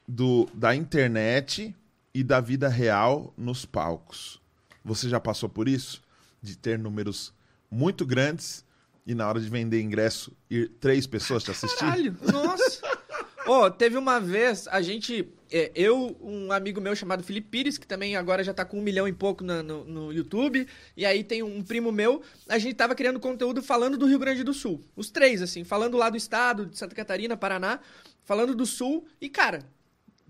do, 0.07 0.49
da 0.55 0.75
internet 0.75 1.75
e 2.15 2.23
da 2.23 2.39
vida 2.41 2.67
real 2.67 3.31
nos 3.37 3.63
palcos. 3.63 4.41
Você 4.83 5.07
já 5.07 5.19
passou 5.19 5.47
por 5.47 5.67
isso? 5.67 6.01
De 6.41 6.57
ter 6.57 6.79
números 6.79 7.31
muito 7.69 8.03
grandes 8.03 8.65
e 9.07 9.15
na 9.15 9.27
hora 9.27 9.39
de 9.39 9.49
vender 9.49 9.81
ingresso 9.81 10.31
ir 10.51 10.67
três 10.79 11.07
pessoas 11.07 11.43
te 11.43 11.49
assistir? 11.51 11.79
Caralho, 11.79 12.15
nossa. 12.31 12.81
Ô, 13.47 13.71
teve 13.71 13.97
uma 13.97 14.19
vez, 14.19 14.67
a 14.67 14.81
gente. 14.81 15.25
é, 15.49 15.71
eu, 15.73 16.17
um 16.21 16.51
amigo 16.51 16.81
meu 16.81 16.93
chamado 16.93 17.23
Felipe 17.23 17.47
Pires, 17.47 17.77
que 17.77 17.87
também 17.87 18.17
agora 18.17 18.43
já 18.43 18.53
tá 18.53 18.65
com 18.65 18.77
um 18.77 18.81
milhão 18.81 19.07
e 19.07 19.13
pouco 19.13 19.41
na- 19.41 19.63
no, 19.63 19.85
no 19.85 20.11
YouTube. 20.11 20.67
E 20.97 21.05
aí 21.05 21.23
tem 21.23 21.41
um 21.41 21.63
primo 21.63 21.89
meu. 21.89 22.21
A 22.49 22.57
gente 22.59 22.75
tava 22.75 22.93
criando 22.93 23.21
conteúdo 23.21 23.63
falando 23.63 23.97
do 23.97 24.05
Rio 24.05 24.19
Grande 24.19 24.43
do 24.43 24.53
Sul. 24.53 24.83
Os 24.97 25.09
três, 25.09 25.41
assim, 25.41 25.63
falando 25.63 25.95
lá 25.95 26.09
do 26.09 26.17
estado, 26.17 26.65
de 26.65 26.77
Santa 26.77 26.93
Catarina, 26.93 27.37
Paraná, 27.37 27.79
falando 28.25 28.53
do 28.53 28.65
Sul. 28.65 29.07
E, 29.21 29.29
cara, 29.29 29.63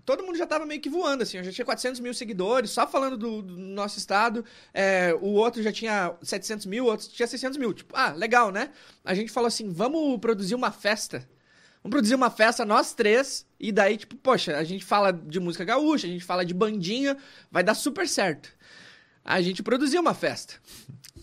todo 0.08 0.24
mundo 0.24 0.38
já 0.38 0.46
tava 0.46 0.64
meio 0.64 0.80
que 0.80 0.88
voando, 0.88 1.22
assim. 1.22 1.36
Eu 1.36 1.44
já 1.44 1.52
tinha 1.52 1.66
400 1.66 2.00
mil 2.00 2.14
seguidores, 2.14 2.70
só 2.70 2.86
falando 2.86 3.14
do, 3.14 3.42
do 3.42 3.58
nosso 3.58 3.98
estado. 3.98 4.42
É, 4.72 5.12
o 5.20 5.26
outro 5.34 5.62
já 5.62 5.70
tinha 5.70 6.14
700 6.22 6.64
mil, 6.64 6.86
o 6.86 6.88
outro 6.88 7.06
tinha 7.10 7.26
600 7.26 7.58
mil. 7.58 7.74
Tipo, 7.74 7.94
ah, 7.94 8.12
legal, 8.12 8.50
né? 8.50 8.70
A 9.04 9.12
gente 9.12 9.30
falou 9.30 9.48
assim, 9.48 9.70
vamos 9.70 10.18
produzir 10.18 10.54
uma 10.54 10.72
festa. 10.72 11.28
Vamos 11.82 11.94
produzir 11.94 12.14
uma 12.14 12.30
festa, 12.30 12.64
nós 12.64 12.94
três. 12.94 13.44
E 13.60 13.70
daí, 13.70 13.98
tipo, 13.98 14.16
poxa, 14.16 14.56
a 14.56 14.64
gente 14.64 14.82
fala 14.82 15.12
de 15.12 15.38
música 15.38 15.62
gaúcha, 15.62 16.06
a 16.06 16.10
gente 16.10 16.24
fala 16.24 16.42
de 16.42 16.54
bandinha, 16.54 17.14
vai 17.50 17.62
dar 17.62 17.74
super 17.74 18.08
certo. 18.08 18.48
A 19.22 19.42
gente 19.42 19.62
produziu 19.62 20.00
uma 20.00 20.14
festa. 20.14 20.54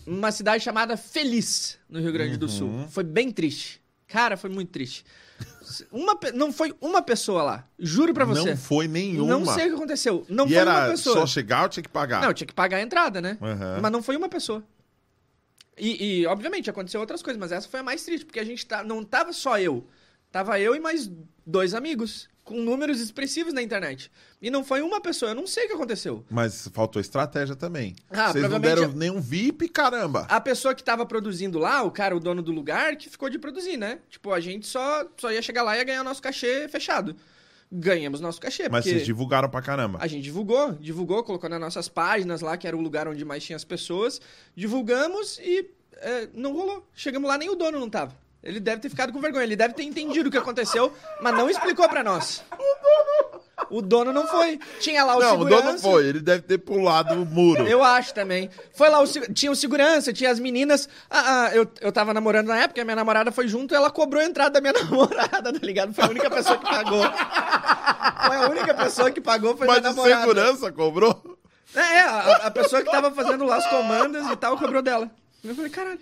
Uma 0.06 0.30
cidade 0.30 0.62
chamada 0.62 0.96
Feliz, 0.96 1.76
no 1.90 1.98
Rio 1.98 2.12
Grande 2.12 2.36
do 2.36 2.48
Sul. 2.48 2.86
Foi 2.88 3.02
bem 3.02 3.32
triste. 3.32 3.80
Cara, 4.06 4.36
foi 4.36 4.48
muito 4.48 4.70
triste. 4.70 5.04
Uma, 5.90 6.18
não 6.34 6.52
foi 6.52 6.74
uma 6.80 7.02
pessoa 7.02 7.42
lá. 7.42 7.68
Juro 7.78 8.12
pra 8.14 8.24
você. 8.24 8.50
Não 8.50 8.56
foi 8.56 8.88
nenhuma. 8.88 9.38
Não 9.38 9.44
sei 9.46 9.66
o 9.66 9.68
que 9.70 9.74
aconteceu. 9.74 10.26
Não 10.28 10.46
e 10.46 10.54
foi 10.54 10.62
uma 10.62 10.78
era 10.78 10.90
pessoa. 10.90 11.16
só 11.16 11.26
chegar 11.26 11.64
ou 11.64 11.68
tinha 11.68 11.82
que 11.82 11.88
pagar? 11.88 12.22
Não, 12.22 12.32
tinha 12.32 12.46
que 12.46 12.54
pagar 12.54 12.78
a 12.78 12.82
entrada, 12.82 13.20
né? 13.20 13.38
Aham. 13.40 13.78
Mas 13.80 13.92
não 13.92 14.02
foi 14.02 14.16
uma 14.16 14.28
pessoa. 14.28 14.62
E, 15.78 16.20
e, 16.20 16.26
obviamente, 16.26 16.70
aconteceu 16.70 17.00
outras 17.00 17.22
coisas, 17.22 17.38
mas 17.38 17.52
essa 17.52 17.68
foi 17.68 17.80
a 17.80 17.82
mais 17.82 18.02
triste, 18.02 18.24
porque 18.24 18.40
a 18.40 18.44
gente 18.44 18.64
tá, 18.64 18.82
não 18.82 19.04
tava 19.04 19.32
só 19.32 19.58
eu. 19.58 19.86
Tava 20.36 20.60
eu 20.60 20.76
e 20.76 20.78
mais 20.78 21.10
dois 21.46 21.72
amigos, 21.72 22.28
com 22.44 22.60
números 22.60 23.00
expressivos 23.00 23.54
na 23.54 23.62
internet. 23.62 24.12
E 24.42 24.50
não 24.50 24.62
foi 24.62 24.82
uma 24.82 25.00
pessoa, 25.00 25.30
eu 25.30 25.34
não 25.34 25.46
sei 25.46 25.64
o 25.64 25.68
que 25.68 25.72
aconteceu. 25.72 26.26
Mas 26.28 26.68
faltou 26.74 27.00
estratégia 27.00 27.56
também. 27.56 27.96
Ah, 28.10 28.30
Vocês 28.32 28.46
não 28.50 28.60
deram 28.60 28.92
nenhum 28.92 29.18
VIP, 29.18 29.66
caramba. 29.70 30.26
A 30.28 30.38
pessoa 30.38 30.74
que 30.74 30.84
tava 30.84 31.06
produzindo 31.06 31.58
lá, 31.58 31.82
o 31.84 31.90
cara, 31.90 32.14
o 32.14 32.20
dono 32.20 32.42
do 32.42 32.52
lugar, 32.52 32.96
que 32.96 33.08
ficou 33.08 33.30
de 33.30 33.38
produzir, 33.38 33.78
né? 33.78 34.00
Tipo, 34.10 34.30
a 34.30 34.38
gente 34.38 34.66
só, 34.66 35.06
só 35.16 35.32
ia 35.32 35.40
chegar 35.40 35.62
lá 35.62 35.74
e 35.74 35.78
ia 35.78 35.84
ganhar 35.84 36.04
nosso 36.04 36.20
cachê 36.20 36.68
fechado. 36.68 37.16
Ganhamos 37.72 38.20
nosso 38.20 38.38
cachê, 38.38 38.68
Mas 38.68 38.84
vocês 38.84 39.06
divulgaram 39.06 39.48
pra 39.48 39.62
caramba. 39.62 40.00
A 40.02 40.06
gente 40.06 40.22
divulgou, 40.22 40.72
divulgou, 40.72 41.24
colocou 41.24 41.48
nas 41.48 41.58
nossas 41.58 41.88
páginas 41.88 42.42
lá, 42.42 42.58
que 42.58 42.68
era 42.68 42.76
o 42.76 42.80
lugar 42.82 43.08
onde 43.08 43.24
mais 43.24 43.42
tinha 43.42 43.56
as 43.56 43.64
pessoas. 43.64 44.20
Divulgamos 44.54 45.38
e 45.38 45.70
é, 45.94 46.28
não 46.34 46.52
rolou. 46.52 46.86
Chegamos 46.94 47.26
lá, 47.26 47.38
nem 47.38 47.48
o 47.48 47.54
dono 47.54 47.80
não 47.80 47.88
tava. 47.88 48.25
Ele 48.46 48.60
deve 48.60 48.80
ter 48.80 48.88
ficado 48.88 49.12
com 49.12 49.20
vergonha, 49.20 49.42
ele 49.42 49.56
deve 49.56 49.74
ter 49.74 49.82
entendido 49.82 50.28
o 50.28 50.32
que 50.32 50.38
aconteceu, 50.38 50.92
mas 51.20 51.34
não 51.34 51.50
explicou 51.50 51.88
pra 51.88 52.04
nós. 52.04 52.44
O 53.68 53.82
dono 53.82 54.12
não 54.12 54.26
foi. 54.28 54.60
Tinha 54.78 55.02
lá 55.04 55.16
o 55.16 55.20
não, 55.20 55.26
o 55.26 55.30
segurança. 55.32 55.62
dono 55.64 55.78
foi. 55.80 56.06
Ele 56.06 56.20
deve 56.20 56.42
ter 56.42 56.58
pulado 56.58 57.14
o 57.14 57.26
muro. 57.26 57.66
Eu 57.66 57.82
acho 57.82 58.14
também. 58.14 58.48
Foi 58.72 58.88
lá, 58.88 59.00
o, 59.02 59.06
tinha 59.34 59.50
o 59.50 59.56
segurança, 59.56 60.12
tinha 60.12 60.30
as 60.30 60.38
meninas. 60.38 60.88
Ah, 61.10 61.46
ah, 61.46 61.56
eu, 61.56 61.66
eu 61.80 61.90
tava 61.90 62.14
namorando 62.14 62.46
na 62.46 62.58
época, 62.58 62.80
a 62.80 62.84
minha 62.84 62.94
namorada 62.94 63.32
foi 63.32 63.48
junto, 63.48 63.74
ela 63.74 63.90
cobrou 63.90 64.22
a 64.22 64.26
entrada 64.26 64.50
da 64.50 64.60
minha 64.60 64.72
namorada, 64.84 65.52
tá 65.52 65.66
ligado? 65.66 65.92
Foi 65.92 66.04
a 66.04 66.08
única 66.08 66.30
pessoa 66.30 66.56
que 66.58 66.64
pagou. 66.66 67.02
Foi 68.26 68.36
a 68.36 68.48
única 68.48 68.74
pessoa 68.74 69.10
que 69.10 69.20
pagou, 69.20 69.56
foi 69.56 69.66
Mas 69.66 69.80
minha 69.80 69.90
o 69.90 69.96
namorada. 69.96 70.20
segurança 70.20 70.70
cobrou? 70.72 71.36
É, 71.74 71.80
é, 71.80 72.00
a, 72.02 72.20
a 72.46 72.50
pessoa 72.52 72.80
que 72.82 72.90
tava 72.90 73.10
fazendo 73.10 73.44
lá 73.44 73.56
as 73.56 73.66
comandas 73.66 74.24
e 74.30 74.36
tal, 74.36 74.56
cobrou 74.56 74.82
dela. 74.82 75.10
Eu 75.42 75.54
falei, 75.54 75.70
caralho. 75.70 75.98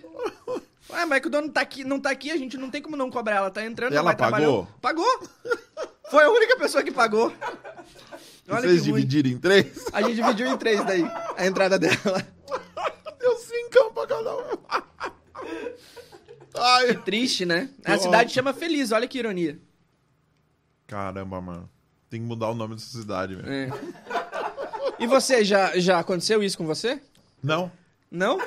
Ué, 0.89 1.05
mas 1.05 1.17
é 1.17 1.19
que 1.19 1.27
o 1.27 1.29
dono 1.31 1.49
tá 1.49 1.61
aqui, 1.61 1.83
não 1.83 1.99
tá 1.99 2.11
aqui, 2.11 2.31
a 2.31 2.37
gente 2.37 2.57
não 2.57 2.69
tem 2.69 2.81
como 2.81 2.95
não 2.95 3.09
cobrar. 3.09 3.35
Ela 3.37 3.51
tá 3.51 3.65
entrando, 3.65 3.93
Ela 3.93 4.03
vai 4.03 4.15
pagou? 4.15 4.67
Pagou. 4.81 5.29
Foi 6.11 6.23
a 6.23 6.29
única 6.29 6.55
pessoa 6.57 6.83
que 6.83 6.91
pagou. 6.91 7.33
Olha 8.47 8.61
Vocês 8.61 8.83
que 8.83 8.91
ruim. 8.91 9.01
dividiram 9.01 9.29
em 9.29 9.39
três? 9.39 9.85
A 9.91 10.01
gente 10.03 10.15
dividiu 10.15 10.47
em 10.47 10.57
três 10.57 10.83
daí, 10.85 11.03
a 11.35 11.45
entrada 11.47 11.79
dela. 11.79 12.27
Deu 13.19 13.35
cinco 13.37 13.91
pra 13.93 14.05
cada 14.05 14.35
um. 14.37 14.57
Ai. 16.57 16.93
Triste, 17.03 17.45
né? 17.45 17.69
A 17.83 17.91
Nossa. 17.91 18.03
cidade 18.03 18.31
chama 18.31 18.53
Feliz, 18.53 18.91
olha 18.91 19.07
que 19.07 19.17
ironia. 19.17 19.59
Caramba, 20.87 21.41
mano. 21.41 21.69
Tem 22.09 22.21
que 22.21 22.27
mudar 22.27 22.49
o 22.49 22.53
nome 22.53 22.75
dessa 22.75 22.87
cidade, 22.97 23.35
velho. 23.35 23.49
É. 23.51 23.69
E 24.99 25.07
você, 25.07 25.43
já, 25.43 25.77
já 25.77 25.99
aconteceu 25.99 26.41
isso 26.43 26.57
com 26.57 26.65
você? 26.65 27.01
Não? 27.43 27.71
Não? 28.09 28.39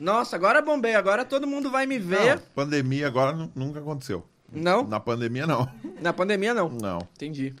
Nossa, 0.00 0.36
agora 0.36 0.62
bombei, 0.62 0.94
agora 0.94 1.24
todo 1.24 1.46
mundo 1.46 1.70
vai 1.70 1.86
me 1.86 1.98
ver. 1.98 2.36
Não. 2.36 2.42
Pandemia 2.54 3.06
agora 3.06 3.32
nu- 3.32 3.50
nunca 3.54 3.80
aconteceu. 3.80 4.24
Não? 4.52 4.86
Na 4.86 4.98
pandemia, 5.00 5.46
não. 5.46 5.68
Na 6.00 6.12
pandemia, 6.12 6.54
não. 6.54 6.68
Não. 6.68 6.98
Entendi. 7.14 7.54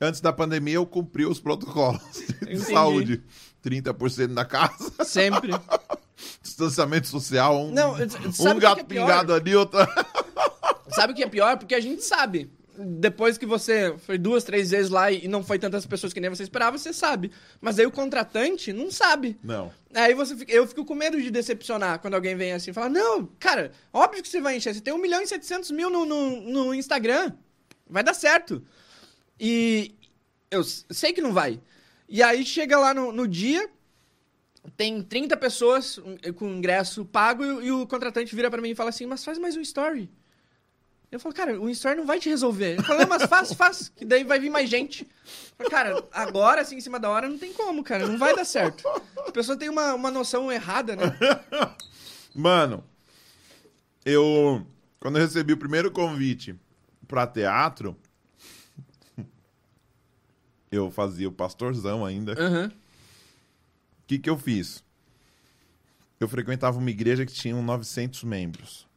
Antes 0.00 0.20
da 0.20 0.32
pandemia, 0.32 0.74
eu 0.74 0.86
cumpri 0.86 1.24
os 1.24 1.38
protocolos 1.38 2.00
de 2.16 2.34
Entendi. 2.54 2.58
saúde. 2.72 3.22
30% 3.64 4.34
da 4.34 4.44
casa, 4.44 4.92
Sempre. 5.04 5.52
distanciamento 6.42 7.06
social, 7.06 7.56
um, 7.66 7.70
Não, 7.72 7.94
sabe 7.96 8.26
o 8.26 8.50
um 8.50 8.54
que 8.54 8.60
gato 8.60 8.74
que 8.76 8.80
é 8.80 8.84
pior? 8.84 9.06
pingado 9.06 9.32
ali, 9.34 9.54
outra... 9.54 9.86
Sabe 10.88 11.12
o 11.12 11.16
que 11.16 11.22
é 11.22 11.28
pior? 11.28 11.56
Porque 11.56 11.74
a 11.74 11.80
gente 11.80 12.02
sabe. 12.02 12.50
Depois 12.78 13.36
que 13.36 13.44
você 13.44 13.94
foi 13.98 14.16
duas, 14.16 14.44
três 14.44 14.70
vezes 14.70 14.90
lá 14.90 15.12
e 15.12 15.28
não 15.28 15.44
foi 15.44 15.58
tantas 15.58 15.84
pessoas 15.84 16.12
que 16.12 16.20
nem 16.20 16.30
você 16.30 16.42
esperava, 16.42 16.78
você 16.78 16.92
sabe. 16.92 17.30
Mas 17.60 17.78
aí 17.78 17.84
o 17.84 17.90
contratante 17.90 18.72
não 18.72 18.90
sabe. 18.90 19.38
Não. 19.42 19.70
Aí 19.94 20.14
você 20.14 20.34
fica, 20.34 20.50
eu 20.50 20.66
fico 20.66 20.84
com 20.84 20.94
medo 20.94 21.20
de 21.20 21.30
decepcionar 21.30 21.98
quando 22.00 22.14
alguém 22.14 22.34
vem 22.34 22.52
assim 22.52 22.70
e 22.70 22.74
fala: 22.74 22.88
Não, 22.88 23.26
cara, 23.38 23.72
óbvio 23.92 24.22
que 24.22 24.28
você 24.28 24.40
vai 24.40 24.56
encher. 24.56 24.74
Você 24.74 24.80
tem 24.80 24.94
1 24.94 24.98
milhão 24.98 25.20
e 25.20 25.26
700 25.26 25.70
mil 25.70 25.90
no, 25.90 26.06
no, 26.06 26.40
no 26.40 26.74
Instagram. 26.74 27.32
Vai 27.86 28.02
dar 28.02 28.14
certo. 28.14 28.64
E 29.38 29.94
eu 30.50 30.64
sei 30.64 31.12
que 31.12 31.20
não 31.20 31.32
vai. 31.32 31.60
E 32.08 32.22
aí 32.22 32.44
chega 32.44 32.78
lá 32.78 32.94
no, 32.94 33.12
no 33.12 33.28
dia, 33.28 33.68
tem 34.76 35.02
30 35.02 35.36
pessoas 35.36 36.00
com 36.36 36.48
ingresso 36.48 37.04
pago 37.04 37.44
e, 37.44 37.66
e 37.66 37.72
o 37.72 37.86
contratante 37.86 38.34
vira 38.34 38.50
pra 38.50 38.62
mim 38.62 38.70
e 38.70 38.74
fala 38.74 38.88
assim: 38.88 39.04
Mas 39.04 39.22
faz 39.22 39.38
mais 39.38 39.56
um 39.56 39.60
story. 39.60 40.10
Eu 41.12 41.20
falo, 41.20 41.34
cara, 41.34 41.60
o 41.60 41.68
story 41.68 41.98
não 41.98 42.06
vai 42.06 42.18
te 42.18 42.30
resolver. 42.30 42.82
Falou, 42.82 43.02
não, 43.02 43.08
mas 43.10 43.24
faz, 43.24 43.52
faz, 43.52 43.88
que 43.94 44.02
daí 44.02 44.24
vai 44.24 44.40
vir 44.40 44.48
mais 44.48 44.70
gente. 44.70 45.06
Eu 45.58 45.58
falo, 45.58 45.70
cara, 45.70 46.04
agora, 46.10 46.62
assim, 46.62 46.76
em 46.76 46.80
cima 46.80 46.98
da 46.98 47.10
hora, 47.10 47.28
não 47.28 47.36
tem 47.36 47.52
como, 47.52 47.84
cara, 47.84 48.06
não 48.06 48.16
vai 48.16 48.34
dar 48.34 48.46
certo. 48.46 48.88
A 49.18 49.30
pessoa 49.30 49.54
tem 49.54 49.68
uma, 49.68 49.92
uma 49.92 50.10
noção 50.10 50.50
errada, 50.50 50.96
né? 50.96 51.14
Mano, 52.34 52.82
eu... 54.06 54.66
Quando 54.98 55.18
eu 55.18 55.22
recebi 55.22 55.52
o 55.52 55.58
primeiro 55.58 55.90
convite 55.90 56.58
pra 57.06 57.26
teatro, 57.26 57.94
eu 60.72 60.90
fazia 60.90 61.28
o 61.28 61.32
pastorzão 61.32 62.06
ainda. 62.06 62.32
Aham. 62.32 62.72
O 62.72 64.06
que 64.06 64.18
que 64.18 64.30
eu 64.30 64.38
fiz? 64.38 64.82
Eu 66.18 66.26
frequentava 66.26 66.78
uma 66.78 66.90
igreja 66.90 67.26
que 67.26 67.34
tinha 67.34 67.54
900 67.54 68.24
membros. 68.24 68.90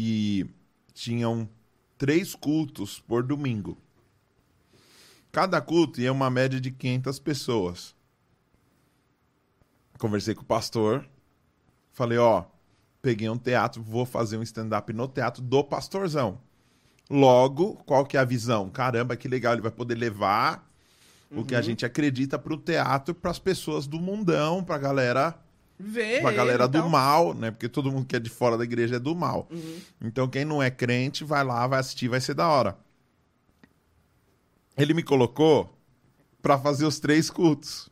E 0.00 0.46
tinham 0.94 1.48
três 1.98 2.32
cultos 2.32 3.00
por 3.00 3.24
domingo. 3.24 3.76
Cada 5.32 5.60
culto 5.60 6.00
ia 6.00 6.12
uma 6.12 6.30
média 6.30 6.60
de 6.60 6.70
500 6.70 7.18
pessoas. 7.18 7.96
Conversei 9.98 10.36
com 10.36 10.42
o 10.42 10.46
pastor. 10.46 11.04
Falei, 11.90 12.16
ó, 12.16 12.44
peguei 13.02 13.28
um 13.28 13.36
teatro, 13.36 13.82
vou 13.82 14.06
fazer 14.06 14.36
um 14.36 14.42
stand-up 14.44 14.92
no 14.92 15.08
teatro 15.08 15.42
do 15.42 15.64
pastorzão. 15.64 16.40
Logo, 17.10 17.74
qual 17.84 18.06
que 18.06 18.16
é 18.16 18.20
a 18.20 18.24
visão? 18.24 18.70
Caramba, 18.70 19.16
que 19.16 19.26
legal, 19.26 19.54
ele 19.54 19.62
vai 19.62 19.72
poder 19.72 19.96
levar 19.96 20.64
o 21.32 21.44
que 21.44 21.56
a 21.56 21.60
gente 21.60 21.84
acredita 21.84 22.38
pro 22.38 22.56
teatro, 22.56 23.16
pras 23.16 23.40
pessoas 23.40 23.88
do 23.88 23.98
mundão, 23.98 24.62
pra 24.62 24.78
galera, 24.78 25.36
Vê. 25.78 26.20
pra 26.20 26.32
galera 26.32 26.64
ele 26.64 26.72
do 26.72 26.80
tal. 26.80 26.88
mal, 26.88 27.34
né? 27.34 27.50
Porque 27.50 27.68
todo 27.68 27.92
mundo 27.92 28.04
que 28.04 28.16
é 28.16 28.18
de 28.18 28.28
fora 28.28 28.58
da 28.58 28.64
igreja 28.64 28.96
é 28.96 28.98
do 28.98 29.14
mal. 29.14 29.46
Uhum. 29.50 29.80
Então 30.02 30.28
quem 30.28 30.44
não 30.44 30.62
é 30.62 30.70
crente, 30.70 31.22
vai 31.22 31.44
lá, 31.44 31.66
vai 31.66 31.78
assistir, 31.78 32.08
vai 32.08 32.20
ser 32.20 32.34
da 32.34 32.48
hora. 32.48 32.76
Ele 34.76 34.92
me 34.92 35.02
colocou 35.02 35.72
pra 36.42 36.58
fazer 36.58 36.84
os 36.84 36.98
três 36.98 37.30
cultos. 37.30 37.88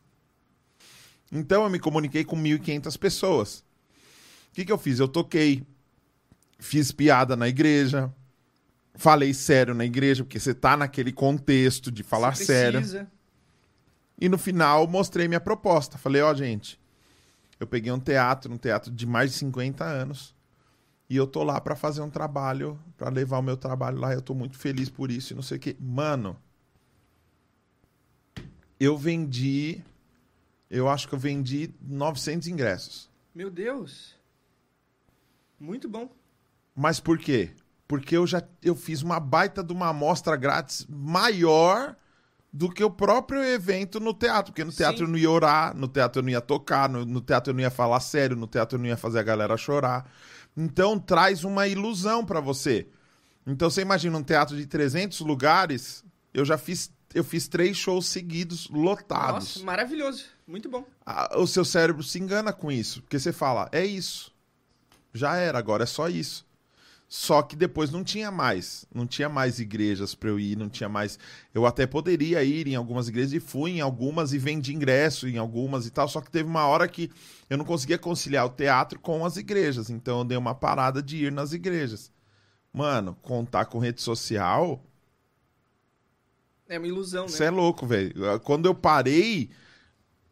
Então 1.31 1.63
eu 1.63 1.69
me 1.69 1.79
comuniquei 1.79 2.23
com 2.23 2.35
1.500 2.37 2.97
pessoas. 2.97 3.59
O 4.51 4.53
que, 4.53 4.65
que 4.65 4.71
eu 4.71 4.77
fiz? 4.77 4.99
Eu 4.99 5.07
toquei, 5.07 5.65
fiz 6.57 6.91
piada 6.91 7.35
na 7.35 7.47
igreja, 7.47 8.13
falei 8.95 9.33
sério 9.33 9.73
na 9.73 9.85
igreja, 9.85 10.23
porque 10.23 10.39
você 10.39 10.53
tá 10.53 10.75
naquele 10.75 11.11
contexto 11.11 11.91
de 11.91 12.03
falar 12.03 12.35
sério. 12.35 12.81
E 14.19 14.27
no 14.27 14.37
final 14.37 14.87
mostrei 14.87 15.27
minha 15.27 15.39
proposta. 15.39 15.97
Falei, 15.97 16.21
ó, 16.21 16.33
gente, 16.33 16.79
eu 17.59 17.67
peguei 17.67 17.91
um 17.91 17.99
teatro, 17.99 18.53
um 18.53 18.57
teatro 18.57 18.91
de 18.91 19.05
mais 19.05 19.31
de 19.31 19.37
50 19.37 19.83
anos. 19.83 20.35
E 21.09 21.15
eu 21.15 21.25
tô 21.25 21.43
lá 21.43 21.59
pra 21.61 21.75
fazer 21.75 22.01
um 22.01 22.09
trabalho, 22.09 22.77
pra 22.97 23.09
levar 23.09 23.39
o 23.39 23.41
meu 23.41 23.55
trabalho 23.55 23.97
lá. 23.97 24.13
Eu 24.13 24.21
tô 24.21 24.33
muito 24.33 24.57
feliz 24.57 24.89
por 24.89 25.09
isso 25.09 25.33
e 25.33 25.35
não 25.35 25.41
sei 25.41 25.57
o 25.57 25.59
quê. 25.59 25.75
Mano, 25.79 26.37
eu 28.79 28.97
vendi. 28.97 29.81
Eu 30.69 30.89
acho 30.89 31.07
que 31.07 31.15
eu 31.15 31.19
vendi 31.19 31.73
900 31.81 32.47
ingressos. 32.47 33.09
Meu 33.33 33.49
Deus. 33.49 34.15
Muito 35.59 35.87
bom. 35.87 36.09
Mas 36.75 36.99
por 36.99 37.17
quê? 37.17 37.51
Porque 37.87 38.17
eu 38.17 38.27
já 38.27 38.43
eu 38.61 38.75
fiz 38.75 39.01
uma 39.01 39.19
baita 39.19 39.63
de 39.63 39.71
uma 39.71 39.87
amostra 39.87 40.35
grátis 40.35 40.85
maior 40.89 41.95
do 42.57 42.71
que 42.71 42.83
o 42.83 42.89
próprio 42.89 43.43
evento 43.43 43.99
no 43.99 44.15
teatro. 44.15 44.51
Porque 44.51 44.63
no 44.63 44.71
teatro 44.71 44.97
Sim. 44.97 45.03
eu 45.03 45.09
não 45.09 45.17
ia 45.17 45.29
orar, 45.29 45.77
no 45.77 45.87
teatro 45.87 46.19
eu 46.19 46.23
não 46.23 46.31
ia 46.31 46.41
tocar, 46.41 46.89
no, 46.89 47.05
no 47.05 47.21
teatro 47.21 47.51
eu 47.51 47.53
não 47.53 47.61
ia 47.61 47.69
falar 47.69 47.99
sério, 47.99 48.35
no 48.35 48.47
teatro 48.47 48.77
eu 48.77 48.81
não 48.81 48.87
ia 48.87 48.97
fazer 48.97 49.19
a 49.19 49.23
galera 49.23 49.55
chorar. 49.55 50.09
Então 50.55 50.97
traz 50.97 51.43
uma 51.43 51.67
ilusão 51.67 52.25
pra 52.25 52.39
você. 52.39 52.87
Então 53.45 53.69
você 53.69 53.81
imagina 53.81 54.17
um 54.17 54.23
teatro 54.23 54.57
de 54.57 54.65
300 54.65 55.19
lugares, 55.19 56.03
eu 56.33 56.43
já 56.43 56.57
fiz 56.57 56.91
eu 57.13 57.23
fiz 57.23 57.47
três 57.47 57.77
shows 57.77 58.07
seguidos 58.07 58.67
lotados 58.69 59.55
Nossa, 59.55 59.63
maravilhoso. 59.63 60.25
Muito 60.45 60.67
bom. 60.67 60.83
o 61.35 61.47
seu 61.47 61.63
cérebro 61.63 62.03
se 62.03 62.19
engana 62.19 62.51
com 62.51 62.71
isso. 62.71 63.01
Porque 63.01 63.17
você 63.19 63.31
fala, 63.31 63.69
é 63.71 63.85
isso. 63.85 64.33
Já 65.13 65.35
era, 65.37 65.57
agora 65.57 65.83
é 65.83 65.85
só 65.85 66.09
isso. 66.09 66.45
Só 67.09 67.41
que 67.41 67.55
depois 67.55 67.89
não 67.89 68.03
tinha 68.03 68.29
mais. 68.29 68.85
Não 68.93 69.07
tinha 69.07 69.29
mais 69.29 69.59
igrejas 69.59 70.13
pra 70.13 70.29
eu 70.29 70.37
ir, 70.37 70.57
não 70.57 70.67
tinha 70.67 70.89
mais. 70.89 71.17
Eu 71.53 71.65
até 71.65 71.87
poderia 71.87 72.43
ir 72.43 72.67
em 72.67 72.75
algumas 72.75 73.07
igrejas 73.07 73.31
e 73.31 73.39
fui 73.39 73.71
em 73.77 73.81
algumas 73.81 74.33
e 74.33 74.37
vendi 74.37 74.73
ingresso 74.73 75.27
em 75.27 75.37
algumas 75.37 75.85
e 75.85 75.89
tal. 75.89 76.09
Só 76.09 76.19
que 76.19 76.29
teve 76.29 76.49
uma 76.49 76.67
hora 76.67 76.85
que 76.87 77.09
eu 77.49 77.57
não 77.57 77.63
conseguia 77.63 77.97
conciliar 77.97 78.45
o 78.45 78.49
teatro 78.49 78.99
com 78.99 79.25
as 79.25 79.37
igrejas. 79.37 79.89
Então 79.89 80.19
eu 80.19 80.25
dei 80.25 80.37
uma 80.37 80.53
parada 80.53 81.01
de 81.01 81.25
ir 81.25 81.31
nas 81.31 81.53
igrejas. 81.53 82.11
Mano, 82.73 83.17
contar 83.21 83.65
com 83.65 83.79
rede 83.79 84.01
social. 84.01 84.83
É 86.67 86.77
uma 86.77 86.87
ilusão, 86.87 87.23
né? 87.23 87.29
Você 87.29 87.45
é 87.45 87.49
louco, 87.49 87.87
velho. 87.87 88.13
Quando 88.41 88.65
eu 88.65 88.75
parei, 88.75 89.49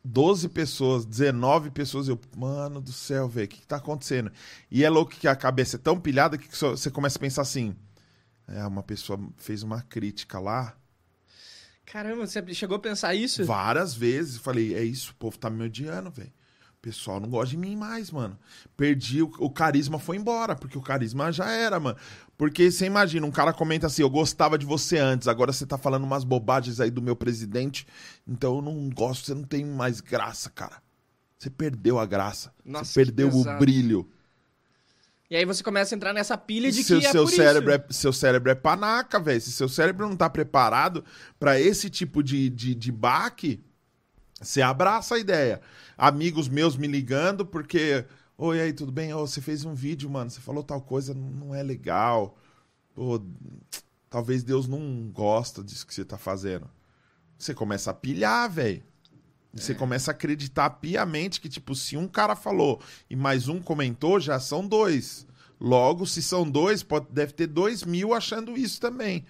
12 0.05 0.49
pessoas, 0.49 1.05
19 1.05 1.71
pessoas, 1.71 2.07
eu, 2.07 2.19
mano 2.37 2.79
do 2.79 2.93
céu, 2.93 3.27
velho, 3.27 3.45
o 3.45 3.49
que, 3.49 3.61
que 3.61 3.67
tá 3.67 3.77
acontecendo? 3.77 4.31
E 4.69 4.83
é 4.83 4.89
louco 4.89 5.11
que 5.11 5.27
a 5.27 5.35
cabeça 5.35 5.77
é 5.77 5.79
tão 5.79 5.99
pilhada 5.99 6.37
que 6.37 6.47
você 6.55 6.91
começa 6.91 7.17
a 7.17 7.21
pensar 7.21 7.41
assim: 7.41 7.75
é, 8.47 8.65
uma 8.65 8.83
pessoa 8.83 9.19
fez 9.37 9.63
uma 9.63 9.81
crítica 9.81 10.39
lá 10.39 10.77
Caramba, 11.85 12.25
você 12.25 12.43
chegou 12.53 12.77
a 12.77 12.79
pensar 12.79 13.13
isso? 13.13 13.45
várias 13.45 13.93
vezes. 13.93 14.37
Falei, 14.37 14.73
é 14.73 14.83
isso, 14.83 15.11
o 15.11 15.15
povo 15.15 15.37
tá 15.37 15.49
me 15.49 15.63
odiando, 15.63 16.09
velho. 16.09 16.33
O 16.85 16.87
pessoal 16.87 17.19
não 17.19 17.27
gosta 17.27 17.49
de 17.49 17.57
mim 17.57 17.75
mais, 17.75 18.11
mano. 18.11 18.37
Perdi, 18.77 19.23
o, 19.23 19.31
o 19.39 19.49
carisma 19.49 19.97
foi 19.97 20.17
embora, 20.17 20.55
porque 20.55 20.77
o 20.77 20.81
carisma 20.81 21.31
já 21.31 21.49
era, 21.49 21.79
mano. 21.79 21.97
Porque 22.37 22.69
você 22.69 22.85
imagina, 22.85 23.25
um 23.25 23.31
cara 23.31 23.51
comenta 23.51 23.87
assim: 23.87 24.03
eu 24.03 24.09
gostava 24.09 24.55
de 24.55 24.67
você 24.67 24.99
antes, 24.99 25.27
agora 25.27 25.51
você 25.51 25.65
tá 25.65 25.79
falando 25.79 26.03
umas 26.03 26.23
bobagens 26.23 26.79
aí 26.79 26.91
do 26.91 27.01
meu 27.01 27.15
presidente, 27.15 27.87
então 28.27 28.57
eu 28.57 28.61
não 28.61 28.87
gosto, 28.91 29.25
você 29.25 29.33
não 29.33 29.43
tem 29.43 29.65
mais 29.65 29.99
graça, 29.99 30.47
cara. 30.51 30.79
Você 31.39 31.49
perdeu 31.49 31.97
a 31.97 32.05
graça. 32.05 32.53
Nossa, 32.63 32.85
você 32.85 33.03
perdeu 33.03 33.29
o 33.29 33.43
brilho. 33.57 34.07
E 35.27 35.35
aí 35.35 35.43
você 35.43 35.63
começa 35.63 35.95
a 35.95 35.97
entrar 35.97 36.13
nessa 36.13 36.37
pilha 36.37 36.71
de 36.71 36.83
seu, 36.83 36.99
que 36.99 37.07
é 37.07 37.11
seu 37.11 37.23
por 37.23 37.31
cérebro 37.31 37.71
isso. 37.71 37.83
é 37.89 37.93
seu 37.93 38.13
cérebro 38.13 38.51
é 38.51 38.55
panaca, 38.55 39.19
velho. 39.19 39.41
Se 39.41 39.51
seu 39.51 39.67
cérebro 39.67 40.07
não 40.07 40.15
tá 40.15 40.29
preparado 40.29 41.03
pra 41.39 41.59
esse 41.59 41.89
tipo 41.89 42.21
de, 42.21 42.47
de, 42.47 42.75
de 42.75 42.91
baque, 42.91 43.59
você 44.45 44.61
abraça 44.61 45.15
a 45.15 45.19
ideia. 45.19 45.61
Amigos 45.97 46.47
meus 46.47 46.77
me 46.77 46.87
ligando 46.87 47.45
porque, 47.45 48.05
oi 48.37 48.61
aí, 48.61 48.73
tudo 48.73 48.91
bem? 48.91 49.13
Ô, 49.13 49.25
você 49.25 49.41
fez 49.41 49.65
um 49.65 49.73
vídeo, 49.73 50.09
mano. 50.09 50.29
Você 50.29 50.39
falou 50.39 50.63
tal 50.63 50.81
coisa, 50.81 51.13
não 51.13 51.53
é 51.53 51.63
legal. 51.63 52.37
Pô, 52.93 53.21
talvez 54.09 54.43
Deus 54.43 54.67
não 54.67 55.09
gosta 55.11 55.63
disso 55.63 55.85
que 55.85 55.93
você 55.93 56.05
tá 56.05 56.17
fazendo. 56.17 56.69
Você 57.37 57.53
começa 57.53 57.91
a 57.91 57.93
pilhar, 57.93 58.49
velho. 58.49 58.83
Você 59.53 59.73
começa 59.73 60.11
a 60.11 60.13
acreditar 60.13 60.69
piamente 60.69 61.39
que, 61.39 61.47
tipo, 61.47 61.73
se 61.73 61.95
um 61.95 62.07
cara 62.07 62.35
falou 62.35 62.81
e 63.09 63.15
mais 63.15 63.47
um 63.47 63.61
comentou, 63.61 64.19
já 64.19 64.37
são 64.39 64.67
dois. 64.67 65.25
Logo, 65.59 66.05
se 66.05 66.21
são 66.21 66.49
dois, 66.49 66.83
pode, 66.83 67.07
deve 67.09 67.31
ter 67.31 67.47
dois 67.47 67.83
mil 67.83 68.13
achando 68.13 68.57
isso 68.57 68.81
também. 68.81 69.25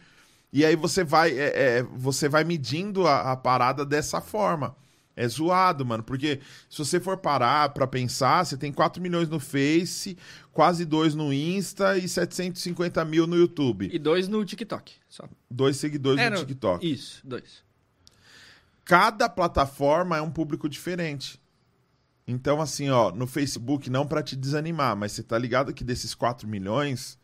E 0.51 0.65
aí 0.65 0.75
você 0.75 1.03
vai, 1.03 1.37
é, 1.37 1.77
é, 1.77 1.83
você 1.83 2.27
vai 2.27 2.43
medindo 2.43 3.05
a, 3.05 3.33
a 3.33 3.35
parada 3.35 3.85
dessa 3.85 4.19
forma. 4.19 4.75
É 5.17 5.25
zoado, 5.27 5.85
mano, 5.85 6.03
porque 6.03 6.41
se 6.69 6.77
você 6.77 6.99
for 6.99 7.15
parar 7.17 7.69
pra 7.69 7.87
pensar, 7.87 8.45
você 8.45 8.57
tem 8.57 8.71
4 8.73 9.01
milhões 9.01 9.29
no 9.29 9.39
Face, 9.39 10.17
quase 10.51 10.83
2 10.83 11.15
no 11.15 11.31
Insta 11.31 11.97
e 11.97 12.07
750 12.07 13.05
mil 13.05 13.25
no 13.25 13.37
YouTube. 13.37 13.89
E 13.93 13.97
dois 13.97 14.27
no 14.27 14.43
TikTok. 14.43 14.93
Só. 15.07 15.23
Dois 15.49 15.77
seguidores 15.77 16.19
É, 16.19 16.29
no 16.29 16.35
no- 16.35 16.41
TikTok. 16.45 16.85
Isso, 16.91 17.21
dois. 17.25 17.63
Cada 18.83 19.29
plataforma 19.29 20.17
é 20.17 20.21
um 20.21 20.29
público 20.29 20.67
diferente. 20.67 21.41
Então, 22.27 22.59
assim, 22.59 22.89
ó, 22.89 23.11
no 23.11 23.25
Facebook, 23.27 23.89
não 23.89 24.05
pra 24.05 24.21
te 24.21 24.35
desanimar, 24.35 24.95
mas 24.97 25.11
você 25.13 25.23
tá 25.23 25.37
ligado 25.37 25.73
que 25.73 25.83
desses 25.83 26.13
4 26.13 26.47
milhões, 26.47 27.17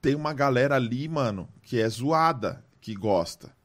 tem 0.00 0.14
uma 0.14 0.32
galera 0.32 0.76
ali, 0.76 1.08
mano, 1.08 1.48
que 1.62 1.80
é 1.80 1.88
zoada, 1.88 2.64
que 2.80 2.94
gosta. 2.94 3.55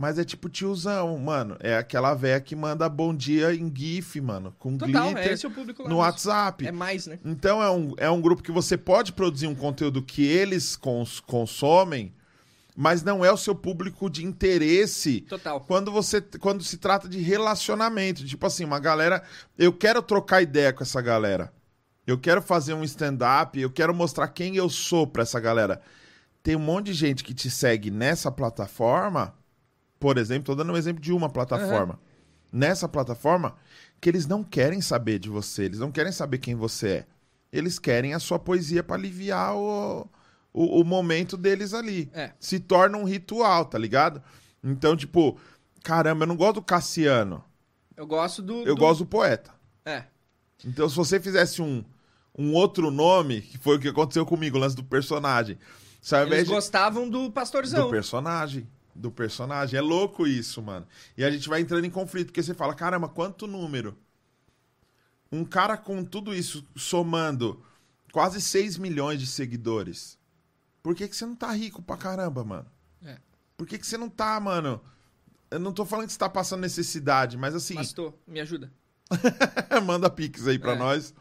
Mas 0.00 0.18
é 0.18 0.24
tipo 0.24 0.48
tiozão, 0.48 1.18
mano. 1.18 1.58
É 1.60 1.76
aquela 1.76 2.14
véia 2.14 2.40
que 2.40 2.56
manda 2.56 2.88
bom 2.88 3.14
dia 3.14 3.54
em 3.54 3.70
GIF, 3.74 4.18
mano, 4.18 4.54
com 4.58 4.78
Total, 4.78 5.08
glitter 5.10 5.28
é 5.30 5.32
esse 5.34 5.46
o 5.46 5.50
público 5.50 5.82
lá. 5.82 5.88
no 5.90 5.96
mesmo. 5.96 6.00
WhatsApp. 6.06 6.66
É 6.66 6.72
mais, 6.72 7.06
né? 7.06 7.18
Então 7.22 7.62
é 7.62 7.70
um, 7.70 7.92
é 7.98 8.08
um 8.10 8.18
grupo 8.18 8.42
que 8.42 8.50
você 8.50 8.78
pode 8.78 9.12
produzir 9.12 9.46
um 9.46 9.54
conteúdo 9.54 10.00
que 10.02 10.24
eles 10.24 10.74
cons- 10.74 11.20
consomem, 11.20 12.14
mas 12.74 13.02
não 13.02 13.22
é 13.22 13.30
o 13.30 13.36
seu 13.36 13.54
público 13.54 14.08
de 14.08 14.24
interesse 14.24 15.20
Total. 15.28 15.60
quando 15.60 15.92
você 15.92 16.22
quando 16.22 16.64
se 16.64 16.78
trata 16.78 17.06
de 17.06 17.18
relacionamento. 17.18 18.24
Tipo 18.24 18.46
assim, 18.46 18.64
uma 18.64 18.80
galera. 18.80 19.22
Eu 19.58 19.70
quero 19.70 20.00
trocar 20.00 20.40
ideia 20.40 20.72
com 20.72 20.82
essa 20.82 21.02
galera. 21.02 21.52
Eu 22.06 22.16
quero 22.16 22.40
fazer 22.40 22.72
um 22.72 22.84
stand-up, 22.84 23.60
eu 23.60 23.68
quero 23.70 23.94
mostrar 23.94 24.28
quem 24.28 24.56
eu 24.56 24.70
sou 24.70 25.06
pra 25.06 25.24
essa 25.24 25.38
galera. 25.38 25.82
Tem 26.42 26.56
um 26.56 26.60
monte 26.60 26.86
de 26.86 26.94
gente 26.94 27.22
que 27.22 27.34
te 27.34 27.50
segue 27.50 27.90
nessa 27.90 28.32
plataforma, 28.32 29.34
por 30.00 30.18
exemplo, 30.18 30.46
tô 30.46 30.54
dando 30.56 30.72
um 30.72 30.76
exemplo 30.76 31.00
de 31.00 31.12
uma 31.12 31.28
plataforma. 31.28 32.00
Nessa 32.52 32.88
plataforma, 32.88 33.54
que 34.00 34.08
eles 34.08 34.26
não 34.26 34.42
querem 34.42 34.80
saber 34.80 35.20
de 35.20 35.28
você, 35.28 35.64
eles 35.64 35.78
não 35.78 35.92
querem 35.92 36.10
saber 36.10 36.38
quem 36.38 36.56
você 36.56 36.88
é. 36.88 37.06
Eles 37.52 37.78
querem 37.78 38.14
a 38.14 38.18
sua 38.18 38.38
poesia 38.38 38.82
pra 38.82 38.96
aliviar 38.96 39.54
o, 39.56 40.08
o, 40.52 40.80
o 40.80 40.84
momento 40.84 41.36
deles 41.36 41.72
ali. 41.74 42.10
É. 42.12 42.32
Se 42.40 42.58
torna 42.58 42.96
um 42.98 43.04
ritual, 43.04 43.66
tá 43.66 43.78
ligado? 43.78 44.20
Então, 44.64 44.96
tipo, 44.96 45.38
caramba, 45.84 46.24
eu 46.24 46.28
não 46.28 46.36
gosto 46.36 46.54
do 46.54 46.62
Cassiano, 46.62 47.44
Eu 47.96 48.06
gosto 48.06 48.40
do. 48.42 48.60
eu 48.66 48.74
do- 48.74 48.80
gosto 48.80 49.00
do 49.00 49.06
poeta. 49.06 49.52
É. 49.84 50.04
Então, 50.64 50.88
se 50.88 50.96
você 50.96 51.20
fizesse 51.20 51.60
um, 51.62 51.84
um 52.36 52.52
outro 52.54 52.90
nome, 52.90 53.42
que 53.42 53.58
foi 53.58 53.76
o 53.76 53.80
que 53.80 53.88
aconteceu 53.88 54.24
comigo, 54.26 54.56
o 54.56 54.60
lance 54.60 54.74
do 54.76 54.84
personagem. 54.84 55.58
Invés 56.04 56.30
Eles 56.32 56.44
de- 56.48 56.54
gostavam 56.54 57.08
do 57.08 57.30
pastorzão. 57.30 57.84
do 57.86 57.90
personagem. 57.90 58.66
Do 59.00 59.10
personagem. 59.10 59.78
É 59.78 59.80
louco 59.80 60.26
isso, 60.26 60.60
mano. 60.60 60.86
E 61.16 61.24
a 61.24 61.30
gente 61.30 61.48
vai 61.48 61.60
entrando 61.62 61.84
em 61.86 61.90
conflito, 61.90 62.26
porque 62.26 62.42
você 62.42 62.52
fala, 62.52 62.74
caramba, 62.74 63.08
quanto 63.08 63.46
número? 63.46 63.96
Um 65.32 65.42
cara 65.44 65.76
com 65.78 66.04
tudo 66.04 66.34
isso 66.34 66.66
somando 66.76 67.64
quase 68.12 68.42
6 68.42 68.76
milhões 68.76 69.18
de 69.18 69.26
seguidores. 69.26 70.18
Por 70.82 70.94
que, 70.94 71.08
que 71.08 71.16
você 71.16 71.24
não 71.24 71.34
tá 71.34 71.50
rico 71.52 71.80
pra 71.80 71.96
caramba, 71.96 72.44
mano? 72.44 72.66
É. 73.02 73.16
Por 73.56 73.66
que, 73.66 73.78
que 73.78 73.86
você 73.86 73.96
não 73.96 74.10
tá, 74.10 74.38
mano? 74.38 74.80
Eu 75.50 75.58
não 75.58 75.72
tô 75.72 75.86
falando 75.86 76.06
que 76.06 76.12
você 76.12 76.18
tá 76.18 76.28
passando 76.28 76.60
necessidade, 76.60 77.38
mas 77.38 77.54
assim, 77.54 77.74
Pastor, 77.76 78.14
me 78.26 78.38
ajuda. 78.40 78.70
manda 79.84 80.10
pix 80.10 80.46
aí 80.46 80.58
pra 80.58 80.72
É. 80.72 80.76
nós. 80.78 81.14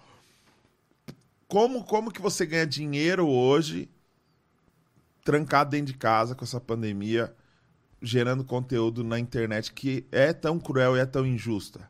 Como, 1.47 1.83
como 1.85 2.11
que 2.11 2.21
você 2.21 2.45
ganha 2.45 2.67
dinheiro 2.67 3.25
hoje, 3.27 3.89
trancado 5.23 5.71
dentro 5.71 5.93
de 5.93 5.97
casa 5.97 6.35
com 6.35 6.43
essa 6.43 6.59
pandemia, 6.59 7.35
gerando 8.01 8.43
conteúdo 8.43 9.03
na 9.03 9.19
internet 9.19 9.73
que 9.73 10.05
é 10.11 10.31
tão 10.33 10.59
cruel 10.59 10.95
e 10.95 10.99
é 10.99 11.05
tão 11.05 11.25
injusta? 11.25 11.89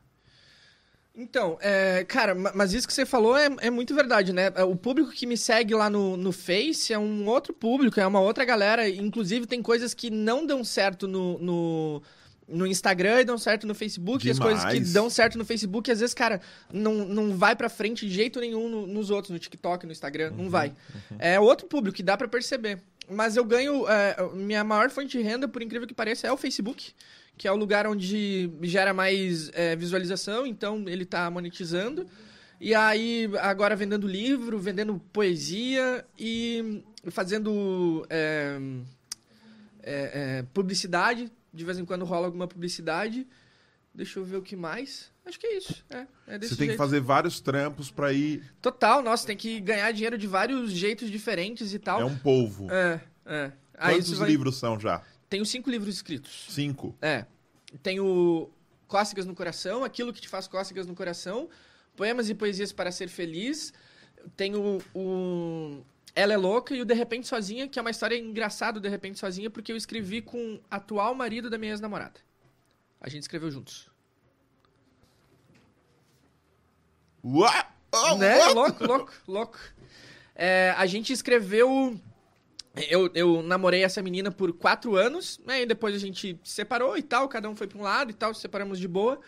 Então, 1.16 1.58
é, 1.60 2.06
cara, 2.06 2.34
ma- 2.34 2.52
mas 2.56 2.74
isso 2.74 2.88
que 2.88 2.94
você 2.94 3.06
falou 3.06 3.36
é, 3.36 3.50
é 3.60 3.70
muito 3.70 3.94
verdade, 3.94 4.32
né? 4.32 4.50
O 4.64 4.76
público 4.76 5.12
que 5.12 5.28
me 5.28 5.36
segue 5.36 5.74
lá 5.74 5.90
no, 5.90 6.16
no 6.16 6.32
Face 6.32 6.94
é 6.94 7.00
um 7.00 7.28
outro 7.28 7.54
público, 7.54 8.00
é 8.00 8.08
uma 8.08 8.22
outra 8.22 8.46
galera. 8.46 8.88
Inclusive, 8.88 9.46
tem 9.46 9.62
coisas 9.62 9.94
que 9.94 10.10
não 10.10 10.46
dão 10.46 10.64
certo 10.64 11.10
no, 11.10 11.38
no, 11.40 12.02
no 12.48 12.66
Instagram 12.66 13.20
e 13.20 13.26
dão 13.26 13.38
certo 13.38 13.68
no 13.68 13.76
Facebook. 13.76 14.26
E 14.26 14.32
as 14.32 14.38
Demais. 14.38 14.62
coisas 14.64 14.74
que 14.88 14.94
dão 14.94 15.10
certo 15.10 15.38
no 15.38 15.44
Facebook, 15.44 15.92
às 15.92 16.00
vezes, 16.00 16.14
cara, 16.14 16.40
não, 16.72 16.94
não 17.06 17.36
vai 17.36 17.54
pra 17.54 17.68
frente 17.68 18.08
de 18.08 18.14
jeito 18.14 18.40
nenhum 18.40 18.70
no- 18.70 18.88
nos 18.88 19.10
outros, 19.10 19.32
no 19.32 19.40
TikTok, 19.40 19.86
no 19.86 19.92
Instagram, 19.92 20.32
não 20.38 20.50
vai. 20.50 20.74
É 21.18 21.38
outro 21.38 21.68
público 21.68 21.98
que 21.98 22.04
dá 22.04 22.16
pra 22.16 22.30
perceber. 22.30 22.80
Mas 23.10 23.36
eu 23.36 23.44
ganho. 23.44 23.88
é, 23.88 24.16
minha 24.34 24.64
maior 24.64 24.90
fonte 24.90 25.18
de 25.18 25.24
renda, 25.24 25.48
por 25.48 25.62
incrível 25.62 25.88
que 25.88 25.94
pareça, 25.94 26.28
é 26.28 26.32
o 26.32 26.38
Facebook 26.38 26.94
que 27.40 27.48
é 27.48 27.52
o 27.54 27.56
lugar 27.56 27.88
onde 27.88 28.52
gera 28.64 28.94
mais 28.94 29.50
é, 29.54 29.74
visualização, 29.74 30.46
então 30.46 30.84
ele 30.90 31.06
tá 31.06 31.32
monetizando. 31.32 32.06
E 32.60 32.76
aí, 32.76 33.32
agora 33.40 33.78
vendendo 33.78 34.06
livro, 34.06 34.60
vendendo 34.60 35.02
poesia 35.14 36.06
e 36.20 36.84
fazendo 37.10 38.06
é, 38.10 38.60
é, 39.82 39.94
é, 39.94 40.46
publicidade. 40.54 41.32
De 41.54 41.64
vez 41.64 41.80
em 41.80 41.86
quando 41.86 42.04
rola 42.04 42.26
alguma 42.26 42.46
publicidade. 42.46 43.26
Deixa 43.94 44.20
eu 44.20 44.24
ver 44.26 44.38
o 44.38 44.42
que 44.42 44.56
mais. 44.56 45.12
Acho 45.26 45.40
que 45.40 45.46
é 45.48 45.58
isso. 45.58 45.84
É, 45.90 46.08
é 46.28 46.38
desse 46.40 46.54
você 46.54 46.58
tem 46.58 46.68
jeito. 46.68 46.72
que 46.72 46.78
fazer 46.78 47.00
vários 47.02 47.40
trampos 47.40 47.92
pra 47.92 48.14
ir. 48.14 48.44
Total, 48.62 49.02
nossa, 49.02 49.28
tem 49.28 49.36
que 49.38 49.60
ganhar 49.60 49.92
dinheiro 49.92 50.18
de 50.18 50.26
vários 50.28 50.72
jeitos 50.72 51.10
diferentes 51.12 51.74
e 51.74 51.80
tal. 51.80 52.02
É 52.02 52.06
um 52.06 52.18
polvo. 52.18 52.72
É, 52.72 53.02
é. 53.26 53.52
Aí 53.78 53.96
Quantos 53.96 54.18
vai- 54.18 54.30
livros 54.30 54.58
são 54.58 54.80
já? 54.80 55.02
Tenho 55.30 55.46
cinco 55.46 55.70
livros 55.70 55.96
escritos. 55.96 56.48
Cinco. 56.50 56.96
É. 57.02 57.26
Tem 57.84 58.00
o 58.00 58.50
Cócegas 58.88 59.26
no 59.26 59.36
Coração, 59.36 59.84
Aquilo 59.84 60.12
que 60.12 60.20
te 60.22 60.28
faz 60.28 60.48
cócegas 60.48 60.88
no 60.88 60.96
coração, 60.96 61.48
Poemas 61.96 62.30
e 62.30 62.34
Poesias 62.36 62.72
para 62.72 62.92
Ser 62.92 63.08
Feliz. 63.10 63.72
Tem 64.36 64.56
o, 64.56 64.80
o 64.96 65.84
Ela 66.16 66.34
é 66.34 66.38
Louca 66.38 66.74
e 66.76 66.82
o 66.82 66.86
De 66.86 66.94
Repente 66.94 67.28
Sozinha, 67.28 67.68
que 67.68 67.78
é 67.78 67.82
uma 67.82 67.92
história 67.92 68.18
engraçada, 68.18 68.80
De 68.80 68.90
Repente 68.90 69.20
Sozinha, 69.20 69.50
porque 69.50 69.72
eu 69.72 69.78
escrevi 69.78 70.22
com 70.22 70.56
o 70.56 70.60
atual 70.72 71.14
marido 71.14 71.50
da 71.50 71.58
minha 71.58 71.72
ex-namorada. 71.72 72.20
A 73.02 73.10
gente 73.10 73.24
escreveu 73.24 73.50
juntos. 73.50 73.90
Uá! 77.24 77.72
Oh, 77.92 78.16
né? 78.18 78.38
what? 78.38 78.54
Louco, 78.54 78.86
louco, 78.86 79.14
louco. 79.28 79.60
É, 80.36 80.74
a 80.78 80.86
gente 80.86 81.12
escreveu. 81.12 82.00
Eu, 82.90 83.10
eu 83.14 83.42
namorei 83.42 83.84
essa 83.84 84.02
menina 84.02 84.32
por 84.32 84.54
quatro 84.54 84.96
anos, 84.96 85.40
né? 85.46 85.64
E 85.64 85.66
depois 85.66 85.96
a 85.96 85.98
gente 85.98 86.40
se 86.44 86.54
separou 86.54 86.98
e 86.98 87.02
tal, 87.02 87.28
cada 87.28 87.50
um 87.50 87.56
foi 87.56 87.68
pra 87.68 87.78
um 87.78 87.82
lado 87.82 88.12
e 88.12 88.14
tal, 88.14 88.34
se 88.34 88.42
separamos 88.42 88.80
de 88.80 88.88
boa. 88.88 89.20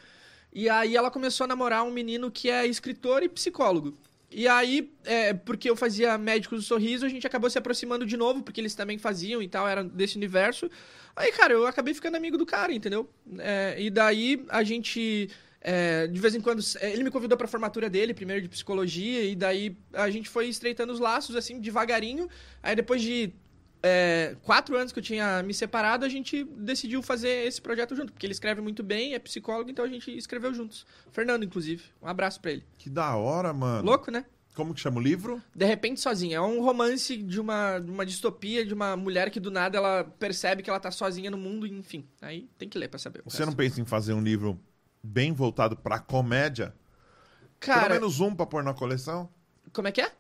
E 0.53 0.69
aí 0.69 0.95
ela 0.95 1.09
começou 1.09 1.45
a 1.45 1.47
namorar 1.47 1.83
um 1.83 1.91
menino 1.91 2.29
que 2.29 2.49
é 2.49 2.65
escritor 2.65 3.23
e 3.23 3.29
psicólogo. 3.29 3.97
E 4.33 4.47
aí, 4.47 4.91
é, 5.03 5.33
porque 5.33 5.69
eu 5.69 5.75
fazia 5.75 6.17
Médicos 6.17 6.59
do 6.61 6.65
Sorriso, 6.65 7.05
a 7.05 7.09
gente 7.09 7.27
acabou 7.27 7.49
se 7.49 7.57
aproximando 7.57 8.05
de 8.05 8.15
novo, 8.15 8.41
porque 8.41 8.61
eles 8.61 8.73
também 8.73 8.97
faziam 8.97 9.41
e 9.41 9.47
tal, 9.47 9.67
eram 9.67 9.85
desse 9.87 10.15
universo. 10.15 10.69
Aí, 11.15 11.31
cara, 11.33 11.53
eu 11.53 11.67
acabei 11.67 11.93
ficando 11.93 12.15
amigo 12.15 12.37
do 12.37 12.45
cara, 12.45 12.71
entendeu? 12.73 13.09
É, 13.39 13.75
e 13.77 13.89
daí 13.89 14.45
a 14.47 14.63
gente. 14.63 15.29
é, 15.59 16.07
de 16.07 16.19
vez 16.19 16.33
em 16.33 16.39
quando. 16.41 16.61
é, 16.79 16.91
Ele 16.91 17.03
me 17.03 17.11
convidou 17.11 17.37
pra 17.37 17.47
formatura 17.47 17.89
dele, 17.89 18.13
primeiro 18.13 18.41
de 18.41 18.47
psicologia, 18.47 19.23
e 19.25 19.35
daí 19.35 19.77
a 19.91 20.09
gente 20.09 20.29
foi 20.29 20.47
estreitando 20.47 20.93
os 20.93 20.99
laços, 20.99 21.35
assim, 21.35 21.59
devagarinho. 21.59 22.29
Aí 22.63 22.75
depois 22.75 23.01
de 23.01 23.33
é, 23.83 24.35
quatro 24.43 24.77
anos 24.77 24.91
que 24.91 24.99
eu 24.99 25.03
tinha 25.03 25.41
me 25.43 25.53
separado, 25.53 26.05
a 26.05 26.09
gente 26.09 26.43
decidiu 26.43 27.01
fazer 27.01 27.45
esse 27.47 27.61
projeto 27.61 27.95
junto, 27.95 28.11
porque 28.13 28.25
ele 28.25 28.33
escreve 28.33 28.61
muito 28.61 28.83
bem, 28.83 29.13
é 29.13 29.19
psicólogo, 29.19 29.69
então 29.69 29.83
a 29.83 29.87
gente 29.87 30.15
escreveu 30.15 30.53
juntos. 30.53 30.85
Fernando, 31.11 31.43
inclusive. 31.43 31.83
Um 32.01 32.07
abraço 32.07 32.39
pra 32.39 32.51
ele. 32.51 32.63
Que 32.77 32.89
da 32.89 33.15
hora, 33.15 33.51
mano. 33.53 33.83
Louco, 33.85 34.11
né? 34.11 34.25
Como 34.53 34.73
que 34.73 34.81
chama 34.81 34.97
o 34.99 35.01
livro? 35.01 35.41
De 35.55 35.65
repente 35.65 36.01
sozinha. 36.01 36.37
É 36.37 36.41
um 36.41 36.61
romance 36.61 37.15
de 37.15 37.39
uma, 37.39 37.79
de 37.79 37.89
uma 37.89 38.05
distopia, 38.05 38.65
de 38.65 38.73
uma 38.73 38.97
mulher 38.97 39.29
que 39.31 39.39
do 39.39 39.49
nada 39.49 39.77
ela 39.77 40.03
percebe 40.19 40.61
que 40.61 40.69
ela 40.69 40.79
tá 40.79 40.91
sozinha 40.91 41.31
no 41.31 41.37
mundo, 41.37 41.65
enfim. 41.65 42.05
Aí 42.21 42.49
tem 42.57 42.67
que 42.67 42.77
ler 42.77 42.89
pra 42.89 42.99
saber. 42.99 43.21
Você 43.23 43.45
não 43.45 43.53
pensa 43.53 43.79
em 43.79 43.85
fazer 43.85 44.13
um 44.13 44.21
livro 44.21 44.59
bem 45.01 45.31
voltado 45.31 45.77
pra 45.77 45.99
comédia? 45.99 46.75
Pelo 47.59 47.75
Cara, 47.79 47.93
menos 47.93 48.19
um 48.19 48.35
pra 48.35 48.45
pôr 48.45 48.61
na 48.61 48.73
coleção? 48.73 49.29
como 49.71 49.87
é 49.87 49.91
que 49.91 50.01
é? 50.01 50.11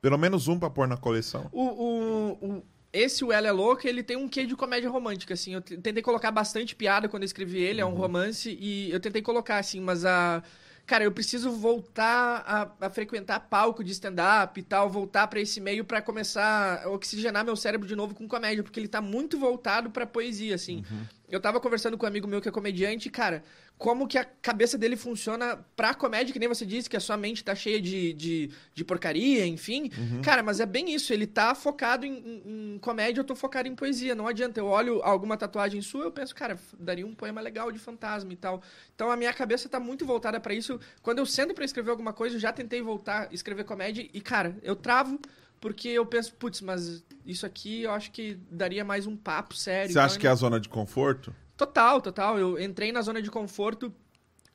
Pelo 0.00 0.16
menos 0.16 0.48
um 0.48 0.58
pra 0.58 0.70
pôr 0.70 0.88
na 0.88 0.96
coleção. 0.96 1.48
O, 1.52 1.62
o, 1.62 2.32
o- 2.56 2.66
esse, 2.92 3.24
o 3.24 3.32
Ela 3.32 3.48
é 3.48 3.52
Louca, 3.52 3.88
ele 3.88 4.02
tem 4.02 4.16
um 4.16 4.28
quê 4.28 4.46
de 4.46 4.56
comédia 4.56 4.88
romântica, 4.88 5.34
assim. 5.34 5.54
Eu 5.54 5.60
tentei 5.60 6.02
colocar 6.02 6.30
bastante 6.30 6.74
piada 6.74 7.08
quando 7.08 7.22
eu 7.22 7.26
escrevi 7.26 7.58
ele, 7.58 7.80
é 7.80 7.86
um 7.86 7.94
romance, 7.94 8.56
e 8.60 8.90
eu 8.90 9.00
tentei 9.00 9.22
colocar, 9.22 9.58
assim, 9.58 9.80
mas 9.80 10.04
a... 10.04 10.42
Cara, 10.86 11.02
eu 11.02 11.10
preciso 11.10 11.50
voltar 11.50 12.44
a, 12.46 12.86
a 12.86 12.88
frequentar 12.88 13.40
palco 13.40 13.82
de 13.82 13.90
stand-up 13.90 14.60
e 14.60 14.62
tal, 14.62 14.88
voltar 14.88 15.26
pra 15.26 15.40
esse 15.40 15.60
meio 15.60 15.84
pra 15.84 16.00
começar 16.00 16.84
a 16.84 16.88
oxigenar 16.90 17.44
meu 17.44 17.56
cérebro 17.56 17.88
de 17.88 17.96
novo 17.96 18.14
com 18.14 18.28
comédia, 18.28 18.62
porque 18.62 18.78
ele 18.78 18.86
tá 18.86 19.00
muito 19.00 19.36
voltado 19.36 19.90
pra 19.90 20.06
poesia, 20.06 20.54
assim. 20.54 20.84
Eu 21.28 21.40
tava 21.40 21.60
conversando 21.60 21.98
com 21.98 22.06
um 22.06 22.08
amigo 22.08 22.26
meu 22.28 22.40
que 22.40 22.48
é 22.48 22.52
comediante, 22.52 23.08
e, 23.08 23.10
cara, 23.10 23.42
como 23.78 24.06
que 24.08 24.16
a 24.16 24.24
cabeça 24.24 24.78
dele 24.78 24.96
funciona 24.96 25.58
pra 25.76 25.92
comédia, 25.94 26.32
que 26.32 26.38
nem 26.38 26.48
você 26.48 26.64
disse, 26.64 26.88
que 26.88 26.96
a 26.96 27.00
sua 27.00 27.16
mente 27.16 27.44
tá 27.44 27.54
cheia 27.54 27.80
de, 27.80 28.12
de, 28.14 28.50
de 28.74 28.84
porcaria, 28.84 29.46
enfim. 29.46 29.90
Cara, 30.22 30.42
mas 30.42 30.60
é 30.60 30.66
bem 30.66 30.94
isso, 30.94 31.12
ele 31.12 31.26
tá 31.26 31.54
focado 31.54 32.06
em, 32.06 32.12
em- 32.14 32.74
em 32.74 32.78
comédia, 32.78 33.20
eu 33.20 33.24
tô 33.24 33.34
focado 33.34 33.68
em 33.68 33.74
poesia. 33.74 34.14
Não 34.14 34.26
adianta, 34.26 34.58
eu 34.60 34.66
olho 34.66 35.02
alguma 35.02 35.36
tatuagem 35.36 35.82
sua, 35.82 36.04
eu 36.04 36.10
penso, 36.12 36.34
cara, 36.34 36.58
daria 36.78 37.06
um 37.06 37.14
poema 37.14 37.40
legal 37.40 37.70
de 37.70 37.78
fantasma 37.78 38.32
e 38.32 38.36
tal. 38.36 38.62
Então 38.94 39.10
a 39.10 39.16
minha 39.16 39.32
cabeça 39.32 39.68
tá 39.68 39.78
muito 39.80 40.06
voltada 40.06 40.40
pra 40.40 40.54
isso. 40.54 40.80
Quando 41.02 41.18
eu 41.18 41.26
sento 41.26 41.52
pra 41.54 41.64
escrever 41.64 41.90
alguma 41.90 42.12
coisa, 42.12 42.36
eu 42.36 42.40
já 42.40 42.52
tentei 42.52 42.80
voltar 42.80 43.28
a 43.30 43.34
escrever 43.34 43.64
comédia, 43.64 44.08
e, 44.12 44.20
cara, 44.20 44.56
eu 44.62 44.74
travo. 44.76 45.18
Porque 45.60 45.88
eu 45.88 46.04
penso, 46.04 46.34
putz, 46.34 46.60
mas 46.60 47.04
isso 47.24 47.46
aqui 47.46 47.82
eu 47.82 47.90
acho 47.90 48.10
que 48.10 48.38
daria 48.50 48.84
mais 48.84 49.06
um 49.06 49.16
papo 49.16 49.54
sério. 49.54 49.88
Você 49.88 49.92
então 49.92 50.04
acha 50.04 50.16
eu 50.16 50.20
que 50.20 50.26
é 50.26 50.30
a 50.30 50.34
zona 50.34 50.60
de 50.60 50.68
conforto? 50.68 51.34
Total, 51.56 52.00
total. 52.00 52.38
Eu 52.38 52.60
entrei 52.60 52.92
na 52.92 53.02
zona 53.02 53.22
de 53.22 53.30
conforto. 53.30 53.92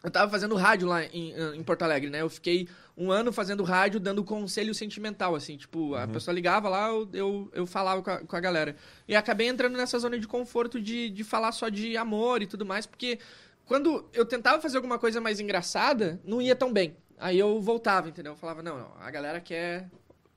Eu 0.04 0.10
tava 0.10 0.32
fazendo 0.32 0.56
rádio 0.56 0.88
lá 0.88 1.04
em, 1.06 1.34
em 1.56 1.64
Porto 1.64 1.84
Alegre, 1.84 2.10
né? 2.10 2.22
Eu 2.22 2.30
fiquei 2.30 2.68
um 2.98 3.12
ano 3.12 3.32
fazendo 3.32 3.64
rádio, 3.64 4.00
dando 4.00 4.24
conselho 4.24 4.74
sentimental, 4.74 5.36
assim. 5.36 5.58
Tipo, 5.58 5.96
a 5.96 6.08
pessoa 6.08 6.34
ligava 6.34 6.70
lá, 6.70 6.88
eu, 6.88 7.10
eu, 7.14 7.52
eu 7.54 7.68
falava 7.68 8.02
com 8.02 8.10
a, 8.10 8.18
com 8.20 8.36
a 8.36 8.40
galera. 8.40 8.76
E 9.08 9.16
acabei 9.16 9.48
entrando 9.48 9.78
nessa 9.78 10.00
zona 10.00 10.18
de 10.18 10.28
conforto 10.28 10.82
de, 10.82 11.10
de 11.10 11.24
falar 11.24 11.52
só 11.52 11.70
de 11.70 11.96
amor 11.98 12.42
e 12.42 12.48
tudo 12.48 12.66
mais, 12.66 12.86
porque 12.88 13.20
quando 13.66 14.06
eu 14.12 14.26
tentava 14.26 14.62
fazer 14.62 14.78
alguma 14.78 14.98
coisa 14.98 15.22
mais 15.22 15.40
engraçada, 15.40 16.20
não 16.26 16.42
ia 16.42 16.56
tão 16.56 16.74
bem. 16.74 16.96
Aí 17.18 17.38
eu 17.38 17.62
voltava, 17.62 18.10
entendeu? 18.10 18.34
Eu 18.34 18.38
falava, 18.38 18.64
não, 18.64 18.80
não, 18.80 18.92
a 19.00 19.12
galera 19.12 19.40
quer 19.40 19.88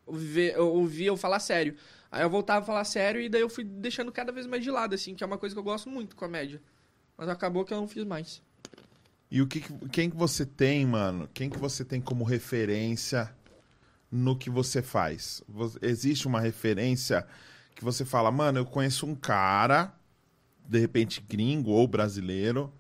ouvir, 0.07 0.59
ouvir 0.59 1.07
eu 1.07 1.17
falar 1.17 1.39
sério. 1.41 1.77
Aí 2.11 2.23
eu 2.23 2.31
voltava 2.31 2.61
a 2.61 2.67
falar 2.67 2.85
sério 2.85 3.21
e 3.21 3.29
daí 3.29 3.41
eu 3.41 3.49
fui 3.51 3.65
deixando 3.65 4.13
cada 4.13 4.31
vez 4.31 4.47
mais 4.47 4.63
de 4.63 4.71
lado, 4.71 4.95
assim, 4.95 5.15
que 5.15 5.25
é 5.25 5.27
uma 5.27 5.39
coisa 5.39 5.55
que 5.55 5.59
eu 5.59 5.65
gosto 5.65 5.89
muito, 5.91 6.15
comédia. 6.15 6.63
Mas 7.17 7.29
acabou 7.29 7.65
que 7.65 7.73
eu 7.75 7.79
não 7.81 7.89
fiz 7.89 8.05
mais. 8.05 8.41
E 9.31 9.43
o 9.43 9.47
que, 9.47 9.61
que- 9.61 9.89
quem 9.89 10.11
que 10.11 10.17
você 10.17 10.47
tem, 10.47 10.87
mano? 10.87 11.29
Quem 11.35 11.51
que 11.51 11.59
você 11.59 11.85
tem 11.85 12.01
como 12.01 12.23
referência 12.25 13.35
no 14.11 14.37
que 14.39 14.49
você 14.49 14.81
faz? 14.81 15.43
Existe 15.83 16.29
uma 16.29 16.41
referência 16.41 17.27
que 17.75 17.83
você 17.85 18.05
fala, 18.05 18.31
mano, 18.31 18.61
eu 18.61 18.65
conheço 18.67 19.07
um 19.07 19.15
cara, 19.17 19.93
de 20.69 20.79
repente 20.79 21.21
gringo 21.21 21.71
ou 21.71 21.89
brasileiro, 21.89 22.73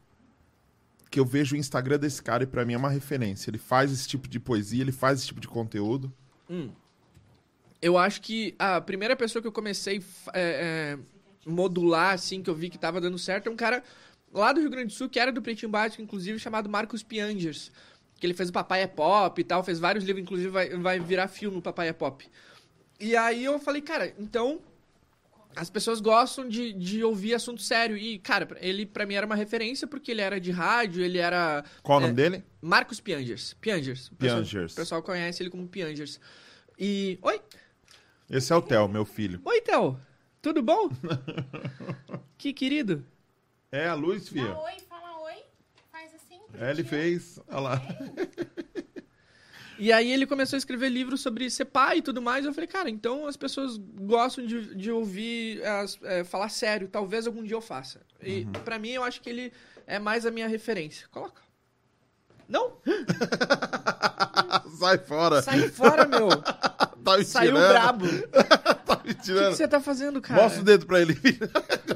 que 1.11 1.19
eu 1.19 1.25
vejo 1.25 1.57
o 1.57 1.59
Instagram 1.59 1.99
desse 1.99 2.23
cara 2.23 2.45
e 2.45 2.47
pra 2.47 2.65
mim 2.65 2.75
é 2.75 2.77
uma 2.77 2.89
referência. 2.91 3.51
Ele 3.51 3.59
faz 3.59 3.91
esse 3.93 4.07
tipo 4.07 4.29
de 4.29 4.39
poesia, 4.39 4.81
ele 4.83 4.93
faz 4.93 5.19
esse 5.19 5.27
tipo 5.27 5.41
de 5.41 5.49
conteúdo. 5.49 6.13
Eu 7.85 7.99
acho 7.99 8.21
que 8.23 8.55
a 8.59 8.81
primeira 8.81 9.15
pessoa 9.15 9.43
que 9.43 9.49
eu 9.49 9.53
comecei 9.53 10.03
é, 10.33 10.97
é, 10.97 10.99
modular, 11.45 12.15
assim, 12.15 12.43
que 12.43 12.49
eu 12.49 12.55
vi 12.55 12.71
que 12.71 12.79
tava 12.79 13.01
dando 13.01 13.19
certo, 13.19 13.49
é 13.49 13.51
um 13.53 13.57
cara 13.57 13.83
lá 14.33 14.53
do 14.53 14.61
Rio 14.61 14.71
Grande 14.71 14.87
do 14.87 14.93
Sul, 14.93 15.09
que 15.09 15.19
era 15.21 15.31
do 15.31 15.43
Pretinho 15.43 15.71
Básico, 15.71 16.01
inclusive, 16.03 16.39
chamado 16.39 16.69
Marcos 16.69 17.03
Piangers. 17.03 17.71
Que 18.19 18.27
ele 18.27 18.33
fez 18.35 18.49
o 18.49 18.53
Papai 18.53 18.83
é 18.83 18.87
Pop 18.87 19.39
e 19.39 19.45
tal, 19.45 19.63
fez 19.63 19.79
vários 19.79 20.05
livros, 20.05 20.23
inclusive 20.23 20.49
vai, 20.51 20.71
vai 20.71 20.99
virar 20.99 21.29
filme 21.29 21.59
o 21.59 21.63
Papai 21.63 21.89
é 21.89 21.93
Pop. 21.93 22.27
E 22.99 23.15
aí 23.17 23.45
eu 23.45 23.59
falei, 23.59 23.83
cara, 23.83 24.15
então 24.19 24.61
as 25.55 25.69
pessoas 25.69 26.01
gostam 26.01 26.49
de, 26.49 26.73
de 26.73 27.05
ouvir 27.05 27.35
assunto 27.35 27.61
sério. 27.61 27.97
E, 27.97 28.19
cara, 28.19 28.49
ele 28.61 28.87
pra 28.87 29.05
mim 29.05 29.15
era 29.15 29.27
uma 29.27 29.35
referência 29.37 29.87
porque 29.87 30.11
ele 30.11 30.21
era 30.23 30.41
de 30.41 30.51
rádio, 30.51 31.05
ele 31.05 31.19
era. 31.19 31.65
Qual 31.83 31.99
o 31.99 32.01
É. 32.01 32.05
nome 32.07 32.15
dele? 32.15 32.43
Marcos 32.63 32.99
Piangers. 33.01 33.55
Piangers. 33.61 34.09
O 34.09 34.15
pessoal- 34.17 34.39
Piangers. 34.41 34.73
O 34.73 34.77
pessoal 34.77 35.03
conhece 35.03 35.43
ele 35.43 35.51
como 35.51 35.69
Piangers. 35.69 36.19
E. 36.79 37.19
Oi! 37.23 37.41
Esse 38.31 38.53
é 38.53 38.57
o 38.57 38.63
Theo, 38.63 38.89
meu 38.89 39.05
filho. 39.05 39.41
Oi, 39.45 39.61
Theo! 39.61 39.99
Tudo 40.41 40.63
bom? 40.63 40.91
que 42.37 42.53
querido. 42.53 43.05
É 43.71 43.89
a 43.89 43.95
luz, 43.95 44.25
Dá 44.25 44.31
filha. 44.31 44.59
oi, 44.59 44.73
fala 44.89 45.19
oi. 45.23 45.35
Faz 45.91 46.15
assim. 46.15 46.39
É, 46.59 46.71
ele 46.71 46.85
fez. 46.85 47.39
Olha 47.49 47.61
lá. 47.61 47.83
E 49.79 49.93
aí 49.93 50.13
ele 50.13 50.27
começou 50.27 50.57
a 50.57 50.59
escrever 50.59 50.89
livros 50.89 51.21
sobre 51.21 51.51
ser 51.51 51.65
pai 51.65 51.99
e 51.99 52.03
tudo 52.03 52.23
mais. 52.23 52.45
Eu 52.45 52.55
falei, 52.55 52.69
cara, 52.69 52.89
então 52.89 53.27
as 53.27 53.37
pessoas 53.37 53.77
gostam 53.77 54.47
de, 54.47 54.75
de 54.75 54.91
ouvir 54.93 55.65
as- 55.67 55.99
é, 56.03 56.23
falar 56.23 56.49
sério. 56.49 56.87
Talvez 56.89 57.27
algum 57.27 57.43
dia 57.43 57.57
eu 57.57 57.61
faça. 57.61 58.01
E 58.23 58.47
pra 58.65 58.79
mim 58.79 58.91
eu 58.91 59.03
acho 59.03 59.21
que 59.21 59.29
ele 59.29 59.53
é 59.87 59.99
mais 59.99 60.25
a 60.25 60.31
minha 60.31 60.47
referência. 60.47 61.09
Coloca. 61.11 61.43
Não? 62.49 62.77
Sai 64.79 64.99
fora. 64.99 65.43
Sai 65.43 65.69
fora, 65.69 66.07
meu. 66.07 66.29
Tá 67.05 67.19
me 67.19 67.25
Saiu 67.25 67.53
tirando. 67.55 67.69
brabo. 67.69 68.07
O 68.07 68.11
Tá 68.87 69.01
me 69.05 69.15
que, 69.15 69.23
tirando. 69.23 69.51
que 69.51 69.57
você 69.57 69.69
tá 69.69 69.81
fazendo, 69.81 70.21
cara? 70.21 70.43
Mostra 70.43 70.61
o 70.63 70.65
dedo 70.65 70.87
pra 70.87 71.01
ele. 71.01 71.19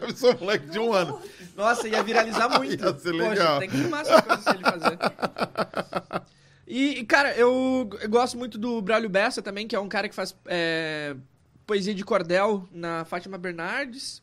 Eu 0.02 0.14
sou 0.16 0.34
um 0.34 0.38
moleque 0.38 0.66
de 0.68 0.78
um 0.78 0.92
ano. 0.92 1.20
Nossa, 1.56 1.88
ia 1.88 2.02
viralizar 2.02 2.48
muito. 2.58 2.84
Ia 2.84 2.98
ser 2.98 3.12
Poxa, 3.12 3.28
legal. 3.28 3.58
tem 3.58 3.68
que 3.70 3.76
filmar 3.76 4.00
essas 4.02 4.20
coisas 4.20 4.44
pra 4.44 4.54
ele 4.54 4.64
fazer. 4.64 4.98
E, 6.70 7.02
cara, 7.06 7.34
eu, 7.34 7.88
eu 8.02 8.10
gosto 8.10 8.36
muito 8.36 8.58
do 8.58 8.82
Braulio 8.82 9.08
Bessa 9.08 9.40
também, 9.40 9.66
que 9.66 9.74
é 9.74 9.80
um 9.80 9.88
cara 9.88 10.06
que 10.06 10.14
faz 10.14 10.36
é, 10.44 11.16
poesia 11.66 11.94
de 11.94 12.04
cordel 12.04 12.68
na 12.70 13.06
Fátima 13.06 13.38
Bernardes. 13.38 14.22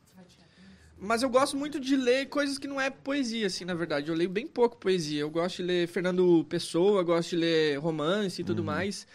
Mas 0.96 1.24
eu 1.24 1.30
gosto 1.30 1.58
muito 1.58 1.80
de 1.80 1.96
ler 1.96 2.28
coisas 2.28 2.60
que 2.60 2.68
não 2.68 2.80
é 2.80 2.92
poesia, 2.92 3.48
assim, 3.48 3.66
na 3.66 3.74
verdade. 3.74 4.10
Eu 4.10 4.16
leio 4.16 4.30
bem 4.30 4.46
pouco 4.46 4.78
poesia. 4.78 5.22
Eu 5.22 5.30
gosto 5.32 5.58
de 5.58 5.64
ler 5.64 5.88
Fernando 5.88 6.46
Pessoa, 6.48 7.02
gosto 7.04 7.32
de 7.32 7.38
ler 7.38 7.78
romance 7.80 8.40
e 8.42 8.46
tudo 8.46 8.64
mais. 8.64 9.08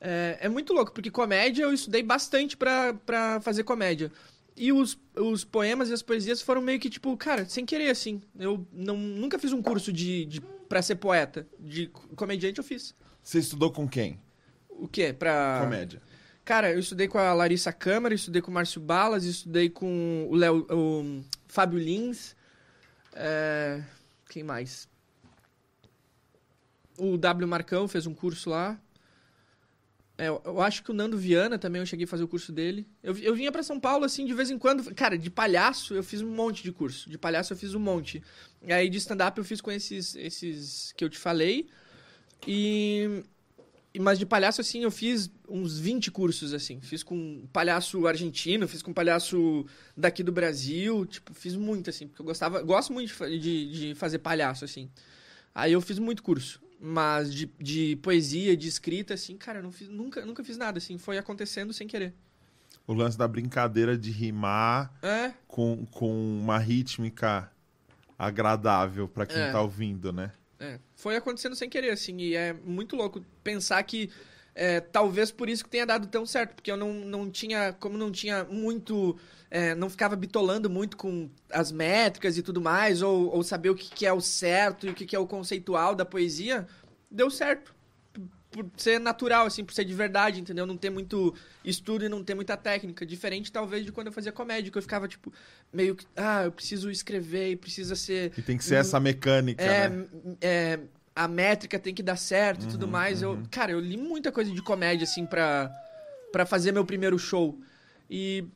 É, 0.00 0.38
é 0.42 0.48
muito 0.48 0.72
louco, 0.72 0.92
porque 0.92 1.10
comédia 1.10 1.62
eu 1.62 1.72
estudei 1.72 2.02
bastante 2.02 2.56
pra, 2.56 2.94
pra 2.94 3.40
fazer 3.40 3.64
comédia. 3.64 4.12
E 4.56 4.72
os, 4.72 4.98
os 5.14 5.44
poemas 5.44 5.90
e 5.90 5.92
as 5.92 6.02
poesias 6.02 6.40
foram 6.40 6.62
meio 6.62 6.80
que, 6.80 6.88
tipo, 6.88 7.14
cara, 7.16 7.44
sem 7.44 7.66
querer, 7.66 7.90
assim. 7.90 8.22
Eu 8.38 8.66
não, 8.72 8.96
nunca 8.96 9.38
fiz 9.38 9.52
um 9.52 9.60
curso 9.60 9.92
de, 9.92 10.24
de, 10.24 10.40
pra 10.40 10.80
ser 10.80 10.96
poeta. 10.96 11.46
De 11.58 11.88
comediante 12.14 12.58
eu 12.58 12.64
fiz. 12.64 12.94
Você 13.22 13.38
estudou 13.38 13.70
com 13.70 13.86
quem? 13.86 14.18
O 14.68 14.88
quê? 14.88 15.12
Pra... 15.12 15.60
Comédia. 15.62 16.00
Cara, 16.44 16.72
eu 16.72 16.78
estudei 16.78 17.08
com 17.08 17.18
a 17.18 17.34
Larissa 17.34 17.72
Câmara, 17.72 18.14
estudei 18.14 18.40
com 18.40 18.50
o 18.50 18.54
Márcio 18.54 18.80
Balas, 18.80 19.24
estudei 19.24 19.68
com 19.68 20.28
o 20.30 20.36
Léo, 20.36 20.64
o 20.70 21.24
Fábio 21.48 21.78
Lins. 21.78 22.36
é, 23.12 23.82
Quem 24.30 24.44
mais? 24.44 24.88
O 26.96 27.18
W 27.18 27.48
Marcão 27.48 27.88
fez 27.88 28.06
um 28.06 28.14
curso 28.14 28.48
lá. 28.48 28.80
É, 30.18 30.28
eu- 30.28 30.62
acho 30.62 30.82
que 30.82 30.90
o 30.90 30.94
Nando 30.94 31.18
Viana 31.18 31.58
também, 31.58 31.80
eu 31.80 31.86
cheguei 31.86 32.04
a 32.04 32.08
fazer 32.08 32.24
o 32.24 32.28
curso 32.28 32.50
dele. 32.50 32.88
Eu, 33.02 33.16
eu 33.18 33.34
vinha 33.34 33.52
pra 33.52 33.62
São 33.62 33.78
Paulo, 33.78 34.04
assim, 34.04 34.24
de 34.24 34.32
vez 34.32 34.50
em 34.50 34.58
quando. 34.58 34.94
Cara, 34.94 35.18
de 35.18 35.28
palhaço 35.30 35.94
eu 35.94 36.02
fiz 36.02 36.22
um 36.22 36.30
monte 36.30 36.62
de 36.62 36.72
curso. 36.72 37.10
De 37.10 37.18
palhaço 37.18 37.52
eu 37.52 37.56
fiz 37.56 37.74
um 37.74 37.80
monte. 37.80 38.22
E 38.62 38.72
aí 38.72 38.88
de 38.88 38.96
stand-up 38.98 39.36
eu 39.38 39.44
fiz 39.44 39.60
com 39.60 39.70
esses, 39.70 40.14
esses 40.16 40.92
que 40.96 41.04
eu 41.04 41.10
te 41.10 41.18
falei. 41.18 41.68
E. 42.46 43.22
Mas 43.98 44.18
de 44.18 44.26
palhaço, 44.26 44.60
assim, 44.60 44.82
eu 44.82 44.90
fiz 44.90 45.30
uns 45.48 45.78
20 45.78 46.10
cursos, 46.10 46.52
assim. 46.52 46.80
Fiz 46.82 47.02
com 47.02 47.46
palhaço 47.52 48.06
argentino, 48.06 48.68
fiz 48.68 48.82
com 48.82 48.92
palhaço 48.92 49.64
daqui 49.96 50.22
do 50.22 50.32
Brasil. 50.32 51.06
Tipo, 51.06 51.32
fiz 51.34 51.56
muito, 51.56 51.90
assim, 51.90 52.06
porque 52.06 52.20
eu 52.22 52.26
gostava. 52.26 52.62
Gosto 52.62 52.92
muito 52.92 53.14
de, 53.26 53.38
de, 53.38 53.70
de 53.88 53.94
fazer 53.94 54.18
palhaço, 54.18 54.64
assim. 54.66 54.90
Aí 55.54 55.72
eu 55.72 55.80
fiz 55.80 55.98
muito 55.98 56.22
curso. 56.22 56.60
Mas 56.78 57.32
de, 57.32 57.50
de 57.58 57.96
poesia, 57.96 58.56
de 58.56 58.68
escrita, 58.68 59.14
assim, 59.14 59.36
cara, 59.36 59.60
eu 59.60 59.72
fiz, 59.72 59.88
nunca, 59.88 60.24
nunca 60.26 60.44
fiz 60.44 60.56
nada, 60.56 60.78
assim. 60.78 60.98
Foi 60.98 61.16
acontecendo 61.18 61.72
sem 61.72 61.86
querer. 61.88 62.12
O 62.86 62.92
lance 62.92 63.16
da 63.18 63.26
brincadeira 63.26 63.96
de 63.98 64.10
rimar 64.10 64.92
É, 65.02 65.32
com, 65.48 65.84
com 65.86 66.12
uma 66.38 66.58
rítmica 66.58 67.50
agradável 68.18 69.08
pra 69.08 69.26
quem 69.26 69.36
É. 69.38 69.50
tá 69.52 69.60
ouvindo, 69.60 70.12
né? 70.12 70.32
É, 70.58 70.78
foi 70.94 71.16
acontecendo 71.16 71.54
sem 71.54 71.68
querer, 71.68 71.90
assim, 71.90 72.16
e 72.18 72.34
é 72.34 72.52
muito 72.52 72.96
louco 72.96 73.22
pensar 73.44 73.82
que 73.82 74.10
é, 74.54 74.80
talvez 74.80 75.30
por 75.30 75.50
isso 75.50 75.62
que 75.64 75.68
tenha 75.68 75.84
dado 75.84 76.06
tão 76.06 76.24
certo, 76.24 76.54
porque 76.54 76.70
eu 76.70 76.78
não, 76.78 76.94
não 76.94 77.30
tinha, 77.30 77.74
como 77.74 77.98
não 77.98 78.10
tinha 78.10 78.44
muito, 78.44 79.18
é, 79.50 79.74
não 79.74 79.88
ficava 79.88 80.16
bitolando 80.16 80.68
muito 80.68 80.96
com 80.96 81.30
as 81.50 81.70
métricas 81.70 82.36
e 82.36 82.42
tudo 82.42 82.60
mais, 82.60 83.02
ou, 83.02 83.34
ou 83.34 83.42
saber 83.42 83.70
o 83.70 83.74
que, 83.74 83.88
que 83.90 84.06
é 84.06 84.12
o 84.12 84.20
certo 84.20 84.86
e 84.86 84.90
o 84.90 84.94
que, 84.94 85.06
que 85.06 85.14
é 85.14 85.18
o 85.18 85.26
conceitual 85.26 85.94
da 85.94 86.04
poesia, 86.04 86.66
deu 87.10 87.30
certo. 87.30 87.74
Por 88.50 88.70
ser 88.78 88.98
natural, 88.98 89.44
assim, 89.44 89.62
por 89.62 89.74
ser 89.74 89.84
de 89.84 89.92
verdade, 89.92 90.40
entendeu? 90.40 90.64
Não 90.64 90.78
ter 90.78 90.88
muito 90.88 91.34
estudo 91.62 92.06
e 92.06 92.08
não 92.08 92.24
ter 92.24 92.34
muita 92.34 92.56
técnica. 92.56 93.04
Diferente, 93.04 93.52
talvez, 93.52 93.84
de 93.84 93.92
quando 93.92 94.06
eu 94.06 94.12
fazia 94.12 94.32
comédia, 94.32 94.72
que 94.72 94.78
eu 94.78 94.82
ficava, 94.82 95.06
tipo, 95.06 95.30
meio 95.70 95.94
que, 95.94 96.06
ah, 96.16 96.44
eu 96.44 96.52
preciso 96.52 96.90
escrever 96.90 97.50
e 97.50 97.56
precisa 97.56 97.94
ser 97.94 98.32
E 98.36 98.40
tem 98.40 98.56
que 98.56 98.64
ser 98.64 98.76
essa 98.76 98.98
mecânica, 98.98 99.62
é, 99.62 99.88
né? 99.90 100.06
é, 100.40 100.78
a 101.14 101.28
métrica 101.28 101.78
tem 101.78 101.94
que 101.94 102.02
dar 102.02 102.16
certo 102.16 102.64
e 102.64 102.68
tudo 102.68 102.88
mais. 102.88 103.20
Eu, 103.20 103.42
cara, 103.50 103.72
eu 103.72 103.80
li 103.80 103.98
muita 103.98 104.32
coisa 104.32 104.50
de 104.50 104.62
comédia, 104.62 105.04
assim, 105.04 105.26
pra, 105.26 105.70
pra 106.32 106.46
fazer 106.46 106.72
meu 106.72 106.84
primeiro 106.84 107.18
show. 107.18 107.58
E 108.08 108.46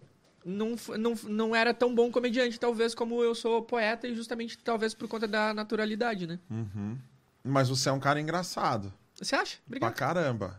não, 0.44 0.74
não, 0.98 1.14
não 1.28 1.54
era 1.54 1.72
tão 1.74 1.94
bom 1.94 2.10
comediante, 2.10 2.58
talvez, 2.58 2.94
como 2.94 3.22
eu 3.22 3.34
sou 3.34 3.62
poeta, 3.62 4.06
e 4.08 4.14
justamente 4.14 4.56
talvez 4.58 4.94
por 4.94 5.06
conta 5.08 5.26
da 5.28 5.52
naturalidade, 5.54 6.26
né? 6.26 6.38
Uhum. 6.50 6.96
Mas 7.44 7.68
você 7.68 7.88
é 7.88 7.92
um 7.92 8.00
cara 8.00 8.20
engraçado. 8.20 8.92
Você 9.14 9.34
acha? 9.34 9.56
Pra 9.58 9.76
Obrigado. 9.76 9.94
caramba. 9.94 10.58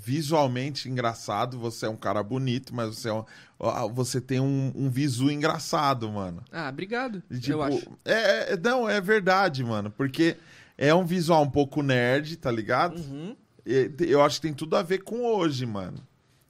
visualmente 0.00 0.88
engraçado, 0.88 1.58
você 1.58 1.84
é 1.86 1.88
um 1.88 1.96
cara 1.96 2.22
bonito, 2.22 2.72
mas 2.74 2.94
você, 2.96 3.08
é 3.08 3.12
um- 3.12 3.24
ó, 3.58 3.88
você 3.88 4.20
tem 4.20 4.38
um, 4.38 4.72
um 4.74 4.88
visu 4.88 5.28
engraçado, 5.30 6.08
mano. 6.08 6.42
Ah, 6.52 6.68
obrigado. 6.68 7.20
Tipo, 7.40 7.50
eu 7.50 7.62
acho. 7.64 7.88
É, 8.04 8.52
é- 8.52 8.56
não, 8.56 8.88
é 8.88 9.00
verdade, 9.00 9.64
mano. 9.64 9.90
Porque 9.90 10.36
é 10.76 10.94
um 10.94 11.04
visual 11.04 11.42
um 11.42 11.50
pouco 11.50 11.82
nerd, 11.82 12.36
tá 12.36 12.50
ligado? 12.50 12.96
Uhum. 12.96 13.36
Eu 13.66 14.22
acho 14.22 14.36
que 14.40 14.46
tem 14.46 14.54
tudo 14.54 14.76
a 14.76 14.82
ver 14.82 14.98
com 15.02 15.24
hoje, 15.26 15.66
mano. 15.66 15.98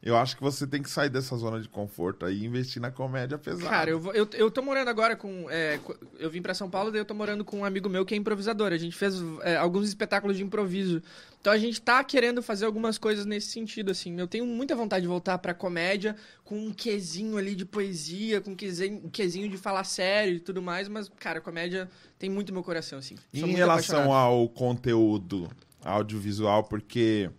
Eu 0.09 0.17
acho 0.17 0.35
que 0.37 0.43
você 0.43 0.67
tem 0.67 0.83
que 0.83 0.89
sair 0.89 1.11
dessa 1.11 1.37
zona 1.37 1.61
de 1.61 1.69
conforto 1.69 2.25
aí 2.25 2.39
e 2.39 2.45
investir 2.47 2.81
na 2.81 2.91
comédia 2.91 3.37
pesada. 3.37 3.69
Cara, 3.69 3.91
eu, 3.91 4.01
vou- 4.01 4.15
eu, 4.15 4.27
eu 4.33 4.51
tô 4.51 4.63
morando 4.63 4.89
agora 4.89 5.15
com. 5.15 5.51
é, 5.51 5.79
eu 6.19 6.31
vim 6.31 6.41
pra 6.41 6.55
São 6.55 6.71
Paulo, 6.71 6.91
daí 6.91 7.01
eu 7.01 7.05
tô 7.05 7.13
morando 7.15 7.45
com 7.45 7.59
um 7.59 7.65
amigo 7.65 7.89
meu 7.91 8.07
que 8.07 8.15
é 8.15 8.17
improvisador. 8.17 8.73
A 8.73 8.79
gente 8.79 8.97
fez 8.97 9.17
é, 9.43 9.57
alguns 9.57 9.87
espetáculos 9.87 10.39
de 10.39 10.43
improviso. 10.43 11.03
Então 11.41 11.53
a 11.53 11.59
gente 11.59 11.81
tá 11.81 12.03
querendo 12.03 12.43
fazer 12.43 12.65
algumas 12.65 12.97
coisas 12.97 13.27
nesse 13.27 13.49
sentido, 13.49 13.91
assim. 13.91 14.19
Eu 14.19 14.27
tenho 14.27 14.47
muita 14.47 14.75
vontade 14.75 15.03
de 15.03 15.09
voltar 15.09 15.37
pra 15.39 15.53
comédia 15.53 16.17
com 16.43 16.59
um 16.59 16.73
quesinho 16.73 17.37
ali 17.37 17.55
de 17.55 17.67
poesia, 17.67 18.41
com 18.41 18.53
um 18.53 18.57
quesinho, 18.57 19.03
um 19.05 19.11
quesinho 19.11 19.49
de 19.49 19.57
falar 19.59 19.85
sério 19.85 20.37
e 20.37 20.41
tudo 20.41 20.63
mais, 20.63 20.89
mas, 20.89 21.09
cara, 21.21 21.41
comédia 21.41 21.89
tem 22.19 22.31
muito 22.31 22.53
meu 22.53 22.63
coração, 22.63 22.99
assim. 22.99 23.15
Sou 23.35 23.47
em 23.49 23.53
relação 23.53 23.97
apaixonado. 23.99 24.11
ao 24.11 24.49
conteúdo 24.49 25.49
audiovisual, 25.85 26.65
porque 26.65 27.31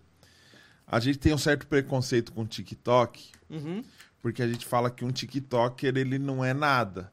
a 0.89 0.99
gente 0.99 1.19
tem 1.19 1.33
um 1.33 1.37
certo 1.37 1.67
preconceito 1.67 2.31
com 2.33 2.41
o 2.41 2.47
TikTok, 2.47 3.31
Uhum, 3.49 3.83
porque 4.21 4.43
a 4.43 4.47
gente 4.47 4.65
fala 4.65 4.91
que 4.91 5.05
um 5.05 5.11
TikToker 5.11 5.95
ele 5.95 6.19
não 6.19 6.43
é 6.43 6.53
nada. 6.53 7.11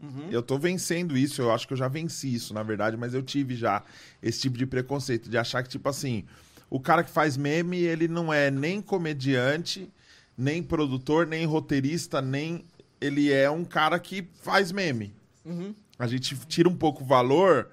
uhum. 0.00 0.28
Eu 0.30 0.42
tô 0.42 0.58
vencendo 0.58 1.16
isso, 1.16 1.40
eu 1.42 1.52
acho 1.52 1.66
que 1.66 1.72
eu 1.72 1.76
já 1.78 1.88
venci 1.88 2.32
isso, 2.32 2.52
na 2.52 2.62
verdade, 2.62 2.96
mas 2.96 3.14
eu 3.14 3.22
tive 3.22 3.56
já 3.56 3.82
esse 4.22 4.40
tipo 4.40 4.56
de 4.58 4.66
preconceito, 4.66 5.28
de 5.30 5.38
achar 5.38 5.62
que, 5.62 5.68
tipo 5.68 5.88
assim, 5.88 6.24
o 6.70 6.78
cara 6.78 7.02
que 7.02 7.10
faz 7.10 7.36
meme, 7.36 7.78
ele 7.78 8.06
não 8.08 8.32
é 8.32 8.50
nem 8.50 8.80
comediante, 8.82 9.90
nem 10.36 10.62
produtor, 10.62 11.26
nem 11.26 11.44
roteirista, 11.46 12.20
nem. 12.20 12.64
Ele 13.00 13.32
é 13.32 13.50
um 13.50 13.64
cara 13.64 13.98
que 13.98 14.28
faz 14.42 14.70
meme. 14.70 15.14
Uhum. 15.44 15.74
A 15.98 16.06
gente 16.06 16.36
tira 16.46 16.68
um 16.68 16.76
pouco 16.76 17.02
o 17.02 17.06
valor, 17.06 17.70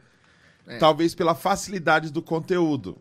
É. 0.68 0.78
talvez 0.78 1.14
pela 1.14 1.36
facilidade 1.36 2.12
do 2.12 2.22
conteúdo. 2.22 2.98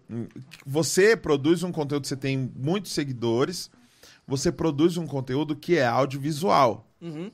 Você 0.67 1.17
produz 1.17 1.63
um 1.63 1.73
conteúdo, 1.73 2.07
você 2.07 2.17
tem 2.17 2.53
muitos 2.55 2.93
seguidores, 2.93 3.71
você 4.27 4.53
produz 4.53 4.97
um 4.97 5.07
conteúdo 5.07 5.57
que 5.57 5.77
é 5.77 5.87
audiovisual. 5.87 6.87
Uhum. 7.01 7.31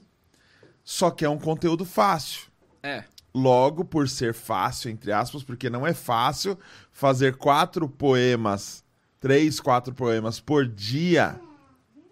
Só 0.85 1.11
que 1.11 1.25
é 1.25 1.29
um 1.29 1.39
conteúdo 1.39 1.85
fácil. 1.85 2.43
É. 2.83 3.05
Logo, 3.33 3.85
por 3.85 4.09
ser 4.09 4.35
fácil, 4.35 4.91
entre 4.91 5.13
aspas, 5.13 5.43
porque 5.43 5.71
não 5.71 5.87
é 5.87 5.95
fácil 5.95 6.59
fazer 6.91 7.37
quatro 7.37 7.89
poemas, 7.89 8.85
três, 9.21 9.61
quatro 9.61 9.95
poemas 9.95 10.41
por 10.41 10.67
dia, 10.67 11.41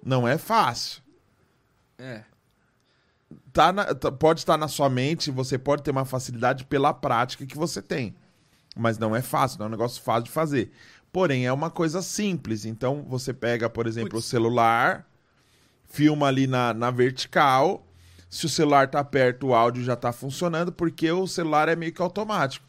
não 0.04 0.28
é 0.28 0.38
fácil. 0.38 1.02
É. 1.98 2.22
Tá 3.52 3.72
na- 3.72 3.94
tá- 3.94 4.10
pode 4.12 4.40
estar 4.40 4.56
na 4.56 4.68
sua 4.68 4.88
mente, 4.88 5.30
você 5.30 5.58
pode 5.58 5.82
ter 5.82 5.90
uma 5.90 6.04
facilidade 6.04 6.64
pela 6.64 6.94
prática 6.94 7.44
que 7.46 7.56
você 7.56 7.82
tem. 7.82 8.14
Mas 8.76 8.98
não 8.98 9.14
é 9.14 9.20
fácil, 9.20 9.58
não 9.58 9.66
é 9.66 9.68
um 9.68 9.72
negócio 9.72 10.02
fácil 10.02 10.24
de 10.24 10.30
fazer. 10.30 10.70
Porém, 11.12 11.46
é 11.46 11.52
uma 11.52 11.70
coisa 11.70 12.00
simples. 12.00 12.64
Então, 12.64 13.04
você 13.08 13.32
pega, 13.32 13.68
por 13.68 13.86
exemplo, 13.86 14.18
o 14.18 14.22
celular, 14.22 15.06
filma 15.86 16.26
ali 16.28 16.46
na, 16.46 16.72
na 16.72 16.90
vertical. 16.90 17.84
Se 18.30 18.46
o 18.46 18.48
celular 18.48 18.88
tá 18.88 19.02
perto, 19.02 19.48
o 19.48 19.54
áudio 19.54 19.82
já 19.82 19.96
tá 19.96 20.12
funcionando, 20.12 20.70
porque 20.70 21.10
o 21.10 21.26
celular 21.26 21.68
é 21.68 21.74
meio 21.74 21.92
que 21.92 22.02
automático. 22.02 22.66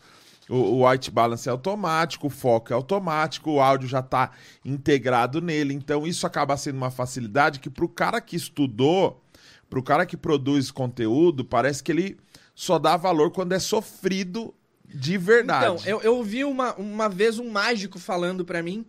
O, 0.49 0.55
o 0.55 0.89
white 0.89 1.11
balance 1.11 1.47
é 1.47 1.51
automático, 1.51 2.27
o 2.27 2.29
foco 2.29 2.73
é 2.73 2.75
automático, 2.75 3.51
o 3.51 3.61
áudio 3.61 3.87
já 3.87 4.01
tá 4.01 4.31
integrado 4.65 5.41
nele. 5.41 5.73
Então, 5.73 6.07
isso 6.07 6.25
acaba 6.25 6.57
sendo 6.57 6.77
uma 6.77 6.89
facilidade 6.89 7.59
que 7.59 7.69
pro 7.69 7.87
cara 7.89 8.19
que 8.19 8.35
estudou, 8.35 9.21
pro 9.69 9.83
cara 9.83 10.05
que 10.05 10.17
produz 10.17 10.71
conteúdo, 10.71 11.45
parece 11.45 11.83
que 11.83 11.91
ele 11.91 12.17
só 12.55 12.79
dá 12.79 12.97
valor 12.97 13.31
quando 13.31 13.53
é 13.53 13.59
sofrido 13.59 14.53
de 14.83 15.17
verdade. 15.17 15.65
Então, 15.65 15.89
eu, 15.89 16.01
eu 16.01 16.15
ouvi 16.15 16.43
uma, 16.43 16.73
uma 16.75 17.07
vez 17.07 17.37
um 17.37 17.49
mágico 17.49 17.99
falando 17.99 18.43
pra 18.43 18.63
mim, 18.63 18.85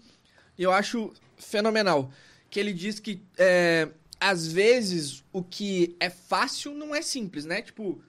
e 0.57 0.63
eu 0.63 0.73
acho 0.73 1.13
fenomenal. 1.37 2.11
Que 2.49 2.59
ele 2.59 2.73
diz 2.73 2.99
que, 2.99 3.23
é, 3.39 3.89
às 4.19 4.51
vezes, 4.51 5.23
o 5.33 5.43
que 5.43 5.95
é 6.01 6.11
fácil 6.11 6.75
não 6.75 6.95
é 6.95 7.03
simples, 7.03 7.45
né? 7.45 7.63
Tipo, 7.63 8.01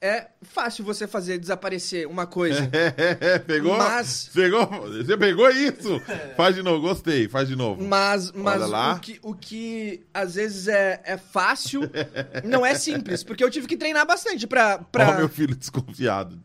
é 0.00 0.28
fácil 0.42 0.84
você 0.84 1.06
fazer 1.06 1.38
desaparecer 1.38 2.06
uma 2.06 2.26
coisa. 2.26 2.70
pegou? 3.46 3.76
Mas- 3.76 4.30
Pegou? 4.32 4.66
Você 4.66 5.16
pegou 5.16 5.50
isso? 5.50 6.00
Faz 6.36 6.54
de 6.54 6.62
novo, 6.62 6.80
gostei, 6.80 7.28
faz 7.28 7.48
de 7.48 7.56
novo. 7.56 7.82
Mas, 7.82 8.30
mas 8.32 8.62
o, 8.62 9.00
que, 9.00 9.18
o 9.22 9.34
que 9.34 10.06
às 10.14 10.36
vezes 10.36 10.68
é, 10.68 11.00
é 11.04 11.16
fácil 11.16 11.82
não 12.44 12.64
é 12.64 12.74
simples. 12.74 13.24
Porque 13.24 13.42
eu 13.42 13.50
tive 13.50 13.66
que 13.66 13.76
treinar 13.76 14.06
bastante 14.06 14.46
pra. 14.46 14.78
pra... 14.78 15.10
Ó, 15.10 15.14
meu 15.16 15.28
filho 15.28 15.56
desconfiado. 15.56 16.40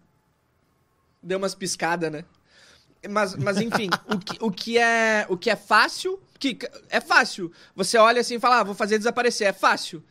Deu 1.21 1.37
umas 1.37 1.55
piscadas, 1.55 2.11
né? 2.11 2.25
Mas, 3.09 3.35
mas 3.35 3.57
enfim, 3.57 3.89
o, 4.07 4.17
que, 4.17 4.37
o, 4.41 4.51
que 4.51 4.77
é, 4.77 5.25
o 5.29 5.37
que 5.37 5.49
é 5.49 5.55
fácil, 5.55 6.19
que 6.39 6.57
é 6.89 6.99
fácil. 6.99 7.51
Você 7.75 7.97
olha 7.97 8.21
assim 8.21 8.35
e 8.35 8.39
fala, 8.39 8.61
ah, 8.61 8.63
vou 8.63 8.73
fazer 8.75 8.97
desaparecer, 8.97 9.47
é 9.47 9.53
fácil. 9.53 10.03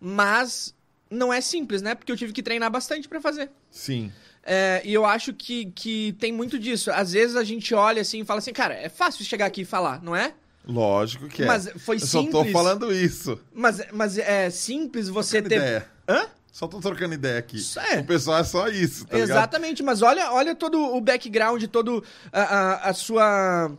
Mas 0.00 0.74
não 1.10 1.32
é 1.32 1.40
simples, 1.40 1.82
né? 1.82 1.94
Porque 1.94 2.10
eu 2.10 2.16
tive 2.16 2.32
que 2.32 2.42
treinar 2.42 2.70
bastante 2.70 3.08
pra 3.08 3.20
fazer. 3.20 3.50
Sim. 3.70 4.12
É, 4.42 4.80
e 4.84 4.94
eu 4.94 5.04
acho 5.04 5.32
que, 5.34 5.66
que 5.66 6.16
tem 6.18 6.32
muito 6.32 6.58
disso. 6.58 6.90
Às 6.90 7.12
vezes 7.12 7.36
a 7.36 7.44
gente 7.44 7.74
olha 7.74 8.02
assim 8.02 8.20
e 8.20 8.24
fala 8.24 8.38
assim, 8.38 8.52
cara, 8.52 8.74
é 8.74 8.88
fácil 8.88 9.24
chegar 9.24 9.46
aqui 9.46 9.62
e 9.62 9.64
falar, 9.64 10.02
não 10.02 10.16
é? 10.16 10.32
Lógico 10.66 11.28
que 11.28 11.42
é. 11.42 11.46
Mas 11.46 11.70
foi 11.78 11.96
Eu 11.96 12.00
só 12.00 12.22
tô 12.24 12.44
falando 12.46 12.92
isso. 12.92 13.40
Mas, 13.54 13.80
mas 13.92 14.18
é 14.18 14.50
simples 14.50 15.08
você 15.08 15.40
ter. 15.42 15.56
ideia. 15.56 15.86
Hã? 16.08 16.26
Só 16.52 16.66
tô 16.66 16.80
trocando 16.80 17.14
ideia 17.14 17.38
aqui. 17.38 17.56
Isso 17.56 17.78
é. 17.78 18.00
O 18.00 18.04
pessoal 18.04 18.38
é 18.38 18.44
só 18.44 18.68
isso, 18.68 19.06
tá 19.06 19.14
ligado? 19.14 19.30
Exatamente, 19.30 19.82
mas 19.82 20.02
olha, 20.02 20.32
olha 20.32 20.54
todo 20.54 20.78
o 20.96 21.00
background, 21.00 21.62
todo 21.66 22.02
a, 22.32 22.40
a, 22.42 22.88
a 22.90 22.92
sua. 22.92 23.70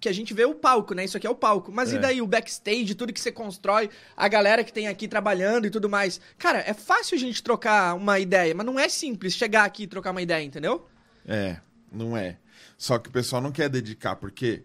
Que 0.00 0.08
a 0.08 0.12
gente 0.12 0.34
vê 0.34 0.44
o 0.44 0.54
palco, 0.54 0.94
né? 0.94 1.04
Isso 1.04 1.16
aqui 1.16 1.26
é 1.26 1.30
o 1.30 1.34
palco. 1.34 1.72
Mas 1.72 1.92
É. 1.92 1.96
e 1.96 1.98
daí 1.98 2.22
o 2.22 2.26
backstage, 2.26 2.94
tudo 2.94 3.12
que 3.12 3.20
você 3.20 3.32
constrói, 3.32 3.88
a 4.16 4.28
galera 4.28 4.62
que 4.62 4.72
tem 4.72 4.88
aqui 4.88 5.08
trabalhando 5.08 5.66
e 5.66 5.70
tudo 5.70 5.88
mais. 5.88 6.20
Cara, 6.38 6.58
é 6.58 6.74
fácil 6.74 7.16
a 7.16 7.18
gente 7.18 7.42
trocar 7.42 7.94
uma 7.94 8.18
ideia, 8.18 8.54
mas 8.54 8.66
não 8.66 8.78
é 8.78 8.88
simples 8.88 9.34
chegar 9.34 9.64
aqui 9.64 9.84
e 9.84 9.86
trocar 9.86 10.10
uma 10.10 10.22
ideia, 10.22 10.44
entendeu? 10.44 10.86
É, 11.26 11.58
não 11.90 12.16
é. 12.16 12.38
Só 12.76 12.98
que 12.98 13.08
o 13.08 13.12
pessoal 13.12 13.40
não 13.40 13.50
quer 13.50 13.68
dedicar, 13.68 14.16
porque 14.16 14.64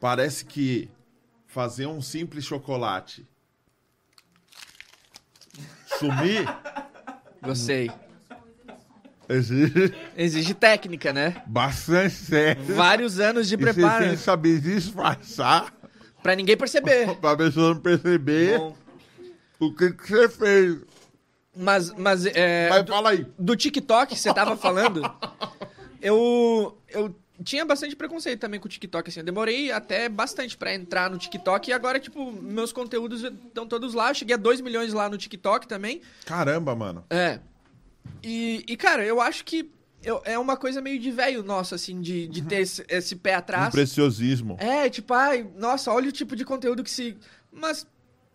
parece 0.00 0.44
que 0.44 0.90
fazer 1.46 1.86
um 1.86 2.02
simples 2.02 2.44
chocolate 2.44 3.24
sumir 5.98 6.44
Gostei. 7.44 7.90
Exige 9.28 9.94
Exige 10.16 10.54
técnica, 10.54 11.12
né? 11.12 11.42
bastante 11.46 12.14
sério. 12.14 12.62
Vários 12.74 13.18
anos 13.20 13.48
de 13.48 13.54
E 13.54 13.58
você 13.58 13.64
tem 13.64 13.74
preparo 13.74 14.10
que 14.10 14.16
saber 14.16 14.60
disfarçar 14.60 15.72
pra 16.22 16.34
ninguém 16.34 16.56
perceber. 16.56 17.14
pra 17.20 17.36
pessoa 17.36 17.74
não 17.74 17.80
perceber 17.80 18.58
Bom, 18.58 18.76
o 19.60 19.74
que, 19.74 19.92
que 19.92 20.08
você 20.08 20.28
fez. 20.28 20.78
mas, 21.56 21.90
mas 21.92 22.26
é, 22.26 22.68
Mas 22.70 22.86
fala 22.88 23.10
aí. 23.10 23.26
do 23.38 23.54
TikTok 23.56 24.14
que 24.14 24.20
você 24.20 24.32
tava 24.34 24.56
falando, 24.56 25.02
eu, 26.00 26.76
eu 26.88 27.14
tinha 27.42 27.64
bastante 27.64 27.96
preconceito 27.96 28.40
também 28.40 28.60
com 28.60 28.66
o 28.66 28.70
TikTok, 28.70 29.08
assim. 29.10 29.20
Eu 29.20 29.24
demorei 29.26 29.72
até 29.72 30.08
bastante 30.08 30.56
pra 30.56 30.72
entrar 30.74 31.10
no 31.10 31.18
TikTok 31.18 31.68
e 31.68 31.72
agora, 31.72 31.98
tipo, 31.98 32.30
meus 32.32 32.72
conteúdos 32.72 33.24
estão 33.24 33.66
todos 33.66 33.92
lá. 33.92 34.10
Eu 34.10 34.14
cheguei 34.14 34.34
a 34.34 34.38
2 34.38 34.60
milhões 34.60 34.92
lá 34.92 35.08
no 35.08 35.18
TikTok 35.18 35.66
também. 35.66 36.00
Caramba, 36.24 36.74
mano. 36.76 37.04
É. 37.10 37.40
E, 38.22 38.64
e 38.66 38.76
cara, 38.76 39.04
eu 39.04 39.20
acho 39.20 39.44
que 39.44 39.70
eu- 40.02 40.20
é 40.24 40.38
uma 40.38 40.56
coisa 40.56 40.80
meio 40.80 40.98
de 40.98 41.10
velho 41.10 41.42
nosso, 41.42 41.74
assim, 41.74 42.00
de, 42.00 42.26
de 42.26 42.42
ter 42.42 42.60
esse, 42.60 42.84
esse 42.88 43.16
pé 43.16 43.34
Um 43.34 43.38
atrás. 43.38 43.70
preciosismo. 43.72 44.56
É, 44.60 44.88
tipo, 44.88 45.12
ai, 45.14 45.46
nossa, 45.56 45.90
olha 45.92 46.08
o 46.08 46.12
tipo 46.12 46.36
de 46.36 46.44
conteúdo 46.44 46.82
que 46.84 46.90
se. 46.90 47.16
Mas 47.52 47.86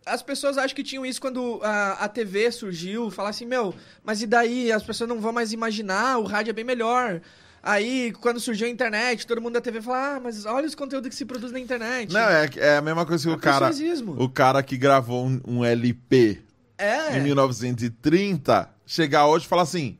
as 0.06 0.22
pessoas 0.24 0.58
acham 0.58 0.76
que 0.76 0.84
tinham 0.84 1.06
isso 1.06 1.22
quando 1.22 1.60
a, 1.64 1.91
a 1.94 2.08
TV 2.10 2.52
surgiu, 2.52 3.12
falar 3.12 3.30
assim, 3.30 3.46
meu, 3.46 3.74
mas 4.04 4.22
e 4.22 4.28
daí? 4.28 4.72
As 4.72 4.84
pessoas 4.84 5.08
não 5.10 5.20
vão 5.20 5.32
mais 5.32 5.54
imaginar, 5.54 6.18
o 6.18 6.24
rádio 6.24 6.50
é 6.52 6.54
bem 6.54 6.64
melhor. 6.66 7.22
Aí, 7.62 8.14
quando 8.22 8.40
surgiu 8.40 8.68
a 8.68 8.70
internet, 8.70 9.28
todo 9.28 9.41
mundo 9.41 9.54
da 9.56 9.62
TV 9.62 9.82
fala, 9.82 10.16
ah, 10.16 10.20
mas 10.22 10.46
olha 10.46 10.66
os 10.66 10.74
conteúdos 10.74 11.10
que 11.10 11.16
se 11.16 11.26
produz 11.26 11.52
na 11.52 11.60
internet. 11.60 12.12
Não, 12.14 12.22
é, 12.22 12.50
é 12.56 12.78
a 12.78 12.82
mesma 12.82 13.06
coisa 13.06 13.26
que 13.26 13.30
É 13.34 13.36
o 13.36 13.38
cara. 13.40 13.70
O 14.18 14.30
cara 14.30 14.64
que 14.64 14.78
gravou 14.78 15.28
um, 15.28 15.41
um 15.46 15.66
LP 15.66 16.41
É. 16.80 17.18
em 17.18 17.22
1930 17.22 18.70
chegar 18.86 19.28
hoje 19.28 19.46
e 19.46 19.48
falar 19.50 19.64
assim: 19.64 19.98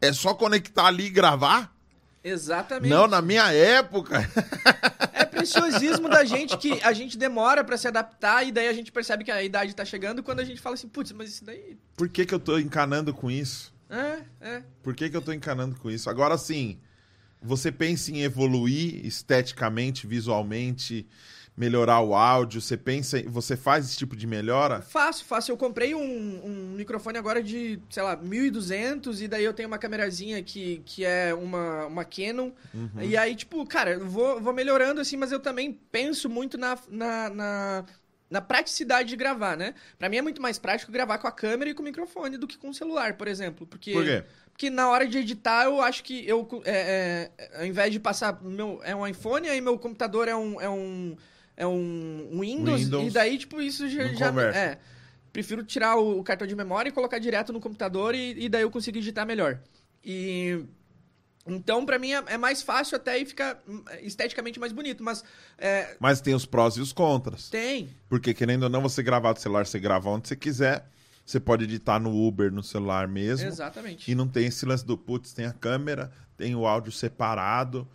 é 0.00 0.12
só 0.12 0.34
conectar 0.34 0.86
ali 0.86 1.06
e 1.06 1.10
gravar? 1.10 1.74
Exatamente. 2.22 2.90
Não, 2.90 3.06
na 3.06 3.22
minha 3.22 3.52
época. 3.52 4.18
É 5.18 5.24
preciosismo 5.24 6.08
da 6.08 6.24
gente 6.24 6.56
que 6.56 6.80
a 6.82 6.92
gente 6.92 7.18
demora 7.18 7.64
pra 7.64 7.76
se 7.76 7.88
adaptar 7.88 8.46
e 8.46 8.52
daí 8.52 8.68
a 8.68 8.72
gente 8.72 8.92
percebe 8.92 9.24
que 9.24 9.30
a 9.32 9.42
idade 9.42 9.74
tá 9.74 9.84
chegando 9.84 10.22
quando 10.22 10.38
a 10.38 10.44
gente 10.44 10.60
fala 10.60 10.74
assim, 10.74 10.88
putz, 10.88 11.10
mas 11.10 11.30
isso 11.30 11.44
daí. 11.44 11.76
Por 11.96 12.08
que, 12.08 12.24
que 12.24 12.32
eu 12.32 12.38
tô 12.38 12.56
encanando 12.56 13.12
com 13.12 13.28
isso? 13.28 13.74
É, 13.90 14.22
é. 14.40 14.62
Por 14.80 14.94
que, 14.94 15.10
que 15.10 15.16
eu 15.16 15.22
tô 15.22 15.32
encanando 15.32 15.74
com 15.76 15.90
isso? 15.90 16.08
Agora 16.08 16.38
sim, 16.38 16.78
você 17.42 17.72
pensa 17.72 18.12
em 18.12 18.22
evoluir 18.22 19.04
esteticamente, 19.04 20.06
visualmente, 20.06 21.06
melhorar 21.58 22.00
o 22.00 22.14
áudio? 22.14 22.60
Você 22.60 22.76
pensa, 22.76 23.20
você 23.26 23.56
faz 23.56 23.86
esse 23.86 23.98
tipo 23.98 24.14
de 24.14 24.26
melhora? 24.26 24.80
Faço, 24.80 25.24
faço. 25.24 25.50
Eu 25.50 25.56
comprei 25.56 25.94
um, 25.94 26.00
um 26.00 26.74
microfone 26.76 27.18
agora 27.18 27.42
de, 27.42 27.80
sei 27.90 28.02
lá, 28.02 28.16
1.200 28.16 29.20
e 29.20 29.28
daí 29.28 29.44
eu 29.44 29.52
tenho 29.52 29.68
uma 29.68 29.78
camerazinha 29.78 30.40
que, 30.42 30.80
que 30.86 31.04
é 31.04 31.34
uma, 31.34 31.86
uma 31.86 32.04
Canon. 32.04 32.52
E 33.00 33.16
aí, 33.16 33.34
tipo, 33.34 33.66
cara, 33.66 33.90
eu 33.90 34.08
vou, 34.08 34.40
vou 34.40 34.52
melhorando 34.52 35.00
assim, 35.00 35.16
mas 35.16 35.32
eu 35.32 35.40
também 35.40 35.78
penso 35.90 36.28
muito 36.28 36.56
na, 36.56 36.78
na, 36.88 37.28
na, 37.30 37.84
na 38.30 38.40
praticidade 38.40 39.08
de 39.08 39.16
gravar, 39.16 39.56
né? 39.56 39.74
Pra 39.98 40.08
mim 40.08 40.18
é 40.18 40.22
muito 40.22 40.40
mais 40.40 40.58
prático 40.58 40.92
gravar 40.92 41.18
com 41.18 41.26
a 41.26 41.32
câmera 41.32 41.70
e 41.70 41.74
com 41.74 41.82
o 41.82 41.84
microfone 41.84 42.36
do 42.38 42.46
que 42.46 42.56
com 42.56 42.68
o 42.68 42.74
celular, 42.74 43.14
por 43.14 43.26
exemplo. 43.26 43.66
Porque, 43.66 43.92
Por 43.92 44.04
quê? 44.04 44.24
Porque 44.52 44.70
na 44.70 44.88
hora 44.88 45.06
de 45.06 45.18
editar, 45.18 45.66
eu 45.66 45.80
acho 45.80 46.02
que 46.02 46.26
eu, 46.26 46.48
é, 46.64 47.30
é, 47.38 47.58
ao 47.60 47.64
invés 47.64 47.92
de 47.92 48.00
passar, 48.00 48.42
meu, 48.42 48.80
é 48.82 48.94
um 48.94 49.06
iPhone, 49.06 49.48
aí 49.48 49.60
meu 49.60 49.78
computador 49.78 50.26
é 50.26 50.34
um, 50.34 50.60
é 50.60 50.68
um, 50.68 51.16
é 51.58 51.66
um 51.66 52.40
Windows, 52.40 52.84
Windows. 52.84 53.08
e 53.08 53.10
daí, 53.10 53.36
tipo, 53.36 53.60
isso 53.60 53.88
já... 53.88 54.06
Já 54.14 54.32
é, 54.54 54.78
prefiro 55.32 55.64
tirar 55.64 55.96
o, 55.96 56.20
o 56.20 56.22
cartão 56.22 56.46
de 56.46 56.54
memória 56.54 56.88
e 56.88 56.92
colocar 56.92 57.18
direto 57.18 57.52
no 57.52 57.60
computador 57.60 58.14
e, 58.14 58.44
e 58.44 58.48
daí 58.48 58.62
eu 58.62 58.70
consigo 58.70 58.96
editar 58.96 59.26
melhor. 59.26 59.58
E... 60.04 60.64
Então, 61.44 61.84
pra 61.84 61.98
mim, 61.98 62.12
é, 62.12 62.22
é 62.28 62.38
mais 62.38 62.62
fácil 62.62 62.94
até 62.96 63.18
e 63.18 63.24
fica 63.24 63.58
hum, 63.66 63.82
esteticamente 64.02 64.60
mais 64.60 64.70
bonito, 64.70 65.02
mas 65.02 65.24
é, 65.56 65.96
Mas 65.98 66.20
tem 66.20 66.34
os 66.34 66.46
prós 66.46 66.76
e 66.76 66.80
os 66.80 66.92
contras. 66.92 67.48
tem. 67.48 67.88
Porque 68.08 68.32
querendo 68.32 68.64
ou 68.64 68.68
não, 68.68 68.82
você 68.82 69.02
gravar 69.02 69.32
do 69.32 69.40
celular, 69.40 69.66
você 69.66 69.80
grava 69.80 70.10
onde 70.10 70.28
você 70.28 70.36
quiser. 70.36 70.88
Você 71.24 71.40
pode 71.40 71.64
editar 71.64 71.98
no 71.98 72.26
Uber, 72.26 72.52
no 72.52 72.62
celular 72.62 73.08
mesmo. 73.08 73.48
Exatamente. 73.48 74.10
E 74.10 74.14
não 74.14 74.28
tem 74.28 74.46
esse 74.46 74.64
lance 74.64 74.86
do 74.86 74.96
putz, 74.96 75.32
tem 75.32 75.46
a 75.46 75.52
câmera, 75.52 76.10
tem 76.36 76.54
o 76.54 76.66
áudio 76.66 76.92
separado. 76.92 77.86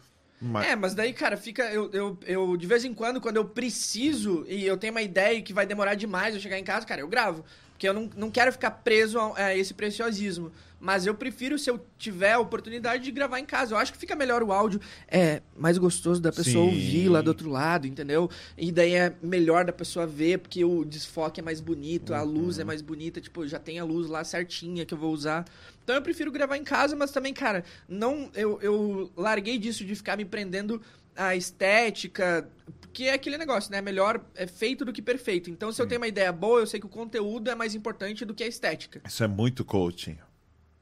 Mas... 0.44 0.68
É, 0.68 0.76
mas 0.76 0.94
daí, 0.94 1.14
cara, 1.14 1.38
fica. 1.38 1.64
Eu, 1.72 1.90
eu, 1.94 2.18
eu, 2.26 2.57
de 2.57 2.68
vez 2.68 2.84
em 2.84 2.94
quando, 2.94 3.22
quando 3.22 3.38
eu 3.38 3.45
preciso 3.45 4.45
e 4.49 4.65
eu 4.65 4.78
tenho 4.78 4.91
uma 4.91 5.02
ideia 5.02 5.41
que 5.41 5.53
vai 5.53 5.65
demorar 5.65 5.95
demais 5.95 6.36
eu 6.36 6.41
chegar 6.41 6.60
em 6.60 6.64
casa, 6.65 6.86
cara, 6.86 6.99
eu 6.99 7.07
gravo. 7.07 7.45
Porque 7.84 7.89
eu 7.89 7.93
não, 7.93 8.10
não 8.15 8.31
quero 8.31 8.49
ficar 8.49 8.72
preso 8.72 9.19
a, 9.19 9.47
a 9.47 9.57
esse 9.57 9.73
preciosismo. 9.73 10.53
Mas 10.80 11.05
eu 11.05 11.14
prefiro, 11.14 11.60
se 11.60 11.69
eu 11.69 11.85
tiver 11.97 12.31
a 12.31 12.39
oportunidade, 12.39 13.03
de 13.03 13.11
gravar 13.11 13.39
em 13.39 13.45
casa. 13.45 13.73
Eu 13.73 13.77
acho 13.77 13.91
que 13.91 13.97
fica 13.97 14.15
melhor 14.15 14.41
o 14.41 14.53
áudio. 14.53 14.80
É 15.05 15.41
mais 15.57 15.77
gostoso 15.77 16.22
da 16.22 16.31
pessoa 16.31 16.65
Sim. 16.65 16.72
ouvir 16.72 17.10
lá 17.10 17.22
do 17.22 17.27
outro 17.27 17.49
lado, 17.49 17.85
entendeu? 17.85 18.30
E 18.57 18.72
daí 18.72 18.93
é 18.93 19.14
melhor 19.22 19.65
da 19.65 19.73
pessoa 19.73 20.07
ver, 20.07 20.39
porque 20.39 20.64
o 20.64 20.85
desfoque 20.85 21.41
é 21.41 21.43
mais 21.43 21.60
bonito, 21.60 22.14
a 22.14 22.22
luz 22.22 22.57
é 22.57 22.64
mais 22.64 22.81
bonita. 22.81 23.19
Tipo, 23.19 23.45
já 23.45 23.60
tem 23.60 23.80
a 23.80 23.84
luz 23.84 24.07
lá 24.07 24.23
certinha 24.23 24.85
que 24.85 24.93
eu 24.93 24.97
vou 24.97 25.11
usar. 25.11 25.43
Então 25.84 25.95
eu 25.95 26.01
prefiro 26.01 26.31
gravar 26.31 26.55
em 26.55 26.64
casa, 26.64 26.95
mas 26.95 27.11
também, 27.11 27.34
cara, 27.34 27.65
não. 27.88 28.30
Eu, 28.34 28.60
eu 28.61 29.11
larguei 29.18 29.57
disso 29.57 29.84
de 29.84 29.93
ficar 29.93 30.15
me 30.15 30.23
prendendo 30.23 30.81
à 31.18 31.35
estética. 31.35 32.47
Porque 32.94 33.06
é 33.06 33.14
aquele 33.14 33.40
negócio, 33.40 33.72
né? 33.72 33.82
Melhor 33.82 34.24
é 34.36 34.45
feito 34.45 34.86
do 34.86 34.94
que 34.94 35.02
perfeito. 35.02 35.49
Então, 35.49 35.72
se 35.72 35.82
eu 35.82 35.88
tenho 35.88 35.99
uma 35.99 36.07
ideia 36.07 36.32
boa, 36.32 36.60
eu 36.60 36.68
sei 36.68 36.80
que 36.80 36.86
o 36.86 36.90
conteúdo 36.90 37.49
é 37.49 37.56
mais 37.56 37.74
importante 37.74 38.24
do 38.24 38.36
que 38.36 38.44
a 38.44 38.48
estética. 38.48 39.02
Isso 39.03 39.24
é 39.24 39.28
muito 39.28 39.65
coaching. 39.65 40.15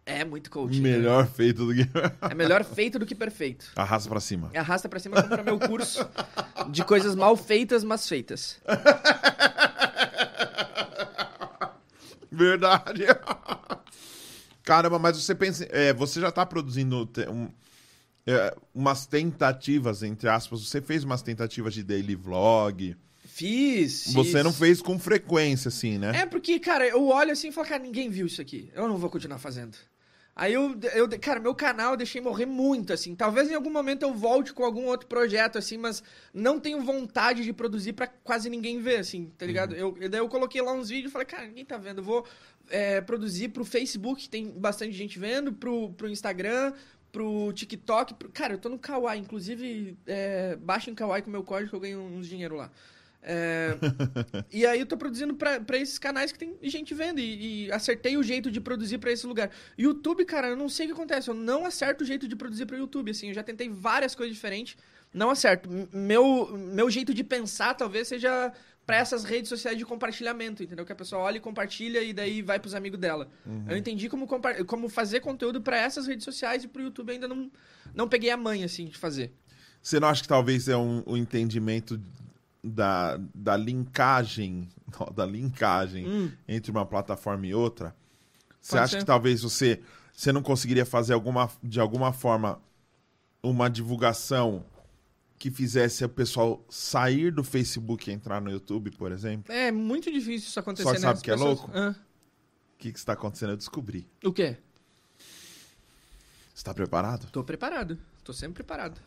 É 0.05 0.25
muito 0.25 0.51
coaching. 0.51 0.81
né? 0.81 0.97
Melhor 0.97 1.25
feito 1.25 1.65
do 1.65 1.73
que. 1.73 1.89
É 2.29 2.35
melhor 2.35 2.65
feito 2.65 2.99
do 2.99 3.05
que 3.05 3.15
perfeito. 3.15 3.71
Arrasta 3.77 4.09
pra 4.09 4.19
cima. 4.19 4.51
Arrasta 4.53 4.89
pra 4.89 4.99
cima 4.99 5.23
compra 5.23 5.41
meu 5.41 5.57
curso 5.57 6.05
de 6.69 6.83
coisas 6.83 7.15
mal 7.15 7.37
feitas, 7.37 7.81
mas 7.81 8.05
feitas. 8.09 8.59
Verdade. 12.29 13.05
Caramba, 14.65 14.99
mas 14.99 15.15
você 15.15 15.33
pensa. 15.33 15.65
é, 15.69 15.93
você 15.93 16.19
já 16.19 16.29
tá 16.29 16.45
produzindo 16.45 17.09
um- 17.29 17.47
é, 18.25 18.55
umas 18.73 19.05
tentativas, 19.05 20.03
entre 20.03 20.29
aspas. 20.29 20.67
Você 20.67 20.81
fez 20.81 21.03
umas 21.03 21.21
tentativas 21.21 21.73
de 21.73 21.83
daily 21.83 22.15
vlog. 22.15 22.95
Fiz. 23.25 24.13
Você 24.13 24.31
fiz. 24.33 24.43
não 24.43 24.53
fez 24.53 24.81
com 24.81 24.99
frequência, 24.99 25.69
assim, 25.69 25.97
né? 25.97 26.11
É 26.15 26.25
porque, 26.25 26.59
cara, 26.59 26.87
eu 26.87 27.07
olho 27.07 27.31
assim 27.31 27.49
e 27.49 27.51
falo, 27.51 27.67
cara, 27.67 27.81
ninguém 27.81 28.09
viu 28.09 28.27
isso 28.27 28.41
aqui. 28.41 28.69
Eu 28.75 28.87
não 28.87 28.97
vou 28.97 29.09
continuar 29.09 29.39
fazendo. 29.39 29.77
Aí 30.35 30.53
eu, 30.53 30.77
eu, 30.93 31.09
cara, 31.19 31.39
meu 31.39 31.53
canal 31.53 31.91
eu 31.91 31.97
deixei 31.97 32.21
morrer 32.21 32.45
muito, 32.45 32.93
assim. 32.93 33.13
Talvez 33.15 33.49
em 33.51 33.53
algum 33.53 33.69
momento 33.69 34.03
eu 34.03 34.13
volte 34.13 34.53
com 34.53 34.63
algum 34.63 34.85
outro 34.85 35.07
projeto, 35.07 35.57
assim, 35.57 35.77
mas 35.77 36.01
não 36.33 36.59
tenho 36.59 36.81
vontade 36.81 37.43
de 37.43 37.51
produzir 37.51 37.93
pra 37.93 38.07
quase 38.07 38.49
ninguém 38.49 38.81
ver, 38.81 38.99
assim, 38.99 39.31
tá 39.37 39.45
ligado? 39.45 39.75
Eu, 39.75 39.97
e 39.99 40.07
daí 40.07 40.21
eu 40.21 40.29
coloquei 40.29 40.61
lá 40.61 40.71
uns 40.71 40.89
vídeos 40.89 41.09
e 41.09 41.13
falei, 41.13 41.25
cara, 41.27 41.47
ninguém 41.47 41.65
tá 41.65 41.77
vendo. 41.77 41.99
Eu 41.99 42.03
vou 42.03 42.25
é, 42.69 43.01
produzir 43.01 43.49
pro 43.49 43.65
Facebook, 43.65 44.29
tem 44.29 44.49
bastante 44.49 44.93
gente 44.93 45.19
vendo, 45.19 45.51
pro, 45.51 45.91
pro 45.93 46.09
Instagram, 46.09 46.73
pro 47.11 47.51
TikTok. 47.53 48.13
pro- 48.15 48.29
Cara, 48.29 48.53
eu 48.53 48.57
tô 48.57 48.69
no 48.69 48.79
Kawaii, 48.79 49.19
inclusive, 49.21 49.97
é, 50.07 50.55
baixem 50.57 50.93
Kawaii 50.95 51.21
com 51.23 51.29
o 51.29 51.31
meu 51.31 51.43
código 51.43 51.69
que 51.69 51.75
eu 51.75 51.79
ganho 51.79 51.99
uns 52.01 52.27
dinheiro 52.27 52.55
lá. 52.55 52.71
É, 53.23 53.75
e 54.51 54.65
aí 54.65 54.79
eu 54.79 54.85
tô 54.85 54.97
produzindo 54.97 55.35
pra, 55.35 55.59
pra 55.59 55.77
esses 55.77 55.99
canais 55.99 56.31
que 56.31 56.39
tem 56.39 56.57
gente 56.63 56.91
vendo 56.93 57.19
e, 57.19 57.65
e 57.67 57.71
acertei 57.71 58.17
o 58.17 58.23
jeito 58.23 58.49
de 58.49 58.59
produzir 58.59 58.97
pra 58.97 59.11
esse 59.11 59.27
lugar. 59.27 59.51
YouTube, 59.77 60.25
cara, 60.25 60.47
eu 60.49 60.55
não 60.57 60.67
sei 60.67 60.85
o 60.87 60.89
que 60.89 60.93
acontece, 60.93 61.29
eu 61.29 61.35
não 61.35 61.65
acerto 61.65 62.03
o 62.03 62.07
jeito 62.07 62.27
de 62.27 62.35
produzir 62.35 62.65
pro 62.65 62.75
YouTube, 62.77 63.11
assim, 63.11 63.27
eu 63.27 63.33
já 63.33 63.43
tentei 63.43 63.69
várias 63.69 64.15
coisas 64.15 64.33
diferentes, 64.35 64.75
não 65.13 65.29
acerto. 65.29 65.69
Meu, 65.93 66.57
meu 66.57 66.89
jeito 66.89 67.13
de 67.13 67.23
pensar 67.23 67.75
talvez 67.75 68.07
seja 68.07 68.51
pra 68.85 68.97
essas 68.97 69.23
redes 69.23 69.47
sociais 69.49 69.77
de 69.77 69.85
compartilhamento, 69.85 70.63
entendeu? 70.63 70.85
Que 70.85 70.91
a 70.91 70.95
pessoa 70.95 71.21
olha 71.21 71.37
e 71.37 71.39
compartilha 71.39 72.01
e 72.03 72.11
daí 72.13 72.41
vai 72.41 72.59
pros 72.59 72.73
amigos 72.73 72.99
dela. 72.99 73.29
Eu 73.67 73.77
entendi 73.77 74.09
como, 74.09 74.27
como 74.65 74.89
fazer 74.89 75.19
conteúdo 75.21 75.61
pra 75.61 75.77
essas 75.77 76.07
redes 76.07 76.25
sociais 76.25 76.63
e 76.63 76.67
pro 76.67 76.81
YouTube 76.83 77.11
ainda 77.11 77.27
não, 77.27 77.49
não 77.93 78.09
peguei 78.09 78.29
a 78.31 78.37
manha, 78.37 78.65
assim, 78.65 78.85
de 78.85 78.97
fazer. 78.97 79.33
Você 79.81 79.99
não 79.99 80.07
acha 80.07 80.21
que 80.21 80.27
talvez 80.27 80.67
é 80.67 80.75
um, 80.75 81.03
um 81.07 81.15
entendimento 81.17 81.99
da, 82.63 83.17
da 83.33 83.55
linkagem, 83.57 84.67
da 85.15 85.25
linkagem 85.25 86.07
Hum. 86.07 86.31
entre 86.47 86.69
uma 86.71 86.85
plataforma 86.85 87.45
e 87.47 87.53
outra? 87.53 87.95
Você 88.61 88.71
Pode 88.73 88.83
acha 88.83 88.91
ser. 88.93 88.97
que 88.99 89.05
talvez 89.05 89.41
você, 89.41 89.79
você 90.13 90.31
não 90.31 90.41
conseguiria 90.43 90.85
fazer 90.85 91.13
alguma, 91.13 91.49
de 91.63 91.79
alguma 91.79 92.11
forma 92.13 92.61
uma 93.41 93.69
divulgação 93.69 94.63
que 95.41 95.49
fizesse 95.49 96.05
o 96.05 96.09
pessoal 96.09 96.63
sair 96.69 97.31
do 97.33 97.43
Facebook 97.43 98.07
e 98.07 98.13
entrar 98.13 98.39
no 98.39 98.51
YouTube, 98.51 98.91
por 98.91 99.11
exemplo? 99.11 99.51
É 99.51 99.71
muito 99.71 100.11
difícil 100.11 100.47
isso 100.49 100.59
acontecer, 100.59 100.83
Só 100.87 100.93
né? 100.93 100.99
sabe 100.99 101.19
que 101.19 101.31
é 101.31 101.33
pessoas- 101.33 101.57
louco? 101.57 101.71
Ah, 101.73 101.95
O 102.75 102.77
que, 102.77 102.91
que 102.91 102.99
está 102.99 103.13
acontecendo? 103.13 103.49
Eu 103.53 103.57
descobri. 103.57 104.07
o 104.23 104.31
quê? 104.31 104.57
Você 105.17 106.57
está 106.57 106.75
preparado? 106.75 107.25
Tô 107.31 107.43
preparado. 107.43 107.97
Tô 108.23 108.31
sempre 108.33 108.53
preparado. 108.63 109.01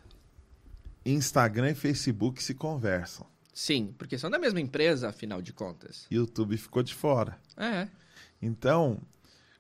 Instagram 1.07 1.71
e 1.71 1.75
Facebook 1.77 2.43
se 2.43 2.53
conversam. 2.55 3.27
Sim, 3.53 3.95
porque 3.97 4.19
são 4.19 4.29
da 4.29 4.39
mesma 4.39 4.61
empresa, 4.61 5.11
afinal 5.11 5.41
de 5.41 5.53
contas. 5.53 6.07
YouTube 6.11 6.57
ficou 6.57 6.83
de 6.83 6.93
fora. 6.95 7.39
É. 7.57 7.87
Então, 8.43 9.01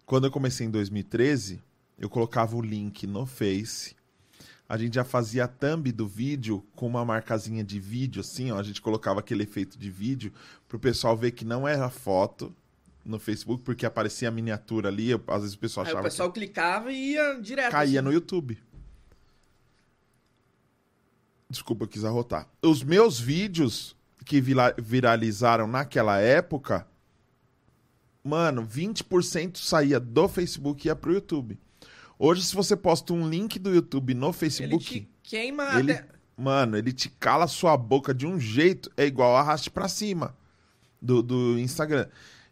quando 0.04 0.24
eu 0.24 0.30
comecei 0.32 0.66
em 0.66 0.70
2013, 0.70 1.62
eu 1.96 2.10
colocava 2.10 2.56
o 2.56 2.60
link 2.60 3.06
no 3.06 3.26
Face. 3.26 3.94
A 4.68 4.78
gente 4.78 4.94
já 4.94 5.04
fazia 5.04 5.44
a 5.44 5.48
thumb 5.48 5.92
do 5.92 6.06
vídeo 6.06 6.64
com 6.74 6.86
uma 6.86 7.04
marcazinha 7.04 7.62
de 7.62 7.78
vídeo, 7.78 8.20
assim, 8.20 8.50
ó. 8.50 8.58
A 8.58 8.62
gente 8.62 8.80
colocava 8.80 9.20
aquele 9.20 9.42
efeito 9.42 9.78
de 9.78 9.90
vídeo 9.90 10.32
pro 10.66 10.78
pessoal 10.78 11.16
ver 11.16 11.32
que 11.32 11.44
não 11.44 11.68
era 11.68 11.90
foto 11.90 12.54
no 13.04 13.18
Facebook, 13.18 13.62
porque 13.62 13.84
aparecia 13.84 14.28
a 14.28 14.30
miniatura 14.30 14.88
ali. 14.88 15.10
eu- 15.10 15.22
às 15.28 15.42
vezes 15.42 15.54
o 15.54 15.58
pessoal 15.58 15.84
Aí 15.84 15.90
achava 15.92 16.00
o 16.06 16.10
pessoal 16.10 16.32
clicava 16.32 16.90
e 16.90 17.12
ia 17.12 17.34
que 17.36 17.42
direto. 17.42 17.70
caía 17.72 18.00
assim. 18.00 18.04
no 18.08 18.12
YouTube. 18.12 18.58
Desculpa, 21.50 21.84
eu 21.84 21.88
quis 21.88 22.04
arrotar. 22.04 22.48
Os 22.62 22.82
meus 22.82 23.20
vídeos 23.20 23.94
que 24.24 24.40
viralizaram 24.40 25.66
naquela 25.66 26.18
época, 26.18 26.86
mano, 28.24 28.64
20% 28.66 29.58
saía 29.58 30.00
do 30.00 30.26
Facebook 30.26 30.86
e 30.86 30.88
ia 30.88 30.96
pro 30.96 31.12
YouTube. 31.12 31.58
Hoje, 32.18 32.42
se 32.42 32.54
você 32.54 32.76
posta 32.76 33.12
um 33.12 33.28
link 33.28 33.58
do 33.58 33.74
YouTube 33.74 34.14
no 34.14 34.28
Ele 34.28 34.32
Facebook, 34.32 34.84
te 34.84 35.08
queima 35.22 35.78
ele, 35.78 35.92
até... 35.92 36.06
mano, 36.36 36.76
ele 36.76 36.92
te 36.92 37.08
cala 37.08 37.44
a 37.44 37.48
sua 37.48 37.76
boca 37.76 38.14
de 38.14 38.26
um 38.26 38.38
jeito, 38.38 38.90
é 38.96 39.04
igual 39.04 39.36
arraste 39.36 39.70
pra 39.70 39.88
cima 39.88 40.36
do, 41.00 41.22
do 41.22 41.58
Instagram. 41.58 42.06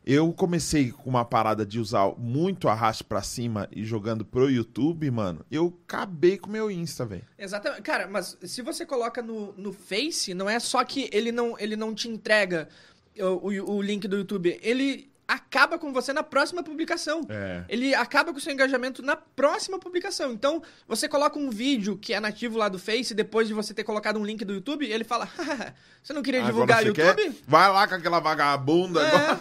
Eu 0.04 0.32
comecei 0.32 0.90
com 0.90 1.08
uma 1.08 1.24
parada 1.24 1.64
de 1.64 1.78
usar 1.78 2.12
muito 2.18 2.68
arraste 2.68 3.04
pra 3.04 3.22
cima 3.22 3.68
e 3.70 3.84
jogando 3.84 4.24
pro 4.24 4.50
YouTube, 4.50 5.08
mano. 5.12 5.46
Eu 5.48 5.78
acabei 5.84 6.36
com 6.36 6.48
o 6.48 6.52
meu 6.52 6.68
Insta, 6.68 7.06
velho. 7.06 7.24
Exatamente. 7.38 7.82
Cara, 7.82 8.08
mas 8.08 8.36
se 8.42 8.62
você 8.62 8.84
coloca 8.84 9.22
no, 9.22 9.52
no 9.52 9.72
Face, 9.72 10.34
não 10.34 10.50
é 10.50 10.58
só 10.58 10.82
que 10.84 11.08
ele 11.12 11.30
não, 11.30 11.56
ele 11.56 11.76
não 11.76 11.94
te 11.94 12.08
entrega 12.08 12.68
o, 13.16 13.48
o, 13.48 13.76
o 13.76 13.82
link 13.82 14.08
do 14.08 14.16
YouTube. 14.16 14.58
Ele 14.60 15.11
acaba 15.32 15.78
com 15.78 15.92
você 15.92 16.12
na 16.12 16.22
próxima 16.22 16.62
publicação. 16.62 17.26
É. 17.28 17.64
Ele 17.68 17.94
acaba 17.94 18.32
com 18.32 18.38
o 18.38 18.40
seu 18.40 18.52
engajamento 18.52 19.02
na 19.02 19.16
próxima 19.16 19.78
publicação. 19.78 20.32
Então, 20.32 20.62
você 20.86 21.08
coloca 21.08 21.38
um 21.38 21.48
vídeo 21.50 21.96
que 21.96 22.12
é 22.12 22.20
nativo 22.20 22.58
lá 22.58 22.68
do 22.68 22.78
Face, 22.78 23.14
depois 23.14 23.48
de 23.48 23.54
você 23.54 23.72
ter 23.72 23.84
colocado 23.84 24.18
um 24.18 24.24
link 24.24 24.44
do 24.44 24.52
YouTube, 24.54 24.86
ele 24.90 25.04
fala: 25.04 25.24
"Haha, 25.24 25.74
Você 26.02 26.12
não 26.12 26.22
queria 26.22 26.42
divulgar 26.42 26.78
Agora 26.80 26.92
o 26.92 26.94
você 26.94 27.02
YouTube? 27.02 27.34
quer? 27.34 27.42
Vai 27.46 27.72
lá 27.72 27.88
com 27.88 27.94
aquela 27.94 28.20
vagabunda. 28.20 29.00
agora. 29.06 29.40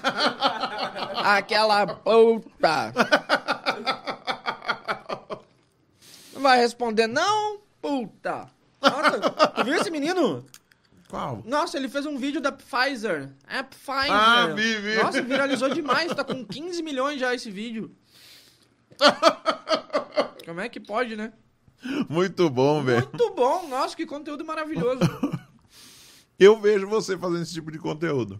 É. 1.13 1.21
Aquela 1.37 1.85
puta. 1.87 2.93
Não 6.33 6.41
vai 6.41 6.57
responder, 6.57 7.07
não, 7.07 7.59
puta. 7.81 8.47
Nossa, 8.81 9.19
tu 9.55 9.63
viu 9.63 9.75
esse 9.75 9.91
menino? 9.91 10.43
Qual? 11.11 11.43
Nossa, 11.45 11.75
ele 11.77 11.89
fez 11.89 12.05
um 12.05 12.17
vídeo 12.17 12.39
da 12.39 12.53
Pfizer. 12.53 13.29
É 13.45 13.61
Pfizer. 13.61 14.11
Ah, 14.11 14.47
vi, 14.47 14.77
vi. 14.77 14.95
Nossa, 14.95 15.21
viralizou 15.21 15.67
demais. 15.67 16.15
Tá 16.15 16.23
com 16.23 16.45
15 16.45 16.81
milhões 16.81 17.19
já 17.19 17.35
esse 17.35 17.51
vídeo. 17.51 17.93
Como 20.45 20.61
é 20.61 20.69
que 20.69 20.79
pode, 20.79 21.17
né? 21.17 21.33
Muito 22.07 22.49
bom, 22.49 22.81
velho. 22.81 23.05
Muito 23.05 23.33
bom. 23.33 23.67
Nossa, 23.67 23.93
que 23.93 24.05
conteúdo 24.05 24.45
maravilhoso. 24.45 25.01
Eu 26.39 26.57
vejo 26.61 26.87
você 26.87 27.17
fazendo 27.17 27.41
esse 27.41 27.53
tipo 27.53 27.69
de 27.73 27.77
conteúdo. 27.77 28.39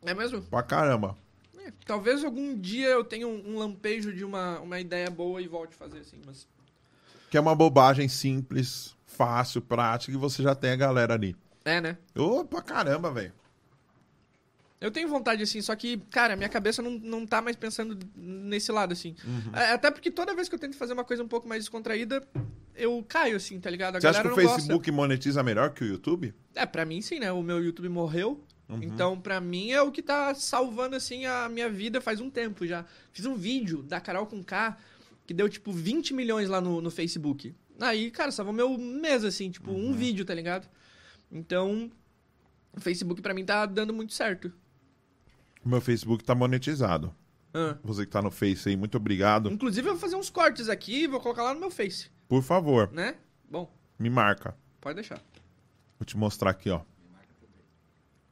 É 0.00 0.14
mesmo? 0.14 0.40
Pra 0.40 0.62
caramba. 0.62 1.14
É, 1.58 1.70
talvez 1.84 2.24
algum 2.24 2.58
dia 2.58 2.88
eu 2.88 3.04
tenha 3.04 3.28
um, 3.28 3.54
um 3.54 3.58
lampejo 3.58 4.12
de 4.12 4.24
uma, 4.24 4.58
uma 4.60 4.80
ideia 4.80 5.08
boa 5.10 5.40
e 5.40 5.46
volte 5.46 5.74
a 5.74 5.76
fazer 5.76 5.98
assim, 5.98 6.20
mas... 6.24 6.48
Que 7.30 7.36
é 7.36 7.40
uma 7.40 7.54
bobagem 7.54 8.08
simples, 8.08 8.96
fácil, 9.06 9.60
prática, 9.60 10.12
e 10.12 10.16
você 10.16 10.42
já 10.42 10.54
tem 10.54 10.70
a 10.70 10.76
galera 10.76 11.14
ali. 11.14 11.36
É, 11.66 11.80
né? 11.80 11.98
Ô, 12.16 12.44
pra 12.44 12.62
caramba, 12.62 13.10
velho. 13.12 13.32
Eu 14.80 14.90
tenho 14.90 15.08
vontade, 15.08 15.42
assim, 15.42 15.60
só 15.62 15.74
que, 15.74 15.96
cara, 16.10 16.36
minha 16.36 16.48
cabeça 16.50 16.80
não, 16.82 16.92
não 16.92 17.26
tá 17.26 17.40
mais 17.42 17.56
pensando 17.56 17.98
nesse 18.14 18.70
lado, 18.70 18.92
assim. 18.92 19.16
Uhum. 19.24 19.54
É, 19.54 19.72
Até 19.72 19.90
porque 19.90 20.10
toda 20.10 20.34
vez 20.34 20.48
que 20.48 20.54
eu 20.54 20.58
tento 20.58 20.76
fazer 20.76 20.92
uma 20.92 21.02
coisa 21.04 21.22
um 21.24 21.28
pouco 21.28 21.48
mais 21.48 21.62
descontraída, 21.64 22.22
eu 22.74 23.04
caio, 23.08 23.36
assim, 23.36 23.58
tá 23.58 23.68
ligado? 23.70 23.96
A 23.96 24.00
Você 24.00 24.06
acha 24.06 24.22
que 24.22 24.28
o 24.28 24.34
Facebook 24.34 24.90
monetiza 24.92 25.42
melhor 25.42 25.70
que 25.70 25.82
o 25.82 25.86
YouTube? 25.86 26.28
gosta. 26.28 26.60
É, 26.60 26.66
pra 26.66 26.84
mim 26.84 27.00
sim, 27.00 27.18
né? 27.18 27.32
O 27.32 27.42
meu 27.42 27.62
YouTube 27.64 27.88
morreu. 27.88 28.44
Uhum. 28.68 28.82
Então, 28.82 29.18
pra 29.18 29.40
mim, 29.40 29.72
é 29.72 29.80
o 29.80 29.90
que 29.90 30.02
tá 30.02 30.34
salvando, 30.34 30.94
assim, 30.94 31.24
a 31.24 31.48
minha 31.48 31.70
vida 31.70 32.00
faz 32.00 32.20
um 32.20 32.28
tempo 32.28 32.66
já. 32.66 32.84
Fiz 33.12 33.24
um 33.24 33.34
vídeo 33.34 33.82
da 33.82 34.00
Carol 34.00 34.26
com 34.26 34.42
K 34.44 34.76
que 35.26 35.32
deu, 35.34 35.48
tipo, 35.48 35.72
20 35.72 36.12
milhões 36.14 36.48
lá 36.48 36.60
no, 36.60 36.80
no 36.80 36.90
Facebook. 36.90 37.52
Aí, 37.80 38.10
cara, 38.10 38.30
salvou 38.30 38.52
meu 38.54 38.76
mês, 38.78 39.24
assim, 39.24 39.50
tipo, 39.50 39.70
Uhum. 39.72 39.88
um 39.88 39.92
vídeo, 39.92 40.24
tá 40.24 40.34
ligado? 40.34 40.68
Então, 41.30 41.90
o 42.72 42.80
Facebook 42.80 43.20
pra 43.20 43.34
mim 43.34 43.44
tá 43.44 43.66
dando 43.66 43.92
muito 43.92 44.12
certo. 44.12 44.52
O 45.64 45.68
meu 45.68 45.80
Facebook 45.80 46.22
tá 46.24 46.34
monetizado. 46.34 47.14
Ah. 47.52 47.76
Você 47.82 48.04
que 48.04 48.12
tá 48.12 48.20
no 48.22 48.30
Face 48.30 48.68
aí, 48.68 48.76
muito 48.76 48.96
obrigado. 48.96 49.50
Inclusive, 49.50 49.88
eu 49.88 49.92
vou 49.92 50.00
fazer 50.00 50.16
uns 50.16 50.30
cortes 50.30 50.68
aqui 50.68 51.04
e 51.04 51.06
vou 51.06 51.20
colocar 51.20 51.42
lá 51.42 51.54
no 51.54 51.60
meu 51.60 51.70
Face, 51.70 52.10
Por 52.28 52.42
favor, 52.42 52.92
né? 52.92 53.16
Bom, 53.50 53.70
me 53.98 54.10
marca. 54.10 54.54
pode 54.80 54.96
deixar. 54.96 55.20
Vou 55.98 56.04
te 56.04 56.16
mostrar 56.16 56.50
aqui, 56.50 56.70
ó. 56.70 56.82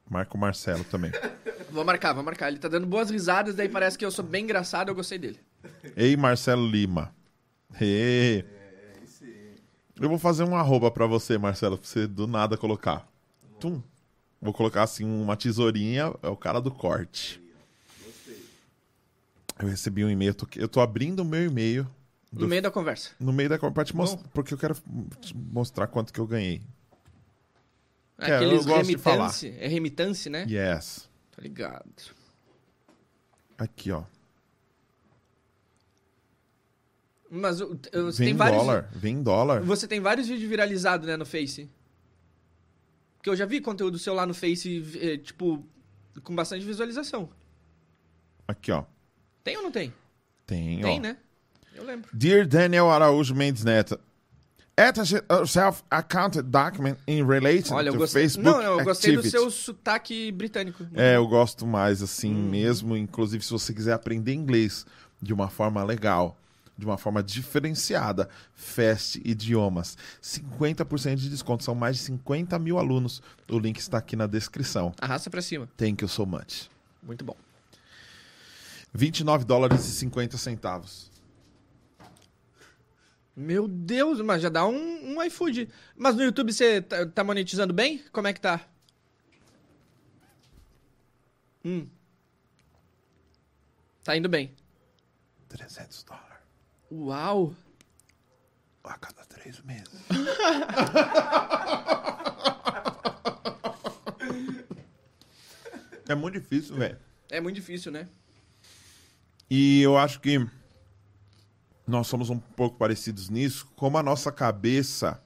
Marca 0.09 0.37
o 0.37 0.39
Marcelo 0.39 0.85
também. 0.85 1.11
Vou 1.71 1.85
marcar, 1.85 2.13
vou 2.13 2.23
marcar. 2.23 2.49
Ele 2.49 2.59
tá 2.59 2.69
dando 2.69 2.87
boas 2.87 3.11
risadas, 3.11 3.57
daí 3.57 3.69
parece 3.69 3.99
que 3.99 4.05
eu 4.05 4.11
sou 4.11 4.25
bem 4.25 4.45
engraçado, 4.45 4.91
eu 4.91 4.95
gostei 4.95 5.19
dele. 5.19 5.41
Ei, 5.97 6.17
Marcelo 6.17 6.65
Lima. 6.69 7.13
Ê. 7.81 8.45
Eu 10.01 10.09
vou 10.09 10.19
fazer 10.19 10.43
um 10.45 10.57
arroba 10.57 10.91
pra 10.91 11.07
você, 11.07 11.39
Marcelo, 11.39 11.79
pra 11.79 11.87
você 11.87 12.07
do 12.07 12.27
nada 12.27 12.57
colocar. 12.57 13.07
Tum. 13.61 13.81
Vou 14.41 14.53
colocar 14.53 14.83
assim 14.83 15.05
uma 15.05 15.37
tesourinha, 15.37 16.13
é 16.23 16.29
o 16.29 16.37
cara 16.37 16.61
do 16.61 16.71
corte. 16.71 17.41
Eu 19.59 19.69
recebi 19.69 20.05
um 20.05 20.11
e-mail, 20.11 20.35
eu 20.57 20.69
tô 20.69 20.81
abrindo 20.81 21.21
o 21.21 21.25
meu 21.25 21.45
e-mail 21.45 21.89
No 22.33 22.41
Do- 22.41 22.49
meio 22.49 22.61
da 22.61 22.71
conversa. 22.71 23.11
no 23.21 23.33
meio 23.33 23.49
da 23.49 23.57
conversa 23.57 23.75
pra 23.75 23.85
te 23.85 23.97
mostrar, 23.97 24.29
porque 24.35 24.53
eu 24.53 24.59
quero 24.59 24.75
te 25.21 25.35
mostrar 25.37 25.87
quanto 25.87 26.13
que 26.13 26.19
eu 26.19 26.27
ganhei. 26.27 26.61
É, 28.19 28.31
eu 28.33 28.37
Aqueles 28.37 28.67
gosto 28.67 28.87
de 28.89 28.99
falar. 28.99 29.33
É 29.59 29.69
remitance, 29.69 30.29
né? 30.29 30.45
Yes. 30.49 31.09
Tá 31.35 31.41
ligado. 31.43 31.85
Aqui, 33.57 33.93
ó. 33.93 34.03
Mas 37.37 37.59
você 37.59 37.69
Vem 37.93 38.13
tem 38.29 38.29
em 38.31 38.37
vários. 38.37 38.59
dólar. 38.61 38.89
Vem 38.95 39.15
em 39.17 39.23
dólar. 39.23 39.61
Você 39.63 39.89
tem 39.89 40.01
vários 40.01 40.29
vídeos 40.29 40.49
viralizados, 40.49 41.07
né, 41.07 41.17
no 41.17 41.27
Face. 41.27 41.69
Porque 43.17 43.29
eu 43.31 43.37
já 43.37 43.45
vi 43.47 43.61
conteúdo 43.61 43.99
seu 43.99 44.15
lá 44.15 44.25
no 44.25 44.35
Face, 44.35 44.85
eh, 45.01 45.17
tipo, 45.19 45.67
com 46.23 46.35
bastante 46.35 46.65
visualização. 46.65 47.29
Aqui, 48.47 48.71
ó. 48.71 48.85
Tem 49.43 49.57
ou 49.57 49.63
não 49.63 49.71
tem? 49.73 49.93
Tem, 50.47 50.81
Tem, 50.81 50.99
ó. 50.99 51.03
né? 51.03 51.17
Eu 51.75 51.85
lembro. 51.85 52.09
Dear 52.13 52.47
Daniel 52.47 52.91
Araújo 52.91 53.35
Mendes 53.35 53.65
Neto, 53.65 53.99
attach 54.77 55.15
yourself 55.31 55.83
account 55.91 56.41
document 56.43 56.97
in 57.09 57.25
relation 57.27 57.75
Olha, 57.75 57.89
eu 57.89 57.95
to 57.95 57.99
gostei. 57.99 58.23
Facebook 58.23 58.45
Não, 58.49 58.63
eu 58.63 58.85
gostei 58.85 59.13
do 59.15 59.19
activity. 59.21 59.31
seu 59.31 59.51
sotaque 59.51 60.31
britânico. 60.31 60.87
É, 60.95 61.17
eu 61.17 61.27
gosto 61.27 61.67
mais 61.67 62.01
assim 62.03 62.33
Uhum. 62.33 62.49
mesmo. 62.51 62.97
Inclusive, 62.97 63.43
se 63.43 63.51
você 63.51 63.73
quiser 63.75 63.93
aprender 63.95 64.35
inglês 64.35 64.87
de 65.21 65.33
uma 65.33 65.49
forma 65.49 65.83
legal, 65.83 66.37
de 66.77 66.85
uma 66.85 66.99
forma 66.99 67.23
diferenciada, 67.23 68.29
Fast 68.53 69.21
Idiomas. 69.25 69.97
50% 70.23 71.17
de 71.17 71.31
desconto. 71.31 71.65
São 71.65 71.75
mais 71.75 71.97
de 71.97 72.03
50 72.03 72.59
mil 72.59 72.79
alunos. 72.79 73.23
O 73.49 73.59
link 73.59 73.79
está 73.79 73.99
aqui 73.99 74.17
na 74.17 74.27
descrição. 74.27 74.93
Arrasta 75.01 75.31
pra 75.31 75.41
cima. 75.41 75.69
Thank 75.77 76.03
you 76.03 76.09
so 76.09 76.27
much. 76.27 76.69
Muito 77.03 77.25
bom. 77.25 77.37
29 78.93 79.45
dólares 79.45 79.87
e 79.87 79.93
50 79.93 80.37
centavos. 80.37 81.11
Meu 83.37 83.67
Deus, 83.67 84.21
mas 84.21 84.43
já 84.43 84.49
dá 84.49 84.67
um, 84.67 85.17
um 85.17 85.23
iFood. 85.25 85.69
Mas 85.97 86.15
no 86.15 86.23
YouTube 86.23 86.53
você 86.53 86.81
tá, 86.81 87.07
tá 87.07 87.25
monetizando 87.25 87.73
bem? 87.73 88.05
Como 88.13 88.29
é 88.29 88.33
que 88.33 88.41
tá? 88.41 88.61
Hum. 91.65 91.89
Tá 94.05 94.17
indo 94.17 94.29
bem. 94.29 94.55
300 95.49 96.05
dólares 96.05 96.24
Uau! 96.91 97.55
a 98.85 98.99
cada 98.99 99.25
três 99.25 99.61
meses. 99.63 99.89
é 106.07 106.15
muito 106.15 106.39
difícil, 106.39 106.77
velho. 106.77 106.99
É 107.31 107.41
muito 107.41 107.57
difícil, 107.57 107.91
né? 107.91 108.07
E 109.51 109.81
eu 109.81 109.97
acho 109.97 110.21
que 110.21 110.47
nós 111.87 112.07
somos 112.07 112.29
um 112.31 112.39
pouco 112.39 112.77
parecidos 112.77 113.31
nisso, 113.31 113.67
como 113.75 113.97
a 113.97 114.03
nossa 114.03 114.31
cabeça, 114.31 115.23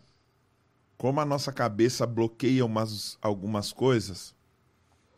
como 0.97 1.21
a 1.21 1.25
nossa 1.25 1.53
cabeça 1.53 2.07
bloqueia 2.07 2.65
umas, 2.65 3.19
algumas 3.21 3.73
coisas 3.73 4.35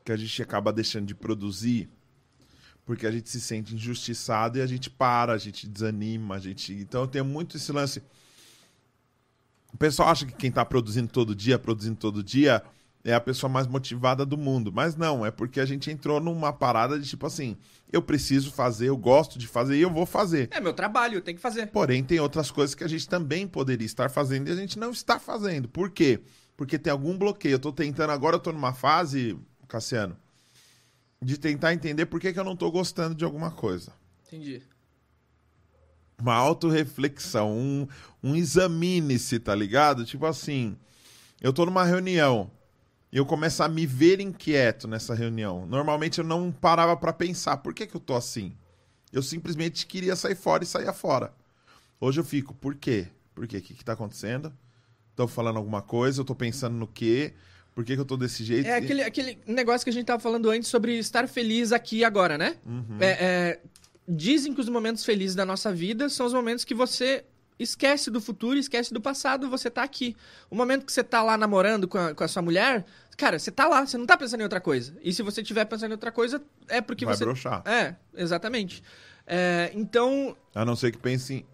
que 0.04 0.12
a 0.12 0.16
gente 0.16 0.42
acaba 0.42 0.72
deixando 0.72 1.06
de 1.06 1.14
produzir, 1.14 1.90
porque 2.84 3.06
a 3.06 3.10
gente 3.10 3.28
se 3.28 3.40
sente 3.40 3.74
injustiçado 3.74 4.58
e 4.58 4.62
a 4.62 4.66
gente 4.66 4.90
para, 4.90 5.32
a 5.32 5.38
gente 5.38 5.66
desanima, 5.68 6.36
a 6.36 6.38
gente. 6.38 6.72
Então 6.72 7.02
eu 7.02 7.06
tenho 7.06 7.24
muito 7.24 7.56
esse 7.56 7.70
lance. 7.72 8.02
O 9.72 9.76
pessoal 9.76 10.08
acha 10.08 10.26
que 10.26 10.32
quem 10.32 10.50
tá 10.50 10.64
produzindo 10.64 11.08
todo 11.08 11.34
dia, 11.34 11.58
produzindo 11.58 11.96
todo 11.96 12.22
dia, 12.22 12.62
é 13.04 13.14
a 13.14 13.20
pessoa 13.20 13.50
mais 13.50 13.66
motivada 13.66 14.26
do 14.26 14.36
mundo. 14.36 14.72
Mas 14.72 14.96
não, 14.96 15.24
é 15.24 15.30
porque 15.30 15.60
a 15.60 15.64
gente 15.64 15.90
entrou 15.90 16.20
numa 16.20 16.52
parada 16.52 16.98
de 16.98 17.08
tipo 17.08 17.26
assim, 17.26 17.56
eu 17.92 18.02
preciso 18.02 18.52
fazer, 18.52 18.88
eu 18.88 18.96
gosto 18.96 19.38
de 19.38 19.46
fazer 19.46 19.76
e 19.76 19.82
eu 19.82 19.90
vou 19.90 20.04
fazer. 20.04 20.48
É 20.50 20.60
meu 20.60 20.72
trabalho, 20.72 21.16
eu 21.16 21.22
tenho 21.22 21.36
que 21.36 21.42
fazer. 21.42 21.66
Porém, 21.66 22.02
tem 22.02 22.20
outras 22.20 22.50
coisas 22.50 22.74
que 22.74 22.84
a 22.84 22.88
gente 22.88 23.08
também 23.08 23.46
poderia 23.46 23.86
estar 23.86 24.10
fazendo 24.10 24.48
e 24.48 24.52
a 24.52 24.56
gente 24.56 24.78
não 24.78 24.90
está 24.90 25.18
fazendo. 25.18 25.68
Por 25.68 25.90
quê? 25.90 26.20
Porque 26.56 26.78
tem 26.78 26.90
algum 26.90 27.16
bloqueio. 27.16 27.54
Eu 27.54 27.58
tô 27.58 27.72
tentando, 27.72 28.10
agora 28.10 28.36
eu 28.36 28.40
tô 28.40 28.52
numa 28.52 28.74
fase, 28.74 29.38
Cassiano, 29.66 30.16
de 31.22 31.38
tentar 31.38 31.74
entender 31.74 32.06
por 32.06 32.18
que, 32.18 32.32
que 32.32 32.38
eu 32.38 32.44
não 32.44 32.56
tô 32.56 32.70
gostando 32.70 33.14
de 33.14 33.24
alguma 33.24 33.50
coisa. 33.50 33.92
Entendi. 34.26 34.62
Uma 36.18 36.34
autorreflexão, 36.34 37.52
um, 37.52 37.88
um 38.22 38.36
examine-se, 38.36 39.38
tá 39.38 39.54
ligado? 39.54 40.04
Tipo 40.04 40.26
assim, 40.26 40.76
eu 41.40 41.52
tô 41.52 41.64
numa 41.64 41.84
reunião 41.84 42.50
e 43.12 43.16
eu 43.16 43.26
começo 43.26 43.62
a 43.62 43.68
me 43.68 43.86
ver 43.86 44.20
inquieto 44.20 44.86
nessa 44.86 45.14
reunião. 45.14 45.66
Normalmente 45.66 46.18
eu 46.18 46.24
não 46.24 46.52
parava 46.52 46.96
pra 46.96 47.12
pensar, 47.12 47.58
por 47.58 47.74
que, 47.74 47.86
que 47.86 47.96
eu 47.96 48.00
tô 48.00 48.14
assim? 48.14 48.54
Eu 49.12 49.22
simplesmente 49.22 49.86
queria 49.86 50.14
sair 50.14 50.36
fora 50.36 50.62
e 50.62 50.66
saía 50.66 50.92
fora. 50.92 51.32
Hoje 52.00 52.20
eu 52.20 52.24
fico, 52.24 52.54
por 52.54 52.74
quê? 52.74 53.08
Por 53.34 53.46
quê? 53.46 53.58
O 53.58 53.62
que, 53.62 53.74
que 53.74 53.84
tá 53.84 53.94
acontecendo? 53.94 54.52
Estão 55.10 55.26
falando 55.26 55.56
alguma 55.56 55.82
coisa? 55.82 56.20
Eu 56.20 56.24
tô 56.24 56.34
pensando 56.34 56.76
no 56.76 56.86
quê? 56.86 57.34
Por 57.80 57.84
que, 57.86 57.94
que 57.94 58.00
eu 58.00 58.04
tô 58.04 58.14
desse 58.18 58.44
jeito? 58.44 58.66
É 58.66 58.74
aquele, 58.74 59.02
aquele 59.02 59.38
negócio 59.46 59.86
que 59.86 59.88
a 59.88 59.92
gente 59.92 60.04
tava 60.04 60.20
falando 60.20 60.50
antes 60.50 60.68
sobre 60.68 60.98
estar 60.98 61.26
feliz 61.26 61.72
aqui 61.72 62.00
e 62.00 62.04
agora, 62.04 62.36
né? 62.36 62.56
Uhum. 62.66 62.98
É, 63.00 63.06
é, 63.08 63.60
dizem 64.06 64.52
que 64.52 64.60
os 64.60 64.68
momentos 64.68 65.02
felizes 65.02 65.34
da 65.34 65.46
nossa 65.46 65.72
vida 65.72 66.10
são 66.10 66.26
os 66.26 66.34
momentos 66.34 66.62
que 66.62 66.74
você 66.74 67.24
esquece 67.58 68.10
do 68.10 68.20
futuro, 68.20 68.58
esquece 68.58 68.92
do 68.92 69.00
passado, 69.00 69.48
você 69.48 69.70
tá 69.70 69.82
aqui. 69.82 70.14
O 70.50 70.54
momento 70.54 70.84
que 70.84 70.92
você 70.92 71.02
tá 71.02 71.22
lá 71.22 71.38
namorando 71.38 71.88
com 71.88 71.96
a, 71.96 72.14
com 72.14 72.22
a 72.22 72.28
sua 72.28 72.42
mulher, 72.42 72.84
cara, 73.16 73.38
você 73.38 73.50
tá 73.50 73.66
lá, 73.66 73.86
você 73.86 73.96
não 73.96 74.04
tá 74.04 74.14
pensando 74.14 74.40
em 74.40 74.44
outra 74.44 74.60
coisa. 74.60 74.94
E 75.02 75.10
se 75.10 75.22
você 75.22 75.42
tiver 75.42 75.64
pensando 75.64 75.92
em 75.92 75.94
outra 75.94 76.12
coisa, 76.12 76.42
é 76.68 76.82
porque 76.82 77.06
Vai 77.06 77.16
você. 77.16 77.24
broxar. 77.24 77.62
É, 77.66 77.96
exatamente. 78.14 78.82
É, 79.26 79.70
então, 79.72 80.36
A 80.54 80.66
não 80.66 80.76
ser 80.76 80.92
que 80.92 80.98
pense 80.98 81.32
em... 81.32 81.46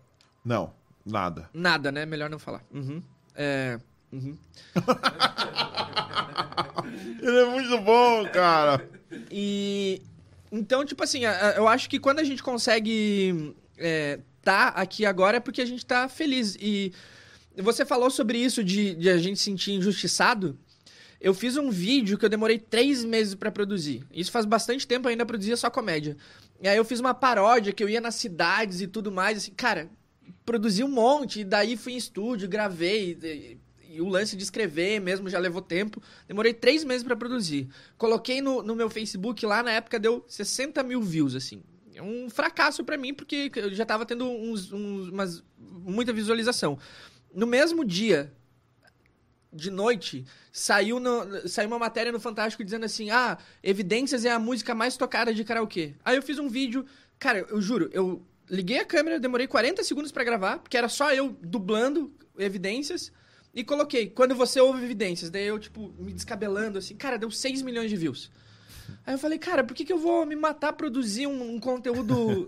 Não, 0.44 0.72
nada. 1.04 1.48
nada, 1.54 1.92
né? 1.92 2.04
Melhor 2.04 2.28
não 2.28 2.40
falar. 2.40 2.64
Uhum. 2.74 3.00
É. 3.36 3.78
Uhum. 4.12 4.36
Ele 7.22 7.38
é 7.38 7.46
muito 7.46 7.78
bom, 7.78 8.28
cara. 8.28 8.88
E 9.30 10.02
então, 10.50 10.84
tipo 10.84 11.02
assim, 11.02 11.22
eu 11.56 11.66
acho 11.68 11.88
que 11.88 11.98
quando 11.98 12.18
a 12.18 12.24
gente 12.24 12.42
consegue 12.42 13.54
é, 13.78 14.20
tá 14.42 14.68
aqui 14.68 15.04
agora 15.04 15.38
é 15.38 15.40
porque 15.40 15.60
a 15.60 15.66
gente 15.66 15.84
tá 15.84 16.08
feliz. 16.08 16.56
E 16.60 16.92
você 17.56 17.84
falou 17.84 18.10
sobre 18.10 18.38
isso 18.38 18.62
de, 18.62 18.94
de 18.94 19.10
a 19.10 19.18
gente 19.18 19.38
se 19.38 19.44
sentir 19.44 19.72
injustiçado. 19.72 20.58
Eu 21.20 21.34
fiz 21.34 21.56
um 21.56 21.70
vídeo 21.70 22.18
que 22.18 22.24
eu 22.24 22.28
demorei 22.28 22.58
três 22.58 23.02
meses 23.02 23.34
pra 23.34 23.50
produzir. 23.50 24.04
Isso 24.12 24.30
faz 24.30 24.44
bastante 24.44 24.86
tempo 24.86 25.08
ainda 25.08 25.26
produzia 25.26 25.56
só 25.56 25.70
comédia. 25.70 26.16
E 26.60 26.68
aí 26.68 26.76
eu 26.76 26.84
fiz 26.84 27.00
uma 27.00 27.14
paródia 27.14 27.72
que 27.72 27.82
eu 27.82 27.88
ia 27.88 28.00
nas 28.00 28.14
cidades 28.14 28.80
e 28.80 28.86
tudo 28.86 29.10
mais, 29.10 29.38
assim, 29.38 29.52
cara, 29.52 29.90
produzi 30.44 30.84
um 30.84 30.88
monte, 30.88 31.40
e 31.40 31.44
daí 31.44 31.76
fui 31.76 31.94
em 31.94 31.96
estúdio, 31.96 32.48
gravei. 32.48 33.58
E, 33.96 34.00
o 34.00 34.08
lance 34.08 34.36
de 34.36 34.42
escrever 34.42 35.00
mesmo 35.00 35.28
já 35.28 35.38
levou 35.38 35.60
tempo. 35.62 36.02
Demorei 36.28 36.52
três 36.54 36.84
meses 36.84 37.02
pra 37.02 37.16
produzir. 37.16 37.68
Coloquei 37.98 38.40
no, 38.40 38.62
no 38.62 38.74
meu 38.76 38.88
Facebook 38.90 39.44
lá, 39.46 39.62
na 39.62 39.72
época 39.72 39.98
deu 39.98 40.24
60 40.28 40.82
mil 40.82 41.02
views, 41.02 41.34
assim. 41.34 41.62
É 41.94 42.02
um 42.02 42.28
fracasso 42.28 42.84
pra 42.84 42.96
mim, 42.98 43.14
porque 43.14 43.50
eu 43.56 43.72
já 43.74 43.86
tava 43.86 44.04
tendo 44.04 44.26
uns, 44.28 44.70
uns, 44.72 45.08
umas, 45.08 45.42
muita 45.58 46.12
visualização. 46.12 46.78
No 47.34 47.46
mesmo 47.46 47.84
dia, 47.84 48.32
de 49.52 49.70
noite, 49.70 50.24
saiu, 50.52 51.00
no- 51.00 51.48
saiu 51.48 51.68
uma 51.68 51.78
matéria 51.78 52.12
no 52.12 52.20
Fantástico 52.20 52.62
dizendo 52.62 52.84
assim: 52.84 53.10
Ah, 53.10 53.38
Evidências 53.62 54.24
é 54.24 54.30
a 54.30 54.38
música 54.38 54.74
mais 54.74 54.96
tocada 54.96 55.32
de 55.32 55.42
karaokê. 55.44 55.94
Aí 56.04 56.16
eu 56.16 56.22
fiz 56.22 56.38
um 56.38 56.48
vídeo. 56.48 56.84
Cara, 57.18 57.46
eu 57.48 57.62
juro, 57.62 57.88
eu 57.92 58.22
liguei 58.50 58.78
a 58.78 58.84
câmera, 58.84 59.18
demorei 59.18 59.46
40 59.46 59.82
segundos 59.82 60.12
pra 60.12 60.22
gravar, 60.24 60.58
porque 60.58 60.76
era 60.76 60.88
só 60.88 61.12
eu 61.14 61.30
dublando 61.42 62.12
Evidências. 62.38 63.10
E 63.56 63.64
coloquei, 63.64 64.10
quando 64.10 64.34
você 64.34 64.60
ouve 64.60 64.84
Evidências. 64.84 65.30
Daí 65.30 65.46
eu, 65.46 65.58
tipo, 65.58 65.90
me 65.98 66.12
descabelando 66.12 66.76
assim. 66.76 66.94
Cara, 66.94 67.16
deu 67.16 67.30
6 67.30 67.62
milhões 67.62 67.88
de 67.88 67.96
views. 67.96 68.30
Aí 69.06 69.14
eu 69.14 69.18
falei, 69.18 69.38
cara, 69.38 69.64
por 69.64 69.74
que, 69.74 69.82
que 69.82 69.92
eu 69.92 69.98
vou 69.98 70.26
me 70.26 70.36
matar 70.36 70.74
produzir 70.74 71.26
um, 71.26 71.54
um 71.54 71.58
conteúdo 71.58 72.46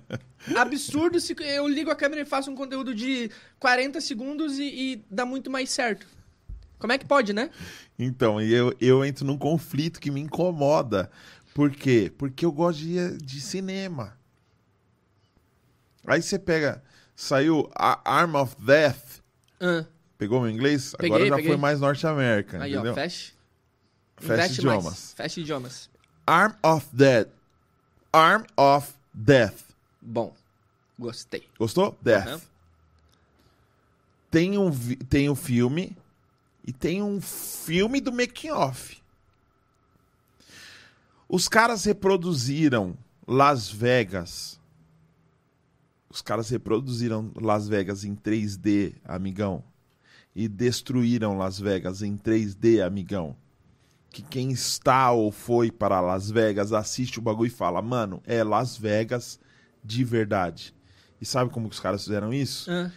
absurdo 0.54 1.18
se 1.18 1.34
eu 1.40 1.66
ligo 1.66 1.90
a 1.90 1.96
câmera 1.96 2.20
e 2.20 2.26
faço 2.26 2.50
um 2.50 2.54
conteúdo 2.54 2.94
de 2.94 3.30
40 3.58 4.02
segundos 4.02 4.58
e, 4.58 4.64
e 4.64 5.04
dá 5.10 5.24
muito 5.24 5.50
mais 5.50 5.70
certo? 5.70 6.06
Como 6.78 6.92
é 6.92 6.98
que 6.98 7.06
pode, 7.06 7.32
né? 7.32 7.50
Então, 7.98 8.38
eu, 8.38 8.74
eu 8.78 9.02
entro 9.02 9.24
num 9.24 9.38
conflito 9.38 9.98
que 9.98 10.10
me 10.10 10.20
incomoda. 10.20 11.10
Por 11.54 11.70
quê? 11.70 12.12
Porque 12.18 12.44
eu 12.44 12.52
gosto 12.52 12.80
de, 12.80 13.16
de 13.16 13.40
cinema. 13.40 14.14
Aí 16.06 16.20
você 16.20 16.38
pega. 16.38 16.82
Saiu 17.16 17.70
a 17.74 18.00
Arm 18.04 18.34
of 18.34 18.56
Death. 18.62 19.20
Ah, 19.58 19.86
Pegou 20.20 20.42
meu 20.42 20.50
inglês? 20.50 20.92
Peguei, 20.98 21.08
Agora 21.08 21.26
já 21.30 21.36
peguei. 21.36 21.50
foi 21.50 21.56
mais 21.56 21.80
norte-americana. 21.80 22.64
aí, 22.64 22.74
entendeu? 22.74 22.92
ó, 22.92 22.94
fecha. 22.94 23.32
Fecha 24.18 24.34
Investe 24.34 24.58
idiomas. 24.60 24.84
mais. 24.84 25.12
Fecha 25.14 25.40
idiomas. 25.40 25.90
Arm 26.26 26.52
of 26.62 26.86
Death. 26.92 27.28
Arm 28.12 28.44
of 28.54 28.92
Death. 29.14 29.62
Bom, 29.98 30.36
gostei. 30.98 31.48
Gostou? 31.58 31.98
Death. 32.02 32.26
Aham. 32.26 32.40
Tem 34.30 34.58
um, 34.58 34.70
tem 35.08 35.30
um 35.30 35.34
filme 35.34 35.96
e 36.66 36.72
tem 36.72 37.02
um 37.02 37.18
filme 37.18 37.98
do 37.98 38.12
making 38.12 38.50
off. 38.50 39.00
Os 41.26 41.48
caras 41.48 41.84
reproduziram 41.86 42.94
Las 43.26 43.70
Vegas. 43.70 44.60
Os 46.10 46.20
caras 46.20 46.50
reproduziram 46.50 47.32
Las 47.36 47.66
Vegas 47.68 48.04
em 48.04 48.14
3D, 48.14 48.96
amigão. 49.02 49.64
E 50.34 50.46
destruíram 50.48 51.36
Las 51.36 51.58
Vegas 51.58 52.02
em 52.02 52.16
3D, 52.16 52.80
amigão. 52.84 53.36
Que 54.10 54.22
quem 54.22 54.50
está 54.50 55.10
ou 55.12 55.30
foi 55.30 55.70
para 55.70 56.00
Las 56.00 56.30
Vegas 56.30 56.72
assiste 56.72 57.18
o 57.18 57.22
bagulho 57.22 57.48
e 57.48 57.50
fala: 57.50 57.80
Mano, 57.82 58.20
é 58.24 58.42
Las 58.42 58.76
Vegas 58.76 59.38
de 59.84 60.04
verdade. 60.04 60.74
E 61.20 61.24
sabe 61.26 61.50
como 61.50 61.68
que 61.68 61.74
os 61.74 61.80
caras 61.80 62.02
fizeram 62.04 62.32
isso? 62.32 62.70
Ah, 62.70 62.90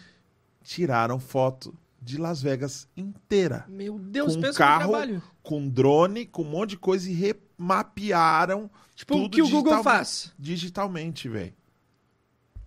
tiraram 0.63 1.19
foto 1.19 1.73
de 2.01 2.17
Las 2.17 2.41
Vegas 2.41 2.87
inteira. 2.97 3.65
meu 3.67 3.97
Deus, 3.99 4.35
com 4.35 4.41
pensa 4.41 4.57
carro, 4.57 4.91
trabalho. 4.91 5.23
com 5.41 5.67
drone, 5.69 6.25
com 6.25 6.41
um 6.41 6.49
monte 6.49 6.71
de 6.71 6.77
coisa 6.77 7.09
e 7.09 7.13
remapearam 7.13 8.69
Tipo, 8.95 9.15
o 9.15 9.17
tudo 9.23 9.35
que 9.35 9.41
o 9.41 9.49
Google 9.49 9.83
faz? 9.83 10.31
digitalmente, 10.37 11.27
velho. 11.29 11.53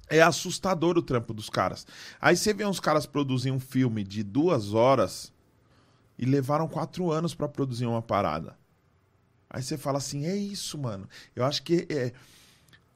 É 0.08 0.20
assustador 0.22 0.96
o 0.96 1.02
trampo 1.02 1.34
dos 1.34 1.50
caras. 1.50 1.86
Aí 2.20 2.36
você 2.36 2.54
vê 2.54 2.64
uns 2.64 2.80
caras 2.80 3.06
produzir 3.06 3.50
um 3.50 3.58
filme 3.60 4.04
de 4.04 4.22
duas 4.22 4.72
horas 4.72 5.32
e 6.18 6.24
levaram 6.24 6.68
quatro 6.68 7.10
anos 7.10 7.34
pra 7.34 7.48
produzir 7.48 7.86
uma 7.86 8.02
parada. 8.02 8.56
Aí 9.50 9.62
você 9.62 9.76
fala 9.76 9.98
assim, 9.98 10.26
é 10.26 10.36
isso, 10.36 10.78
mano. 10.78 11.08
Eu 11.34 11.44
acho 11.44 11.62
que 11.62 11.86
é, 11.88 12.12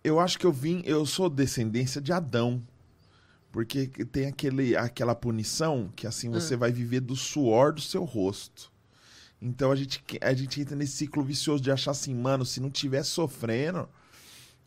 eu 0.03 0.19
acho 0.19 0.39
que 0.39 0.47
eu 0.47 0.53
vim, 0.53 0.83
eu 0.85 1.05
sou 1.05 1.29
descendência 1.29 2.01
de 2.01 2.13
Adão. 2.13 2.63
Porque 3.53 3.89
tem 3.89 4.27
aquele, 4.27 4.77
aquela 4.77 5.15
punição 5.15 5.91
que 5.97 6.07
assim 6.07 6.31
você 6.31 6.55
vai 6.57 6.71
viver 6.71 7.01
do 7.01 7.17
suor 7.17 7.73
do 7.73 7.81
seu 7.81 8.05
rosto. 8.05 8.71
Então 9.43 9.73
a 9.73 9.77
gente, 9.77 10.03
a 10.21 10.33
gente 10.33 10.61
entra 10.61 10.77
nesse 10.77 10.93
ciclo 10.93 11.25
vicioso 11.25 11.63
de 11.63 11.71
achar 11.71 11.91
assim, 11.91 12.15
mano, 12.15 12.45
se 12.45 12.61
não 12.61 12.71
tiver 12.71 13.03
sofrendo, 13.03 13.89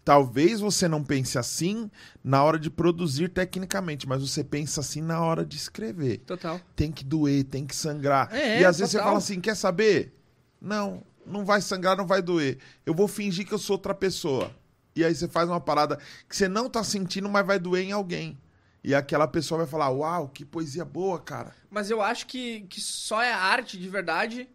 talvez 0.04 0.60
você 0.60 0.88
não 0.88 1.04
pense 1.04 1.38
assim 1.38 1.90
na 2.24 2.44
hora 2.44 2.60
de 2.60 2.70
produzir 2.70 3.30
tecnicamente, 3.30 4.08
mas 4.08 4.22
você 4.22 4.44
pensa 4.44 4.82
assim 4.82 5.02
na 5.02 5.22
hora 5.22 5.46
de 5.46 5.56
escrever. 5.58 6.20
Total. 6.20 6.60
Tem 6.76 6.92
que 6.92 7.04
doer, 7.04 7.44
tem 7.46 7.66
que 7.66 7.76
sangrar. 7.76 8.34
É, 8.34 8.62
e 8.62 8.66
às 8.66 8.80
vezes 8.80 8.92
você 8.92 9.00
fala 9.00 9.18
assim, 9.18 9.40
quer 9.40 9.56
saber? 9.56 10.14
Não, 10.62 11.04
não 11.26 11.46
vai 11.46 11.62
sangrar, 11.62 11.98
não 11.98 12.06
vai 12.06 12.22
doer. 12.22 12.58
Eu 12.86 12.94
vou 12.94 13.08
fingir 13.08 13.48
que 13.48 13.54
eu 13.54 13.60
sou 13.60 13.76
outra 13.76 13.94
pessoa. 13.94 14.52
E 14.96 15.04
aí 15.04 15.14
você 15.14 15.28
faz 15.28 15.50
uma 15.50 15.60
parada 15.60 15.98
que 16.30 16.36
você 16.36 16.48
não 16.48 16.70
tá 16.70 16.84
sentindo, 16.84 17.28
mas 17.30 17.46
vai 17.46 17.60
doer 17.60 17.84
em 17.84 17.92
alguém. 17.92 18.38
E 18.84 18.94
aquela 18.94 19.28
pessoa 19.28 19.60
vai 19.60 19.68
falar, 19.68 19.90
uau, 19.90 20.28
que 20.28 20.44
poesia 20.44 20.84
boa, 20.84 21.18
cara. 21.18 21.54
Mas 21.70 21.90
eu 21.90 22.02
acho 22.02 22.28
que, 22.28 22.62
que 22.64 22.82
só 22.82 23.22
é 23.22 23.32
arte 23.32 23.78
de 23.80 23.88
verdade. 23.88 24.50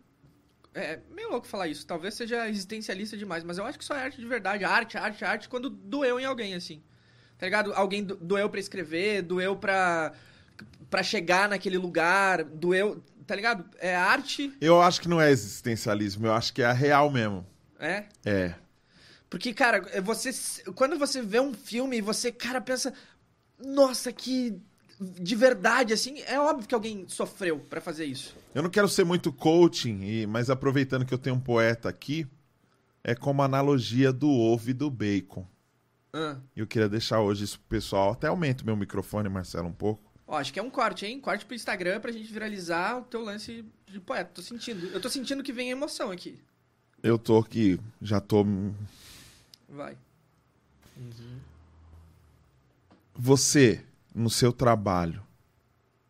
É 0.75 0.99
meio 1.11 1.31
louco 1.31 1.47
falar 1.47 1.67
isso. 1.69 1.87
Talvez 1.87 2.15
seja 2.15 2.49
existencialista 2.49 3.17
demais, 3.17 3.43
mas 3.45 3.59
eu 3.59 3.65
acho 3.65 3.79
que 3.79 3.85
só 3.85 3.95
é 3.97 4.03
arte 4.03 4.21
de 4.21 4.27
verdade. 4.27 4.65
Arte, 4.65 4.97
arte, 4.97 5.25
arte, 5.25 5.49
quando 5.49 5.69
doeu 5.71 6.21
em 6.21 6.25
alguém, 6.25 6.55
assim. 6.55 6.83
Tá 7.39 7.47
ligado? 7.47 7.73
Alguém 7.75 8.05
do- 8.05 8.17
doeu 8.17 8.49
pra 8.51 8.61
escrever, 8.61 9.23
doeu 9.23 9.57
pra, 9.57 10.13
pra 10.91 11.03
chegar 11.03 11.49
naquele 11.49 11.79
lugar, 11.79 12.45
doeu. 12.45 13.03
Tá 13.27 13.35
ligado? 13.35 13.65
É 13.79 13.95
arte. 13.95 14.53
Eu 14.61 14.81
acho 14.81 15.01
que 15.01 15.09
não 15.09 15.21
é 15.21 15.31
existencialismo, 15.31 16.27
eu 16.27 16.33
acho 16.33 16.53
que 16.53 16.63
é 16.63 16.67
a 16.67 16.73
real 16.73 17.11
mesmo. 17.11 17.47
É. 17.79 18.05
É. 18.25 18.55
Porque, 19.31 19.53
cara, 19.53 19.83
você. 20.03 20.31
Quando 20.75 20.99
você 20.99 21.21
vê 21.21 21.39
um 21.39 21.53
filme, 21.53 22.01
você, 22.01 22.33
cara, 22.33 22.61
pensa. 22.61 22.93
Nossa, 23.59 24.13
que. 24.13 24.59
De 25.01 25.37
verdade, 25.37 25.93
assim, 25.93 26.21
é 26.23 26.41
óbvio 26.41 26.67
que 26.67 26.75
alguém 26.75 27.07
sofreu 27.09 27.59
pra 27.71 27.81
fazer 27.81 28.05
isso. 28.05 28.35
Eu 28.55 28.63
não 28.63 28.71
quero 28.71 28.89
ser 28.89 29.05
muito 29.05 29.33
coaching, 29.33 30.01
e- 30.03 30.27
mas 30.27 30.51
aproveitando 30.51 31.05
que 31.07 31.15
eu 31.15 31.19
tenho 31.19 31.37
um 31.37 31.41
poeta 31.41 31.89
aqui, 31.89 32.27
é 33.05 33.15
como 33.15 33.41
a 33.43 33.45
analogia 33.45 34.13
do 34.13 34.29
ovo 34.29 34.71
e 34.71 34.73
do 34.73 34.91
bacon. 34.91 35.47
Ah. 36.13 36.37
E 36.57 36.61
eu 36.61 36.67
queria 36.67 36.89
deixar 36.89 37.21
hoje 37.21 37.45
isso 37.45 37.61
pro 37.61 37.69
pessoal. 37.69 38.11
Até 38.13 38.27
aumento 38.27 38.65
meu 38.67 38.77
microfone, 38.77 39.29
Marcelo, 39.29 39.69
um 39.69 39.73
pouco. 39.73 40.03
Ó, 40.27 40.37
acho 40.37 40.53
que 40.53 40.59
é 40.59 40.63
um 40.63 40.71
corte, 40.71 41.07
hein? 41.07 41.21
Corte 41.21 41.45
pro 41.47 41.55
Instagram 41.55 42.01
pra 42.01 42.11
gente 42.11 42.31
viralizar 42.33 42.99
o 42.99 43.03
teu 43.03 43.23
lance 43.23 43.65
de 43.87 44.01
poeta. 44.01 44.31
Tô 44.35 44.43
sentindo. 44.43 44.87
Eu 44.89 45.01
tô 45.01 45.09
sentindo 45.09 45.43
que 45.45 45.53
vem 45.53 45.71
emoção 45.71 46.11
aqui. 46.11 46.39
Eu 47.03 47.19
tô 47.19 47.39
aqui, 47.39 47.79
já 48.03 48.21
tô. 48.21 48.45
Vai. 49.69 49.97
Você, 53.15 53.85
no 54.15 54.31
seu 54.31 54.53
trabalho, 54.53 55.25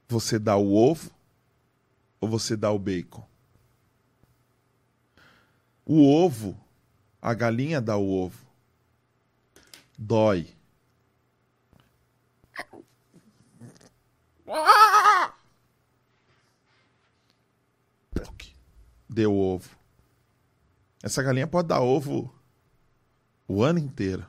você 0.08 0.38
dá 0.38 0.56
o 0.56 0.74
ovo 0.74 1.10
ou 2.20 2.28
você 2.28 2.56
dá 2.56 2.70
o 2.70 2.78
bacon? 2.78 3.26
O 5.84 6.06
ovo, 6.06 6.58
a 7.20 7.32
galinha 7.32 7.80
dá 7.80 7.96
o 7.96 8.10
ovo. 8.10 8.46
Dói. 9.96 10.54
Deu 19.08 19.34
ovo. 19.34 19.76
Essa 21.02 21.22
galinha 21.22 21.46
pode 21.46 21.68
dar 21.68 21.80
ovo 21.80 22.32
o 23.46 23.62
ano 23.62 23.78
inteiro, 23.78 24.26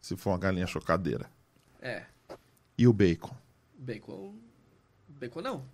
se 0.00 0.16
for 0.16 0.30
uma 0.30 0.38
galinha 0.38 0.66
chocadeira. 0.66 1.30
É. 1.80 2.09
E 2.80 2.88
o 2.88 2.94
bacon? 2.94 3.36
Bacon. 3.78 4.34
Bacon 5.06 5.42
não. 5.42 5.66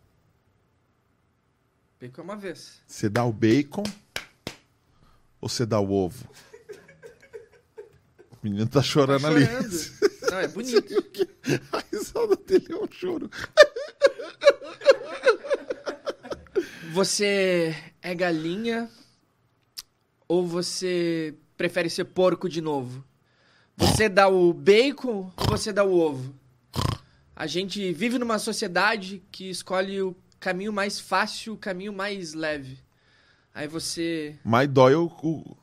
Bacon 2.01 2.20
é 2.20 2.24
uma 2.24 2.37
vez. 2.37 2.83
Você 2.85 3.09
dá 3.09 3.24
o 3.24 3.33
bacon 3.33 3.85
ou 5.41 5.49
você 5.49 5.65
dá 5.65 5.78
o 5.78 5.89
ovo? 5.93 6.28
O 8.33 8.37
menino 8.43 8.66
tá 8.66 8.83
chorando 8.83 9.23
Tá 9.23 9.28
ali. 9.28 9.47
chorando. 9.47 10.31
Não, 10.33 10.39
é 10.41 10.49
bonito. 10.49 10.95
A 11.73 11.85
risada 11.93 12.35
dele 12.35 12.66
é 12.73 12.77
um 12.77 12.91
choro. 12.91 13.31
Você 16.93 17.73
é 18.03 18.15
galinha 18.16 18.91
ou 20.27 20.45
você 20.45 21.37
prefere 21.57 21.89
ser 21.89 22.07
porco 22.07 22.49
de 22.49 22.61
novo? 22.61 23.05
Você 23.77 24.09
dá 24.09 24.27
o 24.27 24.53
bacon 24.53 25.33
ou 25.37 25.47
você 25.47 25.73
dá 25.73 25.85
o 25.85 25.95
ovo? 25.97 26.35
A 27.39 27.47
gente 27.47 27.93
vive 27.93 28.19
numa 28.19 28.39
sociedade 28.39 29.23
que 29.31 29.51
escolhe 29.51 30.01
o 30.01 30.17
caminho 30.41 30.73
mais 30.73 30.99
fácil, 30.99 31.53
o 31.53 31.57
caminho 31.59 31.93
mais 31.93 32.33
leve. 32.33 32.79
Aí 33.55 33.69
você. 33.69 34.39
Mas 34.43 34.67
dói 34.69 34.95
o. 34.95 35.05
o 35.23 35.57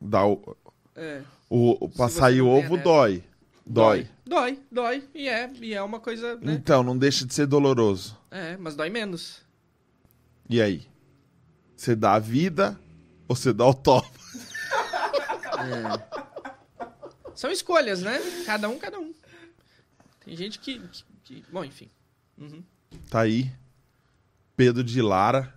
dá 0.00 0.26
o, 0.26 0.56
É, 0.94 1.20
o, 1.50 1.84
o- 1.84 1.88
pra 1.90 2.08
sair 2.08 2.40
o 2.40 2.48
ovo, 2.48 2.70
neve. 2.76 2.82
dói. 2.82 3.22
Dói. 3.68 4.08
Dói, 4.24 4.58
dói. 4.70 5.04
E 5.14 5.28
é, 5.28 5.50
e 5.60 5.74
é 5.74 5.82
uma 5.82 5.98
coisa, 6.00 6.36
né? 6.36 6.54
Então, 6.54 6.82
não 6.82 6.96
deixa 6.96 7.26
de 7.26 7.34
ser 7.34 7.46
doloroso. 7.46 8.16
É, 8.30 8.56
mas 8.56 8.74
dói 8.76 8.88
menos. 8.88 9.42
E 10.48 10.62
aí? 10.62 10.86
Você 11.76 11.94
dá 11.96 12.14
a 12.14 12.18
vida 12.18 12.78
ou 13.28 13.34
você 13.36 13.52
dá 13.52 13.66
o 13.66 13.74
top? 13.74 14.08
São 17.34 17.50
escolhas, 17.50 18.00
né? 18.02 18.18
Cada 18.46 18.68
um, 18.68 18.78
cada 18.78 18.98
um. 18.98 19.05
Tem 20.26 20.36
gente 20.36 20.58
que. 20.58 20.78
que- 20.80 21.04
que- 21.24 21.44
bom, 21.50 21.64
enfim. 21.64 21.88
Uhum. 22.36 22.62
Tá 23.08 23.20
aí. 23.20 23.50
Pedro 24.56 24.84
de 24.84 25.00
Lara. 25.00 25.54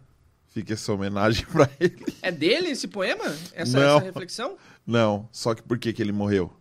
Fica 0.52 0.74
essa 0.74 0.92
homenagem 0.94 1.46
pra 1.46 1.70
ele. 1.80 2.06
É 2.22 2.32
dele 2.32 2.70
esse 2.70 2.88
poema? 2.88 3.24
Essa, 3.54 3.80
Não. 3.80 3.98
essa 3.98 4.06
reflexão? 4.06 4.58
Não, 4.86 5.30
só 5.32 5.54
que 5.54 5.62
por 5.62 5.78
que, 5.78 5.94
que 5.94 6.02
ele 6.02 6.12
morreu? 6.12 6.52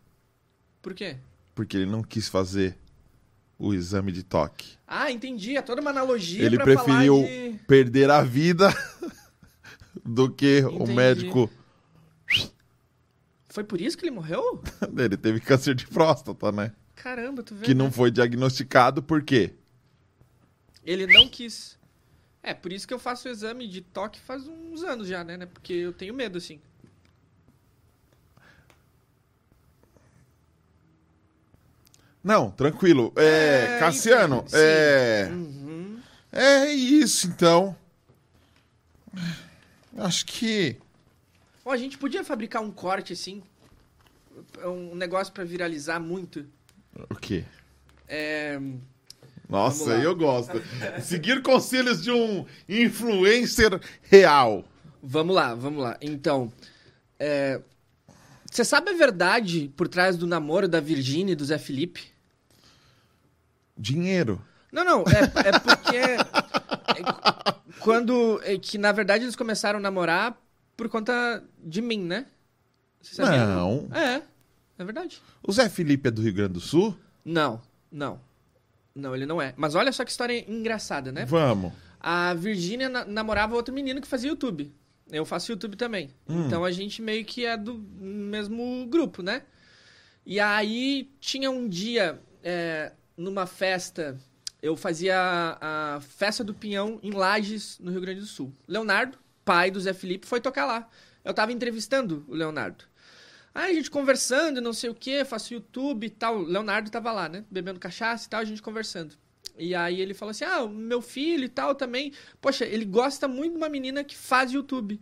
Por 0.82 0.92
quê? 0.94 1.16
Porque 1.54 1.76
ele 1.78 1.86
não 1.86 2.02
quis 2.02 2.28
fazer 2.28 2.76
o 3.58 3.72
exame 3.72 4.12
de 4.12 4.22
toque. 4.22 4.76
Ah, 4.86 5.10
entendi. 5.10 5.56
É 5.56 5.62
toda 5.62 5.80
uma 5.80 5.90
analogia 5.90 6.44
Ele 6.44 6.56
pra 6.56 6.64
preferiu 6.64 7.16
falar 7.16 7.26
de... 7.28 7.58
perder 7.66 8.10
a 8.10 8.22
vida 8.22 8.68
do 10.04 10.30
que 10.30 10.62
o 10.64 10.82
Entendi. 10.82 10.92
médico. 10.92 11.50
Foi 13.48 13.64
por 13.64 13.80
isso 13.80 13.96
que 13.96 14.04
ele 14.04 14.14
morreu? 14.14 14.62
Ele 14.96 15.16
teve 15.16 15.40
câncer 15.40 15.74
de 15.74 15.86
próstata, 15.86 16.52
né? 16.52 16.72
Caramba, 17.02 17.44
tu 17.44 17.54
vê. 17.54 17.64
Que 17.64 17.74
não 17.74 17.86
né? 17.86 17.90
foi 17.92 18.10
diagnosticado 18.10 19.02
por 19.02 19.22
quê? 19.22 19.54
Ele 20.84 21.06
não 21.06 21.28
quis. 21.28 21.78
É, 22.42 22.52
por 22.52 22.72
isso 22.72 22.88
que 22.88 22.94
eu 22.94 22.98
faço 22.98 23.28
o 23.28 23.30
exame 23.30 23.68
de 23.68 23.80
toque 23.80 24.18
faz 24.20 24.46
uns 24.48 24.82
anos 24.82 25.06
já, 25.06 25.22
né? 25.22 25.46
Porque 25.46 25.72
eu 25.72 25.92
tenho 25.92 26.12
medo, 26.12 26.38
assim. 26.38 26.60
Não, 32.22 32.50
tranquilo. 32.50 33.12
É, 33.16 33.76
É, 33.76 33.78
Cassiano, 33.78 34.44
enfim, 34.46 34.56
é. 34.56 35.28
Uhum. 35.30 36.00
É 36.32 36.72
isso, 36.72 37.28
então. 37.28 37.76
Acho 39.96 40.26
que. 40.26 40.76
Ó, 41.64 41.70
a 41.70 41.76
gente 41.76 41.96
podia 41.96 42.24
fabricar 42.24 42.60
um 42.60 42.72
corte, 42.72 43.12
assim. 43.12 43.42
Um 44.64 44.96
negócio 44.96 45.32
pra 45.32 45.44
viralizar 45.44 46.00
muito. 46.00 46.44
O 47.10 47.14
quê? 47.14 47.44
É. 48.06 48.60
Nossa, 49.48 49.92
eu 49.92 50.14
gosto. 50.14 50.60
Seguir 51.00 51.42
conselhos 51.42 52.02
de 52.02 52.10
um 52.10 52.44
influencer 52.68 53.80
real. 54.02 54.64
Vamos 55.02 55.34
lá, 55.34 55.54
vamos 55.54 55.82
lá. 55.82 55.96
Então, 56.00 56.52
é, 57.18 57.60
você 58.50 58.64
sabe 58.64 58.90
a 58.90 58.94
verdade 58.96 59.72
por 59.76 59.88
trás 59.88 60.16
do 60.16 60.26
namoro 60.26 60.68
da 60.68 60.80
Virgínia 60.80 61.32
e 61.32 61.36
do 61.36 61.44
Zé 61.44 61.58
Felipe? 61.58 62.12
Dinheiro. 63.76 64.42
Não, 64.72 64.84
não, 64.84 65.04
é, 65.06 65.48
é 65.48 65.58
porque 65.58 65.96
é, 65.96 66.18
quando 67.80 68.40
é 68.42 68.58
que 68.58 68.76
na 68.76 68.92
verdade 68.92 69.24
eles 69.24 69.36
começaram 69.36 69.78
a 69.78 69.82
namorar 69.82 70.36
por 70.76 70.88
conta 70.88 71.42
de 71.58 71.80
mim, 71.80 72.00
né? 72.00 72.26
Não. 73.18 73.88
É, 73.92 74.22
é 74.78 74.84
verdade. 74.84 75.20
O 75.42 75.52
Zé 75.52 75.68
Felipe 75.68 76.08
é 76.08 76.10
do 76.10 76.22
Rio 76.22 76.32
Grande 76.34 76.54
do 76.54 76.60
Sul? 76.60 76.96
Não, 77.24 77.60
não. 77.90 78.20
Não, 78.94 79.14
ele 79.14 79.26
não 79.26 79.40
é. 79.40 79.54
Mas 79.56 79.74
olha 79.74 79.92
só 79.92 80.04
que 80.04 80.10
história 80.10 80.44
engraçada, 80.50 81.12
né? 81.12 81.24
Vamos. 81.24 81.72
A 82.00 82.34
Virgínia 82.34 82.88
na- 82.88 83.04
namorava 83.04 83.54
outro 83.54 83.72
menino 83.74 84.00
que 84.00 84.08
fazia 84.08 84.30
YouTube. 84.30 84.72
Eu 85.10 85.24
faço 85.24 85.50
YouTube 85.52 85.76
também. 85.76 86.10
Hum. 86.28 86.46
Então 86.46 86.64
a 86.64 86.70
gente 86.70 87.00
meio 87.00 87.24
que 87.24 87.44
é 87.46 87.56
do 87.56 87.74
mesmo 88.00 88.86
grupo, 88.88 89.22
né? 89.22 89.42
E 90.26 90.38
aí 90.38 91.10
tinha 91.20 91.50
um 91.50 91.66
dia, 91.68 92.20
é, 92.42 92.92
numa 93.16 93.46
festa, 93.46 94.18
eu 94.60 94.76
fazia 94.76 95.16
a, 95.18 95.96
a 95.96 96.00
festa 96.00 96.44
do 96.44 96.52
Pinhão 96.52 96.98
em 97.02 97.10
Lages, 97.12 97.78
no 97.80 97.90
Rio 97.90 98.00
Grande 98.00 98.20
do 98.20 98.26
Sul. 98.26 98.52
Leonardo, 98.66 99.16
pai 99.44 99.70
do 99.70 99.80
Zé 99.80 99.92
Felipe, 99.94 100.26
foi 100.26 100.40
tocar 100.40 100.66
lá. 100.66 100.88
Eu 101.24 101.32
tava 101.32 101.52
entrevistando 101.52 102.24
o 102.28 102.34
Leonardo. 102.34 102.84
Aí 103.58 103.72
a 103.72 103.74
gente 103.74 103.90
conversando, 103.90 104.60
não 104.60 104.72
sei 104.72 104.88
o 104.88 104.94
que, 104.94 105.24
faço 105.24 105.52
YouTube 105.52 106.06
e 106.06 106.10
tal. 106.10 106.38
Leonardo 106.38 106.92
tava 106.92 107.10
lá, 107.10 107.28
né? 107.28 107.44
Bebendo 107.50 107.80
cachaça 107.80 108.24
e 108.24 108.30
tal, 108.30 108.40
a 108.40 108.44
gente 108.44 108.62
conversando. 108.62 109.16
E 109.58 109.74
aí 109.74 110.00
ele 110.00 110.14
falou 110.14 110.30
assim: 110.30 110.44
Ah, 110.44 110.64
meu 110.68 111.02
filho 111.02 111.42
e 111.42 111.48
tal 111.48 111.74
também. 111.74 112.12
Poxa, 112.40 112.64
ele 112.64 112.84
gosta 112.84 113.26
muito 113.26 113.54
de 113.54 113.58
uma 113.58 113.68
menina 113.68 114.04
que 114.04 114.16
faz 114.16 114.52
YouTube. 114.52 115.00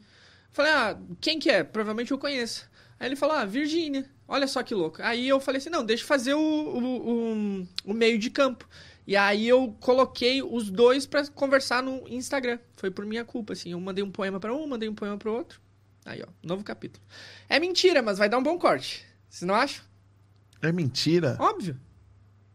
Falei, 0.50 0.72
ah, 0.72 0.98
quem 1.20 1.38
que 1.38 1.50
é? 1.50 1.62
Provavelmente 1.62 2.12
eu 2.12 2.18
conheço. 2.18 2.66
Aí 2.98 3.08
ele 3.08 3.14
falou, 3.16 3.36
ah, 3.36 3.44
Virgínia. 3.44 4.08
Olha 4.26 4.46
só 4.46 4.62
que 4.62 4.74
louco. 4.74 5.02
Aí 5.02 5.28
eu 5.28 5.38
falei 5.38 5.58
assim, 5.58 5.68
não, 5.68 5.84
deixa 5.84 6.02
eu 6.02 6.08
fazer 6.08 6.32
o, 6.32 6.40
o, 6.40 7.10
o, 7.10 7.68
o 7.84 7.92
meio 7.92 8.18
de 8.18 8.30
campo. 8.30 8.66
E 9.06 9.14
aí 9.14 9.46
eu 9.46 9.76
coloquei 9.80 10.42
os 10.42 10.70
dois 10.70 11.04
pra 11.04 11.26
conversar 11.26 11.82
no 11.82 12.08
Instagram. 12.08 12.58
Foi 12.74 12.90
por 12.90 13.04
minha 13.04 13.22
culpa, 13.22 13.52
assim. 13.52 13.72
Eu 13.72 13.80
mandei 13.80 14.02
um 14.02 14.10
poema 14.10 14.40
pra 14.40 14.54
um, 14.54 14.66
mandei 14.66 14.88
um 14.88 14.94
poema 14.94 15.18
pro 15.18 15.34
outro. 15.34 15.60
Aí, 16.06 16.22
ó, 16.22 16.28
novo 16.42 16.62
capítulo. 16.62 17.04
É 17.48 17.58
mentira, 17.58 18.00
mas 18.00 18.16
vai 18.16 18.28
dar 18.28 18.38
um 18.38 18.42
bom 18.42 18.56
corte. 18.58 19.04
Vocês 19.28 19.46
não 19.46 19.54
acham? 19.54 19.84
É 20.62 20.70
mentira? 20.72 21.36
Óbvio. 21.38 21.78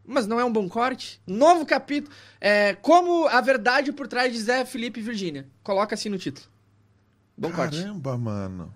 Mas 0.06 0.26
não 0.26 0.40
é 0.40 0.46
um 0.46 0.52
bom 0.52 0.68
corte? 0.68 1.22
Novo 1.28 1.66
capítulo. 1.66 2.16
É, 2.40 2.74
como 2.76 3.28
a 3.28 3.40
verdade 3.42 3.92
por 3.92 4.08
trás 4.08 4.34
de 4.34 4.40
Zé 4.42 4.66
Felipe 4.66 5.00
e 5.00 5.04
Virgínia. 5.04 5.48
Coloca 5.64 5.94
assim 5.96 6.10
no 6.10 6.18
título. 6.18 6.48
Bom 7.38 7.52
corte. 7.52 7.78
Caramba, 7.78 8.18
mano. 8.18 8.74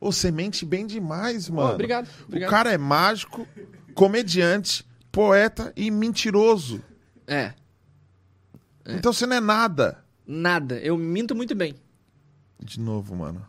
Ô, 0.00 0.10
você 0.12 0.30
mente 0.30 0.64
bem 0.64 0.86
demais, 0.86 1.48
mano. 1.50 1.72
obrigado. 1.74 2.06
O 2.20 2.24
obrigado. 2.24 2.48
cara 2.50 2.72
é 2.72 2.78
mágico, 2.78 3.46
comediante, 3.94 4.86
poeta 5.12 5.72
e 5.76 5.90
mentiroso. 5.90 6.82
É, 7.26 7.52
Então 8.86 9.12
você 9.12 9.26
não 9.26 9.36
é 9.36 9.40
nada. 9.40 10.02
nada. 10.26 10.78
Eu 10.78 10.96
minto 10.96 11.34
muito 11.34 11.54
bem. 11.54 11.74
De 12.58 12.80
novo, 12.80 13.14
mano. 13.14 13.46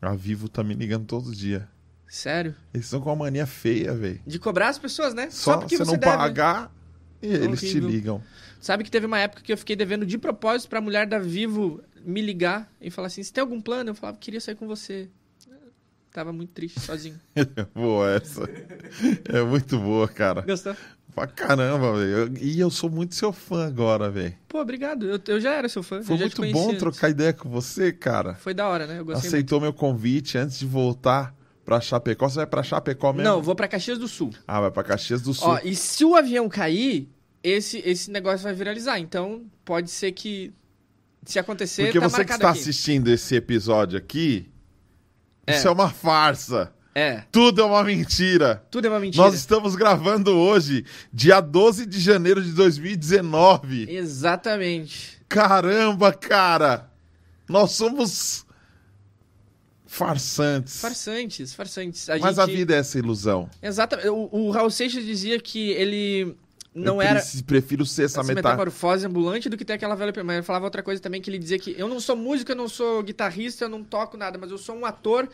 A 0.00 0.14
Vivo 0.14 0.48
tá 0.48 0.62
me 0.62 0.74
ligando 0.74 1.06
todo 1.06 1.34
dia. 1.34 1.68
Sério. 2.06 2.54
Eles 2.72 2.86
estão 2.86 3.00
com 3.00 3.10
uma 3.10 3.16
mania 3.24 3.46
feia, 3.46 3.94
velho. 3.94 4.20
De 4.26 4.38
cobrar 4.38 4.68
as 4.68 4.78
pessoas, 4.78 5.14
né? 5.14 5.28
Só 5.30 5.58
porque 5.58 5.76
você 5.76 5.84
não 5.84 5.98
deve. 5.98 6.16
pagar 6.16 6.72
e 7.20 7.26
eles 7.26 7.60
te 7.60 7.80
ligam. 7.80 8.22
Sabe 8.60 8.84
que 8.84 8.90
teve 8.90 9.06
uma 9.06 9.18
época 9.18 9.42
que 9.42 9.52
eu 9.52 9.58
fiquei 9.58 9.76
devendo 9.76 10.06
de 10.06 10.18
propósito 10.18 10.68
pra 10.68 10.80
mulher 10.80 11.06
da 11.06 11.18
Vivo 11.18 11.82
me 12.04 12.22
ligar 12.22 12.70
e 12.80 12.90
falar 12.90 13.08
assim: 13.08 13.22
você 13.22 13.32
tem 13.32 13.42
algum 13.42 13.60
plano? 13.60 13.90
Eu 13.90 13.94
falava, 13.94 14.18
queria 14.18 14.40
sair 14.40 14.54
com 14.54 14.66
você. 14.66 15.08
Tava 16.12 16.32
muito 16.32 16.52
triste, 16.52 16.80
sozinho. 16.80 17.20
boa 17.74 18.10
essa. 18.12 18.48
É 19.26 19.42
muito 19.42 19.78
boa, 19.78 20.08
cara. 20.08 20.40
Gostou? 20.40 20.74
Pra 21.16 21.26
caramba, 21.26 21.94
velho. 21.94 22.36
E 22.42 22.60
eu 22.60 22.70
sou 22.70 22.90
muito 22.90 23.14
seu 23.14 23.32
fã 23.32 23.66
agora, 23.66 24.10
velho. 24.10 24.34
Pô, 24.46 24.60
obrigado. 24.60 25.06
Eu, 25.06 25.18
eu 25.28 25.40
já 25.40 25.54
era 25.54 25.66
seu 25.66 25.82
fã. 25.82 26.02
Foi 26.02 26.14
muito 26.18 26.42
bom 26.52 26.66
antes. 26.68 26.78
trocar 26.78 27.08
ideia 27.08 27.32
com 27.32 27.48
você, 27.48 27.90
cara. 27.90 28.34
Foi 28.34 28.52
da 28.52 28.68
hora, 28.68 28.86
né? 28.86 28.98
Eu 28.98 29.04
gostei 29.06 29.28
Aceitou 29.28 29.58
meu 29.58 29.72
convite 29.72 30.36
antes 30.36 30.58
de 30.58 30.66
voltar 30.66 31.34
pra 31.64 31.80
Chapecó. 31.80 32.28
Você 32.28 32.36
vai 32.36 32.46
pra 32.46 32.62
Chapecó 32.62 33.06
muito. 33.14 33.16
mesmo? 33.22 33.30
Não, 33.32 33.42
vou 33.42 33.54
pra 33.56 33.66
Caxias 33.66 33.98
do 33.98 34.06
Sul. 34.06 34.30
Ah, 34.46 34.60
vai 34.60 34.70
pra 34.70 34.84
Caxias 34.84 35.22
do 35.22 35.32
Sul. 35.32 35.48
Ó, 35.48 35.58
e 35.64 35.74
se 35.74 36.04
o 36.04 36.14
avião 36.14 36.50
cair, 36.50 37.08
esse, 37.42 37.78
esse 37.78 38.10
negócio 38.10 38.40
vai 38.44 38.52
viralizar. 38.52 38.98
Então, 38.98 39.46
pode 39.64 39.90
ser 39.90 40.12
que. 40.12 40.52
Se 41.24 41.38
acontecer, 41.38 41.84
Porque 41.84 41.98
tá 41.98 42.08
você 42.10 42.24
que 42.26 42.32
está 42.32 42.50
aqui. 42.50 42.60
assistindo 42.60 43.08
esse 43.08 43.34
episódio 43.34 43.96
aqui, 43.98 44.50
É. 45.46 45.56
isso 45.56 45.66
é 45.66 45.70
uma 45.70 45.88
farsa. 45.88 46.74
É, 46.98 47.24
Tudo 47.30 47.60
é 47.60 47.64
uma 47.66 47.84
mentira. 47.84 48.64
tudo 48.70 48.86
é 48.86 48.88
uma 48.88 48.98
mentira. 48.98 49.22
Nós 49.22 49.34
estamos 49.34 49.76
gravando 49.76 50.34
hoje, 50.34 50.82
dia 51.12 51.42
12 51.42 51.84
de 51.84 52.00
janeiro 52.00 52.42
de 52.42 52.52
2019. 52.52 53.84
Exatamente. 53.94 55.20
Caramba, 55.28 56.10
cara! 56.14 56.90
Nós 57.46 57.72
somos 57.72 58.46
farsantes. 59.84 60.80
Farsantes, 60.80 61.54
farsantes. 61.54 62.08
Mas 62.18 62.38
a 62.38 62.46
vida 62.46 62.74
é 62.74 62.78
essa 62.78 62.98
ilusão. 62.98 63.50
Exatamente. 63.62 64.08
O, 64.08 64.30
o 64.32 64.50
Raul 64.50 64.70
Seixas 64.70 65.04
dizia 65.04 65.38
que 65.38 65.72
ele 65.72 66.34
não 66.76 66.96
Eu 66.96 67.02
era. 67.02 67.22
prefiro 67.46 67.86
ser 67.86 68.04
essa 68.04 68.20
essa 68.20 68.28
metáfora. 68.28 68.54
metamorfose 68.56 69.06
ambulante 69.06 69.48
do 69.48 69.56
que 69.56 69.64
ter 69.64 69.72
aquela 69.72 69.94
velha. 69.94 70.12
Mas 70.24 70.36
ele 70.36 70.42
falava 70.44 70.66
outra 70.66 70.82
coisa 70.82 71.00
também, 71.00 71.20
que 71.22 71.30
ele 71.30 71.38
dizia 71.38 71.58
que 71.58 71.74
eu 71.78 71.88
não 71.88 71.98
sou 71.98 72.14
músico, 72.14 72.52
eu 72.52 72.56
não 72.56 72.68
sou 72.68 73.02
guitarrista, 73.02 73.64
eu 73.64 73.68
não 73.68 73.82
toco 73.82 74.16
nada, 74.16 74.38
mas 74.38 74.50
eu 74.50 74.58
sou 74.58 74.76
um 74.76 74.84
ator. 74.84 75.28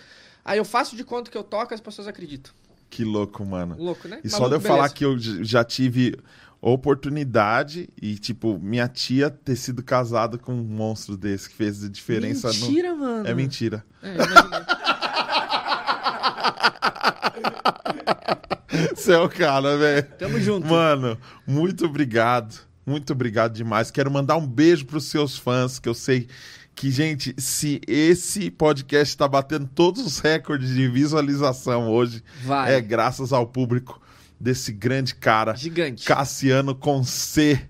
Aí 0.45 0.59
eu 0.59 0.65
faço 0.65 0.97
de 0.97 1.05
conta 1.05 1.31
que 1.31 1.37
eu 1.37 1.45
toco 1.45 1.73
e 1.73 1.75
as 1.75 1.81
pessoas 1.81 2.07
acreditam. 2.09 2.53
Que 2.89 3.05
louco, 3.05 3.45
mano. 3.45 3.77
Louco, 3.79 4.07
né? 4.09 4.21
E 4.23 4.29
só 4.29 4.41
Maluco, 4.41 4.59
de 4.59 4.65
eu 4.65 4.69
falar 4.69 4.89
beleza. 4.89 4.95
que 4.95 5.05
eu 5.05 5.19
já 5.45 5.65
tive 5.65 6.17
oportunidade 6.61 7.89
e, 8.01 8.17
tipo, 8.17 8.59
minha 8.59 8.87
tia 8.87 9.31
ter 9.31 9.57
sido 9.57 9.83
casada 9.83 10.39
com 10.39 10.53
um 10.53 10.63
monstro 10.63 11.17
desse 11.17 11.49
que 11.49 11.55
fez 11.57 11.83
a 11.83 11.89
diferença 11.89 12.49
Mentira, 12.49 12.93
no. 12.93 12.99
mano. 13.01 13.27
É 13.29 13.35
mentira. 13.35 13.85
É. 14.03 14.13
Você 18.95 19.13
é 19.13 19.19
o 19.19 19.29
cara, 19.29 19.77
velho. 19.77 20.03
Tamo 20.19 20.41
junto. 20.41 20.67
Mano, 20.67 21.19
muito 21.47 21.87
obrigado. 21.87 22.59
Muito 22.87 23.13
obrigado 23.13 23.53
demais. 23.55 23.91
Quero 23.91 24.11
mandar 24.11 24.37
um 24.37 24.47
beijo 24.47 24.87
pros 24.87 25.05
seus 25.07 25.37
fãs, 25.39 25.79
que 25.79 25.89
eu 25.89 25.95
sei 25.95 26.27
que, 26.75 26.91
gente, 26.91 27.35
se 27.39 27.81
esse 27.87 28.51
podcast 28.51 29.17
tá 29.17 29.29
batendo 29.29 29.69
todos 29.75 30.05
os 30.05 30.19
recordes 30.19 30.71
de 30.71 30.89
visualização 30.89 31.89
hoje, 31.91 32.25
Vai. 32.43 32.75
é 32.75 32.81
graças 32.81 33.33
ao 33.33 33.47
público 33.47 34.01
desse 34.41 34.73
grande 34.73 35.15
cara, 35.15 35.55
Gigante. 35.55 36.05
Cassiano 36.05 36.75
com 36.75 37.05
C. 37.05 37.61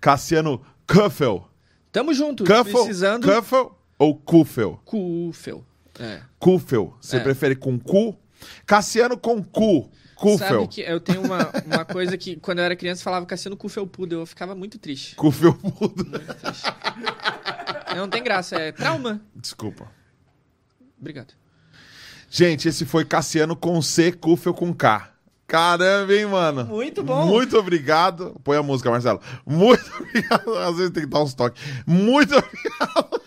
Cassiano 0.00 0.62
Kuffel. 0.86 1.46
Tamo 1.92 2.14
junto. 2.14 2.44
Kuffel, 2.44 2.64
Precisando. 2.84 3.26
Kuffel 3.28 3.78
ou 3.98 4.14
Kuffel? 4.16 4.80
Kufel. 4.84 5.64
É. 5.98 6.20
Kuffel. 6.38 6.96
Você 7.00 7.16
É. 7.16 7.20
prefere 7.20 7.54
com 7.54 7.78
cu? 7.78 8.16
Cassiano 8.66 9.16
com 9.18 9.42
cu. 9.42 9.90
Kuffel. 10.24 10.48
Sabe 10.48 10.68
que 10.68 10.80
eu 10.80 10.98
tenho 10.98 11.22
uma, 11.22 11.50
uma 11.66 11.84
coisa 11.84 12.16
que 12.16 12.36
quando 12.36 12.58
eu 12.58 12.64
era 12.64 12.74
criança 12.74 13.02
falava 13.02 13.26
Cassiano 13.26 13.56
Kufelpudo, 13.56 14.16
eu 14.16 14.26
ficava 14.26 14.54
muito 14.54 14.78
triste. 14.78 15.14
Kuffel 15.16 15.56
mudo. 15.62 16.06
Não 17.94 18.08
tem 18.08 18.22
graça, 18.22 18.56
é 18.56 18.72
trauma. 18.72 19.20
Desculpa. 19.36 19.90
Obrigado. 20.98 21.34
Gente, 22.30 22.68
esse 22.68 22.84
foi 22.84 23.04
Cassiano 23.04 23.54
com 23.54 23.80
C, 23.82 24.12
Kuffel 24.12 24.54
com 24.54 24.72
K. 24.72 25.10
Caramba, 25.46 26.12
hein, 26.14 26.26
mano? 26.26 26.64
Muito 26.64 27.02
bom. 27.02 27.26
Muito 27.26 27.56
obrigado. 27.58 28.34
Põe 28.42 28.56
a 28.56 28.62
música, 28.62 28.90
Marcelo. 28.90 29.20
Muito 29.46 29.84
obrigado. 30.00 30.54
Às 30.58 30.76
vezes 30.76 30.90
tem 30.90 31.02
que 31.04 31.08
dar 31.08 31.22
uns 31.22 31.34
toques. 31.34 31.62
Muito 31.86 32.34
obrigado. 32.34 33.20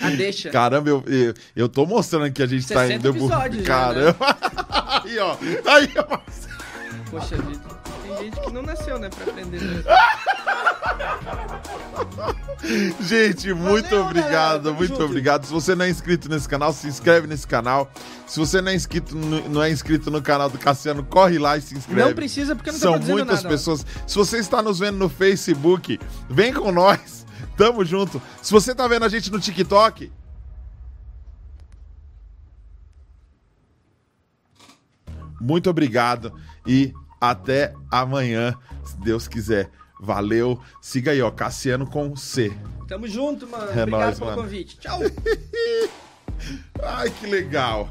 A 0.00 0.10
deixa. 0.10 0.50
Caramba, 0.50 0.88
eu, 0.88 1.02
eu, 1.06 1.34
eu 1.56 1.68
tô 1.68 1.84
mostrando 1.84 2.30
que 2.32 2.42
a 2.42 2.46
gente 2.46 2.66
tá 2.68 2.86
60 2.86 2.94
indo. 2.94 3.08
episódios 3.08 3.64
já, 3.66 3.92
né? 3.92 4.14
Aí, 5.08 5.18
ó. 5.18 5.36
Aí, 5.66 5.90
ó. 5.96 6.18
Poxa 7.10 7.36
vida. 7.36 7.78
Tem 8.02 8.16
gente 8.18 8.40
que 8.40 8.52
não 8.52 8.62
nasceu, 8.62 8.98
né, 8.98 9.08
pra 9.08 9.24
aprender. 9.24 9.60
Gente, 13.00 13.52
muito 13.54 13.88
Valeu, 13.88 14.04
obrigado, 14.04 14.30
galera, 14.64 14.72
muito 14.72 14.88
junto. 14.88 15.04
obrigado. 15.04 15.46
Se 15.46 15.52
você 15.52 15.74
não 15.74 15.84
é 15.84 15.90
inscrito 15.90 16.28
nesse 16.28 16.48
canal, 16.48 16.72
se 16.72 16.86
inscreve 16.86 17.26
nesse 17.26 17.46
canal. 17.46 17.90
Se 18.26 18.38
você 18.38 18.60
não 18.60 18.70
é 18.70 18.74
inscrito 18.74 19.16
no, 19.16 19.48
não 19.48 19.62
é 19.62 19.70
inscrito 19.70 20.10
no 20.10 20.20
canal 20.20 20.50
do 20.50 20.58
Cassiano, 20.58 21.02
corre 21.04 21.38
lá 21.38 21.56
e 21.56 21.62
se 21.62 21.74
inscreve. 21.76 22.02
Não 22.02 22.14
precisa, 22.14 22.54
porque 22.54 22.70
não 22.70 22.78
tá 22.78 22.82
São 22.82 22.98
muitas 22.98 23.42
nada. 23.42 23.48
pessoas. 23.48 23.86
Se 24.06 24.16
você 24.16 24.38
está 24.38 24.60
nos 24.60 24.78
vendo 24.78 24.98
no 24.98 25.08
Facebook, 25.08 25.98
vem 26.28 26.52
com 26.52 26.70
nós. 26.72 27.24
Tamo 27.56 27.84
junto. 27.84 28.20
Se 28.42 28.52
você 28.52 28.74
tá 28.74 28.86
vendo 28.86 29.04
a 29.04 29.08
gente 29.08 29.30
no 29.32 29.40
TikTok, 29.40 30.12
muito 35.40 35.68
obrigado 35.70 36.32
e 36.66 36.92
até 37.20 37.74
amanhã, 37.90 38.54
se 38.84 38.96
Deus 38.98 39.26
quiser. 39.28 39.70
Valeu. 40.00 40.60
Siga 40.80 41.10
aí, 41.10 41.20
ó, 41.20 41.30
Cassiano 41.30 41.86
com 41.86 42.14
C. 42.14 42.52
Tamo 42.86 43.08
junto, 43.08 43.46
mano. 43.48 43.64
É 43.64 43.82
Obrigado 43.82 43.90
nóis, 43.90 44.18
pelo 44.18 44.30
mano. 44.30 44.42
convite. 44.42 44.78
Tchau. 44.78 45.00
Ai, 46.82 47.10
que 47.10 47.26
legal. 47.26 47.88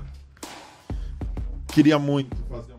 Queria 1.68 2.00
muito 2.00 2.36
fazer 2.50 2.74